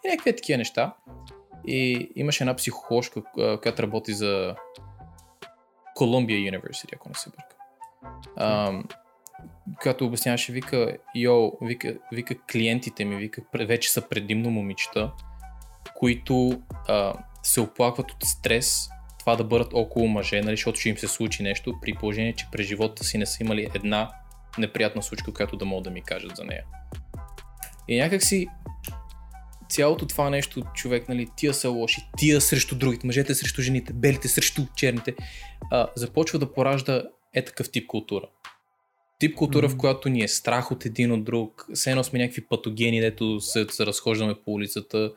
И 0.05 0.09
някакви 0.09 0.35
такива 0.35 0.57
неща. 0.57 0.95
И 1.67 2.09
имаше 2.15 2.43
една 2.43 2.55
психоложка, 2.55 3.21
която 3.33 3.83
работи 3.83 4.13
за 4.13 4.55
Columbia 5.99 6.51
University, 6.51 6.95
ако 6.95 7.09
не 7.09 7.15
се 7.15 7.29
бърка. 7.29 7.55
Ам, 8.37 8.83
която 9.81 10.05
обясняваше, 10.05 10.51
вика, 10.51 10.97
йо, 11.15 11.51
вика, 11.61 11.97
вика, 12.11 12.35
клиентите 12.51 13.05
ми, 13.05 13.15
вика, 13.15 13.41
вече 13.53 13.91
са 13.91 14.09
предимно 14.09 14.49
момичета, 14.49 15.11
които 15.95 16.61
а, 16.87 17.13
се 17.43 17.61
оплакват 17.61 18.11
от 18.11 18.23
стрес, 18.23 18.89
това 19.19 19.35
да 19.35 19.43
бъдат 19.43 19.73
около 19.73 20.07
мъже, 20.07 20.41
нали, 20.41 20.55
защото 20.55 20.79
ще 20.79 20.89
им 20.89 20.97
се 20.97 21.07
случи 21.07 21.43
нещо, 21.43 21.79
при 21.81 21.93
положение, 21.93 22.33
че 22.33 22.47
през 22.51 22.67
живота 22.67 23.03
си 23.03 23.17
не 23.17 23.25
са 23.25 23.43
имали 23.43 23.67
една 23.73 24.11
неприятна 24.57 25.03
случка, 25.03 25.33
която 25.33 25.57
да 25.57 25.65
могат 25.65 25.83
да 25.83 25.91
ми 25.91 26.01
кажат 26.01 26.35
за 26.35 26.43
нея. 26.43 26.63
И 27.87 27.97
някакси 27.97 28.47
цялото 29.71 30.05
това 30.05 30.29
нещо, 30.29 30.61
човек, 30.75 31.09
нали, 31.09 31.27
тия 31.37 31.53
са 31.53 31.69
лоши, 31.69 32.01
тия 32.17 32.41
срещу 32.41 32.75
другите, 32.75 33.07
мъжете 33.07 33.35
срещу 33.35 33.61
жените, 33.61 33.93
белите 33.93 34.27
срещу 34.27 34.61
черните, 34.75 35.15
а, 35.71 35.87
започва 35.95 36.39
да 36.39 36.53
поражда 36.53 37.03
е 37.33 37.45
такъв 37.45 37.69
тип 37.71 37.87
култура. 37.87 38.25
Тип 39.19 39.35
култура, 39.35 39.67
Мгм. 39.67 39.75
в 39.75 39.77
която 39.77 40.09
ни 40.09 40.23
е 40.23 40.27
страх 40.27 40.71
от 40.71 40.85
един 40.85 41.11
от 41.11 41.23
друг, 41.23 41.65
все 41.73 41.89
едно 41.89 42.03
сме 42.03 42.19
някакви 42.19 42.41
патогени, 42.45 43.01
дето 43.01 43.39
се, 43.39 43.65
се 43.69 43.85
разхождаме 43.85 44.35
по 44.45 44.51
улицата 44.53 45.11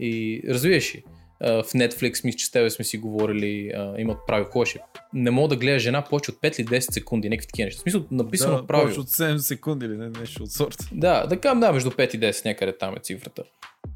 и 0.00 0.42
развиеш 0.48 0.94
ли? 0.94 1.04
В 1.40 1.64
Netflix, 1.74 2.24
мисля, 2.24 2.38
че 2.38 2.46
с 2.46 2.50
тебе 2.50 2.70
сме 2.70 2.84
си 2.84 2.98
говорили, 2.98 3.72
а, 3.76 3.94
имат 3.98 4.18
правило, 4.26 4.44
какво 4.44 4.64
ще? 4.64 4.80
Не 5.14 5.30
мога 5.30 5.48
да 5.48 5.56
гледа 5.56 5.78
жена 5.78 6.04
повече 6.04 6.30
от 6.30 6.36
5 6.36 6.58
или 6.60 6.66
10 6.66 6.92
секунди, 6.92 7.28
някакви 7.28 7.46
такива 7.46 7.64
неща. 7.64 7.78
В 7.78 7.82
смисъл, 7.82 8.04
написано 8.10 8.56
да, 8.56 8.66
правило. 8.66 8.84
повече 8.86 9.00
от 9.00 9.08
7 9.08 9.36
секунди 9.36 9.86
или 9.86 9.96
не, 9.96 10.08
нещо 10.08 10.42
от 10.42 10.52
сорта. 10.52 10.88
Да, 10.92 11.26
да 11.26 11.40
кажем, 11.40 11.60
да, 11.60 11.72
между 11.72 11.90
5 11.90 12.14
и 12.14 12.20
10 12.20 12.44
някъде 12.44 12.78
там 12.78 12.94
е 12.96 13.00
цифрата. 13.02 13.42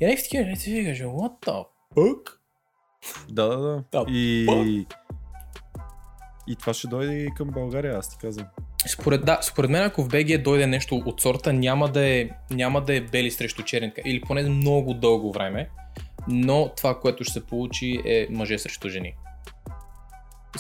И 0.00 0.06
някакви 0.06 0.22
такива 0.22 0.56
си 0.56 0.70
викаш, 0.70 0.98
what 0.98 1.46
the 1.46 1.66
fuck? 1.96 2.32
Да, 3.28 3.48
да, 3.48 3.58
да. 3.58 3.84
Да, 3.92 4.04
И... 4.08 4.86
И 6.48 6.56
това 6.56 6.74
ще 6.74 6.88
дойде 6.88 7.12
и 7.12 7.30
към 7.34 7.48
България, 7.48 7.98
аз 7.98 8.10
ти 8.10 8.16
казвам. 8.18 8.46
Според, 8.86 9.24
да, 9.24 9.38
според 9.42 9.70
мен, 9.70 9.82
ако 9.82 10.02
в 10.02 10.08
БГ 10.08 10.42
дойде 10.42 10.66
нещо 10.66 11.02
от 11.06 11.20
сорта, 11.20 11.52
няма 11.52 11.88
да 11.88 12.08
е, 12.08 12.28
няма 12.50 12.80
да 12.80 12.94
е 12.94 13.00
бели 13.00 13.30
срещу 13.30 13.62
черни, 13.62 13.94
така, 13.94 14.08
или 14.08 14.20
поне 14.20 14.42
много 14.42 14.94
дълго 14.94 15.32
време, 15.32 15.68
но 16.28 16.68
това, 16.76 17.00
което 17.00 17.24
ще 17.24 17.32
се 17.32 17.46
получи 17.46 18.02
е 18.04 18.26
мъже 18.30 18.58
срещу 18.58 18.88
жени. 18.88 19.14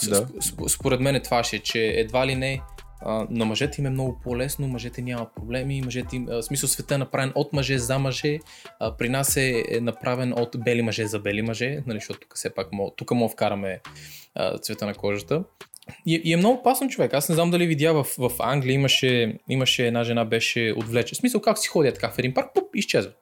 Да. 0.08 0.28
сп, 0.40 0.60
според 0.68 1.00
мен 1.00 1.20
това 1.24 1.44
ще 1.44 1.56
е, 1.56 1.58
че 1.58 1.84
едва 1.86 2.26
ли 2.26 2.34
не 2.34 2.60
а, 3.00 3.26
на 3.30 3.44
мъжете 3.44 3.80
им 3.80 3.86
е 3.86 3.90
много 3.90 4.20
по-лесно, 4.24 4.68
мъжете 4.68 5.02
нямат 5.02 5.34
проблеми, 5.34 5.82
мъжете 5.84 6.16
им, 6.16 6.26
а, 6.30 6.34
в 6.34 6.42
смисъл 6.42 6.68
света 6.68 6.94
е 6.94 6.98
направен 6.98 7.32
от 7.34 7.52
мъже 7.52 7.78
за 7.78 7.98
мъже, 7.98 8.38
а, 8.80 8.96
при 8.96 9.08
нас 9.08 9.36
е, 9.36 9.64
е 9.70 9.80
направен 9.80 10.32
от 10.32 10.56
бели 10.64 10.82
мъже 10.82 11.06
за 11.06 11.18
бели 11.18 11.42
мъже, 11.42 11.82
нали, 11.86 11.98
защото 11.98 12.20
тук 12.20 12.36
все 12.36 12.54
пак 12.54 12.72
мога, 12.72 12.90
тук 12.96 13.10
мога 13.10 13.32
вкараме 13.32 13.80
а, 14.34 14.58
цвета 14.58 14.86
на 14.86 14.94
кожата. 14.94 15.44
И, 16.06 16.20
и 16.24 16.32
е 16.32 16.36
много 16.36 16.58
опасно 16.58 16.88
човек. 16.88 17.14
Аз 17.14 17.28
не 17.28 17.34
знам 17.34 17.50
дали 17.50 17.66
видя 17.66 17.92
в, 17.92 18.06
в 18.18 18.30
Англия 18.40 18.74
имаше, 18.74 19.38
имаше 19.48 19.86
една 19.86 20.04
жена 20.04 20.24
беше 20.24 20.74
отвлечена. 20.76 21.14
В 21.14 21.16
смисъл 21.16 21.40
как 21.40 21.58
си 21.58 21.68
ходя 21.68 21.92
така 21.92 22.10
в 22.10 22.18
един 22.18 22.34
парк, 22.34 22.46
пуп, 22.54 22.64
изчезва. 22.74 23.12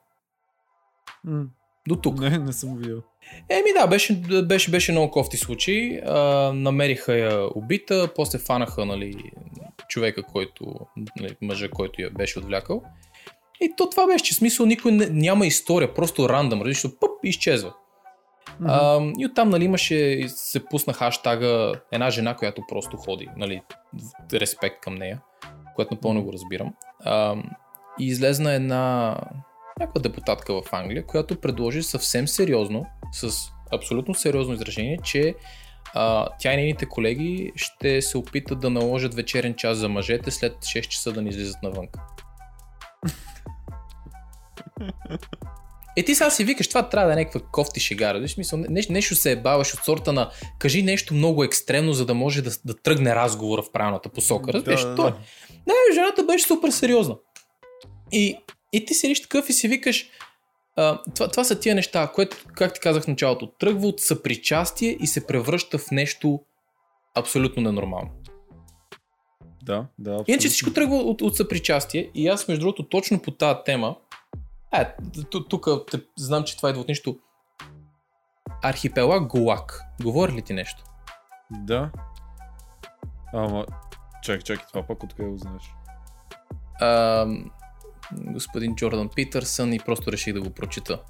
М, 1.23 1.45
До 1.87 1.95
тук. 1.95 2.19
Не, 2.19 2.37
не 2.37 2.53
съм 2.53 2.77
видял. 2.77 3.01
Еми 3.49 3.69
да, 3.79 3.87
беше, 3.87 4.15
беше, 4.45 4.71
беше 4.71 4.91
много 4.91 5.11
кофти 5.11 5.37
случай. 5.37 6.01
А, 6.05 6.19
намериха 6.53 7.17
я 7.17 7.49
убита, 7.55 8.09
после 8.15 8.39
фанаха 8.39 8.85
нали, 8.85 9.15
човека, 9.89 10.23
който, 10.23 10.65
нали, 11.19 11.35
мъжа, 11.41 11.69
който 11.69 12.01
я 12.01 12.09
беше 12.09 12.39
отвлякал. 12.39 12.83
И 13.61 13.73
то 13.77 13.89
това 13.89 14.07
беше, 14.07 14.25
че 14.25 14.35
смисъл 14.35 14.65
никой 14.65 14.91
не, 14.91 15.09
няма 15.09 15.45
история, 15.45 15.93
просто 15.93 16.29
рандъм, 16.29 16.61
различно, 16.61 16.91
пъп, 16.99 17.11
изчезва. 17.23 17.73
Мгм. 18.59 18.69
А, 18.69 19.11
и 19.19 19.25
оттам 19.25 19.49
нали, 19.49 19.63
имаше, 19.63 20.25
се 20.27 20.65
пусна 20.65 20.93
хаштага 20.93 21.73
една 21.91 22.09
жена, 22.09 22.35
която 22.35 22.61
просто 22.67 22.97
ходи, 22.97 23.27
нали, 23.37 23.61
респект 24.33 24.79
към 24.81 24.95
нея, 24.95 25.21
което 25.75 25.93
напълно 25.93 26.23
го 26.23 26.33
разбирам. 26.33 26.73
А, 27.05 27.35
и 27.99 28.07
излезна 28.07 28.53
една 28.53 29.17
някаква 29.79 30.01
депутатка 30.01 30.61
в 30.61 30.73
Англия, 30.73 31.05
която 31.05 31.41
предложи 31.41 31.83
съвсем 31.83 32.27
сериозно, 32.27 32.85
с 33.11 33.49
абсолютно 33.73 34.15
сериозно 34.15 34.53
изражение, 34.53 34.97
че 35.03 35.35
а, 35.93 36.27
тя 36.39 36.53
и 36.53 36.55
нейните 36.55 36.85
колеги 36.85 37.51
ще 37.55 38.01
се 38.01 38.17
опитат 38.17 38.59
да 38.59 38.69
наложат 38.69 39.13
вечерен 39.13 39.55
час 39.55 39.77
за 39.77 39.89
мъжете 39.89 40.31
след 40.31 40.57
6 40.57 40.87
часа 40.87 41.11
да 41.11 41.21
не 41.21 41.29
излизат 41.29 41.63
навън. 41.63 41.87
Е, 45.97 46.03
ти 46.03 46.15
сега 46.15 46.29
си 46.29 46.43
викаш, 46.43 46.67
това 46.67 46.89
трябва 46.89 47.07
да 47.07 47.13
е 47.13 47.23
някаква 47.23 47.41
кофти 47.51 47.79
шегара. 47.79 48.19
В 48.19 48.31
смисъл, 48.31 48.59
нещо, 48.69 48.93
нещо 48.93 49.15
се 49.15 49.31
е 49.31 49.35
баваш 49.35 49.73
от 49.73 49.79
сорта 49.79 50.13
на 50.13 50.31
кажи 50.59 50.83
нещо 50.83 51.13
много 51.13 51.43
екстремно, 51.43 51.93
за 51.93 52.05
да 52.05 52.13
може 52.13 52.41
да, 52.41 52.51
да 52.65 52.77
тръгне 52.81 53.15
разговора 53.15 53.61
в 53.61 53.71
правилната 53.71 54.09
посока. 54.09 54.53
Разбираш, 54.53 54.81
Да, 54.81 54.89
да, 54.89 54.95
той. 54.95 55.11
да. 55.11 55.17
Не, 55.67 55.95
жената 55.95 56.23
беше 56.23 56.45
супер 56.45 56.69
сериозна. 56.69 57.15
И, 58.11 58.37
и 58.73 58.85
ти 58.85 58.93
седиш 58.93 59.21
такъв 59.21 59.49
и 59.49 59.53
си 59.53 59.67
викаш, 59.67 60.09
а, 60.75 61.01
това, 61.15 61.27
това 61.27 61.43
са 61.43 61.59
тия 61.59 61.75
неща, 61.75 62.11
което, 62.15 62.37
как 62.53 62.73
ти 62.73 62.79
казах 62.79 63.03
в 63.03 63.07
началото, 63.07 63.47
тръгва 63.47 63.87
от 63.87 63.99
съпричастие 63.99 64.97
и 64.99 65.07
се 65.07 65.27
превръща 65.27 65.77
в 65.77 65.91
нещо 65.91 66.39
абсолютно 67.15 67.63
ненормално. 67.63 68.11
Да, 69.63 69.85
да. 69.99 70.11
Иначе 70.11 70.21
абсолютно. 70.21 70.49
всичко 70.49 70.73
тръгва 70.73 70.95
от, 70.95 71.21
от 71.21 71.35
съпричастие 71.35 72.11
и 72.15 72.27
аз 72.27 72.47
между 72.47 72.59
другото 72.61 72.89
точно 72.89 73.21
по 73.21 73.31
тази 73.31 73.59
тема, 73.65 73.95
е, 74.73 74.95
ту- 75.31 75.43
тук 75.43 75.67
знам, 76.17 76.43
че 76.43 76.57
това 76.57 76.69
идва 76.69 76.81
от 76.81 76.87
нещо, 76.87 77.19
архипелаг 78.63 79.27
Голак. 79.27 79.81
Говори 80.01 80.31
ли 80.31 80.41
ти 80.41 80.53
нещо? 80.53 80.83
Да. 81.51 81.91
Ама, 83.33 83.65
чакай, 84.23 84.41
чакай, 84.41 84.65
това 84.67 84.87
пък 84.87 85.03
откъде 85.03 85.29
го 85.29 85.37
знаеш? 85.37 85.63
А, 86.81 87.25
господин 88.11 88.75
Джордан 88.75 89.09
Питърсън 89.15 89.73
и 89.73 89.79
просто 89.79 90.11
реших 90.11 90.33
да 90.33 90.41
го 90.41 90.49
прочита. 90.49 91.01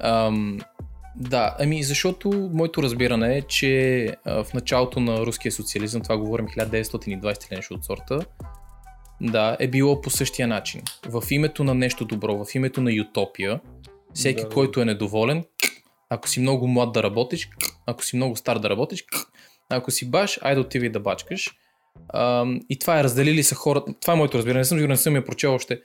Ам, 0.00 0.58
да, 1.16 1.56
ами 1.58 1.82
защото 1.82 2.50
моето 2.52 2.82
разбиране 2.82 3.36
е, 3.36 3.42
че 3.42 4.06
а, 4.24 4.44
в 4.44 4.54
началото 4.54 5.00
на 5.00 5.20
руския 5.20 5.52
социализъм, 5.52 6.02
това 6.02 6.18
говорим 6.18 6.48
1920 6.48 7.48
или 7.48 7.56
нещо 7.56 7.74
от 7.74 7.84
сорта, 7.84 8.20
да, 9.20 9.56
е 9.60 9.68
било 9.68 10.00
по 10.00 10.10
същия 10.10 10.48
начин. 10.48 10.82
В 11.06 11.22
името 11.30 11.64
на 11.64 11.74
нещо 11.74 12.04
добро, 12.04 12.44
в 12.44 12.54
името 12.54 12.80
на 12.80 12.92
ютопия, 12.92 13.60
всеки, 14.14 14.42
Да, 14.42 14.48
да. 14.48 14.54
който 14.54 14.80
е 14.80 14.84
недоволен, 14.84 15.44
ако 16.10 16.28
си 16.28 16.40
много 16.40 16.68
млад 16.68 16.92
да 16.92 17.02
работиш, 17.02 17.50
ако 17.86 18.04
си 18.04 18.16
много 18.16 18.36
стар 18.36 18.58
да 18.58 18.70
работиш, 18.70 19.04
ако 19.68 19.90
си 19.90 20.10
баш, 20.10 20.38
айде 20.42 20.60
отивай 20.60 20.88
да 20.88 21.00
бачкаш. 21.00 21.50
И 22.70 22.78
това 22.78 23.00
е 23.00 23.04
разделили 23.04 23.42
са 23.42 23.54
хората. 23.54 23.92
Това 24.00 24.12
е 24.12 24.16
моето 24.16 24.38
разбиране. 24.38 24.58
Не 24.58 24.64
съм 24.64 24.78
сигурен, 24.78 24.90
не 24.90 24.96
съм 24.96 25.16
я 25.16 25.24
прочел 25.24 25.54
още. 25.54 25.80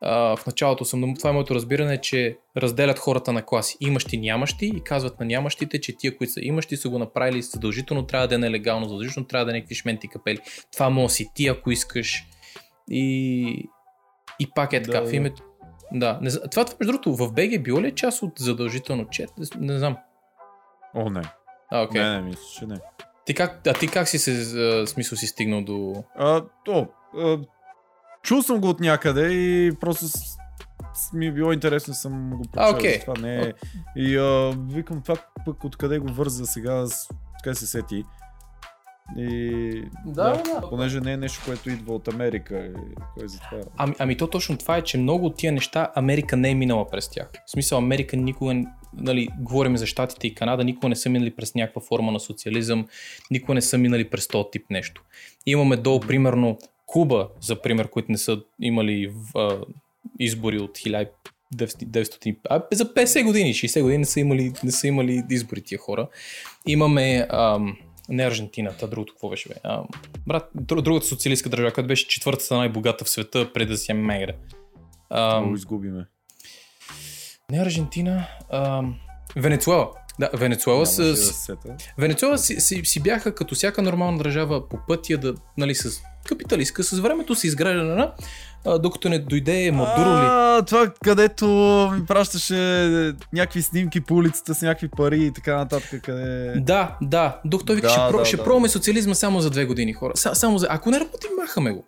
А, 0.00 0.36
в 0.36 0.46
началото 0.46 0.84
съм, 0.84 1.00
но 1.00 1.14
това 1.14 1.30
е 1.30 1.32
моето 1.32 1.54
разбиране, 1.54 2.00
че 2.00 2.36
разделят 2.56 2.98
хората 2.98 3.32
на 3.32 3.42
класи. 3.42 3.76
Имащи, 3.80 4.18
нямащи 4.18 4.66
и 4.66 4.80
казват 4.80 5.20
на 5.20 5.26
нямащите, 5.26 5.80
че 5.80 5.96
тия, 5.96 6.16
които 6.16 6.32
са 6.32 6.40
имащи, 6.42 6.76
са 6.76 6.88
го 6.88 6.98
направили 6.98 7.42
задължително, 7.42 8.06
трябва 8.06 8.28
да 8.28 8.34
е 8.34 8.38
нелегално, 8.38 8.88
задължително 8.88 9.26
трябва 9.26 9.44
да 9.44 9.50
е 9.50 9.54
някакви 9.54 9.74
шменти 9.74 10.08
капели. 10.08 10.38
Това 10.72 10.90
може 10.90 11.14
си 11.14 11.30
ти, 11.34 11.48
ако 11.48 11.70
искаш. 11.70 12.24
И, 12.90 13.68
и 14.40 14.50
пак 14.54 14.72
е 14.72 14.82
така. 14.82 15.00
Да, 15.00 15.06
в 15.06 15.12
името. 15.12 15.42
Да, 15.92 16.18
не, 16.22 16.30
това, 16.30 16.64
това, 16.64 16.64
между 16.80 16.92
другото, 16.92 17.16
в 17.16 17.32
БГ 17.32 17.62
било 17.62 17.82
ли 17.82 17.86
е 17.86 17.94
част 17.94 18.22
от 18.22 18.32
задължително 18.38 19.08
чет? 19.10 19.30
Не, 19.38 19.66
не 19.66 19.78
знам. 19.78 19.96
О, 20.94 21.10
не. 21.10 21.22
А, 21.70 21.82
окей. 21.82 22.02
Не, 22.02 22.10
не, 22.10 22.22
мисля, 22.22 22.42
че 22.58 22.66
не. 22.66 22.76
Ти 23.28 23.34
как, 23.34 23.66
а 23.66 23.74
ти 23.74 23.88
как 23.88 24.08
си 24.08 24.18
се, 24.18 24.30
а, 24.58 24.86
смисъл 24.86 25.18
си 25.18 25.26
стигнал 25.26 25.62
до... 25.62 26.04
А, 26.16 26.44
то, 26.64 26.86
а, 27.16 27.38
чул 28.22 28.42
съм 28.42 28.60
го 28.60 28.68
от 28.68 28.80
някъде 28.80 29.28
и 29.28 29.72
просто 29.72 30.08
с, 30.08 30.18
с, 30.94 31.12
ми 31.12 31.26
е 31.26 31.32
било 31.32 31.52
интересно, 31.52 31.94
съм 31.94 32.30
го 32.30 32.42
прочел. 32.52 32.76
окей. 32.76 33.00
Това 33.00 33.14
не 33.20 33.36
е. 33.36 33.52
И 33.96 34.16
а, 34.16 34.56
викам 34.68 35.02
това 35.02 35.14
пък 35.44 35.64
откъде 35.64 35.98
го 35.98 36.12
върза 36.12 36.46
сега, 36.46 36.86
с- 36.86 37.08
така 37.38 37.54
се 37.54 37.66
сети. 37.66 38.04
И 39.16 39.82
Да, 40.06 40.42
да. 40.42 40.68
понеже 40.70 41.00
не 41.00 41.12
е 41.12 41.16
нещо, 41.16 41.42
което 41.46 41.70
идва 41.70 41.94
от 41.94 42.08
Америка. 42.08 42.66
и 42.66 42.94
Кой 43.14 43.28
за 43.28 43.38
това? 43.38 43.60
Ами, 43.76 43.94
ами 43.98 44.16
то 44.16 44.26
точно 44.26 44.58
това 44.58 44.76
е, 44.76 44.82
че 44.82 44.98
много 44.98 45.26
от 45.26 45.36
тия 45.36 45.52
неща 45.52 45.92
Америка 45.94 46.36
не 46.36 46.50
е 46.50 46.54
минала 46.54 46.90
през 46.90 47.10
тях. 47.10 47.30
В 47.46 47.50
смисъл 47.50 47.78
Америка 47.78 48.16
никога, 48.16 48.54
нали, 48.94 49.28
говорим 49.40 49.76
за 49.76 49.86
Штатите 49.86 50.26
и 50.26 50.34
Канада, 50.34 50.64
никога 50.64 50.88
не 50.88 50.96
са 50.96 51.08
минали 51.08 51.30
през 51.30 51.54
някаква 51.54 51.82
форма 51.82 52.12
на 52.12 52.20
социализъм, 52.20 52.86
никога 53.30 53.54
не 53.54 53.62
са 53.62 53.78
минали 53.78 54.10
през 54.10 54.28
този 54.28 54.44
тип 54.52 54.64
нещо. 54.70 55.02
Имаме 55.46 55.76
долу, 55.76 56.00
примерно, 56.00 56.58
Куба, 56.86 57.28
за 57.40 57.62
пример, 57.62 57.88
които 57.88 58.12
не 58.12 58.18
са 58.18 58.40
имали 58.60 59.12
в, 59.14 59.38
а, 59.38 59.64
избори 60.18 60.58
от 60.58 60.78
1900, 60.78 62.36
а, 62.50 62.62
за 62.72 62.94
50 62.94 63.24
години, 63.24 63.54
60 63.54 63.82
години 63.82 63.98
не 63.98 64.04
са 64.04 64.20
имали, 64.20 64.52
не 64.64 64.70
са 64.72 64.86
имали 64.86 65.22
избори 65.30 65.62
тия 65.62 65.78
хора. 65.78 66.08
Имаме 66.66 67.26
ам, 67.30 67.76
не 68.08 68.26
Аржентина, 68.26 68.72
та 68.80 68.86
другото 68.86 69.12
какво 69.12 69.28
беше 69.28 69.48
бе? 69.48 69.54
Ам, 69.64 69.86
брат, 70.26 70.50
друг, 70.54 70.80
другата 70.80 71.06
социалистка 71.06 71.48
държава, 71.48 71.72
която 71.72 71.88
беше 71.88 72.08
четвъртата 72.08 72.56
най-богата 72.56 73.04
в 73.04 73.10
света 73.10 73.52
преди 73.52 73.70
да 73.70 73.78
си 73.78 73.92
е 73.92 73.94
мегре. 73.94 74.36
Ам, 75.10 75.54
изгубиме. 75.54 76.06
не 77.50 77.58
Аржентина, 77.58 78.26
ам, 78.50 79.00
Венецуела. 79.36 79.90
Да, 80.20 80.30
Венецуела, 80.34 80.80
да 80.80 80.86
с, 80.86 81.16
сета. 81.16 81.76
Венецуела 81.98 82.38
си, 82.38 82.60
си, 82.60 82.80
си, 82.84 83.02
бяха 83.02 83.34
като 83.34 83.54
всяка 83.54 83.82
нормална 83.82 84.18
държава 84.18 84.68
по 84.68 84.78
пътя 84.88 85.18
да, 85.18 85.34
нали, 85.58 85.74
с 85.74 86.02
капиталистка, 86.28 86.82
с 86.82 86.98
времето 86.98 87.34
се 87.34 87.46
изгражда, 87.46 88.12
а, 88.66 88.78
докато 88.78 89.08
не 89.08 89.18
дойде 89.18 89.72
Мадуро 89.72 90.08
ли. 90.08 90.26
А, 90.26 90.62
това 90.66 90.92
където 91.04 91.46
ми 91.94 92.06
пращаше 92.06 92.54
някакви 93.32 93.62
снимки 93.62 94.00
по 94.00 94.14
улицата 94.14 94.54
с 94.54 94.62
някакви 94.62 94.88
пари 94.88 95.24
и 95.24 95.32
така 95.32 95.56
нататък. 95.56 96.02
Къде... 96.02 96.52
Да, 96.56 96.96
да. 97.02 97.40
Докато 97.44 97.66
той 97.66 97.76
вика, 97.76 97.88
Да, 97.88 97.92
ще, 97.92 98.00
про, 98.10 98.18
да, 98.18 98.24
ще 98.24 98.36
да. 98.36 98.44
пробваме 98.44 98.68
социализма 98.68 99.14
само 99.14 99.40
за 99.40 99.50
две 99.50 99.64
години, 99.64 99.92
хора. 99.92 100.12
Са, 100.16 100.34
само 100.34 100.58
за... 100.58 100.66
Ако 100.70 100.90
не 100.90 101.00
работим, 101.00 101.30
махаме 101.40 101.72
го. 101.72 101.84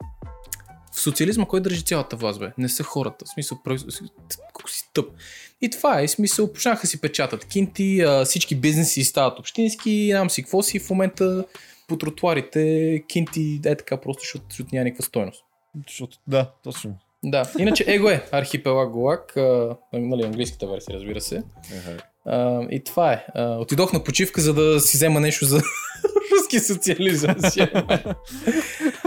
В 0.92 1.00
социализма 1.00 1.44
кой 1.44 1.60
държи 1.60 1.82
цялата 1.82 2.16
власт, 2.16 2.40
бе? 2.40 2.52
Не 2.58 2.68
са 2.68 2.82
хората. 2.82 3.24
В 3.24 3.28
смисъл, 3.28 3.58
колко 4.52 4.70
си 4.70 4.90
тъп. 4.94 5.06
И 5.62 5.70
това 5.70 6.00
е, 6.00 6.06
в 6.06 6.10
смисъл, 6.10 6.52
почнаха 6.52 6.86
си 6.86 7.00
печатат 7.00 7.44
кинти, 7.44 8.04
всички 8.24 8.54
бизнеси 8.54 9.04
стават 9.04 9.38
общински, 9.38 10.10
нямам 10.12 10.30
си 10.30 10.42
какво 10.42 10.62
си 10.62 10.78
в 10.78 10.90
момента 10.90 11.44
по 11.90 11.98
тротуарите, 11.98 13.02
кинти, 13.08 13.60
е 13.64 13.76
така 13.76 13.96
просто, 13.96 14.20
защото, 14.20 14.44
защото 14.48 14.68
няма 14.72 14.84
никаква 14.84 15.04
стойност. 15.04 15.44
Защото, 15.86 16.18
да, 16.26 16.50
точно. 16.64 16.94
Да, 17.24 17.50
иначе 17.58 17.84
его 17.86 18.08
е 18.08 18.26
Архипелаг 18.32 18.90
Голак, 18.90 19.36
а, 19.36 19.76
нали, 19.92 20.22
английската 20.22 20.66
версия, 20.66 20.96
разбира 20.96 21.20
се. 21.20 21.42
А, 22.26 22.62
и 22.70 22.84
това 22.84 23.12
е. 23.12 23.26
А, 23.34 23.56
отидох 23.56 23.92
на 23.92 24.04
почивка, 24.04 24.40
за 24.40 24.54
да 24.54 24.80
си 24.80 24.96
взема 24.96 25.20
нещо 25.20 25.44
за 25.44 25.62
руски 26.32 26.60
социализъм. 26.60 27.36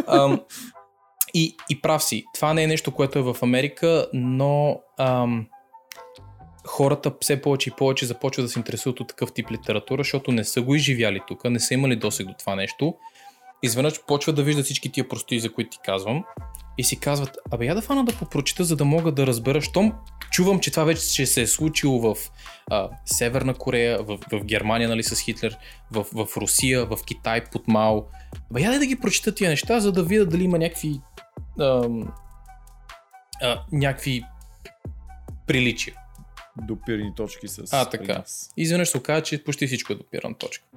Ам, 0.08 0.42
и, 1.34 1.56
и 1.70 1.82
прав 1.82 2.04
си. 2.04 2.26
Това 2.34 2.54
не 2.54 2.64
е 2.64 2.68
нещо, 2.68 2.92
което 2.92 3.20
е 3.20 3.22
в 3.22 3.38
Америка, 3.42 4.08
но 4.14 4.82
ам, 4.98 5.48
хората 6.74 7.12
все 7.22 7.42
повече 7.42 7.70
и 7.70 7.74
повече 7.78 8.06
започват 8.06 8.46
да 8.46 8.50
се 8.50 8.60
интересуват 8.60 9.00
от 9.00 9.08
такъв 9.08 9.34
тип 9.34 9.52
литература, 9.52 10.04
защото 10.04 10.32
не 10.32 10.44
са 10.44 10.62
го 10.62 10.76
изживяли 10.76 11.22
тук, 11.28 11.44
не 11.44 11.60
са 11.60 11.74
имали 11.74 11.96
досег 11.96 12.28
до 12.28 12.34
това 12.40 12.56
нещо. 12.56 12.96
Изведнъж 13.64 13.94
почват 14.08 14.36
да 14.36 14.44
виждат 14.44 14.66
всички 14.66 14.92
тия 14.92 15.10
прости, 15.10 15.40
за 15.40 15.54
които 15.54 15.70
ти 15.70 15.78
казвам, 15.86 16.24
и 16.78 16.84
си 16.84 17.00
казват, 17.00 17.38
абе 17.52 17.66
я 17.66 17.76
да 17.76 17.82
фана 17.82 18.06
да 18.06 18.18
попрочита, 18.18 18.64
за 18.64 18.76
да 18.76 18.86
мога 18.86 19.12
да 19.12 19.28
разбера, 19.28 19.62
щом 19.62 19.94
чувам, 20.32 20.60
че 20.60 20.72
това 20.72 20.84
вече 20.84 21.02
ще 21.02 21.26
се 21.26 21.42
е 21.42 21.48
случило 21.48 22.00
в 22.00 22.32
а, 22.72 22.90
Северна 23.06 23.54
Корея, 23.54 24.04
в, 24.04 24.18
в 24.32 24.46
Германия, 24.46 24.90
нали, 24.90 25.04
с 25.04 25.22
Хитлер, 25.22 25.58
в, 25.92 26.06
в 26.14 26.38
Русия, 26.38 26.86
в 26.86 26.98
Китай 27.06 27.44
под 27.44 27.68
Мао. 27.68 28.02
Бе, 28.52 28.62
я 28.62 28.80
да 28.80 28.86
ги 28.86 29.00
прочита 29.00 29.36
тия 29.36 29.50
неща, 29.50 29.80
за 29.80 29.92
да 29.92 30.04
видя 30.04 30.26
дали 30.26 30.44
има 30.44 30.58
някакви 30.58 31.02
ам, 31.60 32.14
а, 33.42 33.62
някакви 33.72 34.24
приличия. 35.48 36.03
Допирни 36.62 37.16
точки 37.16 37.48
с... 37.48 37.64
А, 37.72 37.90
така. 37.90 38.24
изведнъж 38.58 38.90
се 38.90 38.98
оказа, 38.98 39.24
че 39.24 39.44
почти 39.44 39.68
всичко 39.68 39.94
е 39.94 39.96
допирана 39.96 40.36
точка. 40.38 40.66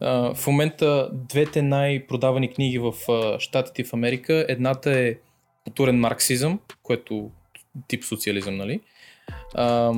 А, 0.00 0.34
в 0.34 0.46
момента 0.46 1.10
двете 1.12 1.62
най-продавани 1.62 2.52
книги 2.52 2.78
в 2.78 2.94
а, 3.08 3.40
Штатите 3.40 3.84
в 3.84 3.92
Америка, 3.92 4.46
едната 4.48 4.98
е 4.98 5.14
културен 5.64 6.00
марксизъм, 6.00 6.60
което 6.82 7.30
тип 7.88 8.04
социализъм, 8.04 8.56
нали? 8.56 8.80
А, 9.54 9.92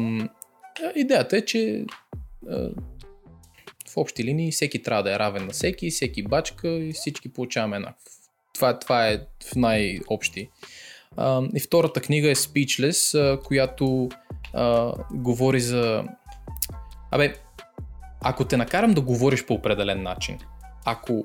идеята 0.96 1.36
е, 1.36 1.44
че 1.44 1.84
а, 2.50 2.70
в 3.88 3.96
общи 3.96 4.24
линии 4.24 4.52
всеки 4.52 4.82
трябва 4.82 5.02
да 5.02 5.14
е 5.14 5.18
равен 5.18 5.46
на 5.46 5.52
всеки, 5.52 5.90
всеки 5.90 6.22
бачка 6.22 6.68
и 6.68 6.92
всички 6.92 7.32
получаваме 7.32 7.76
еднакво. 7.76 8.04
Това, 8.54 8.78
това 8.78 9.08
е 9.08 9.18
в 9.18 9.56
най-общи. 9.56 10.50
И 11.54 11.60
втората 11.60 12.00
книга 12.00 12.30
е 12.30 12.34
Speechless, 12.34 13.40
която 13.42 14.08
а, 14.54 14.92
говори 15.12 15.60
за... 15.60 16.04
Абе, 17.10 17.34
ако 18.20 18.44
те 18.44 18.56
накарам 18.56 18.94
да 18.94 19.00
говориш 19.00 19.46
по 19.46 19.54
определен 19.54 20.02
начин, 20.02 20.38
ако 20.84 21.24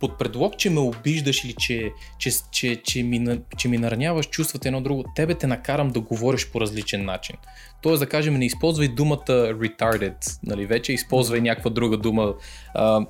под 0.00 0.18
предлог, 0.18 0.56
че 0.56 0.70
ме 0.70 0.80
обиждаш 0.80 1.44
или 1.44 1.54
че, 1.58 1.92
че, 2.18 2.30
че, 2.50 2.76
че, 2.76 3.02
ми, 3.02 3.40
че 3.56 3.68
ми 3.68 3.78
нараняваш 3.78 4.26
чувствата 4.26 4.68
едно 4.68 4.80
друго, 4.80 5.04
тебе 5.16 5.34
те 5.34 5.46
накарам 5.46 5.88
да 5.88 6.00
говориш 6.00 6.50
по 6.50 6.60
различен 6.60 7.04
начин. 7.04 7.36
Тоест 7.82 8.00
да 8.00 8.08
кажем, 8.08 8.34
не 8.34 8.46
използвай 8.46 8.88
думата 8.88 9.26
retarded, 9.28 10.38
нали, 10.42 10.66
вече 10.66 10.92
използвай 10.92 11.40
някаква 11.40 11.70
друга 11.70 11.96
дума, 11.96 12.34
а, 12.74 13.06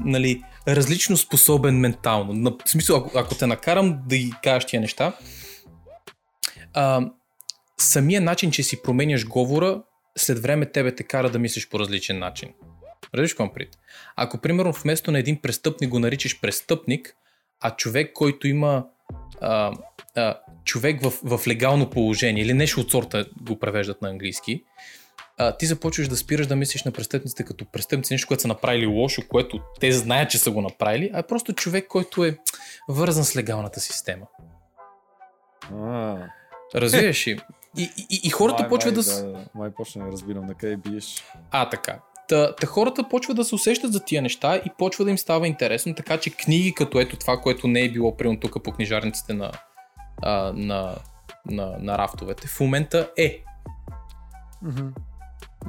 нали, 0.00 0.42
различно 0.68 1.16
способен 1.16 1.80
ментално. 1.80 2.32
На, 2.32 2.50
в 2.50 2.70
смисъл, 2.70 2.96
ако, 2.96 3.18
ако 3.18 3.34
те 3.34 3.46
накарам 3.46 3.98
да 4.06 4.16
ги 4.16 4.32
кажеш 4.42 4.64
тия 4.64 4.80
неща, 4.80 5.12
а, 6.74 7.10
самия 7.82 8.20
начин, 8.20 8.50
че 8.50 8.62
си 8.62 8.82
променяш 8.82 9.26
говора, 9.26 9.82
след 10.18 10.38
време 10.38 10.66
тебе 10.66 10.94
те 10.94 11.02
кара 11.02 11.30
да 11.30 11.38
мислиш 11.38 11.68
по 11.68 11.78
различен 11.78 12.18
начин. 12.18 12.48
Разбираш 13.14 13.52
пред? 13.54 13.68
Ако, 14.16 14.38
примерно, 14.38 14.72
вместо 14.72 15.10
на 15.12 15.18
един 15.18 15.40
престъпник 15.40 15.90
го 15.90 15.98
наричаш 15.98 16.40
престъпник, 16.40 17.14
а 17.60 17.76
човек, 17.76 18.12
който 18.14 18.48
има 18.48 18.86
а, 19.40 19.72
а, 20.16 20.38
човек 20.64 21.02
в, 21.02 21.12
в 21.24 21.46
легално 21.46 21.90
положение 21.90 22.42
или 22.42 22.54
нещо 22.54 22.80
от 22.80 22.90
сорта 22.90 23.26
го 23.42 23.58
превеждат 23.58 24.02
на 24.02 24.08
английски, 24.08 24.64
а, 25.38 25.56
ти 25.56 25.66
започваш 25.66 26.08
да 26.08 26.16
спираш 26.16 26.46
да 26.46 26.56
мислиш 26.56 26.84
на 26.84 26.92
престъпниците 26.92 27.44
като 27.44 27.64
престъпници, 27.72 28.14
нещо, 28.14 28.28
което 28.28 28.42
са 28.42 28.48
направили 28.48 28.86
лошо, 28.86 29.22
което 29.28 29.60
те 29.80 29.92
знаят, 29.92 30.30
че 30.30 30.38
са 30.38 30.50
го 30.50 30.60
направили, 30.60 31.10
а 31.14 31.18
е 31.18 31.26
просто 31.26 31.52
човек, 31.52 31.86
който 31.88 32.24
е 32.24 32.38
вързан 32.88 33.24
с 33.24 33.36
легалната 33.36 33.80
система. 33.80 34.26
А, 35.72 36.16
Разбираш 36.74 37.26
ли? 37.26 37.40
И, 37.76 37.90
и, 38.10 38.20
и 38.24 38.30
хората 38.30 38.62
май, 38.62 38.68
почват 38.68 38.94
май, 38.94 39.04
да... 39.04 39.22
да... 39.22 39.44
Май 39.54 39.70
почна 39.70 40.04
да 40.04 40.12
разбирам 40.12 40.46
на 40.46 40.54
къде 40.54 40.76
биеш. 40.76 41.24
А, 41.50 41.70
така. 41.70 41.98
Та, 42.28 42.54
та 42.56 42.66
хората 42.66 43.08
почват 43.08 43.36
да 43.36 43.44
се 43.44 43.54
усещат 43.54 43.92
за 43.92 44.00
тия 44.04 44.22
неща 44.22 44.56
и 44.56 44.70
почва 44.78 45.04
да 45.04 45.10
им 45.10 45.18
става 45.18 45.46
интересно, 45.46 45.94
така 45.94 46.18
че 46.18 46.30
книги 46.30 46.74
като 46.74 47.00
ето 47.00 47.16
това, 47.16 47.36
което 47.36 47.68
не 47.68 47.80
е 47.80 47.92
било 47.92 48.16
примерно 48.16 48.40
тук 48.40 48.62
по 48.62 48.72
книжарниците 48.72 49.34
на, 49.34 49.52
а, 50.22 50.52
на, 50.52 50.96
на, 51.46 51.76
на 51.78 51.98
рафтовете, 51.98 52.46
в 52.46 52.60
момента 52.60 53.10
е. 53.16 53.42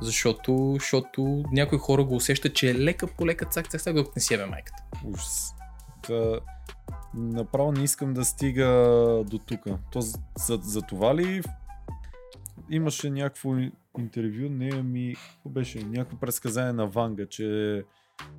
Защото, 0.01 0.75
защото 0.79 1.43
някои 1.51 1.77
хора 1.77 2.03
го 2.03 2.15
усещат, 2.15 2.55
че 2.55 2.69
е 2.69 2.75
лека 2.75 3.07
по 3.07 3.25
лека 3.25 3.45
цак, 3.45 3.69
цак, 3.69 3.81
цак, 3.81 3.93
докато 3.93 4.13
не 4.15 4.21
си 4.21 4.33
ебе 4.33 4.45
майката. 4.45 4.83
Ужас. 5.05 5.55
Та, 6.01 6.39
направо 7.13 7.71
не 7.71 7.83
искам 7.83 8.13
да 8.13 8.25
стига 8.25 8.65
до 9.25 9.37
тук. 9.37 9.59
То 9.91 10.01
за, 10.01 10.17
за, 10.37 10.59
за 10.61 10.81
това 10.81 11.15
ли 11.15 11.41
имаше 12.69 13.09
някакво 13.09 13.55
интервю, 13.99 14.49
не 14.49 14.83
ми, 14.83 15.15
беше, 15.45 15.83
някакво 15.83 16.17
предсказание 16.17 16.73
на 16.73 16.87
Ванга, 16.87 17.25
че 17.25 17.83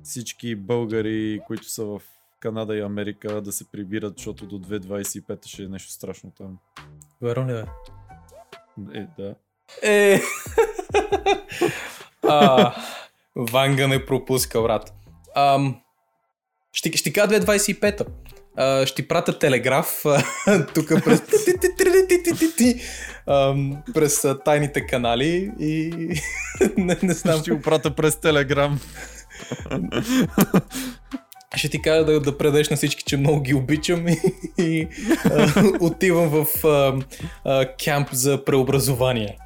всички 0.03 0.55
българи, 0.55 1.41
които 1.47 1.69
са 1.69 1.85
в 1.85 2.01
Канада 2.39 2.75
и 2.75 2.81
Америка 2.81 3.41
да 3.41 3.51
се 3.51 3.71
прибират, 3.71 4.17
защото 4.17 4.45
до 4.45 4.59
2025 4.59 5.47
ще 5.47 5.63
е 5.63 5.67
нещо 5.67 5.91
страшно 5.91 6.31
там. 6.37 6.57
Верно 7.21 7.49
ли 7.49 7.53
бе? 7.53 7.65
Е, 8.99 9.07
да. 9.17 9.35
Е. 9.83 10.21
а, 12.27 12.75
Ванга 13.35 13.87
не 13.87 14.05
пропуска, 14.05 14.61
брат. 14.61 14.93
Ам, 15.35 15.81
ще, 16.71 16.91
ще 16.91 17.13
кажа 17.13 17.27
2025-та. 17.27 18.05
А, 18.55 18.85
ще 18.85 18.95
ти 18.95 19.07
пратя 19.07 19.39
телеграф 19.39 20.03
тук 20.73 20.87
през, 20.87 21.21
ам, 23.27 23.83
през 23.93 24.25
а, 24.25 24.39
тайните 24.39 24.85
канали 24.85 25.51
и 25.59 25.91
не, 26.77 26.97
не 27.03 27.13
знам. 27.13 27.41
Ще 27.41 27.51
го 27.51 27.61
прата 27.61 27.95
през 27.95 28.15
Телеграм. 28.15 28.79
Ще 31.55 31.69
ти 31.69 31.81
кажа 31.81 32.05
да, 32.05 32.19
да 32.19 32.37
предеш 32.37 32.69
на 32.69 32.77
всички, 32.77 33.03
че 33.03 33.17
много 33.17 33.41
ги 33.41 33.53
обичам 33.53 34.07
и, 34.07 34.21
и 34.57 34.87
а, 35.25 35.47
отивам 35.79 36.29
в 36.29 36.65
а, 36.65 36.99
а, 37.45 37.75
кемп 37.75 38.09
за 38.11 38.45
преобразование. 38.45 39.37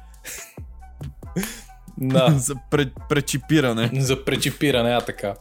Да. 1.98 2.30
за 2.36 2.54
пре, 2.70 2.86
пречипиране. 3.08 3.90
За 3.94 4.24
пречипиране, 4.24 4.90
а 4.90 5.00
така. 5.00 5.34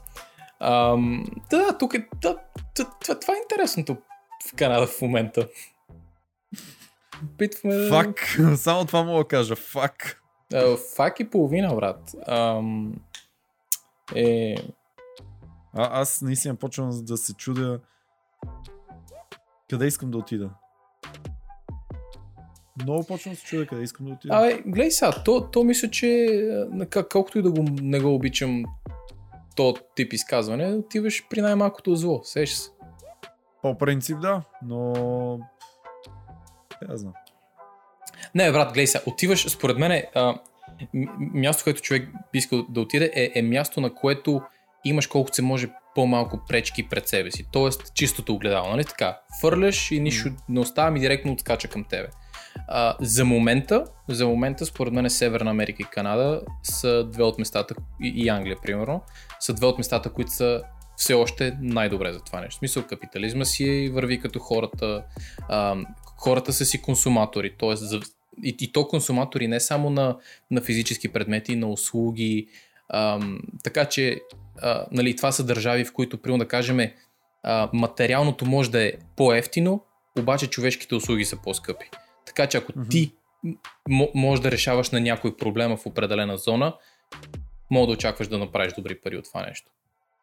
Ам, 0.60 1.26
да, 1.50 1.78
тук 1.78 1.94
е. 1.94 2.08
Да, 2.22 2.36
това, 2.76 2.90
това, 3.02 3.20
това 3.20 3.34
е 3.34 3.42
интересното 3.42 3.98
в 4.50 4.56
Канада 4.56 4.88
в 4.88 5.02
момента. 5.02 5.48
Опитваме 7.24 7.90
Фак. 7.90 8.40
Само 8.56 8.86
това 8.86 9.04
мога 9.04 9.24
да 9.24 9.28
кажа. 9.28 9.56
Фак. 9.56 10.22
Фак 10.96 11.20
и 11.20 11.30
половина, 11.30 11.76
брат. 11.76 12.16
Ам, 12.28 12.94
е, 14.16 14.56
А, 15.74 16.02
аз 16.02 16.22
наистина 16.22 16.56
почвам 16.56 16.90
да 17.04 17.18
се 17.18 17.34
чудя 17.34 17.80
къде 19.70 19.88
искам 19.88 20.12
да 20.12 20.18
отида. 20.18 20.50
Много 22.84 23.04
почвам 23.04 23.34
да 23.34 23.40
се 23.40 23.46
чудя 23.46 23.68
къде 23.68 23.84
искам 23.84 24.06
да 24.06 24.12
отида. 24.14 24.36
Абе, 24.36 24.62
гледай 24.66 24.92
сега, 24.92 25.24
то, 25.26 25.52
то 25.52 25.64
мисля, 25.64 25.90
че 25.90 26.42
колкото 27.12 27.40
и 27.40 27.42
да 27.42 27.52
го, 27.52 27.66
не 27.82 28.00
го 28.00 28.16
обичам 28.16 28.64
то 29.56 29.76
тип 29.96 30.14
изказване, 30.14 30.74
отиваш 30.74 31.28
при 31.30 31.42
най-малкото 31.42 31.96
зло, 31.96 32.22
сеш 32.24 32.54
се. 32.54 32.72
По 33.62 33.78
принцип 33.78 34.20
да, 34.20 34.42
но... 34.66 35.40
Я 36.90 36.98
знам. 36.98 37.14
Не, 38.36 38.52
брат, 38.52 38.74
гледай 38.74 38.88
сега, 38.88 39.04
отиваш, 39.08 39.50
според 39.50 39.78
мен, 39.78 39.92
е, 39.92 40.06
място, 41.34 41.64
където 41.64 41.82
човек 41.82 42.10
би 42.32 42.38
искал 42.38 42.66
да 42.70 42.82
отиде, 42.82 43.12
е, 43.16 43.32
е 43.36 43.42
място, 43.42 43.82
на 43.82 43.94
което 43.94 44.42
имаш 44.86 45.08
колкото 45.08 45.36
се 45.36 45.42
може 45.42 45.70
по-малко 45.96 46.40
пречки 46.48 46.90
пред 46.90 47.08
себе 47.08 47.32
си. 47.32 47.46
Тоест, 47.52 47.94
чистото 47.94 48.34
огледало, 48.34 48.70
нали 48.70 48.86
така? 48.86 49.20
Фърляш 49.42 49.92
и 49.92 50.00
нищо 50.00 50.30
не 50.50 50.60
остава 50.60 50.98
и 50.98 51.00
директно 51.00 51.32
отскача 51.32 51.68
към 51.68 51.84
тебе. 51.84 52.08
А, 52.68 52.96
за 53.02 53.26
момента, 53.26 53.86
за 54.08 54.28
момента, 54.28 54.66
според 54.66 54.94
мен, 54.94 55.10
Северна 55.10 55.52
Америка 55.52 55.78
и 55.80 55.86
Канада 55.86 56.42
са 56.64 57.04
две 57.04 57.24
от 57.24 57.40
местата, 57.40 57.76
и, 58.04 58.14
и 58.16 58.30
Англия, 58.30 58.58
примерно, 58.64 59.02
са 59.40 59.54
две 59.54 59.66
от 59.66 59.78
местата, 59.78 60.14
които 60.14 60.32
са 60.32 60.62
все 60.96 61.14
още 61.14 61.58
най-добре 61.62 62.14
за 62.14 62.20
това 62.20 62.42
нещо. 62.42 62.56
В 62.56 62.60
смисъл, 62.60 62.84
капитализма 62.84 63.46
си 63.46 63.90
върви 63.94 64.20
като 64.20 64.40
хората, 64.40 65.04
а, 65.50 65.76
хората 66.20 66.54
са 66.54 66.66
си 66.66 66.82
консуматори, 66.82 67.56
т.е. 67.60 67.76
За, 67.76 68.00
и, 68.44 68.56
и 68.62 68.72
то 68.72 68.88
консуматори 68.88 69.48
не 69.48 69.60
само 69.60 69.90
на, 69.90 70.18
на 70.52 70.62
физически 70.62 71.08
предмети, 71.08 71.56
на 71.56 71.68
услуги, 71.68 72.48
ам, 72.94 73.40
така 73.64 73.86
че 73.86 74.22
а, 74.62 74.86
нали, 74.92 75.16
това 75.16 75.32
са 75.32 75.44
държави, 75.44 75.86
в 75.86 75.94
които, 75.94 76.22
примерно 76.22 76.44
да 76.44 76.48
кажем, 76.48 76.80
а, 77.44 77.70
материалното 77.74 78.46
може 78.46 78.72
да 78.72 78.84
е 78.84 78.94
по-ефтино, 79.16 79.84
обаче 80.20 80.48
човешките 80.48 80.96
услуги 80.96 81.26
са 81.26 81.38
по-скъпи. 81.44 81.90
Така 82.26 82.48
че 82.48 82.58
ако 82.58 82.72
Мгм. 82.76 82.90
ти 82.90 83.12
м- 83.90 84.08
можеш 84.16 84.44
да 84.44 84.52
решаваш 84.52 84.90
на 84.90 85.00
някой 85.00 85.38
проблема 85.38 85.78
в 85.78 85.86
определена 85.86 86.38
зона, 86.38 86.76
мога 87.72 87.88
да 87.88 87.94
очакваш 87.94 88.28
да 88.28 88.38
направиш 88.38 88.74
добри 88.74 89.02
пари 89.02 89.18
от 89.18 89.26
това 89.26 89.46
нещо. 89.46 89.72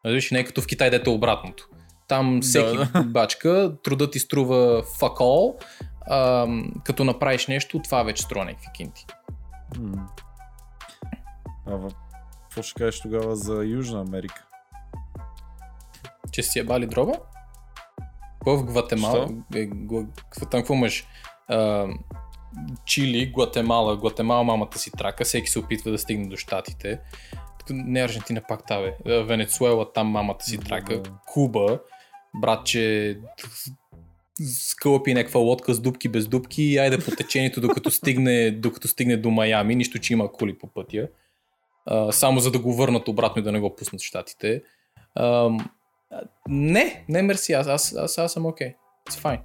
Разбираш, 0.04 0.30
не 0.30 0.38
е 0.38 0.44
като 0.44 0.62
в 0.62 0.66
Китай, 0.66 0.90
дето 0.90 1.10
е 1.10 1.14
обратното. 1.14 1.68
Там 2.08 2.40
всеки 2.42 2.76
Да, 2.76 2.84
да. 2.84 3.02
бачка, 3.04 3.76
трудът 3.82 4.12
ти 4.12 4.18
струва 4.18 4.82
all, 4.82 5.64
ам, 6.10 6.72
като 6.84 7.04
направиш 7.04 7.46
нещо, 7.46 7.82
това 7.84 8.02
вече 8.02 8.22
струва 8.22 8.44
някакви 8.44 8.68
кинти. 8.74 9.06
А 11.66 11.76
в... 11.76 11.90
какво 12.42 12.62
ще 12.62 12.80
кажеш 12.80 13.00
тогава 13.00 13.36
за 13.36 13.64
Южна 13.64 14.00
Америка? 14.00 14.46
Че 16.32 16.42
си 16.42 16.58
е 16.58 16.64
бали 16.64 16.86
дроба? 16.86 17.14
В 18.46 18.64
Гватемала? 18.64 19.28
Е, 19.54 19.68
там 20.40 20.60
какво 20.60 20.74
имаш? 20.74 21.06
А, 21.48 21.86
Чили, 22.84 23.32
Гватемала, 23.32 23.96
Гватемала 23.96 24.44
мамата 24.44 24.78
си 24.78 24.90
трака, 24.90 25.24
всеки 25.24 25.46
се 25.46 25.58
опитва 25.58 25.90
да 25.90 25.98
стигне 25.98 26.28
до 26.28 26.36
щатите. 26.36 27.00
Не 27.70 28.00
Аржентина 28.00 28.40
пак 28.48 28.66
таве. 28.66 28.96
А, 29.06 29.10
Венецуела, 29.10 29.92
там 29.92 30.06
мамата 30.06 30.42
си 30.42 30.58
трака. 30.58 31.02
Куба, 31.26 31.78
братче, 32.40 33.18
скълъпи 34.44 35.14
някаква 35.14 35.40
лодка 35.40 35.74
с 35.74 35.80
дубки 35.80 36.08
без 36.08 36.28
дубки 36.28 36.62
и 36.62 36.78
айде 36.78 36.98
по 36.98 37.10
течението, 37.10 37.60
докато 37.60 37.90
стигне, 37.90 38.50
докато 38.50 38.88
стигне 38.88 39.16
до 39.16 39.30
Майами, 39.30 39.74
нищо, 39.74 39.98
че 39.98 40.12
има 40.12 40.32
коли 40.32 40.58
по 40.58 40.66
пътя. 40.66 41.08
А, 41.86 42.12
само 42.12 42.40
за 42.40 42.50
да 42.50 42.58
го 42.58 42.74
върнат 42.74 43.08
обратно 43.08 43.40
и 43.40 43.42
да 43.42 43.52
не 43.52 43.60
го 43.60 43.76
пуснат 43.76 44.00
в 44.00 44.04
щатите. 44.04 44.62
А, 45.14 45.50
не, 46.48 47.04
не 47.08 47.22
мерси, 47.22 47.52
аз, 47.52 47.66
аз, 47.66 47.94
аз, 47.94 48.18
аз 48.18 48.32
съм 48.32 48.46
окей. 48.46 48.68
Okay. 48.68 48.74
It's 49.10 49.22
fine. 49.22 49.40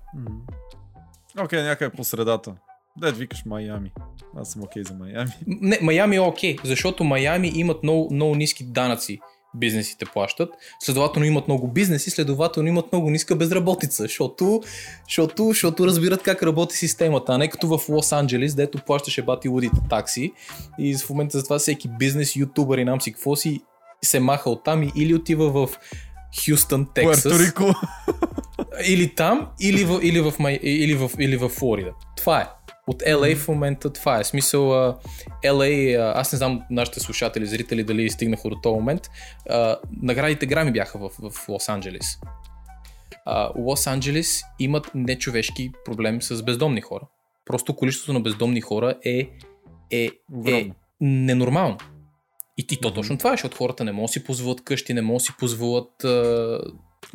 Окей, 1.44 1.60
okay, 1.60 1.64
някъде 1.64 1.96
по 1.96 2.04
средата. 2.04 2.56
Дед 2.98 3.18
викаш 3.18 3.46
Майами. 3.46 3.92
Аз 4.36 4.52
съм 4.52 4.64
окей 4.64 4.84
за 4.84 4.94
Майами. 4.94 5.32
Не, 5.48 5.80
Майами 5.82 6.16
е 6.16 6.20
окей, 6.20 6.56
защото 6.64 7.04
Майами 7.04 7.52
имат 7.56 7.84
много, 7.84 8.14
много 8.14 8.36
ниски 8.36 8.64
данъци 8.64 9.20
бизнесите 9.54 10.06
плащат, 10.06 10.50
следователно 10.80 11.26
имат 11.26 11.48
много 11.48 11.68
бизнеси, 11.68 12.10
следователно 12.10 12.70
имат 12.70 12.92
много 12.92 13.10
ниска 13.10 13.36
безработица, 13.36 14.04
защото, 14.04 14.62
защото, 15.04 15.48
защото 15.48 15.88
разбират 15.88 16.24
как 16.24 16.44
работи 16.44 16.76
системата, 16.76 17.34
а 17.34 17.38
не 17.38 17.50
като 17.50 17.78
в 17.78 17.90
Лос 17.90 18.12
Анджелес, 18.12 18.56
дето 18.56 18.78
плащаше 18.86 19.22
бати 19.22 19.48
лудите 19.48 19.78
такси 19.90 20.32
и 20.80 20.98
в 20.98 21.10
момента 21.10 21.38
за 21.38 21.44
това 21.44 21.60
всеки 21.60 21.90
бизнес, 22.00 22.36
ютубър 22.36 22.78
и 22.78 22.86
нам 22.86 23.02
си 23.02 23.12
какво 23.12 23.36
си 23.36 23.62
се 24.04 24.20
маха 24.20 24.50
оттам 24.50 24.84
и 24.84 24.92
или 24.96 25.16
отива 25.16 25.50
в 25.50 25.70
Хюстън, 26.46 26.88
Тексас, 26.94 27.24
или 28.88 29.16
там, 29.16 29.48
или 29.62 29.86
в, 29.86 30.00
или 30.04 30.22
в, 30.22 30.34
или 30.62 30.96
в, 30.96 31.12
или 31.20 31.38
в 31.38 31.50
Флорида. 31.50 31.92
Това 32.18 32.42
е. 32.42 32.48
От 32.88 33.02
LA 33.02 33.36
в 33.36 33.48
момента 33.48 33.94
това 33.94 34.20
е. 34.20 34.24
Смисъл, 34.24 34.74
а, 34.74 34.98
LA, 35.46 36.00
а, 36.00 36.20
аз 36.20 36.32
не 36.34 36.38
знам 36.38 36.62
нашите 36.70 37.00
слушатели, 37.00 37.46
зрители 37.46 37.84
дали 37.84 38.10
стигнаха 38.10 38.50
до 38.50 38.56
този 38.56 38.74
момент, 38.74 39.02
а, 39.50 39.78
наградите 40.02 40.46
Грами 40.46 40.72
бяха 40.72 40.98
в, 41.00 41.10
в 41.30 41.50
Лос 41.50 41.70
Анджелес. 41.70 42.06
А, 43.26 43.52
Лос 43.58 43.88
Анджелес 43.88 44.42
имат 44.60 44.92
нечовешки 44.96 45.72
проблеми 45.86 46.22
с 46.22 46.44
бездомни 46.44 46.82
хора. 46.82 47.08
Просто 47.46 47.76
количеството 47.76 48.14
на 48.14 48.20
бездомни 48.20 48.62
хора 48.62 48.96
е, 49.06 49.30
е, 49.92 50.10
е 50.48 50.72
ненормално. 51.02 51.78
И, 52.58 52.66
и 52.72 52.78
то 52.78 52.94
точно 52.94 53.18
това 53.18 53.30
е, 53.30 53.34
защото 53.34 53.58
хората 53.58 53.84
не 53.84 53.92
могат 53.92 54.10
да 54.10 54.12
си 54.12 54.24
позволят 54.24 54.64
къщи, 54.64 54.94
не 54.94 55.02
могат 55.02 55.20
да 55.20 55.24
си 55.26 55.32
позволят... 55.40 56.04
А, 56.04 56.60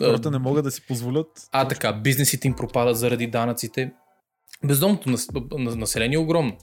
Хората 0.00 0.30
не 0.30 0.38
могат 0.38 0.64
да 0.64 0.70
си 0.70 0.86
позволят. 0.86 1.28
а 1.52 1.68
така, 1.68 1.92
бизнесите 1.92 2.48
им 2.48 2.54
пропадат 2.54 2.98
заради 2.98 3.26
данъците. 3.26 3.92
Бездомното 4.64 5.10
нас, 5.10 5.28
на- 5.50 5.76
население 5.76 6.16
е 6.16 6.20
огромно. 6.20 6.56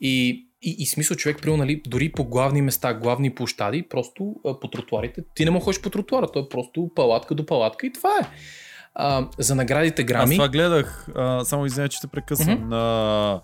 И, 0.00 0.28
и, 0.62 0.76
и 0.78 0.86
смисъл 0.86 1.16
човек, 1.16 1.42
примерно, 1.42 1.64
нали, 1.64 1.82
дори 1.86 2.12
по 2.12 2.24
главни 2.24 2.62
места, 2.62 2.94
главни 2.94 3.34
площади, 3.34 3.88
просто 3.90 4.34
а, 4.46 4.60
по 4.60 4.68
тротуарите, 4.70 5.22
ти 5.34 5.44
не 5.44 5.50
да 5.50 5.60
ходиш 5.60 5.80
по 5.80 5.90
тротуара, 5.90 6.26
то 6.26 6.38
е 6.38 6.48
просто 6.48 6.90
палатка 6.94 7.34
до 7.34 7.46
палатка 7.46 7.86
и 7.86 7.92
това 7.92 8.10
е. 8.22 8.26
А, 8.94 9.28
за 9.38 9.54
наградите 9.54 10.02
Аз 10.02 10.06
грами, 10.06 10.34
това 10.36 10.48
гледах, 10.48 11.08
а, 11.16 11.44
само 11.44 11.66
извиня, 11.66 11.88
че 11.88 12.00
те 12.00 12.06
прекъсвам, 12.06 12.54
Мгм. 12.54 12.68
на 12.68 13.40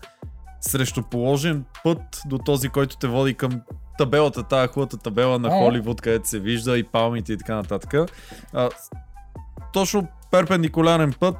срещу 0.60 1.02
положен 1.02 1.64
път 1.84 2.20
до 2.26 2.38
този, 2.38 2.68
който 2.68 2.96
те 2.96 3.06
води 3.06 3.34
към 3.34 3.60
табелата, 3.98 4.42
тая 4.42 4.68
хубавата 4.68 4.96
табела 4.96 5.38
на. 5.38 5.50
Холивуд, 5.50 6.00
където 6.00 6.28
се 6.28 6.38
вижда 6.38 6.78
и 6.78 6.84
палмите 6.84 7.32
и 7.32 7.38
така 7.38 7.54
нататък. 7.54 8.10
А, 8.52 8.70
точно 9.72 10.06
перпендикулярен 10.30 11.12
път, 11.20 11.36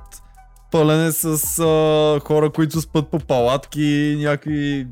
пълен 0.75 1.07
е 1.07 1.13
с 1.13 1.59
а, 1.59 2.21
хора, 2.21 2.51
които 2.51 2.81
спът 2.81 3.09
по 3.09 3.19
палатки, 3.19 4.17
някакви 4.19 4.87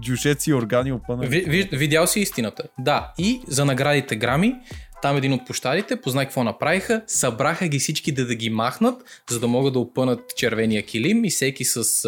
джушеци 0.00 0.50
и 0.50 0.54
органи 0.54 0.92
опънати. 0.92 1.28
ви, 1.28 1.40
ви, 1.40 1.68
видял 1.72 2.06
си 2.06 2.20
истината. 2.20 2.62
Да, 2.78 3.12
и 3.18 3.40
за 3.48 3.64
наградите 3.64 4.16
грами, 4.16 4.54
там 5.02 5.16
един 5.16 5.32
от 5.32 5.46
площадите, 5.46 6.00
познай 6.00 6.24
какво 6.24 6.44
направиха, 6.44 7.02
събраха 7.06 7.68
ги 7.68 7.78
всички 7.78 8.12
да, 8.12 8.26
да 8.26 8.34
ги 8.34 8.50
махнат, 8.50 9.22
за 9.30 9.40
да 9.40 9.48
могат 9.48 9.72
да 9.72 9.78
опънат 9.78 10.20
червения 10.36 10.82
килим 10.82 11.24
и 11.24 11.30
всеки 11.30 11.64
с 11.64 12.04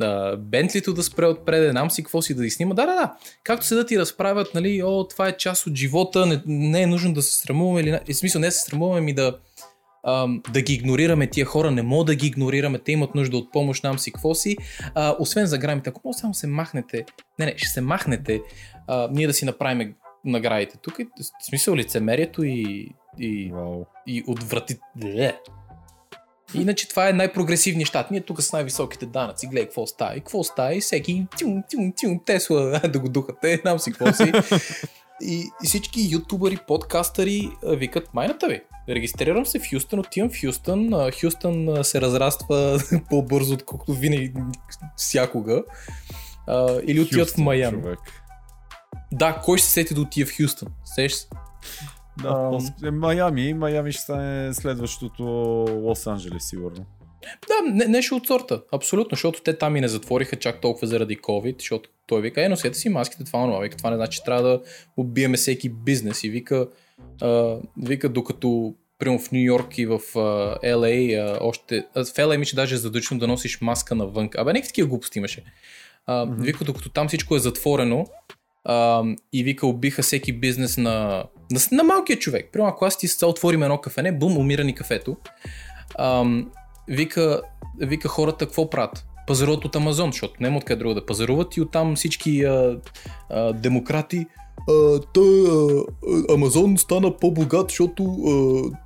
а, 0.00 0.36
Бентлито 0.36 0.94
да 0.94 1.02
спре 1.02 1.26
отпред, 1.26 1.62
не 1.62 1.70
знам 1.70 1.90
си 1.90 2.02
какво 2.02 2.22
си 2.22 2.34
да 2.34 2.44
ги 2.44 2.50
снима. 2.50 2.74
Да, 2.74 2.86
да, 2.86 2.94
да. 2.94 3.14
Както 3.44 3.66
седат 3.66 3.90
и 3.90 3.98
разправят, 3.98 4.54
нали, 4.54 4.82
о, 4.84 5.04
това 5.10 5.28
е 5.28 5.36
част 5.36 5.66
от 5.66 5.74
живота, 5.74 6.26
не, 6.26 6.42
не 6.46 6.82
е 6.82 6.86
нужно 6.86 7.14
да 7.14 7.22
се 7.22 7.38
срамуваме 7.38 7.80
или... 7.80 7.98
В 8.12 8.16
смисъл, 8.16 8.40
не 8.40 8.46
да 8.46 8.52
се 8.52 8.60
срамуваме 8.60 9.00
ми 9.00 9.14
да, 9.14 9.36
ам, 10.08 10.42
да 10.52 10.62
ги 10.62 10.74
игнорираме 10.74 11.26
тия 11.26 11.46
хора, 11.46 11.70
не 11.70 11.82
мога 11.82 12.04
да 12.04 12.14
ги 12.14 12.26
игнорираме, 12.26 12.78
те 12.78 12.92
имат 12.92 13.14
нужда 13.14 13.36
от 13.36 13.52
помощ, 13.52 13.84
нам 13.84 13.98
си 13.98 14.12
какво 14.12 14.34
си. 14.34 14.56
А, 14.94 15.16
освен 15.18 15.46
за 15.46 15.58
грамите, 15.58 15.90
ако 15.90 16.00
може 16.04 16.18
само 16.18 16.34
се 16.34 16.46
махнете, 16.46 17.04
не, 17.38 17.46
не, 17.46 17.54
ще 17.56 17.68
се 17.68 17.80
махнете, 17.80 18.40
а, 18.86 19.08
ние 19.12 19.26
да 19.26 19.32
си 19.32 19.44
направим 19.44 19.94
наградите. 20.24 20.78
Тук 20.82 20.98
е 20.98 21.04
в 21.04 21.46
смисъл 21.48 21.76
лицемерието 21.76 22.44
и, 22.44 22.88
и, 23.18 23.50
Вау. 23.52 23.84
и 24.06 24.24
отврати... 24.26 24.76
Иначе 26.54 26.88
това 26.88 27.08
е 27.08 27.12
най-прогресивният 27.12 27.88
щат. 27.88 28.10
Ние 28.10 28.20
тук 28.20 28.42
с 28.42 28.52
най-високите 28.52 29.06
данъци. 29.06 29.46
Гледай 29.46 29.64
какво 29.64 29.86
става. 29.86 30.16
И 30.16 30.20
какво 30.20 30.44
става. 30.44 30.74
И 30.74 30.80
всеки 30.80 31.26
тюн, 31.38 31.62
тюн, 31.70 31.92
тюн, 32.00 32.20
Тесла, 32.24 32.80
да 32.92 32.98
го 32.98 33.08
духате, 33.08 33.58
знам 33.62 33.78
си 33.78 33.92
какво 33.92 34.12
си. 34.12 34.32
И, 35.22 35.50
и 35.64 35.66
всички 35.66 36.08
ютубъри, 36.10 36.58
подкастъри 36.66 37.50
викат 37.62 38.14
майната 38.14 38.48
ви. 38.48 38.60
Регистрирам 38.88 39.46
се 39.46 39.58
в 39.58 39.62
Хюстън, 39.70 39.98
отивам 39.98 40.30
в 40.30 40.40
Хюстън. 40.40 40.90
Хюстън 41.20 41.84
се 41.84 42.00
разраства 42.00 42.80
по-бързо, 43.10 43.54
отколкото 43.54 43.92
винаги 43.92 44.32
всякога. 44.96 45.62
Или 46.86 47.00
отиват 47.00 47.30
в 47.30 47.38
Майами. 47.38 47.82
човек. 47.82 47.98
Да, 49.12 49.40
кой 49.44 49.58
ще 49.58 49.66
се 49.66 49.72
сети 49.72 49.94
да 49.94 50.00
отиде 50.00 50.26
в 50.26 50.36
Хюстън? 50.36 50.68
Сеш 50.84 51.12
се? 51.12 51.28
Да, 52.22 52.58
е, 52.84 52.90
Майами, 52.90 53.54
Майами 53.54 53.92
ще 53.92 54.02
стане 54.02 54.54
следващото 54.54 55.24
Лос 55.82 56.06
Анджелес, 56.06 56.48
сигурно. 56.48 56.86
Да, 57.48 57.72
не, 57.72 57.84
нещо 57.84 58.16
от 58.16 58.26
сорта. 58.26 58.62
Абсолютно, 58.72 59.10
защото 59.14 59.42
те 59.42 59.58
там 59.58 59.76
и 59.76 59.80
не 59.80 59.88
затвориха 59.88 60.36
чак 60.36 60.60
толкова 60.60 60.86
заради 60.86 61.18
COVID, 61.18 61.58
защото 61.58 61.90
той 62.06 62.20
вика, 62.20 62.44
е, 62.44 62.48
носете 62.48 62.78
си 62.78 62.88
маските, 62.88 63.24
това 63.24 63.38
онова. 63.38 63.60
Вика, 63.60 63.76
това 63.76 63.90
не 63.90 63.96
значи, 63.96 64.16
че 64.16 64.24
трябва 64.24 64.42
да 64.42 64.60
убиеме 64.96 65.36
всеки 65.36 65.68
бизнес. 65.68 66.24
И 66.24 66.30
вика, 66.30 66.68
а, 67.20 67.56
вика 67.82 68.08
докато 68.08 68.74
Примерно 68.98 69.18
в 69.18 69.32
Нью 69.32 69.42
Йорк 69.42 69.78
и 69.78 69.86
в 69.86 69.98
uh, 69.98 70.62
LA, 70.64 71.18
а, 71.18 71.38
още... 71.40 71.86
В 71.94 72.04
LA 72.04 72.36
ми, 72.36 72.46
че 72.46 72.56
даже 72.56 72.74
е 72.74 72.78
задължително 72.78 73.20
да 73.20 73.26
носиш 73.26 73.60
маска 73.60 73.94
навън. 73.94 74.28
Абе, 74.36 74.52
някакви 74.52 74.68
такива 74.68 74.88
глупости 74.88 75.18
имаше. 75.18 75.44
А, 76.06 76.26
Мгм. 76.26 76.42
Вика, 76.42 76.64
докато 76.64 76.88
там 76.88 77.08
всичко 77.08 77.36
е 77.36 77.38
затворено 77.38 78.06
а, 78.64 79.04
и 79.32 79.44
вика, 79.44 79.66
убиха 79.66 80.02
всеки 80.02 80.32
бизнес 80.32 80.76
на, 80.76 81.24
на, 81.50 81.60
на 81.72 81.84
малкия 81.84 82.18
човек. 82.18 82.48
Примерно, 82.52 82.70
ако 82.70 82.84
аз 82.84 82.98
ти 82.98 83.06
отворим 83.24 83.62
едно 83.62 83.78
кафене, 83.78 84.12
бум, 84.12 84.38
умира 84.38 84.64
ни 84.64 84.74
кафето. 84.74 85.16
Ам, 85.98 86.50
вика, 86.88 87.42
вика 87.78 88.08
хората 88.08 88.46
какво 88.46 88.70
правят? 88.70 89.06
Пазаруват 89.26 89.64
от 89.64 89.76
Амазон, 89.76 90.12
защото 90.12 90.34
няма 90.40 90.56
откъде 90.56 90.78
друго 90.78 90.94
да 90.94 91.06
пазаруват 91.06 91.56
и 91.56 91.60
оттам 91.60 91.96
всички 91.96 92.44
а, 92.44 92.78
а, 93.30 93.52
демократи 93.52 94.26
а, 94.68 95.00
той, 95.12 95.44
а, 95.48 96.34
Амазон 96.34 96.78
стана 96.78 97.16
по-богат, 97.16 97.68
защото 97.68 98.04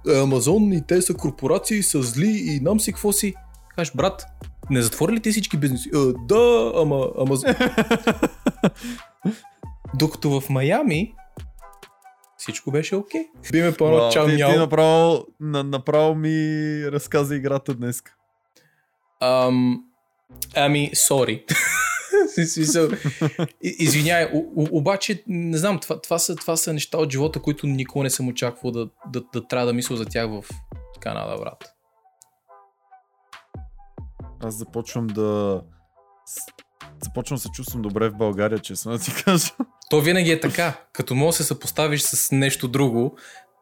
а, 0.07 0.13
е 0.13 0.23
Амазон 0.23 0.73
и 0.73 0.87
те 0.87 1.03
са 1.03 1.15
корпорации, 1.15 1.83
са 1.83 2.03
зли 2.03 2.43
и 2.45 2.61
нам 2.61 2.81
си 2.81 2.93
какво 2.93 3.13
си. 3.13 3.35
Кажеш, 3.77 3.93
брат, 3.95 4.27
не 4.71 4.83
затвори 4.83 5.13
ли 5.13 5.21
ти 5.21 5.31
всички 5.31 5.57
бизнеси? 5.57 5.91
А, 5.95 5.99
да, 6.29 6.73
ама 6.77 7.09
Амазон. 7.21 7.55
Докато 9.95 10.41
в 10.41 10.51
Майами 10.51 11.15
всичко 12.43 12.71
беше 12.71 12.97
окей. 12.97 13.29
Биме 13.53 13.73
по 13.73 14.09
чао 14.13 14.27
ти, 14.27 14.37
ти 14.37 14.43
направо, 14.43 15.27
на, 15.41 15.65
направо 15.65 16.15
ми 16.15 16.37
разказа 16.93 17.37
играта 17.37 17.75
днес. 17.75 18.03
Ам, 19.21 19.85
ами, 20.55 20.91
сори. 20.95 21.45
Извинявай, 23.63 24.31
обаче, 24.57 25.23
не 25.27 25.59
знам, 25.59 25.81
това, 25.81 26.01
това, 26.01 26.19
са, 26.19 26.37
това 26.37 26.57
са 26.57 26.73
неща 26.73 26.99
от 26.99 27.13
живота, 27.13 27.43
които 27.43 27.67
никога 27.67 28.03
не 28.03 28.11
съм 28.11 28.29
очаквал 28.29 28.73
да, 28.73 28.89
да, 29.07 29.23
да 29.33 29.49
трябва 29.49 29.67
да 29.67 29.73
мисля 29.73 29.97
за 29.97 30.05
тях 30.05 30.31
в 30.31 30.45
Канада, 31.01 31.39
брат. 31.39 31.75
Аз 34.41 34.55
започвам 34.55 35.07
да... 35.07 35.63
Започвам 37.05 37.37
да 37.37 37.41
се 37.41 37.49
чувствам 37.49 37.83
добре 37.83 38.09
в 38.09 38.17
България, 38.17 38.59
честно 38.59 38.93
да 38.93 38.99
ти 38.99 39.13
кажа. 39.25 39.53
То 39.93 40.01
винаги 40.01 40.31
е 40.31 40.41
така. 40.41 40.75
Като 40.93 41.15
можеш 41.15 41.39
да 41.39 41.45
се 41.45 41.49
съпоставиш 41.49 42.03
с 42.03 42.33
нещо 42.33 42.69
друго, 42.69 43.17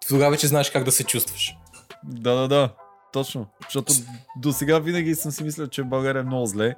тогава 0.09 0.31
вече 0.31 0.47
знаеш 0.47 0.71
как 0.71 0.85
да 0.85 0.93
се 0.93 1.05
чувстваш. 1.05 1.57
Да, 2.05 2.35
да, 2.35 2.49
да. 2.49 2.75
Точно. 3.13 3.47
Защото 3.65 3.93
до 4.37 4.53
сега 4.53 4.79
винаги 4.79 5.15
съм 5.15 5.33
си 5.33 5.45
мислял, 5.45 5.67
че 5.67 5.83
България 5.83 6.21
е 6.21 6.25
много 6.25 6.47
зле. 6.47 6.75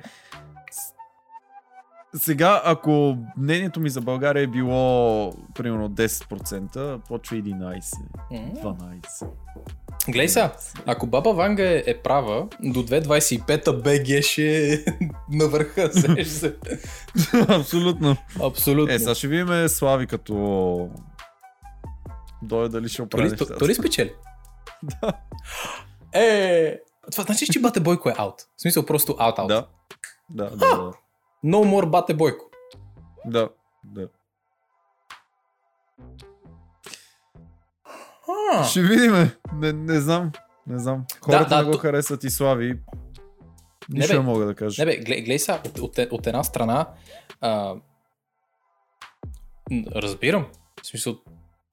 Сега, 2.14 2.62
ако 2.64 3.18
мнението 3.36 3.80
ми 3.80 3.90
за 3.90 4.00
България 4.00 4.42
е 4.42 4.46
било 4.46 5.32
примерно 5.54 5.90
10%, 5.90 6.98
почва 7.08 7.36
11, 7.36 7.96
М. 8.30 8.74
12. 8.74 9.26
Глей 10.08 10.28
сега, 10.28 10.52
ако 10.86 11.06
Баба 11.06 11.32
Ванга 11.32 11.62
е, 11.62 11.82
е 11.86 11.98
права, 11.98 12.46
до 12.60 12.82
2025-та 12.86 13.72
БГ 13.72 14.22
ще 14.22 14.72
е 14.72 14.78
на 15.30 15.48
върха. 15.48 15.90
се. 16.24 16.56
Абсолютно. 17.48 18.16
Абсолютно. 18.42 18.94
Е, 18.94 18.98
сега 18.98 19.14
ще 19.14 19.28
видим 19.28 19.68
Слави 19.68 20.06
като... 20.06 20.88
Дойде 22.42 22.68
дали 22.68 22.88
ще 22.88 23.02
оправи 23.02 23.30
нещата. 23.30 23.58
той 23.58 23.68
ли 23.68 23.74
спечели? 23.74 24.12
Да. 24.82 25.12
Е, 26.20 26.78
това 27.12 27.24
значи, 27.24 27.46
че 27.46 27.60
Бате 27.60 27.80
Бойко 27.80 28.08
е 28.08 28.14
аут. 28.16 28.40
В 28.56 28.62
смисъл 28.62 28.86
просто 28.86 29.12
аут-аут. 29.12 29.46
Да. 29.48 29.66
Да, 30.30 30.50
да, 30.50 30.56
да. 30.56 30.92
No 31.44 31.56
more 31.64 31.86
Бате 31.86 32.14
Бойко. 32.14 32.44
Да, 33.26 33.48
да. 33.84 34.08
Ще 38.70 38.82
видим. 38.82 39.30
Не, 39.54 39.72
не 39.72 40.00
знам. 40.00 40.32
Не 40.66 40.78
знам. 40.78 41.04
Хората 41.20 41.48
да, 41.48 41.58
не 41.58 41.64
го 41.64 41.70
то- 41.70 41.78
харесват 41.78 42.24
и 42.24 42.30
Слави. 42.30 42.78
Нищо 43.88 44.12
бе. 44.12 44.18
не 44.18 44.24
мога 44.24 44.44
да 44.46 44.54
кажа. 44.54 44.84
Не 44.84 44.86
бе, 44.86 44.96
гледай, 44.96 45.20
гледай 45.20 45.38
сега, 45.38 45.60
от, 45.66 45.78
от, 45.78 45.98
от 46.10 46.26
една 46.26 46.44
страна, 46.44 46.86
а, 47.40 47.74
разбирам, 49.94 50.46
в 50.82 50.86
смисъл, 50.86 51.16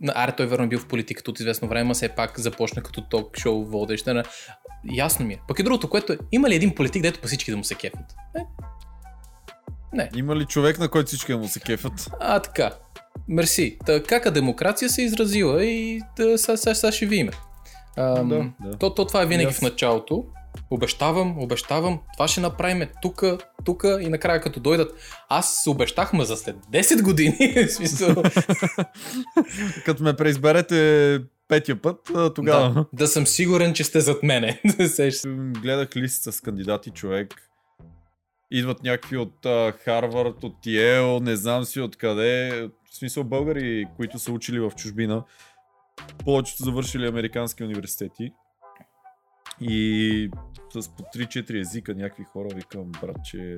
аре 0.07 0.31
той 0.31 0.47
верно 0.47 0.65
е 0.65 0.67
бил 0.67 0.79
в 0.79 0.87
политиката 0.87 1.31
от 1.31 1.39
известно 1.39 1.67
време, 1.67 1.93
все 1.93 2.09
пак 2.09 2.39
започна 2.39 2.83
като 2.83 3.01
ток-шоу 3.01 3.65
водещ. 3.65 4.07
На... 4.07 4.23
Ясно 4.93 5.25
ми 5.25 5.33
е. 5.33 5.41
Пък 5.47 5.59
и 5.59 5.63
другото, 5.63 5.89
което 5.89 6.13
е, 6.13 6.17
има 6.31 6.49
ли 6.49 6.55
един 6.55 6.75
политик, 6.75 7.01
дето 7.01 7.19
по 7.19 7.27
всички 7.27 7.51
да 7.51 7.57
му 7.57 7.63
се 7.63 7.75
кефят? 7.75 8.15
Не. 8.35 8.45
Не. 9.93 10.09
Има 10.15 10.35
ли 10.35 10.45
човек, 10.45 10.79
на 10.79 10.89
който 10.89 11.07
всички 11.07 11.31
да 11.31 11.37
му 11.37 11.47
се 11.47 11.59
кефат? 11.59 12.09
А, 12.19 12.39
така. 12.39 12.71
Мерси. 13.27 13.77
Та, 13.85 14.03
кака 14.03 14.31
демокрация 14.31 14.89
се 14.89 15.01
е 15.01 15.05
изразила 15.05 15.65
и 15.65 16.01
да, 16.17 16.37
сега, 16.37 16.57
сега, 16.57 16.75
сега 16.75 16.91
ще 16.91 17.05
видим. 17.05 17.29
Ам, 17.97 18.29
Да, 18.29 18.51
да. 18.61 18.77
То, 18.77 18.93
то 18.93 19.05
това 19.05 19.21
е 19.21 19.25
винаги 19.25 19.47
Аз- 19.47 19.57
в 19.57 19.61
началото. 19.61 20.25
Обещавам, 20.71 21.39
обещавам, 21.39 21.99
това 22.13 22.27
ще 22.27 22.41
направим 22.41 22.87
тука, 23.01 23.37
тука 23.65 23.99
и 24.01 24.09
накрая 24.09 24.41
като 24.41 24.59
дойдат. 24.59 24.93
Аз 25.29 25.55
се 25.55 25.69
обещах, 25.69 26.13
ма 26.13 26.25
за 26.25 26.37
след 26.37 26.55
10 26.73 27.01
години. 27.01 27.67
смисъл, 27.69 28.15
Като 29.85 30.03
ме 30.03 30.15
преизберете 30.15 31.19
петия 31.47 31.81
път, 31.81 31.97
тогава. 32.35 32.69
да, 32.69 32.85
да 32.93 33.07
съм 33.07 33.27
сигурен, 33.27 33.73
че 33.73 33.83
сте 33.83 33.99
зад 34.01 34.23
мене. 34.23 34.61
Гледах 35.61 35.95
лист 35.95 36.23
с 36.23 36.41
кандидати 36.41 36.89
човек. 36.89 37.33
идват 38.51 38.83
някакви 38.83 39.17
от 39.17 39.45
а, 39.45 39.73
Харвард, 39.79 40.43
от 40.43 40.65
Йел, 40.65 41.19
не 41.19 41.35
знам 41.35 41.63
си 41.63 41.79
откъде. 41.81 42.67
В 42.91 42.95
смисъл 42.95 43.23
българи, 43.23 43.87
които 43.95 44.19
са 44.19 44.31
учили 44.31 44.59
в 44.59 44.71
чужбина. 44.75 45.23
Повечето 46.25 46.63
завършили 46.63 47.07
американски 47.07 47.63
университети. 47.63 48.33
И 49.61 50.31
с 50.73 50.89
по 50.89 51.03
3-4 51.03 51.59
езика 51.59 51.95
някакви 51.95 52.23
хора 52.23 52.47
викам, 52.55 52.91
брат, 53.01 53.17
че 53.23 53.57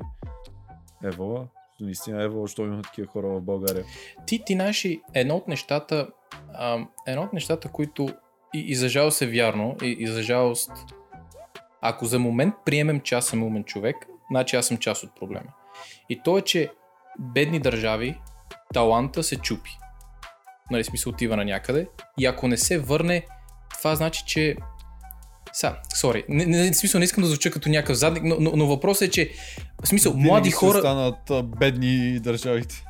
Ева, 1.04 1.48
наистина 1.80 2.24
Ева, 2.24 2.42
защо 2.42 2.66
има 2.66 2.82
такива 2.82 3.08
хора 3.08 3.28
в 3.28 3.42
България. 3.42 3.86
Ти, 4.28 4.44
ти 4.46 4.54
знаеш, 4.54 4.86
ли, 4.86 5.02
едно 5.14 5.36
от 5.36 5.48
нещата, 5.48 6.10
а, 6.54 6.88
едно 7.08 7.24
от 7.24 7.34
нещата, 7.34 7.70
които 7.70 8.10
и, 8.54 8.60
и 8.60 8.76
за 8.76 8.90
жалост 8.90 9.22
е 9.22 9.28
вярно, 9.28 9.76
и, 9.82 9.96
и 10.00 10.08
за 10.08 10.24
жалост, 10.24 10.72
ако 11.82 12.06
за 12.06 12.20
момент 12.20 12.56
приемем, 12.66 13.00
че 13.00 13.16
аз 13.16 13.26
съм 13.26 13.44
умен 13.44 13.64
човек, 13.64 13.96
значи 14.32 14.56
аз 14.56 14.68
съм 14.68 14.78
част 14.78 15.04
от 15.04 15.16
проблема. 15.16 15.54
И 16.10 16.22
то 16.24 16.38
е, 16.38 16.42
че 16.42 16.72
бедни 17.20 17.60
държави, 17.60 18.20
таланта 18.74 19.24
се 19.24 19.36
чупи. 19.36 19.78
Нали, 20.72 20.84
смисъл 20.84 21.12
отива 21.12 21.38
на 21.38 21.46
някъде. 21.46 21.88
И 22.20 22.26
ако 22.26 22.48
не 22.48 22.58
се 22.58 22.80
върне, 22.80 23.26
това 23.78 23.96
значи, 23.96 24.24
че 24.28 24.56
са, 25.54 25.76
сори, 25.96 26.24
не, 26.30 26.46
не, 26.46 26.72
в 26.72 26.76
смисъл 26.76 27.00
не 27.00 27.06
искам 27.06 27.24
да 27.24 27.30
звуча 27.30 27.52
като 27.52 27.70
някакъв 27.70 27.98
задник, 27.98 28.24
но, 28.24 28.36
но, 28.40 28.52
но 28.56 28.68
въпросът 28.68 29.02
е, 29.02 29.12
че 29.12 29.32
в 29.84 29.88
смисъл, 29.88 30.12
Винаги 30.12 30.28
млади 30.28 30.50
ще 30.50 30.56
хора... 30.56 30.80
станат 30.80 31.30
а, 31.30 31.44
бедни 31.44 32.20
държавите. 32.20 32.84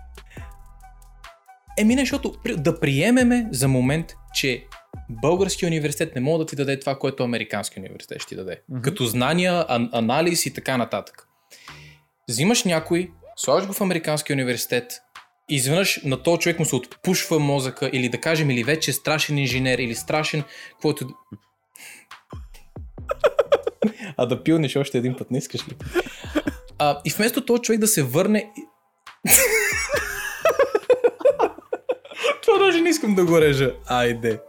Еми 1.78 1.95
не, 1.95 2.02
защото 2.02 2.34
да 2.58 2.80
приемеме 2.80 3.48
за 3.52 3.68
момент, 3.68 4.14
че 4.34 4.66
български 5.10 5.66
университет 5.66 6.16
не 6.16 6.22
може 6.22 6.40
да 6.40 6.45
ти 6.45 6.56
даде 6.56 6.80
това, 6.80 6.99
което 6.99 7.24
американски 7.24 7.80
университет 7.80 8.22
ще 8.22 8.30
ти 8.30 8.36
даде. 8.36 8.62
Мгм. 8.70 8.82
Като 8.82 9.06
знания, 9.06 9.66
ан- 9.70 9.90
анализ 9.94 10.45
и 10.45 10.53
така 10.53 10.78
нататък. 10.78 11.28
Взимаш 12.30 12.64
някой, 12.64 13.12
слагаш 13.36 13.68
го 13.68 13.74
в 13.74 13.82
американски 13.82 14.34
университет, 14.34 15.02
изведнъж 15.49 16.01
на 16.03 16.23
този 16.23 16.39
човек 16.39 16.59
му 16.59 16.65
се 16.65 16.76
отпушва 16.76 17.39
мозъка 17.39 17.89
или 17.93 18.09
да 18.09 18.22
кажем, 18.22 18.49
или 18.49 18.63
вече 18.63 18.91
е 18.91 18.93
страшен 18.93 19.38
инженер, 19.38 19.80
или 19.80 19.95
страшен, 19.95 20.43
каквото... 20.72 21.07
а 24.18 24.26
да 24.26 24.43
пилнеш 24.43 24.76
още 24.76 24.97
един 24.97 25.15
път, 25.18 25.31
не 25.31 25.38
искаш 25.38 25.68
ли? 25.68 25.76
А, 26.80 27.01
и 27.05 27.09
вместо 27.09 27.45
този 27.45 27.61
човек 27.61 27.80
да 27.81 27.88
се 27.88 28.03
върне... 28.03 28.51
Това 32.43 32.59
даже 32.59 32.81
не 32.81 32.89
искам 32.89 33.15
да 33.15 33.26
го 33.26 33.41
режа. 33.41 33.76
Айде. 33.88 34.39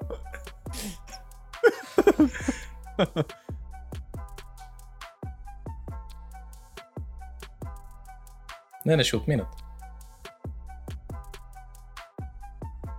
Не, 8.86 8.97
не, 8.97 9.05
ще 9.05 9.16
отминат. 9.16 9.61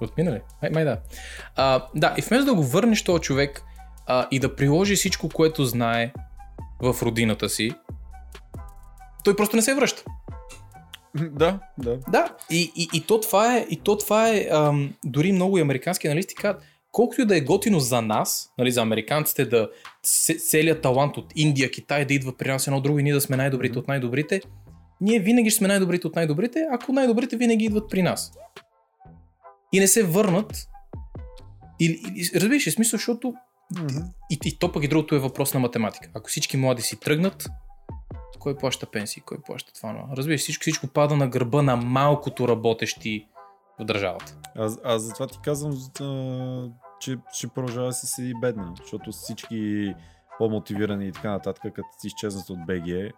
Отмина 0.04 0.32
ли? 0.32 0.42
Май, 0.62 0.72
май 0.72 0.84
да. 0.84 0.98
А, 1.56 1.86
да, 1.96 2.16
и 2.18 2.22
вместо 2.22 2.46
да 2.46 2.54
го 2.54 2.64
върнеш 2.64 3.04
този 3.04 3.22
човек 3.22 3.64
а, 4.08 4.28
и 4.32 4.40
да 4.40 4.56
приложи 4.56 4.96
всичко, 4.96 5.30
което 5.30 5.66
знае 5.66 6.14
в 6.82 6.96
родината 7.02 7.50
си, 7.50 7.72
той 9.24 9.36
просто 9.36 9.56
не 9.56 9.62
се 9.62 9.76
връща. 9.76 10.04
да, 11.16 11.60
да. 11.78 11.98
Да, 12.10 12.36
и, 12.50 12.72
и, 12.76 12.88
и 12.94 13.02
то 13.02 13.22
това 13.22 13.58
е, 13.58 13.66
и 13.70 13.80
то 13.80 13.98
това 13.98 14.30
е 14.30 14.48
ам, 14.52 14.94
дори 15.06 15.32
много 15.32 15.58
и 15.58 15.62
американски 15.62 16.08
аналисти 16.08 16.36
казват, 16.36 16.64
колкото 16.92 17.22
и 17.22 17.26
да 17.26 17.38
е 17.38 17.42
готино 17.42 17.80
за 17.80 18.02
нас, 18.02 18.54
нали, 18.58 18.72
за 18.72 18.82
американците 18.82 19.46
да 19.46 19.70
целият 20.50 20.82
талант 20.82 21.18
от 21.18 21.26
Индия, 21.36 21.72
Китай 21.72 22.06
да 22.06 22.14
идва 22.14 22.38
при 22.38 22.52
нас 22.52 22.68
едно 22.68 22.82
друго 22.82 23.00
и 23.00 23.04
ние 23.04 23.14
да 23.14 23.22
сме 23.22 23.38
най-добрите 23.38 23.80
от 23.80 23.88
най-добрите, 23.88 24.42
ние 25.02 25.20
винаги 25.20 25.50
ще 25.50 25.58
сме 25.58 25.68
най-добрите 25.68 26.08
от 26.08 26.16
най-добрите, 26.16 26.66
ако 26.72 26.94
най-добрите 26.94 27.38
винаги 27.38 27.66
идват 27.66 27.90
при 27.90 28.02
нас. 28.02 28.32
И 29.74 29.80
не 29.80 29.88
се 29.88 30.04
върнат. 30.04 30.68
Или, 31.80 32.02
или 32.16 32.30
разбираш 32.36 32.68
ли 32.68 32.72
смисъл, 32.72 32.98
защото 32.98 33.34
и, 34.30 34.40
и 34.45 34.60
то 34.60 34.72
пък 34.72 34.84
и 34.84 34.88
другото 34.88 35.16
е 35.16 35.20
въпрос 35.20 35.54
на 35.54 35.60
математика. 35.60 36.10
Ако 36.14 36.30
всички 36.30 36.58
млади 36.58 36.82
си 36.82 37.00
тръгнат, 37.00 37.50
кой 38.40 38.58
плаща 38.58 38.86
пенсии, 38.86 39.24
кой 39.26 39.38
плаща 39.41 39.74
това? 39.74 39.94
Но, 39.94 40.18
разбираш, 40.18 40.41
всичко, 40.41 40.62
всичко 40.62 40.88
пада 40.88 41.16
на 41.16 41.28
гърба 41.28 41.62
на 41.62 41.76
малкото 41.76 42.48
работещи 42.48 43.28
в 43.80 43.86
държавата. 43.86 44.38
Аз, 44.56 44.80
аз 44.84 45.02
затова 45.02 45.28
ти 45.28 45.38
казвам, 45.44 45.78
че 47.00 47.18
ще 47.34 47.48
продължава 47.48 47.88
да 47.88 47.94
си 47.94 48.08
седи 48.08 48.34
бедна, 48.41 48.74
защото 48.82 49.12
всички 49.12 49.94
по-мотивирани 50.38 51.08
и 51.08 51.12
така 51.12 51.32
нататък, 51.32 51.64
като 51.64 51.88
си 52.02 52.08
изчезнат 52.08 52.50
от 52.50 52.66
БГ, 52.66 53.14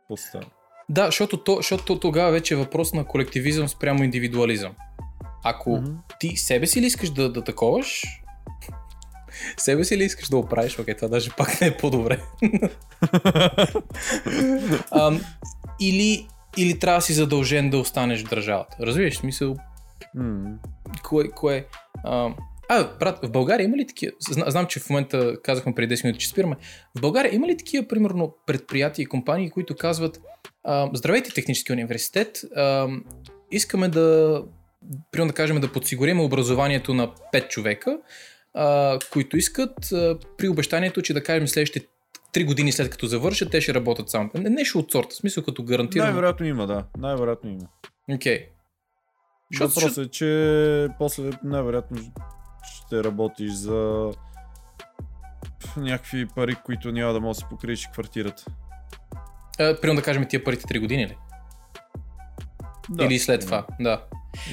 какво 0.00 0.16
става? 0.16 0.44
Да, 0.88 1.06
защото, 1.06 1.36
то, 1.36 1.56
защото 1.56 2.00
тогава 2.00 2.32
вече 2.32 2.54
е 2.54 2.56
въпрос 2.56 2.92
на 2.92 3.04
колективизъм 3.04 3.68
спрямо 3.68 4.04
индивидуализъм. 4.04 4.72
Ако 5.44 5.76
Мгм. 5.76 5.92
ти 6.20 6.36
себе 6.36 6.66
си 6.66 6.80
ли 6.80 6.86
искаш 6.86 7.10
да, 7.10 7.32
да 7.32 7.44
таковаш, 7.44 8.02
себе 9.56 9.84
си 9.84 9.96
ли 9.96 10.04
искаш 10.04 10.28
да 10.28 10.36
оправиш, 10.36 10.78
окей, 10.78 10.94
това 10.94 11.08
даже 11.08 11.30
пак 11.36 11.60
не 11.60 11.66
е 11.66 11.76
по-добре. 11.76 12.20
Ам, 14.90 15.20
или, 15.80 16.28
или 16.56 16.78
трябва 16.78 16.98
да 16.98 17.02
си 17.02 17.12
задължен 17.12 17.70
да 17.70 17.78
останеш 17.78 18.24
в 18.24 18.28
държавата. 18.28 18.76
Разбираш, 18.80 19.16
смисъл, 19.16 19.56
М. 20.14 20.58
кое, 21.04 21.28
кое... 21.28 21.66
А, 22.04 22.30
а, 22.68 22.88
брат, 23.00 23.18
в 23.22 23.30
България 23.30 23.64
има 23.64 23.76
ли 23.76 23.86
такива? 23.86 24.12
Зна, 24.30 24.50
знам, 24.50 24.66
че 24.66 24.80
в 24.80 24.90
момента 24.90 25.42
казахме 25.42 25.74
преди 25.74 25.96
10 25.96 26.04
минути, 26.04 26.20
че 26.20 26.28
спираме. 26.28 26.56
В 26.98 27.00
България 27.00 27.34
има 27.34 27.46
ли 27.46 27.56
такива, 27.56 27.88
примерно, 27.88 28.34
предприятия 28.46 29.02
и 29.02 29.06
компании, 29.06 29.50
които 29.50 29.76
казват 29.76 30.20
Здравейте, 30.94 31.30
технически 31.34 31.72
университет, 31.72 32.40
а, 32.56 32.88
искаме 33.50 33.88
да, 33.88 34.42
примерно 35.10 35.28
да 35.28 35.34
кажем, 35.34 35.60
да 35.60 35.72
подсигурим 35.72 36.20
образованието 36.20 36.94
на 36.94 37.10
5 37.32 37.48
човека, 37.48 37.98
а, 38.54 38.98
които 39.12 39.36
искат, 39.36 39.92
а, 39.92 40.18
при 40.38 40.48
обещанието, 40.48 41.02
че 41.02 41.14
да 41.14 41.22
кажем 41.22 41.48
следващите 41.48 41.86
3 42.32 42.44
години 42.46 42.72
след 42.72 42.90
като 42.90 43.06
завършат, 43.06 43.50
те 43.50 43.60
ще 43.60 43.74
работят 43.74 44.10
само. 44.10 44.30
Не, 44.34 44.50
нещо 44.50 44.78
от 44.78 44.92
сорта, 44.92 45.14
в 45.14 45.16
смисъл 45.16 45.44
като 45.44 45.64
гарантирано. 45.64 46.06
Най-вероятно 46.10 46.46
има, 46.46 46.66
да. 46.66 46.84
Най-вероятно 46.98 47.50
има. 47.50 47.66
Окей. 48.14 48.48
Защото- 49.52 49.74
Въпросът 49.80 50.06
е, 50.06 50.10
че 50.10 50.88
после 50.98 51.30
най-вероятно 51.44 51.98
ще 52.62 53.04
работиш 53.04 53.52
за 53.52 54.10
някакви 55.76 56.26
пари, 56.26 56.54
които 56.64 56.92
няма 56.92 57.12
да 57.12 57.20
можеш 57.20 57.40
да 57.40 57.46
си 57.46 57.50
покриеш 57.50 57.88
квартирата. 57.92 58.44
А, 59.58 59.80
примерно 59.80 60.00
да 60.00 60.04
кажем 60.04 60.26
тия 60.28 60.44
парите 60.44 60.64
3 60.64 60.80
години 60.80 61.06
ли? 61.06 61.16
Да, 62.90 63.04
Или 63.04 63.18
след 63.18 63.40
това, 63.40 63.66
да. 63.80 64.04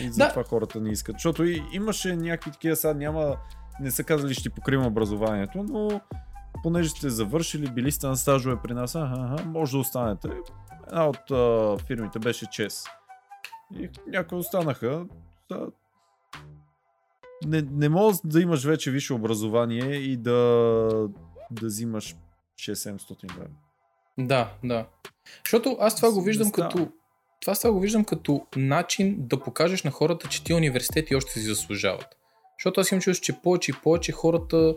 И 0.02 0.10
затова 0.12 0.44
Да. 0.44 0.50
хората 0.50 0.82
не 0.82 0.90
искат. 0.90 1.16
Защото 1.16 1.44
и, 1.44 1.64
имаше 1.72 2.16
някакви 2.16 2.52
такива, 2.52 2.76
сега 2.76 2.94
няма, 2.94 3.38
не 3.80 3.92
са 3.92 4.04
казали 4.04 4.34
ще 4.34 4.50
покрием 4.50 4.86
образованието, 4.86 5.64
но 5.64 6.02
понеже 6.64 6.90
сте 6.90 7.10
завършили, 7.10 7.72
били 7.72 7.92
сте 7.92 8.08
на 8.08 8.18
стажове 8.18 8.56
при 8.64 8.74
нас, 8.74 8.96
аха, 8.96 9.16
аха, 9.18 9.46
може 9.46 9.72
да 9.72 9.78
останете. 9.78 10.30
Една 10.88 11.08
от 11.08 11.32
а, 11.32 11.78
фирмите 11.86 12.20
беше 12.20 12.50
ЧЕС. 12.52 12.86
И 13.80 13.90
някои 14.08 14.38
останаха. 14.38 15.06
Да, 15.52 15.68
не, 17.46 17.62
не 17.72 17.90
можеш 17.90 18.22
да 18.26 18.42
имаш 18.42 18.66
вече 18.66 18.92
висше 18.92 19.14
образование 19.14 19.96
и 19.96 20.18
да, 20.18 20.32
да 21.52 21.66
взимаш 21.66 22.16
6-700 22.56 23.38
лева. 23.38 23.48
Да, 24.18 24.54
да. 24.64 24.86
Защото 25.46 25.78
аз 25.80 25.96
това 25.96 26.12
го 26.12 26.22
виждам 26.22 26.52
като... 26.52 26.92
Това 27.44 27.56
това 27.56 27.72
го 27.72 27.80
виждам 27.80 28.06
като 28.06 28.46
начин 28.56 29.16
да 29.20 29.40
покажеш 29.40 29.84
на 29.84 29.92
хората, 29.92 30.28
че 30.28 30.44
тия 30.44 30.56
университети 30.58 31.16
още 31.16 31.32
си 31.32 31.40
заслужават. 31.40 32.08
Защото 32.60 32.82
аз 32.82 32.92
имам 32.92 33.02
чувство, 33.02 33.24
че 33.24 33.34
повече 33.34 33.72
и 33.72 33.74
повече 33.84 34.12
хората 34.12 34.76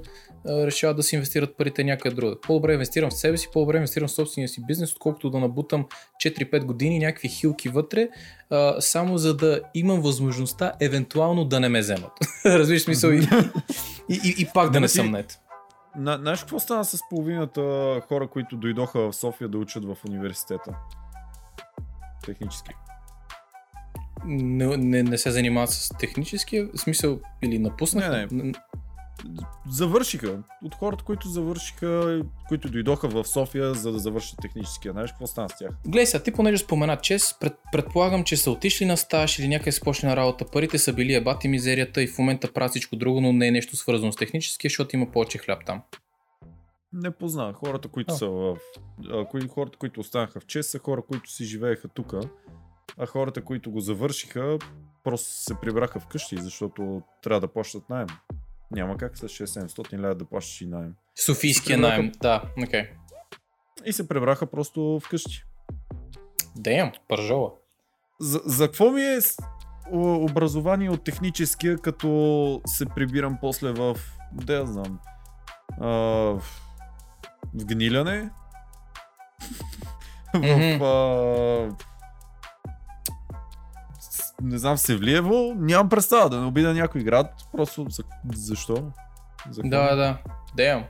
а, 0.48 0.66
решават 0.66 0.96
да 0.96 1.02
си 1.02 1.14
инвестират 1.14 1.56
парите 1.56 1.84
някъде 1.84 2.16
друга. 2.16 2.40
По-добре 2.40 2.72
инвестирам 2.72 3.10
в 3.10 3.14
себе 3.14 3.36
си, 3.36 3.48
по-добре 3.52 3.76
инвестирам 3.76 4.08
в 4.08 4.12
собствения 4.12 4.48
си 4.48 4.66
бизнес, 4.66 4.92
отколкото 4.92 5.30
да 5.30 5.38
набутам 5.38 5.86
4-5 6.24 6.64
години 6.64 6.98
някакви 6.98 7.28
хилки 7.28 7.68
вътре, 7.68 8.08
а, 8.50 8.80
само 8.80 9.18
за 9.18 9.36
да 9.36 9.60
имам 9.74 10.00
възможността 10.00 10.72
евентуално 10.80 11.44
да 11.44 11.60
не 11.60 11.68
ме 11.68 11.80
вземат. 11.80 12.12
Разбираш 12.46 12.82
смисъл 12.82 13.10
и, 13.10 13.28
и, 14.10 14.20
и, 14.24 14.34
и 14.38 14.46
пак 14.54 14.70
да 14.70 14.80
не 14.80 14.88
Значи, 14.88 15.06
съм 15.06 15.10
нет. 15.10 15.38
На, 15.98 16.16
знаеш 16.16 16.40
какво 16.40 16.58
стана 16.58 16.84
с 16.84 16.98
половината 17.10 17.60
хора, 18.08 18.28
които 18.28 18.56
дойдоха 18.56 19.00
в 19.00 19.12
София 19.12 19.48
да 19.48 19.58
учат 19.58 19.84
в 19.84 19.96
университета? 20.08 20.74
Технически. 22.26 22.70
не, 24.24 24.76
не, 24.76 25.02
не 25.02 25.18
се 25.18 25.30
занимават 25.30 25.70
с 25.70 25.88
техническия 25.98 26.68
смисъл 26.76 27.20
или 27.42 27.58
напуснаха. 27.58 28.28
Не, 28.30 28.52
Завършиха. 29.70 30.38
От 30.64 30.74
хората, 30.74 31.04
които 31.04 31.28
завършиха, 31.28 32.22
които 32.48 32.70
дойдоха 32.70 33.08
в 33.08 33.24
София, 33.24 33.74
за 33.74 33.92
да 33.92 33.98
завършат 33.98 34.38
техническия. 34.42 34.92
Знаеш 34.92 35.10
какво 35.10 35.26
стана 35.26 35.48
с 35.48 35.58
тях? 35.58 35.70
Гледай 35.86 36.06
сега, 36.06 36.22
ти 36.22 36.32
понеже 36.32 36.58
спомена 36.58 36.96
чест, 36.96 37.36
пред, 37.40 37.54
предполагам, 37.72 38.24
че 38.24 38.36
са 38.36 38.50
отишли 38.50 38.86
на 38.86 38.96
стаж 38.96 39.38
или 39.38 39.48
някъде 39.48 39.72
са 39.72 39.80
почне 39.80 40.08
на 40.08 40.16
работа, 40.16 40.44
парите 40.52 40.78
са 40.78 40.92
били 40.92 41.14
ебати 41.14 41.48
мизерията 41.48 42.02
и 42.02 42.06
в 42.06 42.18
момента 42.18 42.52
правят 42.52 42.70
всичко 42.70 42.96
друго, 42.96 43.20
но 43.20 43.32
не 43.32 43.46
е 43.46 43.50
нещо 43.50 43.76
свързано 43.76 44.12
с 44.12 44.16
техническия, 44.16 44.68
защото 44.68 44.96
има 44.96 45.10
повече 45.10 45.38
хляб 45.38 45.66
там. 45.66 45.82
Не 46.92 47.10
познавам. 47.10 47.54
Хората, 47.54 47.88
които 47.88 48.14
А. 48.14 48.16
са 48.16 48.28
в... 48.28 48.56
А, 49.10 49.24
кои, 49.24 49.48
хората, 49.48 49.78
които 49.78 50.00
останаха 50.00 50.40
в 50.40 50.46
ЧЕС 50.46 50.70
са 50.70 50.78
хора, 50.78 51.02
които 51.02 51.30
си 51.30 51.44
живееха 51.44 51.88
тук, 51.88 52.14
а 52.98 53.06
хората, 53.06 53.44
които 53.44 53.70
го 53.70 53.80
завършиха, 53.80 54.58
просто 55.04 55.28
се 55.28 55.54
прибраха 55.60 56.00
вкъщи, 56.00 56.36
защото 56.36 57.02
трябва 57.22 57.40
да 57.40 57.48
плащат 57.48 57.90
найем. 57.90 58.06
Няма 58.70 58.96
как 58.96 59.18
с 59.18 59.22
6-700 59.22 59.98
лева 59.98 60.14
да 60.14 60.24
плащаш 60.24 60.60
и 60.60 60.66
найем. 60.66 60.94
Софийския 61.26 61.76
Прибраха- 61.78 61.88
найем, 61.88 62.12
да, 62.22 62.42
окей. 62.66 62.80
Okay. 62.82 62.88
И 63.84 63.92
се 63.92 64.08
прибраха 64.08 64.46
просто 64.46 65.00
вкъщи. 65.04 65.44
Damn, 66.58 66.92
пържола. 67.08 67.52
За, 68.20 68.40
за 68.44 68.66
какво 68.66 68.90
ми 68.90 69.02
е 69.02 69.18
образование 69.92 70.90
от 70.90 71.04
техническия, 71.04 71.78
като 71.78 72.60
се 72.66 72.86
прибирам 72.86 73.38
после 73.40 73.72
в, 73.72 73.96
да 74.32 74.66
знам, 74.66 74.98
а, 75.80 75.88
в, 75.88 76.42
в 77.56 77.64
гниляне? 77.64 78.30
Мгм. 80.34 80.78
в, 80.78 80.82
а, 80.82 81.86
не 84.42 84.58
знам, 84.58 84.76
Севлиево? 84.76 85.54
Нямам 85.56 85.88
представа 85.88 86.30
да 86.30 86.40
не 86.40 86.46
обида 86.46 86.74
някой 86.74 87.02
град. 87.02 87.32
Просто 87.52 87.86
за, 87.90 88.02
защо? 88.34 88.74
За 89.50 89.62
какво? 89.62 89.68
Да, 89.68 89.96
да. 89.96 90.18
Damn. 90.56 90.84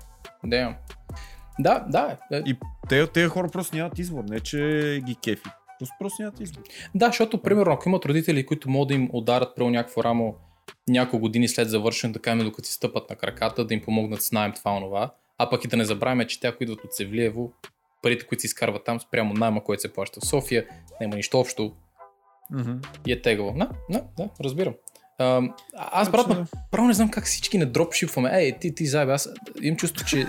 Damn. 0.46 0.74
Да, 1.58 1.84
да. 1.88 2.16
И 2.32 2.56
те, 2.88 3.06
тези 3.06 3.28
хора 3.28 3.48
просто 3.48 3.76
нямат 3.76 3.98
избор, 3.98 4.24
не 4.28 4.40
че 4.40 5.00
ги 5.04 5.16
кефи. 5.24 5.50
Просто, 5.78 5.94
просто 5.98 6.22
нямат 6.22 6.40
избор. 6.40 6.62
Да, 6.94 7.06
защото, 7.06 7.42
примерно, 7.42 7.72
ако 7.72 7.88
имат 7.88 8.04
родители, 8.04 8.46
които 8.46 8.70
могат 8.70 8.88
да 8.88 8.94
им 8.94 9.10
ударят 9.12 9.56
прямо 9.56 9.70
някакво 9.70 10.04
рамо 10.04 10.34
няколко 10.88 11.18
години 11.18 11.48
след 11.48 11.70
завършен, 11.70 12.12
да 12.12 12.18
кажем, 12.18 12.44
докато 12.44 12.68
си 12.68 12.74
стъпат 12.74 13.10
на 13.10 13.16
краката, 13.16 13.64
да 13.64 13.74
им 13.74 13.82
помогнат 13.84 14.22
с 14.22 14.32
найем 14.32 14.52
това 14.52 14.76
онова, 14.76 15.10
а 15.38 15.50
пък 15.50 15.64
и 15.64 15.68
да 15.68 15.76
не 15.76 15.84
забравяме, 15.84 16.26
че 16.26 16.40
те, 16.40 16.46
ако 16.46 16.62
идват 16.62 16.84
от 16.84 16.94
Севлиево, 16.94 17.52
парите, 18.02 18.26
които 18.26 18.40
си 18.40 18.46
изкарват 18.46 18.84
там, 18.84 19.00
спрямо 19.00 19.34
найма, 19.34 19.64
който 19.64 19.80
се 19.80 19.92
плаща 19.92 20.20
в 20.20 20.26
София, 20.26 20.66
няма 21.00 21.16
нищо 21.16 21.40
общо 21.40 21.72
Мгм. 22.50 22.72
и 23.06 23.12
е 23.12 23.22
тегаво. 23.22 23.54
Да, 23.58 23.68
да, 23.90 24.04
да, 24.16 24.28
разбирам. 24.40 24.74
А, 25.18 25.42
аз, 25.74 26.10
брат, 26.10 26.26
Право 26.70 26.88
не 26.88 26.94
знам 26.94 27.10
как 27.10 27.24
всички 27.24 27.58
не 27.58 27.66
дропшипваме. 27.66 28.30
Ей, 28.32 28.58
ти, 28.58 28.74
ти 28.74 28.86
заебе, 28.86 29.12
аз 29.12 29.28
имам 29.62 29.76
чувство, 29.76 30.06
че... 30.06 30.26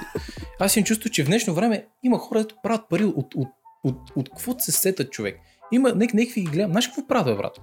Аз 0.59 0.75
имам 0.75 0.85
чувство, 0.85 1.09
че 1.09 1.23
в 1.23 1.27
днешно 1.27 1.53
време 1.53 1.85
има 2.03 2.17
хора, 2.17 2.39
които 2.39 2.55
правят 2.63 2.89
пари 2.89 3.03
от, 3.05 3.35
от, 3.35 3.47
от, 3.83 3.97
от 4.15 4.29
какво 4.29 4.59
се 4.59 4.71
сетат 4.71 5.11
човек. 5.11 5.39
Има 5.71 5.93
нек, 5.95 6.13
някакви 6.13 6.41
ги 6.41 6.51
гледам. 6.51 6.71
Знаеш 6.71 6.87
какво 6.87 7.07
правят, 7.07 7.37
брат? 7.37 7.61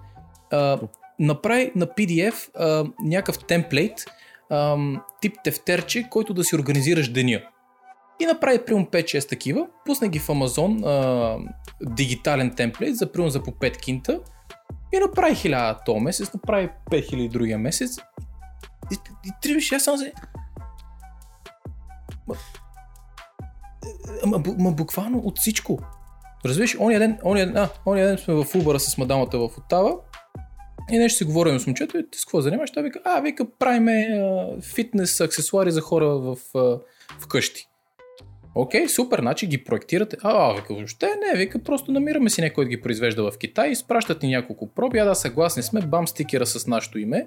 А, 0.51 0.81
направи 1.19 1.73
на 1.75 1.87
PDF 1.87 2.51
а, 2.55 2.85
някакъв 3.05 3.47
темплейт, 3.47 4.05
а, 4.51 4.77
тип 5.21 5.35
тефтерче, 5.45 6.09
който 6.11 6.35
да 6.35 6.45
си 6.45 6.57
организираш 6.57 7.09
деня. 7.09 7.43
И 8.21 8.27
направи 8.27 8.65
примерно 8.65 8.87
5-6 8.87 9.29
такива, 9.29 9.67
пусна 9.87 10.09
ги 10.09 10.19
в 10.19 10.27
Amazon 10.27 10.87
а, 10.87 11.39
дигитален 11.83 12.55
темплейт 12.57 12.97
за 12.97 13.13
примерно 13.13 13.31
за 13.31 13.43
по 13.43 13.51
5 13.51 13.77
кинта 13.77 14.21
и 14.93 14.99
направи 14.99 15.35
1000 15.35 15.77
то 15.87 16.01
месец, 16.01 16.35
направи 16.35 16.69
5000 16.91 17.31
другия 17.31 17.59
месец 17.59 17.99
и, 18.93 18.97
и 19.49 19.55
виж, 19.55 19.73
аз 19.73 19.85
само 19.85 19.99
се... 19.99 20.13
Ма, 22.27 22.35
ма, 24.27 24.39
бу- 24.39 24.63
ма, 24.63 24.73
буквално 24.73 25.19
от 25.19 25.39
всичко. 25.39 25.79
Разбираш, 26.45 26.77
ония 26.81 27.01
ден, 27.01 27.19
ония, 27.25 27.53
а, 27.57 27.69
ония 27.87 28.07
ден 28.07 28.19
сме 28.19 28.35
в 28.35 28.47
Убъра 28.55 28.81
с 28.81 28.99
мадамата 28.99 29.39
в 29.39 29.59
Оттава 29.59 29.97
и 30.93 30.99
нещо 30.99 31.19
си 31.19 31.25
говорим 31.25 31.59
с 31.59 31.67
момчето 31.67 31.99
и 31.99 32.11
ти 32.11 32.19
с 32.19 32.25
какво 32.25 32.41
занимаваш? 32.41 32.71
Той 32.71 32.83
вика, 32.83 33.01
а, 33.05 33.21
вика, 33.21 33.51
правиме 33.59 34.09
фитнес 34.75 35.21
аксесуари 35.21 35.71
за 35.71 35.81
хора 35.81 36.07
в, 36.07 36.37
а, 36.55 36.79
вкъщи. 37.21 37.69
Окей, 38.55 38.89
супер, 38.89 39.21
значи 39.21 39.47
ги 39.47 39.65
проектирате. 39.65 40.17
А, 40.23 40.51
а, 40.51 40.55
вика, 40.55 40.75
въобще 40.75 41.07
не, 41.07 41.39
вика, 41.39 41.59
просто 41.59 41.93
намираме 41.93 42.31
си 42.31 42.41
някой 42.41 42.65
да 42.65 42.69
ги 42.69 42.81
произвежда 42.81 43.31
в 43.31 43.39
Китай, 43.39 43.71
изпращат 43.71 44.23
ни 44.23 44.29
няколко 44.29 44.75
проби, 44.75 44.99
а 44.99 45.05
да, 45.05 45.15
съгласни 45.15 45.63
сме, 45.63 45.81
бам 45.81 46.09
стикера 46.09 46.47
с 46.47 46.67
нашето 46.67 46.99
име. 46.99 47.27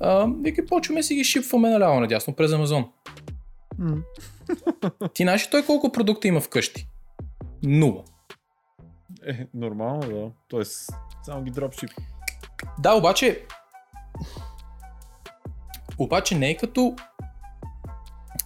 А, 0.00 0.26
вика, 0.42 0.66
почваме 0.66 1.02
си 1.02 1.14
ги 1.14 1.24
шипваме 1.24 1.70
наляво 1.70 2.00
надясно 2.00 2.34
през 2.34 2.52
Амазон. 2.52 2.84
Ти 5.14 5.22
знаеш 5.22 5.50
той 5.50 5.66
колко 5.66 5.92
продукта 5.92 6.28
има 6.28 6.40
вкъщи? 6.40 6.86
Нула. 7.62 8.04
Е, 9.26 9.46
нормално, 9.54 10.00
да. 10.00 10.30
Тоест, 10.48 10.90
само 11.24 11.42
ги 11.42 11.50
дропшип. 11.50 11.90
Да, 12.78 12.94
обаче... 12.94 13.44
Обаче 15.98 16.34
не 16.34 16.50
е 16.50 16.56
като 16.56 16.96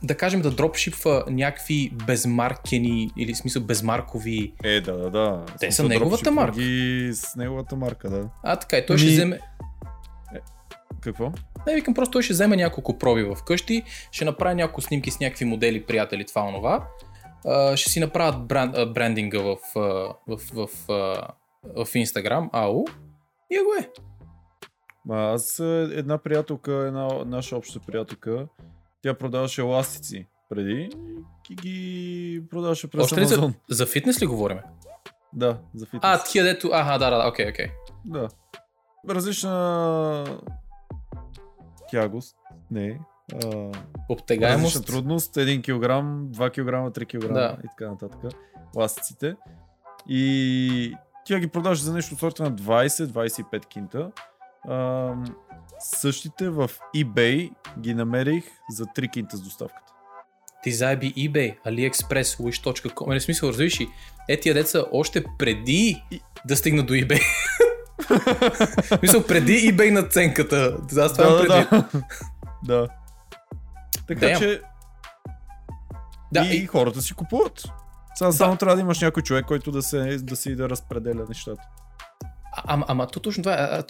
да 0.03 0.17
кажем 0.17 0.41
да 0.41 0.51
дропшипва 0.51 1.25
някакви 1.29 1.91
безмаркени 2.07 3.11
или 3.17 3.35
в 3.35 3.37
смисъл 3.37 3.63
безмаркови. 3.63 4.53
Е, 4.65 4.81
да, 4.81 4.97
да, 4.97 5.11
да. 5.11 5.45
Те 5.61 5.73
са 5.73 5.89
неговата 5.89 6.31
марка. 6.31 6.59
Ги 6.59 7.11
с 7.15 7.37
неговата 7.37 7.77
марка, 7.77 8.11
да. 8.11 8.29
А, 8.43 8.57
така 8.57 8.77
и 8.77 8.87
той 8.87 8.99
ще 8.99 9.07
Ми- 9.07 9.13
вземе. 9.13 9.41
Какво? 11.01 11.33
Не, 11.67 11.75
викам, 11.75 11.95
просто 11.95 12.13
той 12.13 12.23
ще 12.23 12.33
вземе 12.33 12.57
няколко 12.57 12.99
проби 12.99 13.23
в 13.23 13.37
къщи, 13.47 13.83
ще 14.11 14.25
направи 14.25 14.55
няколко 14.55 14.81
снимки 14.81 15.11
с 15.11 15.21
някакви 15.21 15.45
модели, 15.45 15.85
приятели, 15.85 16.25
това 16.25 16.43
онова. 16.43 16.87
А, 17.47 17.77
ще 17.77 17.91
си 17.91 18.01
направят 18.01 18.47
бранд, 18.47 18.77
а, 18.77 18.87
брандинга 18.87 19.39
в, 19.39 19.57
в, 19.75 20.15
в, 20.29 20.39
в, 20.55 20.69
в 21.77 21.87
Instagram, 21.87 22.49
АУ. 22.53 22.85
И 23.55 23.59
го 23.59 23.75
е. 23.81 23.91
Ма, 25.07 25.17
аз 25.25 25.61
а, 25.61 25.65
една 25.93 26.19
приятелка, 26.19 26.73
една 26.73 27.09
наша 27.25 27.57
обща 27.57 27.81
приятелка, 27.81 28.47
тя 29.03 29.15
продаваше 29.15 29.61
еластици 29.61 30.27
преди 30.49 30.91
и 31.51 31.55
ги 31.55 32.43
продаваше 32.51 32.91
през 32.91 33.05
Още 33.05 33.21
ли 33.21 33.27
за, 33.27 33.35
Амазон. 33.35 33.55
за 33.71 33.87
фитнес 33.87 34.23
ли 34.23 34.27
говорим? 34.27 34.59
Да, 35.33 35.59
за 35.75 35.87
фитнес. 35.87 36.01
А, 36.03 36.23
тия 36.25 36.45
дето... 36.45 36.71
Аха, 36.73 36.99
да, 36.99 37.11
да, 37.11 37.17
да, 37.19 37.29
окей, 37.29 37.51
окей. 37.51 37.67
Да. 38.05 38.29
Различна 39.09 40.25
тягост. 41.91 42.37
Не. 42.71 43.01
А, 43.45 43.71
Обтегаемост. 44.09 44.65
различна 44.77 44.95
трудност. 44.95 45.35
1 45.35 45.63
кг, 45.63 45.89
2 46.39 46.51
кг, 46.51 46.99
3 47.01 47.07
кг 47.21 47.33
Да. 47.33 47.57
и 47.65 47.69
така 47.69 47.91
нататък. 47.91 48.21
Ластиците. 48.77 49.37
И 50.09 50.95
тя 51.27 51.39
ги 51.39 51.47
продаваше 51.47 51.83
за 51.83 51.93
нещо 51.93 52.15
от 52.15 52.21
сорта 52.21 52.43
на 52.43 52.53
20-25 52.53 53.67
кинта. 53.67 54.11
А, 54.69 55.11
същите 55.79 56.49
в 56.49 56.71
eBay 56.97 57.51
ги 57.79 57.95
намерих 57.95 58.45
за 58.71 58.85
3 58.85 59.11
кинта 59.11 59.37
с 59.37 59.41
доставката. 59.41 59.93
Ти 60.63 60.73
заеби 60.73 61.15
eBay, 61.15 61.63
AliExpress, 61.67 62.23
Wish.com. 62.23 63.13
Не, 63.13 63.21
в 63.21 63.23
смисъл, 63.23 63.49
разбираш 63.49 63.81
ли, 63.81 63.89
е 64.29 64.41
тия 64.41 64.55
деца 64.55 64.85
още 64.93 65.25
преди 65.39 66.05
да 66.47 66.57
стигнат 66.57 66.87
до 66.87 66.95
eBay. 66.95 67.21
смисъл, 68.99 69.27
преди 69.27 69.53
eBay 69.53 69.91
наценката. 69.91 70.77
Аз 70.99 71.13
това 71.13 71.31
да, 71.31 71.39
преди. 71.39 71.67
да. 71.71 71.89
да. 72.65 72.89
Така 74.07 74.27
Damn. 74.27 74.39
че 74.39 74.61
Да, 76.33 76.47
и, 76.47 76.57
и, 76.57 76.67
хората 76.67 77.03
си 77.03 77.15
купуват. 77.15 77.69
Сега 78.15 78.33
само 78.33 78.57
трябва 78.57 78.77
да 78.77 78.83
имаш 78.83 79.01
някой 79.01 79.23
човек, 79.23 79.47
който 79.47 79.71
да, 79.71 79.83
се, 79.83 80.19
да 80.23 80.37
си 80.37 80.57
да 80.57 80.69
разпределя 80.69 81.27
нещата. 81.29 81.63
а, 82.57 82.63
ама, 82.67 82.85
ама 82.89 83.07
то 83.07 83.21
точно 83.21 83.43
това 83.43 83.55
е. 83.55 83.83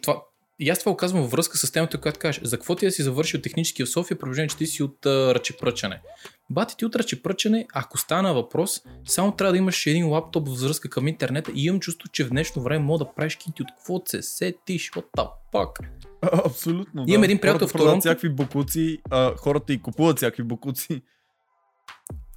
това, 0.00 0.22
и 0.60 0.70
аз 0.70 0.78
това 0.78 0.92
го 0.92 0.96
казвам 0.96 1.22
във 1.22 1.30
връзка 1.30 1.58
с 1.58 1.70
темата, 1.70 2.00
която 2.00 2.18
кажеш. 2.18 2.42
За 2.44 2.56
какво 2.56 2.74
ти 2.74 2.84
да 2.86 2.92
си 2.92 3.02
завършил 3.02 3.40
технически 3.40 3.84
в 3.84 3.90
София, 3.90 4.18
при 4.18 4.48
че 4.48 4.56
ти 4.56 4.66
си 4.66 4.82
от 4.82 5.06
а, 5.06 5.34
ръчепръчане? 5.34 6.00
Бати 6.50 6.76
ти 6.76 6.86
от 6.86 6.96
ръчепръчане, 6.96 7.66
ако 7.74 7.98
стана 7.98 8.34
въпрос, 8.34 8.80
само 9.04 9.32
трябва 9.32 9.52
да 9.52 9.58
имаш 9.58 9.86
един 9.86 10.08
лаптоп 10.08 10.48
в 10.48 10.60
връзка 10.60 10.90
към 10.90 11.08
интернета 11.08 11.52
и 11.54 11.64
имам 11.64 11.80
чувство, 11.80 12.08
че 12.12 12.24
в 12.24 12.28
днешно 12.28 12.62
време 12.62 12.84
мога 12.84 13.04
да 13.04 13.12
правиш 13.12 13.36
кинти 13.36 13.62
от 13.62 13.68
какво 13.76 14.02
се 14.06 14.22
сетиш, 14.22 14.90
what 14.90 15.06
the 15.16 15.28
fuck. 15.52 15.86
А, 16.22 16.42
абсолютно. 16.46 17.04
Имам 17.06 17.20
да. 17.20 17.26
един 17.26 17.38
приятел 17.38 17.58
хората 17.58 17.78
в 17.78 17.82
Торонто. 17.82 18.00
всякакви 18.00 18.28
букуци, 18.28 18.98
а, 19.10 19.36
хората 19.36 19.72
и 19.72 19.82
купуват 19.82 20.16
всякакви 20.16 20.42
букуци. 20.42 21.02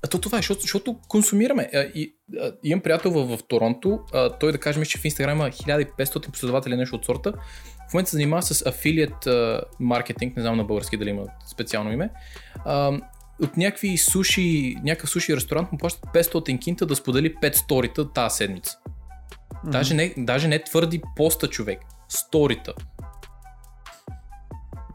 А 0.04 0.08
то 0.08 0.18
това 0.18 0.38
е, 0.38 0.42
защото, 0.42 0.62
защото 0.62 1.00
консумираме. 1.08 1.70
А, 1.74 1.78
И, 1.80 2.16
а, 2.40 2.52
имам 2.64 2.82
приятел 2.82 3.12
в, 3.12 3.38
в 3.38 3.44
Торонто, 3.48 4.00
а, 4.14 4.30
той 4.30 4.52
да 4.52 4.58
кажем, 4.58 4.84
че 4.84 4.98
в 4.98 5.06
Инстаграм 5.06 5.38
има 5.38 5.50
1500 5.50 6.32
последователи 6.32 6.76
нещо 6.76 6.96
от 6.96 7.06
сорта. 7.06 7.34
В 7.90 7.94
момента 7.94 8.10
се 8.10 8.16
занимава 8.16 8.42
с 8.42 8.66
афилият 8.66 9.28
маркетинг, 9.80 10.36
не 10.36 10.42
знам 10.42 10.58
на 10.58 10.64
български 10.64 10.98
дали 10.98 11.10
има 11.10 11.24
специално 11.52 11.92
име. 11.92 12.10
А, 12.66 12.92
от 13.42 13.58
някакви 13.58 13.98
суши, 13.98 14.76
някакъв 14.84 15.10
суши 15.10 15.36
ресторант 15.36 15.72
му 15.72 15.78
плащат 15.78 16.06
500 16.14 16.60
кинта 16.60 16.86
да 16.86 16.96
сподели 16.96 17.36
5 17.36 17.54
сторита 17.54 18.14
тази 18.14 18.36
седмица. 18.36 18.78
Даже 19.66 19.94
не, 19.94 20.14
даже 20.18 20.48
не 20.48 20.64
твърди 20.64 21.02
поста 21.16 21.48
човек. 21.48 21.80
Сторита. 22.10 22.74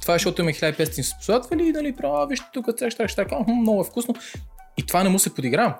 Това 0.02 0.14
е, 0.14 0.18
защото 0.18 0.42
има 0.42 0.50
1500 0.50 1.16
последователи 1.16 1.68
и 1.68 1.72
нали, 1.72 1.96
право, 1.96 2.16
а, 2.16 2.26
вижте 2.26 2.46
тук, 2.52 2.66
ще 2.88 3.06
така, 3.16 3.36
хм, 3.44 3.52
много 3.52 3.80
е 3.80 3.84
вкусно. 3.84 4.14
И 4.78 4.86
това 4.86 5.03
не 5.03 5.09
му 5.09 5.19
се 5.19 5.35
подигравам. 5.35 5.74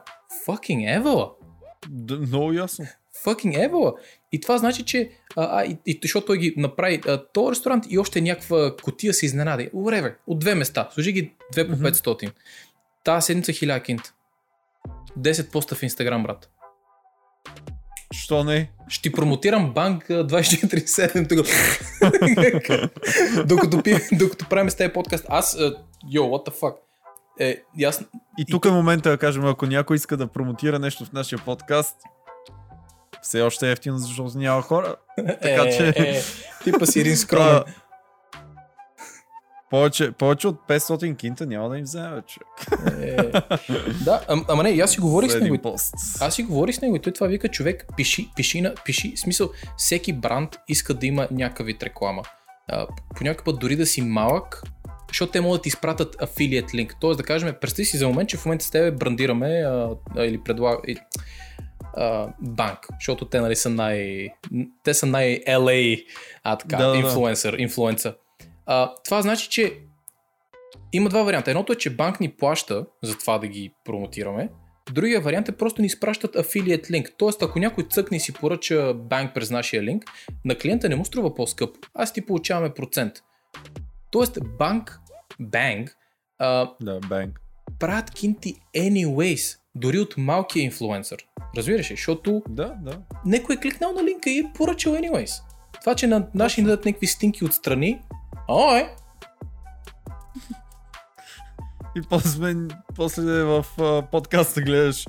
Fucking 0.47 0.97
евала. 0.97 1.33
Да, 1.89 2.17
много 2.19 2.53
ясно. 2.53 2.87
Fucking 3.25 3.65
евала. 3.65 3.95
И 4.33 4.41
това 4.41 4.59
значи, 4.59 4.83
че 4.83 5.11
а, 5.37 5.61
а, 5.61 5.65
и, 5.65 5.79
и, 5.87 5.99
защото 6.03 6.27
той 6.27 6.39
ги 6.39 6.55
направи 6.57 7.01
а, 7.07 7.27
този 7.33 7.51
ресторант 7.51 7.85
и 7.89 7.99
още 7.99 8.21
някаква 8.21 8.77
котия 8.83 9.15
се 9.15 9.27
изненади. 9.27 9.71
Whatever. 9.71 10.15
От 10.27 10.39
две 10.39 10.55
места. 10.55 10.89
Служи 10.93 11.13
ги 11.13 11.33
две 11.53 11.69
по 11.69 11.73
Мгм. 11.73 11.85
500. 11.85 12.33
Тази 13.05 13.27
седмица 13.27 13.53
1000 13.53 13.83
кинт. 13.83 14.13
10 15.19 15.51
поста 15.51 15.75
в 15.75 15.83
Инстаграм, 15.83 16.23
брат. 16.23 16.51
Що 18.13 18.45
не? 18.45 18.71
Ще 18.89 19.03
ти 19.03 19.13
промотирам 19.13 19.73
банк 19.73 20.11
а, 20.11 20.27
24-7 20.27 21.29
тук. 21.29 21.47
докато, 23.47 23.83
пи, 23.83 23.97
докато 24.13 24.49
правим 24.49 24.71
с 24.71 24.75
тези 24.75 24.93
подкаст. 24.93 25.27
Аз, 25.29 25.59
йо, 26.11 26.23
what 26.23 26.51
the 26.51 26.61
fuck. 26.61 26.75
Е, 27.41 27.63
и 27.79 27.85
аз, 27.85 28.05
И 28.39 28.45
тук 28.45 28.65
е 28.65 28.71
момента 28.71 29.11
да 29.11 29.19
кажем, 29.19 29.47
ако 29.47 29.67
някой 29.67 29.97
иска 29.97 30.17
да 30.17 30.27
промотира 30.27 30.79
нещо 30.79 31.05
в 31.05 31.13
нашия 31.13 31.39
подкаст, 31.39 31.97
все 33.23 33.43
още 33.43 33.69
е 33.69 33.73
ефтино, 33.73 33.99
защото 33.99 34.39
няма 34.39 34.63
хора. 34.63 34.97
Така 35.17 35.63
е, 35.63 35.71
че- 35.77 35.95
е, 35.97 36.23
типа 36.65 36.87
си 36.87 37.01
един 37.01 37.17
скромен. 37.17 37.47
А, 37.47 37.65
повече, 39.71 40.13
повече 40.13 40.49
от 40.49 40.61
500 40.69 41.17
кинта 41.17 41.47
няма 41.47 41.69
да 41.69 41.79
им 41.79 41.85
вземе, 41.85 42.23
човек. 42.23 42.83
Е, 43.01 43.17
да, 44.05 44.25
ам, 44.29 44.45
ама 44.49 44.63
не, 44.63 44.81
аз 44.83 44.91
си 44.91 45.01
говорих 45.01 45.33
с 45.33 45.41
него. 45.41 45.59
пост. 45.63 45.95
Аз 46.21 46.35
си 46.35 46.43
говорих 46.43 46.75
с 46.75 46.81
него 46.81 46.97
и 46.97 47.01
той 47.01 47.13
това 47.13 47.27
вика 47.27 47.49
човек, 47.49 47.87
пиши, 47.97 48.31
пиши, 48.37 48.61
на, 48.61 48.75
пиши, 48.85 49.13
в 49.17 49.21
смисъл, 49.21 49.51
всеки 49.77 50.13
бранд 50.13 50.57
иска 50.69 50.95
да 50.95 51.07
има 51.07 51.29
някакъв 51.31 51.67
вид 51.67 51.83
реклама. 51.83 52.23
А, 52.69 52.87
по 53.17 53.25
някакъв 53.25 53.45
път 53.45 53.59
дори 53.59 53.77
да 53.77 53.87
си 53.87 54.03
малък, 54.03 54.63
защото 55.09 55.33
те 55.33 55.41
могат 55.41 55.59
да 55.59 55.63
ти 55.63 55.69
изпратят 55.69 56.23
афилиет 56.23 56.75
линк. 56.75 56.97
Тоест 57.01 57.19
да 57.19 57.25
кажем, 57.25 57.55
представи 57.61 57.87
си 57.87 57.97
за 57.97 58.09
момент, 58.09 58.29
че 58.29 58.37
в 58.37 58.45
момента 58.45 58.65
с 58.65 58.71
тебе 58.71 58.91
брандираме 58.91 59.47
а, 59.47 59.97
или 60.19 60.41
предлага 60.45 60.79
а, 61.97 62.29
банк, 62.41 62.79
защото 63.01 63.25
те 63.25 63.41
нали 63.41 63.57
са 63.57 63.71
най... 63.71 64.29
Те 64.85 64.95
са 64.95 65.07
най-LA 65.07 66.05
а, 66.43 66.57
така, 66.57 66.77
Да, 66.77 66.87
да, 66.87 66.93
да. 66.93 66.99
инфлуенсър, 66.99 67.53
инфлуенца. 67.59 68.15
А, 68.67 68.95
това 69.05 69.23
значи, 69.23 69.49
че 69.49 69.73
има 70.93 71.09
два 71.09 71.23
варианта. 71.23 71.51
Едното 71.51 71.73
е, 71.73 71.77
че 71.77 71.91
банк 71.91 72.21
ни 72.21 72.33
плаща 72.33 72.87
за 73.03 73.19
това 73.19 73.39
да 73.39 73.47
ги 73.47 73.73
промотираме. 73.85 74.49
Другия 74.93 75.21
вариант 75.21 75.49
е 75.49 75.57
просто 75.57 75.81
ни 75.81 75.87
изпращат 75.87 76.37
афилиет 76.37 76.91
линк. 76.91 77.13
Тоест, 77.19 77.43
ако 77.43 77.59
някой 77.59 77.85
цъкне 77.85 78.17
и 78.17 78.21
си 78.21 78.33
поръча 78.33 78.95
банк 78.95 79.35
през 79.35 79.51
нашия 79.51 79.83
линк, 79.83 80.05
на 80.45 80.55
клиента 80.55 80.89
не 80.89 80.97
му 80.97 81.05
струва 81.05 81.35
по-скъпо. 81.35 81.79
Аз 81.95 82.13
ти 82.13 82.27
получаваме 82.27 82.75
процент. 82.75 83.13
Тоест, 84.17 84.39
банк, 84.59 85.01
банк, 85.41 85.97
а, 86.39 86.71
Да, 86.81 87.01
банк. 87.09 87.41
правят 87.79 88.11
кинти 88.11 88.61
anyways, 88.77 89.59
дори 89.75 89.99
от 89.99 90.15
малкия 90.17 90.63
инфлуенсър. 90.65 91.27
Разбираш 91.57 91.91
ли? 91.91 91.95
Защото 91.95 92.43
Да, 92.49 92.75
да. 92.83 92.99
някой 93.27 93.55
е 93.55 93.59
кликнал 93.61 93.93
на 93.93 94.05
линка 94.05 94.31
и 94.31 94.39
е 94.39 94.53
поръчал 94.55 94.93
anyways. 94.93 95.43
Това, 95.81 95.95
че 95.95 96.07
на 96.07 96.27
наши 96.35 96.61
ни 96.61 96.67
дадат 96.67 96.85
някакви 96.85 97.07
стинки 97.07 97.45
отстрани, 97.45 98.03
е, 98.77 98.95
И 101.97 102.03
после, 102.11 102.55
после 102.95 103.43
в 103.43 103.67
а, 103.81 104.03
подкаста 104.11 104.63
гледаш 104.63 105.05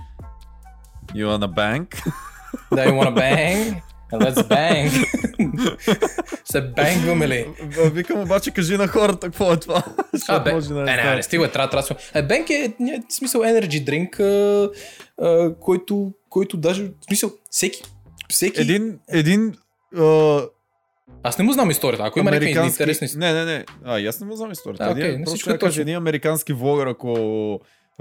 You 1.14 1.28
wanna 1.28 1.54
bank? 1.54 2.12
да, 2.72 2.86
you 2.86 2.94
wanna 2.94 3.82
Let's 4.14 4.48
bang. 4.48 4.90
Се 6.52 6.62
бангваме 6.62 7.28
ли? 7.28 7.46
Викам 7.94 8.22
обаче, 8.22 8.52
кажи 8.52 8.78
на 8.78 8.88
хората 8.88 9.28
какво 9.28 9.54
е 9.54 9.58
това. 9.58 9.84
А, 10.28 10.40
бе, 10.40 10.54
може 10.54 10.68
да 10.68 10.74
не, 10.74 10.96
не 10.96 11.16
не, 11.16 11.24
стига, 11.24 11.52
трябва, 11.52 11.70
трябва. 11.70 11.96
да 12.14 12.20
Е, 12.20 12.24
Бенк 12.24 12.50
е, 12.50 12.74
в 13.10 13.14
смисъл, 13.14 13.42
energy 13.42 13.84
drink, 13.86 14.20
а, 14.20 14.70
а, 15.22 15.56
който, 15.60 16.12
който 16.30 16.58
даже, 16.58 16.84
в 16.84 16.92
смисъл, 17.08 17.32
всеки, 17.50 17.82
всеки... 18.30 18.62
Един, 18.62 19.00
един 19.10 19.56
а, 19.98 20.42
Аз 21.24 21.38
не 21.38 21.44
му 21.46 21.52
знам 21.52 21.72
историята, 21.72 22.04
ако 22.06 22.20
има 22.20 22.32
някакви 22.32 22.46
американски... 22.52 22.84
интересни... 22.84 23.08
Не, 23.16 23.34
не, 23.34 23.46
не. 23.46 23.66
А, 23.86 24.00
аз 24.00 24.20
не 24.20 24.28
му 24.28 24.36
знам 24.36 24.52
историята. 24.52 24.84
А, 24.84 24.92
един, 24.92 25.04
окей, 25.04 25.18
не 25.18 25.24
просто 25.24 25.50
е 25.50 25.54
кажа, 25.54 25.60
точно. 25.60 25.82
един 25.82 25.96
американски 25.96 26.54
влогър, 26.54 26.88
ако 26.88 27.14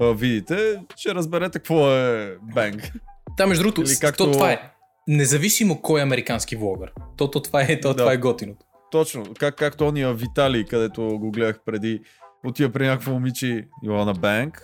а, 0.00 0.12
видите, 0.12 0.76
ще 0.96 1.14
разберете 1.14 1.58
какво 1.58 1.90
е 1.92 2.36
банк. 2.54 2.92
Да, 3.36 3.46
между 3.46 3.62
другото, 3.62 3.90
както- 4.00 4.24
то 4.24 4.32
това 4.32 4.52
е. 4.52 4.75
Независимо 5.08 5.82
кой 5.82 6.00
е 6.00 6.02
американски 6.02 6.56
влогър. 6.56 6.92
То, 7.16 7.30
то 7.30 7.40
това 7.42 7.62
е, 7.62 7.80
то, 7.80 7.88
Да. 7.88 7.96
това 7.96 8.12
е 8.12 8.16
готиното. 8.16 8.66
Точно, 8.90 9.24
как, 9.38 9.56
както 9.56 9.88
ония 9.88 10.14
Виталий, 10.14 10.64
където 10.64 11.18
го 11.18 11.30
гледах 11.30 11.60
преди, 11.66 12.00
отива 12.46 12.70
при 12.72 12.86
някакво 12.86 13.12
момиче, 13.12 13.68
wanna 13.84 14.16
bank? 14.18 14.58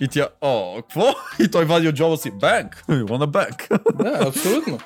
И 0.00 0.08
тя, 0.08 0.28
о, 0.40 0.76
какво? 0.76 1.02
И 1.40 1.50
той 1.50 1.64
вади 1.64 1.88
от 1.88 1.94
джоба 1.94 2.16
си, 2.16 2.30
банк, 2.30 2.84
you 2.88 3.04
wanna 3.04 3.26
bank? 3.26 3.80
Да, 4.02 4.28
абсолютно. 4.28 4.78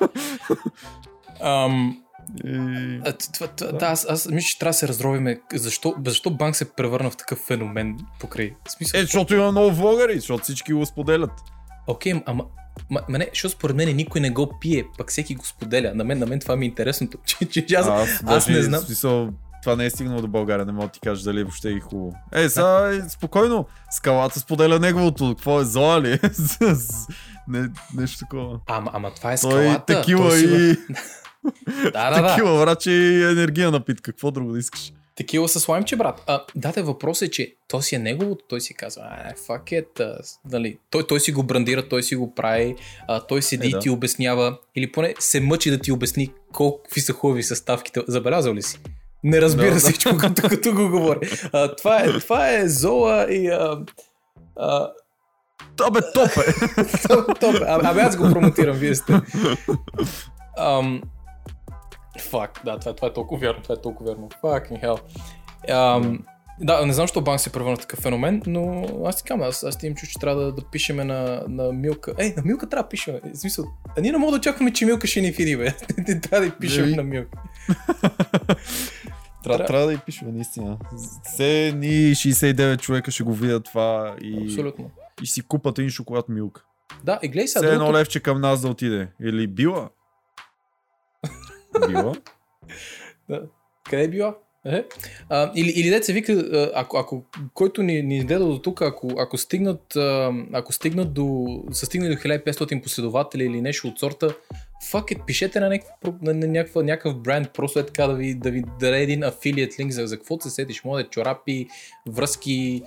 Ам, 1.41 2.03
И... 2.45 2.49
а, 3.05 3.13
това, 3.33 3.47
това, 3.47 3.71
да, 3.71 3.85
аз, 3.85 4.05
аз 4.09 4.27
мисля, 4.27 4.47
че 4.47 4.59
трябва 4.59 4.69
да 4.69 4.73
се 4.73 4.87
разровиме 4.87 5.41
защо, 5.53 5.95
защо 6.05 6.31
банк 6.31 6.55
се 6.55 6.73
превърна 6.73 7.09
в 7.09 7.17
такъв 7.17 7.39
феномен 7.39 7.97
покрай. 8.19 8.53
Смисъл, 8.67 8.99
Е, 8.99 9.01
защото 9.01 9.35
има 9.35 9.51
много 9.51 9.71
влогъри, 9.71 10.15
защото 10.19 10.43
всички 10.43 10.73
го 10.73 10.85
споделят. 10.85 11.31
Окей, 11.87 12.13
ама 12.25 12.45
Ма, 12.89 13.01
ма 13.09 13.17
не, 13.17 13.29
защото 13.33 13.55
според 13.55 13.75
мен 13.75 13.95
никой 13.95 14.21
не 14.21 14.29
го 14.29 14.59
пие, 14.61 14.85
пък 14.97 15.09
всеки 15.09 15.35
го 15.35 15.45
споделя. 15.45 15.91
На 15.95 16.03
мен, 16.03 16.19
на 16.19 16.25
мен 16.25 16.39
това 16.39 16.55
ми 16.55 16.65
е 16.65 16.69
интересното. 16.69 17.17
Че, 17.49 17.65
че, 17.65 17.75
аз, 17.75 17.87
аз, 17.87 18.23
аз 18.25 18.47
не 18.47 18.61
знам. 18.61 18.81
Смисъл, 18.81 19.29
това 19.63 19.75
не 19.75 19.85
е 19.85 19.89
стигнало 19.89 20.21
до 20.21 20.27
България, 20.27 20.65
не 20.65 20.71
мога 20.71 20.85
да 20.85 20.91
ти 20.91 20.99
кажа 20.99 21.23
дали 21.23 21.43
въобще 21.43 21.69
е 21.69 21.79
хубаво. 21.79 22.13
Е, 22.33 22.49
сега 22.49 22.89
е 22.89 23.09
спокойно, 23.09 23.65
скалата 23.91 24.39
споделя 24.39 24.79
неговото, 24.79 25.35
какво 25.37 25.61
е 25.61 25.65
зоа 25.65 26.01
ли? 26.01 26.19
не, 27.47 27.69
нещо 27.95 28.19
такова. 28.19 28.59
Ама, 28.67 28.91
ама 28.93 29.13
това 29.13 29.33
е 29.33 29.37
Той 29.37 29.51
скалата. 29.51 30.03
той 30.05 30.31
си 30.31 30.45
и... 30.45 30.75
Да, 31.93 32.09
да, 32.09 32.21
да. 32.21 32.27
Текила, 32.35 32.59
враче 32.59 32.91
и 32.91 33.23
енергия 33.23 33.71
напитка, 33.71 34.11
какво 34.11 34.31
друго 34.31 34.51
да 34.51 34.59
искаш? 34.59 34.91
Такива 35.19 35.49
с 35.49 35.67
лаймче, 35.67 35.95
брат. 35.95 36.23
А, 36.27 36.43
да, 36.55 36.71
те 36.71 36.81
въпросът 36.81 37.27
е, 37.27 37.31
че 37.31 37.55
то 37.67 37.81
си 37.81 37.95
е 37.95 37.99
неговото, 37.99 38.45
той 38.49 38.61
си 38.61 38.73
казва, 38.73 39.03
а, 39.05 39.33
fuck 39.33 39.63
it, 39.83 40.19
нали, 40.51 40.77
той, 40.89 41.07
той 41.07 41.19
си 41.19 41.31
го 41.31 41.43
брандира, 41.43 41.89
той 41.89 42.03
си 42.03 42.15
го 42.15 42.35
прави, 42.35 42.75
а, 43.07 43.19
той 43.19 43.41
седи 43.41 43.67
Е, 43.67 43.69
и 43.69 43.71
да. 43.71 43.79
ти 43.79 43.89
обяснява, 43.89 44.57
или 44.75 44.91
поне 44.91 45.13
се 45.19 45.39
мъчи 45.39 45.71
да 45.71 45.77
ти 45.77 45.91
обясни 45.91 46.31
колко 46.53 46.81
са 46.99 47.13
хубави 47.13 47.43
съставките. 47.43 48.01
Забелязал 48.07 48.53
ли 48.53 48.61
си? 48.61 48.79
Не 49.23 49.41
разбира 49.41 49.67
Да, 49.67 49.73
да. 49.73 49.79
всичко, 49.79 50.17
като, 50.17 50.41
като 50.49 50.73
го 50.73 50.89
говори. 50.89 51.29
А, 51.53 51.75
това, 51.75 51.99
е, 52.03 52.19
това 52.19 52.49
е 52.53 52.67
Зола 52.67 53.27
и... 53.33 53.47
А, 53.47 53.79
а, 54.55 54.91
Да 55.77 55.91
бе, 55.91 55.99
топ 56.13 56.29
е! 56.37 56.53
топ, 57.07 57.39
топ. 57.39 57.55
А, 57.55 57.91
абе 57.91 58.01
аз 58.01 58.17
го 58.17 58.31
промотирам, 58.31 58.77
вие 58.77 58.95
сте. 58.95 59.13
Ам, 60.57 61.01
Фак, 62.19 62.61
да, 62.65 62.79
това, 62.79 62.95
това 62.95 63.07
е 63.07 63.13
толкова 63.13 63.41
вярно, 63.41 63.61
това 63.63 63.75
е 63.75 63.81
толкова 63.81 64.11
вярно. 64.11 64.29
Fucking 64.43 64.83
hell. 64.83 64.99
Ам, 65.69 66.19
да, 66.61 66.85
не 66.85 66.93
знам, 66.93 67.03
защо 67.03 67.21
банк 67.21 67.39
се 67.39 67.51
превърна 67.51 67.75
в 67.75 67.79
такъв 67.79 67.99
феномен, 67.99 68.41
но 68.47 68.85
аз 69.05 69.17
ти 69.17 69.23
казвам, 69.23 69.47
аз, 69.47 69.63
аз 69.63 69.77
ти 69.77 69.87
им 69.87 69.95
чу, 69.95 70.05
че 70.05 70.19
трябва 70.19 70.43
да, 70.43 70.51
да 70.51 70.61
пишеме 70.71 71.03
на, 71.03 71.43
на 71.47 71.71
Милка. 71.73 72.13
Ей, 72.17 72.33
на 72.37 72.43
Милка 72.45 72.69
трябва 72.69 72.83
да 72.83 72.89
пишеме. 72.89 73.19
В 73.33 73.37
смисъл, 73.37 73.65
а 73.97 74.01
ние 74.01 74.11
не 74.11 74.17
можем 74.17 74.31
да 74.31 74.37
очакваме, 74.37 74.73
че 74.73 74.85
Милка 74.85 75.07
ще 75.07 75.21
ни 75.21 75.33
фиди, 75.33 75.57
бе. 75.57 75.73
трябва 76.21 76.39
да 76.39 76.45
й 76.45 76.51
пишем 76.59 76.83
Еми. 76.83 76.95
на 76.95 77.03
Милка. 77.03 77.37
Трябва, 79.43 79.65
трябва 79.65 79.85
да 79.85 79.93
и 79.93 79.97
пишем, 79.97 80.35
наистина. 80.35 80.77
Все 81.23 81.73
ни 81.75 81.87
69 81.87 82.79
човека 82.79 83.11
ще 83.11 83.23
го 83.23 83.33
видят 83.33 83.63
това 83.63 84.15
и, 84.21 84.43
Абсолютно. 84.43 84.91
и 85.23 85.27
си 85.27 85.41
купат 85.41 85.79
един 85.79 85.89
шоколад 85.89 86.29
милк. 86.29 86.65
Да, 87.03 87.19
и 87.23 87.27
гледай 87.27 87.47
сега. 87.47 87.67
Все 87.67 87.73
едно 87.73 87.93
левче 87.93 88.19
към 88.19 88.41
нас 88.41 88.61
да 88.61 88.67
отиде. 88.67 89.07
Или 89.21 89.47
била? 89.47 89.89
Била? 91.87 92.13
Къде 93.89 94.03
е 94.03 94.07
била? 94.07 94.35
Е? 94.65 94.83
А, 95.29 95.51
или, 95.55 95.69
или 95.69 95.89
деца 95.89 96.13
вика, 96.13 96.33
а, 96.33 96.71
ако, 96.75 96.97
ако 96.97 97.23
който 97.53 97.83
ни, 97.83 98.01
ни 98.03 98.17
изгледа 98.17 98.45
до 98.45 98.59
тук, 98.59 98.81
ако, 98.81 99.11
ако 99.17 99.37
стигнат, 99.37 99.97
ако 100.53 100.73
стигнат 100.73 101.13
до, 101.13 101.45
са 101.71 101.85
стигнали 101.85 102.15
до 102.15 102.21
1500 102.21 102.83
последователи 102.83 103.43
или 103.43 103.61
нещо 103.61 103.87
от 103.87 103.99
сорта, 103.99 104.35
fuck 104.91 105.17
it, 105.17 105.25
пишете 105.25 105.59
на, 105.59 105.69
някаква, 105.69 105.95
про- 106.03 106.21
на, 106.21 106.33
на 106.33 106.47
някаква, 106.47 106.83
някакъв 106.83 107.21
бренд, 107.21 107.49
просто 107.53 107.79
е 107.79 107.85
така 107.85 108.07
да 108.07 108.15
ви, 108.15 108.33
да 108.33 108.51
ви 108.51 108.63
даде 108.79 109.01
един 109.01 109.23
афилиет 109.23 109.79
линк 109.79 109.91
за, 109.91 110.07
за 110.07 110.17
каквото 110.17 110.43
се 110.43 110.49
сетиш, 110.49 110.83
може 110.83 111.03
да 111.03 111.07
е 111.07 111.09
чорапи, 111.09 111.67
връзки, 112.07 112.83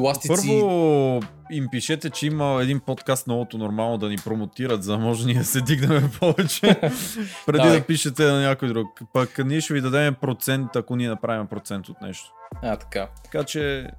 ластици. 0.00 0.28
Първо 0.28 1.20
им 1.50 1.68
пишете, 1.70 2.10
че 2.10 2.26
има 2.26 2.58
един 2.62 2.80
подкаст 2.80 3.26
новото 3.26 3.58
нормално 3.58 3.98
да 3.98 4.08
ни 4.08 4.16
промотират, 4.16 4.82
за 4.82 4.92
да 4.92 4.98
може 4.98 5.26
ние 5.26 5.34
да 5.34 5.44
се 5.44 5.60
дигнем 5.60 6.10
повече. 6.20 6.60
Преди 7.46 7.58
Давай. 7.58 7.80
да 7.80 7.86
пишете 7.86 8.24
на 8.24 8.40
някой 8.40 8.68
друг. 8.68 8.86
Пък 9.12 9.38
ние 9.38 9.60
ще 9.60 9.74
ви 9.74 9.80
дадем 9.80 10.14
процент, 10.14 10.76
ако 10.76 10.96
ние 10.96 11.08
направим 11.08 11.46
процент 11.46 11.88
от 11.88 12.00
нещо. 12.02 12.32
А, 12.62 12.76
така. 12.76 13.08
Така 13.24 13.44
че 13.44 13.90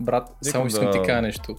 Брат, 0.00 0.28
само 0.42 0.66
искам 0.66 0.84
да- 0.84 0.90
ти 0.90 0.98
кажа 0.98 1.22
нещо. 1.22 1.56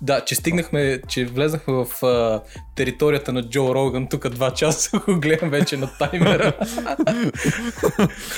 Да, 0.00 0.24
че 0.24 0.34
стигнахме, 0.34 1.00
че 1.08 1.24
влезнахме 1.24 1.74
в 1.74 2.06
а, 2.06 2.42
територията 2.76 3.32
на 3.32 3.42
Джо 3.42 3.74
Роган, 3.74 4.08
тук 4.08 4.28
два 4.28 4.50
часа 4.50 4.98
го 4.98 5.20
гледам 5.20 5.50
вече 5.50 5.76
на 5.76 5.98
таймера. 5.98 6.52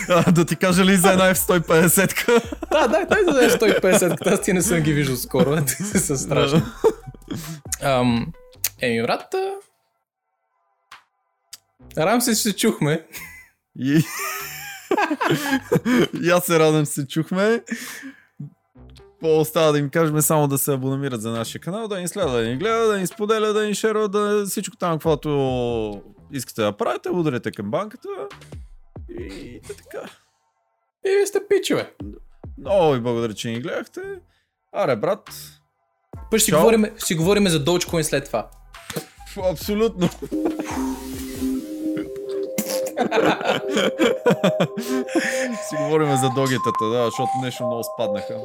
а, 0.09 0.33
да 0.33 0.45
ти 0.45 0.57
кажа 0.57 0.85
ли 0.85 0.97
за 0.97 1.13
една 1.13 1.35
F150-ка? 1.35 2.33
да, 2.71 2.89
дай, 2.89 3.07
дай 3.07 3.25
да 3.25 3.33
дадеш 3.33 3.53
150, 3.53 4.19
като 4.19 4.31
аз 4.31 4.41
ти 4.41 4.53
не 4.53 4.63
съм 4.63 4.81
ги 4.81 4.93
виждал 4.93 5.17
скоро, 5.17 5.65
те 5.93 5.99
са 5.99 6.19
страшни. 6.19 6.63
Ам, 7.83 8.27
еми, 8.81 9.03
брат. 9.03 9.35
Радвам 11.99 12.21
се, 12.21 12.31
че 12.31 12.37
се 12.37 12.57
чухме. 12.57 13.07
И... 13.79 14.03
и 16.23 16.31
аз 16.31 16.45
се 16.45 16.59
радвам, 16.59 16.87
че 16.87 16.93
се 16.93 17.07
чухме. 17.07 17.61
Остава 19.23 19.73
да 19.73 19.79
им 19.79 19.91
кажем 19.91 20.21
само 20.21 20.49
да 20.49 20.59
се 20.59 20.73
абонамират 20.73 21.23
за 21.23 21.31
нашия 21.31 21.61
канал, 21.61 21.89
да 21.89 22.01
ни 22.01 22.09
следва, 22.09 22.33
да 22.33 22.49
ни 22.49 22.57
гледа, 22.57 22.87
да 22.87 22.99
ни 22.99 23.07
споделя, 23.07 23.53
да 23.53 23.67
ни 23.67 23.75
шерва, 23.75 24.09
да 24.09 24.47
всичко 24.47 24.77
там, 24.77 24.93
каквото 24.93 26.03
искате 26.33 26.63
да 26.63 26.77
правите, 26.77 27.11
ударите 27.11 27.51
към 27.51 27.71
банката 27.71 28.09
и 29.19 29.61
така. 29.69 30.11
И 31.07 31.11
вие 31.11 31.27
сте 31.27 31.39
пичове. 31.49 31.95
Много 32.59 32.93
ви 32.93 33.01
благодаря, 33.01 33.35
че 33.35 33.51
ни 33.51 33.61
гледахте. 33.61 34.01
Аре, 34.73 34.97
брат, 34.97 35.31
Пък 36.31 36.41
си 36.41 36.53
говорим, 36.53 36.87
си 36.99 37.15
говорим 37.15 37.49
за 37.49 37.65
Dogecoin 37.65 38.03
след 38.03 38.25
това. 38.25 38.49
Абсолютно. 39.51 40.09
си 45.69 45.77
говорим 45.79 46.17
за 46.17 46.31
догетата, 46.31 46.85
да, 46.93 47.05
защото 47.05 47.31
нещо 47.43 47.67
много 47.67 47.85
спаднаха. 47.85 48.37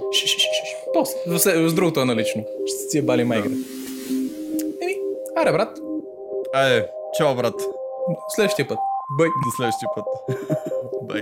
После, 0.96 1.40
с 1.70 1.74
другото 1.74 2.02
е 2.02 2.06
налично. 2.06 2.46
Ще 2.66 2.78
си 2.78 2.98
е 2.98 3.02
бали 3.02 3.24
майката. 3.24 3.56
Еми, 4.82 4.98
аре 5.36 5.52
брат, 5.52 5.78
Айде, 6.54 6.88
чао, 7.18 7.36
брат. 7.36 7.54
следващия 8.36 8.68
път. 8.68 8.78
Бъй. 9.18 9.28
До 9.28 9.52
следващия 9.58 9.90
път. 9.96 10.06
Бай. 11.02 11.22